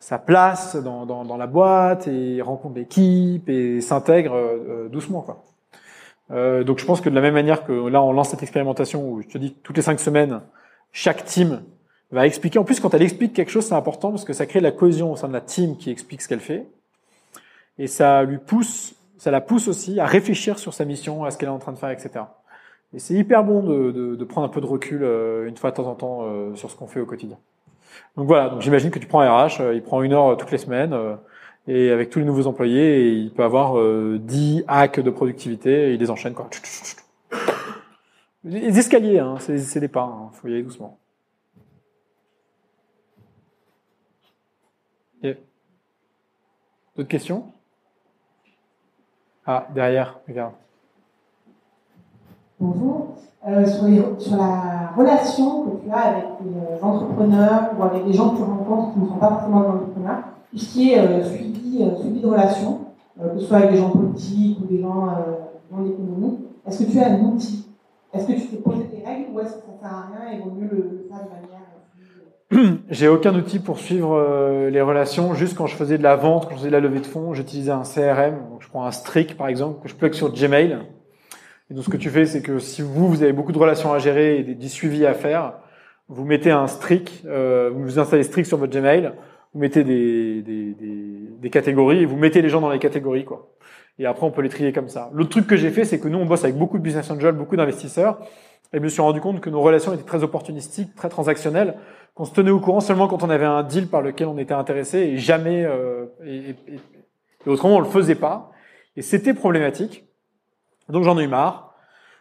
[0.05, 5.43] sa place dans, dans, dans, la boîte et rencontre l'équipe et s'intègre euh, doucement quoi.
[6.31, 9.11] Euh, donc je pense que de la même manière que là on lance cette expérimentation
[9.11, 10.43] où je te dis toutes les cinq semaines
[10.93, 11.63] chaque team
[12.11, 12.59] va expliquer.
[12.59, 15.11] En plus quand elle explique quelque chose c'est important parce que ça crée la cohésion
[15.11, 16.67] au sein de la team qui explique ce qu'elle fait
[17.79, 21.39] et ça lui pousse, ça la pousse aussi à réfléchir sur sa mission, à ce
[21.39, 22.27] qu'elle est en train de faire, etc.
[22.93, 25.71] Et c'est hyper bon de, de, de, prendre un peu de recul euh, une fois
[25.71, 27.39] de temps en temps euh, sur ce qu'on fait au quotidien.
[28.17, 30.59] Donc voilà, j'imagine que tu prends un RH, euh, il prend une heure toutes les
[30.59, 31.17] semaines, euh,
[31.67, 35.95] et avec tous les nouveaux employés, il peut avoir euh, 10 hacks de productivité, et
[35.95, 36.49] il les enchaîne quoi.
[38.45, 40.99] Les escaliers, hein, c'est des pas, il faut y aller doucement.
[46.97, 47.53] D'autres questions?
[49.47, 50.55] Ah, derrière, regarde.
[52.61, 53.17] Bonjour.
[53.47, 58.37] Euh, sur, la relation que tu as avec les entrepreneurs ou avec les gens que
[58.39, 61.83] tu rencontres qui ne sont pas forcément des entrepreneurs, tout ce qui est euh, suivi,
[61.83, 62.81] euh, de relations,
[63.21, 65.35] euh, que ce soit avec des gens politiques ou des gens euh,
[65.71, 67.67] dans l'économie, est-ce que tu as un outil?
[68.15, 70.39] Est-ce que tu t'es posé des règles ou est-ce que ça ne sert à rien
[70.39, 74.81] et vaut mieux le, faire de manière euh, J'ai aucun outil pour suivre euh, les
[74.81, 75.35] relations.
[75.35, 77.35] Juste quand je faisais de la vente, quand je faisais de la levée de fonds,
[77.35, 78.37] j'utilisais un CRM.
[78.61, 80.79] Je prends un Strict par exemple que je plug sur Gmail.
[81.71, 83.93] Et donc ce que tu fais, c'est que si vous vous avez beaucoup de relations
[83.93, 85.55] à gérer et des, des suivis à faire,
[86.09, 89.13] vous mettez un Strict, euh, vous installez Strict sur votre Gmail,
[89.55, 90.75] vous mettez des, des,
[91.41, 93.55] des, catégories et vous mettez les gens dans les catégories quoi.
[93.99, 95.11] Et après on peut les trier comme ça.
[95.15, 97.33] L'autre truc que j'ai fait, c'est que nous on bosse avec beaucoup de business angels,
[97.35, 98.19] beaucoup d'investisseurs.
[98.73, 101.77] Et je me suis rendu compte que nos relations étaient très opportunistiques, très transactionnelles
[102.15, 104.55] qu'on se tenait au courant seulement quand on avait un deal par lequel on était
[104.55, 106.81] intéressé et jamais euh, et- et-
[107.47, 108.51] et autrement on le faisait pas
[108.97, 110.05] et c'était problématique
[110.89, 111.75] donc j'en ai eu marre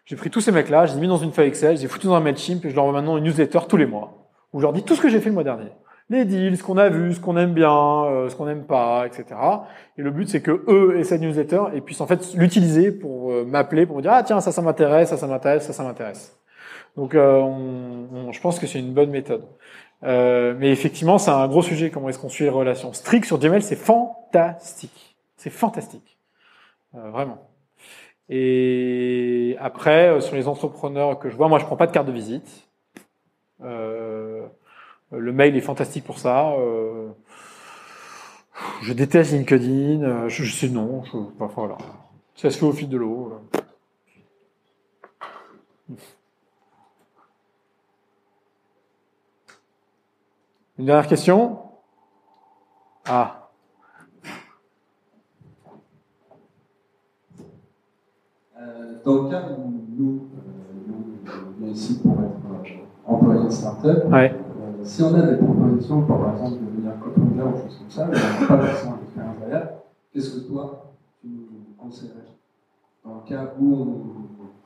[0.05, 1.87] j'ai pris tous ces mecs là je les ai mis dans une feuille Excel j'ai
[1.87, 4.59] foutu dans un Mailchimp et je leur envoie maintenant une newsletter tous les mois où
[4.59, 5.71] je leur dis tout ce que j'ai fait le mois dernier
[6.09, 9.05] les deals ce qu'on a vu ce qu'on aime bien euh, ce qu'on n'aime pas
[9.05, 9.25] etc
[9.97, 13.31] et le but c'est que eux aient cette newsletter et puissent en fait l'utiliser pour
[13.31, 15.83] euh, m'appeler pour me dire ah tiens ça ça m'intéresse ça ça m'intéresse ça ça
[15.83, 16.37] m'intéresse
[16.95, 17.41] donc euh,
[18.31, 19.45] je pense que c'est une bonne méthode
[20.05, 22.91] mais effectivement, c'est un gros sujet, comment est-ce qu'on suit les relations.
[22.91, 25.15] Strict sur Gmail, c'est fantastique.
[25.37, 26.17] C'est fantastique.
[26.91, 27.37] Vraiment.
[28.29, 32.07] Et après, euh, sur les entrepreneurs que je vois, moi, je prends pas de carte
[32.07, 32.67] de visite.
[33.61, 34.45] Euh,
[35.11, 36.51] le mail est fantastique pour ça.
[36.53, 37.09] Euh,
[38.81, 40.27] je déteste LinkedIn.
[40.29, 41.03] Je, sais non.
[41.37, 41.77] Bah, voilà.
[42.35, 43.33] Ça se fait au fil de l'eau.
[50.79, 51.59] Une dernière question?
[53.05, 53.42] Ah.
[59.05, 63.49] Dans le cas où nous, euh, nous, on est ici pour être euh, employés de
[63.49, 64.33] start-up, Ouais.
[64.33, 68.07] euh, si on a des propositions pour, par exemple, devenir co-founder ou choses comme ça,
[68.09, 69.69] mais on n'a pas forcément d'expérience derrière,
[70.11, 71.47] qu'est-ce que toi, tu nous
[71.77, 72.15] conseillerais
[73.05, 74.01] Dans le cas où on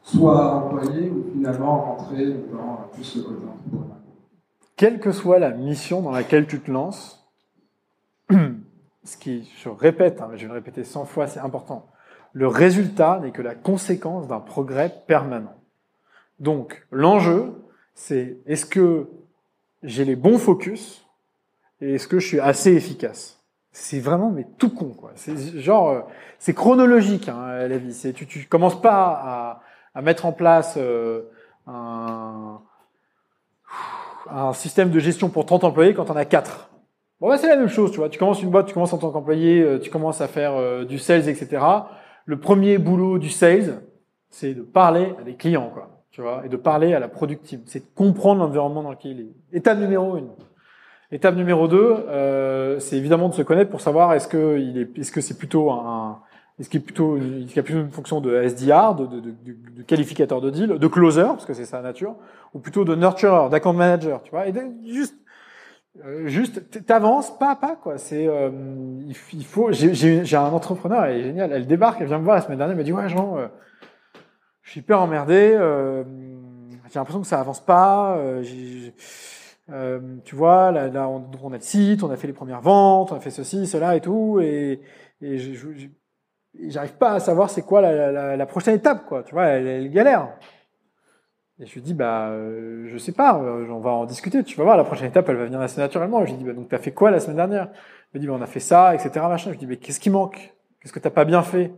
[0.03, 3.41] soit employé ou finalement rentrer dans plus le côté
[4.77, 7.27] quelle que soit la mission dans laquelle tu te lances,
[9.03, 11.87] ce qui, je répète, hein, je vais le répéter 100 fois, c'est important,
[12.33, 15.55] le résultat n'est que la conséquence d'un progrès permanent.
[16.39, 17.53] Donc, l'enjeu,
[17.95, 19.07] c'est est-ce que
[19.83, 21.05] j'ai les bons focus
[21.81, 23.41] et est-ce que je suis assez efficace?
[23.71, 25.11] C'est vraiment mais tout con quoi.
[25.15, 26.01] C'est genre euh,
[26.39, 27.93] c'est chronologique hein, la vie.
[27.93, 29.61] C'est tu tu commences pas à,
[29.93, 31.23] à mettre en place euh,
[31.67, 32.61] un
[34.29, 36.69] un système de gestion pour 30 employés quand on a 4.
[37.21, 38.09] Bon, bah, c'est la même chose, tu vois.
[38.09, 40.99] Tu commences une boîte, tu commences en tant qu'employé, euh, tu commences à faire du
[40.99, 41.63] sales, etc.
[42.27, 43.81] Le premier boulot du sales,
[44.29, 46.03] c'est de parler à des clients, quoi.
[46.11, 47.61] Tu vois, et de parler à la product team.
[47.65, 49.57] C'est de comprendre l'environnement dans lequel il est.
[49.57, 50.27] Étape numéro une.
[51.09, 54.99] Étape numéro deux, euh, c'est évidemment de se connaître pour savoir est-ce que il est,
[54.99, 56.19] est-ce que c'est plutôt un,
[56.59, 59.31] est-ce qu'il est plutôt, qu'il y a plutôt une fonction de SDR, de, de, de,
[59.77, 62.15] de qualificateur de deal, de closer, parce que c'est sa nature,
[62.53, 64.53] ou plutôt de nurturer, d'account manager, tu vois, et
[64.85, 65.15] juste,
[66.05, 67.97] euh, juste, t'avances pas à pas, quoi.
[67.97, 68.49] C'est, euh,
[69.33, 72.41] il faut, j'ai, un entrepreneur, elle est géniale, elle débarque, elle vient me voir la
[72.41, 73.47] semaine dernière, elle m'a dit, ouais, Jean, euh,
[74.61, 76.03] je suis hyper emmerdé, euh,
[76.91, 78.51] j'ai l'impression que ça avance pas, euh,
[80.23, 83.15] tu vois, là, là on, a le site, on a fait les premières ventes, on
[83.15, 84.81] a fait ceci, cela et tout, et,
[85.21, 85.37] et
[86.69, 89.23] j'arrive pas à savoir c'est quoi la, la, la prochaine étape, quoi.
[89.23, 90.29] Tu vois, elle, elle galère.
[91.59, 94.43] Et je lui dis, bah, euh, je sais pas, euh, on va en discuter.
[94.43, 96.23] Tu vas voir, la prochaine étape, elle va venir assez naturellement.
[96.25, 97.69] Je lui dis, bah, donc t'as fait quoi la semaine dernière?
[98.13, 99.09] Elle me dit, bah, on a fait ça, etc.
[99.27, 99.45] Machin.
[99.45, 100.53] Je lui dis, mais qu'est-ce qui manque?
[100.79, 101.73] Qu'est-ce que t'as pas bien fait?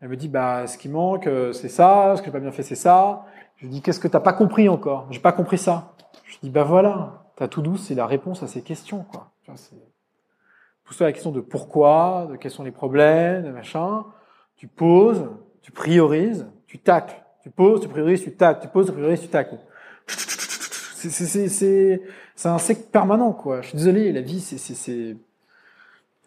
[0.00, 2.14] Elle me dit, bah, ce qui manque, euh, c'est ça.
[2.16, 3.24] Ce que j'ai pas bien fait, c'est ça.
[3.56, 5.06] Je lui dis, qu'est-ce que t'as pas compris encore?
[5.10, 5.94] J'ai pas compris ça.
[6.24, 9.30] Je lui dis, bah voilà, t'as tout douce, c'est la réponse à ces questions, quoi.
[10.84, 14.04] Pose-toi la question de pourquoi, de quels sont les problèmes, machin.
[14.56, 15.28] Tu poses,
[15.62, 17.24] tu priorises, tu tacles.
[17.48, 18.60] Tu poses, tu priorises, tu tacles.
[18.60, 19.56] Tu poses, tu priorises, tu tacles.
[20.06, 22.00] C'est,
[22.44, 23.62] un cycle permanent, quoi.
[23.62, 25.16] Je suis désolé, la vie, c'est.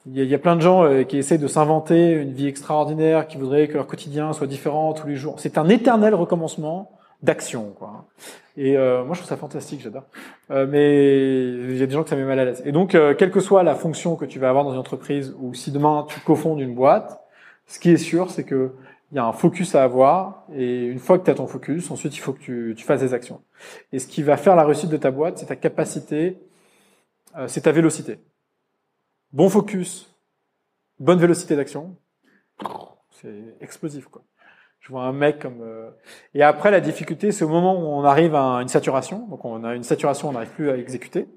[0.07, 2.33] Il y, a, il y a plein de gens euh, qui essaient de s'inventer une
[2.33, 5.39] vie extraordinaire, qui voudraient que leur quotidien soit différent tous les jours.
[5.39, 6.91] C'est un éternel recommencement
[7.21, 8.05] d'action, quoi.
[8.57, 10.05] Et euh, moi, je trouve ça fantastique, j'adore.
[10.49, 12.63] Euh, mais il y a des gens que ça met mal à l'aise.
[12.65, 15.35] Et donc, euh, quelle que soit la fonction que tu vas avoir dans une entreprise,
[15.39, 17.21] ou si demain tu cofondes une boîte,
[17.67, 18.73] ce qui est sûr, c'est que
[19.11, 21.91] il y a un focus à avoir, et une fois que tu as ton focus,
[21.91, 23.41] ensuite il faut que tu, tu, fasses des actions.
[23.91, 26.37] Et ce qui va faire la réussite de ta boîte, c'est ta capacité,
[27.37, 28.19] euh, c'est ta vélocité.
[29.33, 30.15] Bon focus,
[30.99, 31.95] bonne vélocité d'action,
[33.09, 34.23] c'est explosif quoi.
[34.81, 35.61] Je vois un mec comme.
[35.61, 35.91] Euh,
[36.33, 39.27] Et après, la difficulté, c'est au moment où on arrive à une saturation.
[39.27, 41.27] Donc, on a une saturation, on n'arrive plus à exécuter.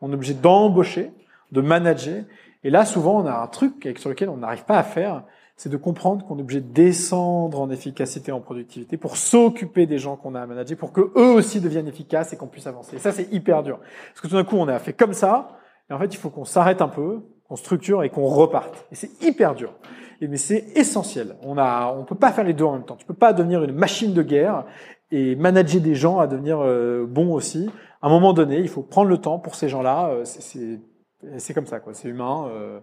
[0.00, 1.12] On est obligé d'embaucher,
[1.52, 2.24] de manager.
[2.64, 5.22] Et là, souvent, on a un truc sur lequel on n'arrive pas à faire,
[5.56, 9.98] c'est de comprendre qu'on est obligé de descendre en efficacité, en productivité, pour s'occuper des
[9.98, 12.96] gens qu'on a à manager, pour que eux aussi deviennent efficaces et qu'on puisse avancer.
[12.96, 13.78] Et ça, c'est hyper dur.
[13.78, 15.58] Parce que tout d'un coup, on a fait comme ça,
[15.88, 18.86] et en fait, il faut qu'on s'arrête un peu, qu'on structure et qu'on reparte.
[18.90, 19.74] Et c'est hyper dur.
[20.20, 21.36] Mais c'est essentiel.
[21.42, 22.96] On a, on peut pas faire les deux en même temps.
[22.96, 24.64] Tu peux pas devenir une machine de guerre
[25.10, 27.68] et manager des gens à devenir euh, bon aussi.
[28.00, 30.08] À un moment donné, il faut prendre le temps pour ces gens-là.
[30.10, 31.94] Euh, c'est comme ça, quoi.
[31.94, 32.48] C'est humain.
[32.50, 32.80] Euh.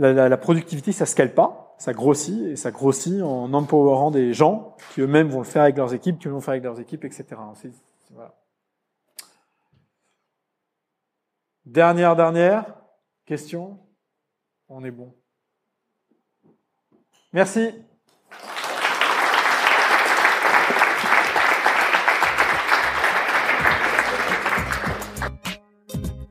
[0.00, 5.02] La, productivité, ça scale pas, ça grossit et ça grossit en empowerant des gens qui
[5.02, 7.26] eux-mêmes vont le faire avec leurs équipes, qui vont le faire avec leurs équipes, etc.
[11.66, 12.64] Dernière, dernière
[13.26, 13.78] question.
[14.70, 15.14] On est bon.
[17.34, 17.74] Merci.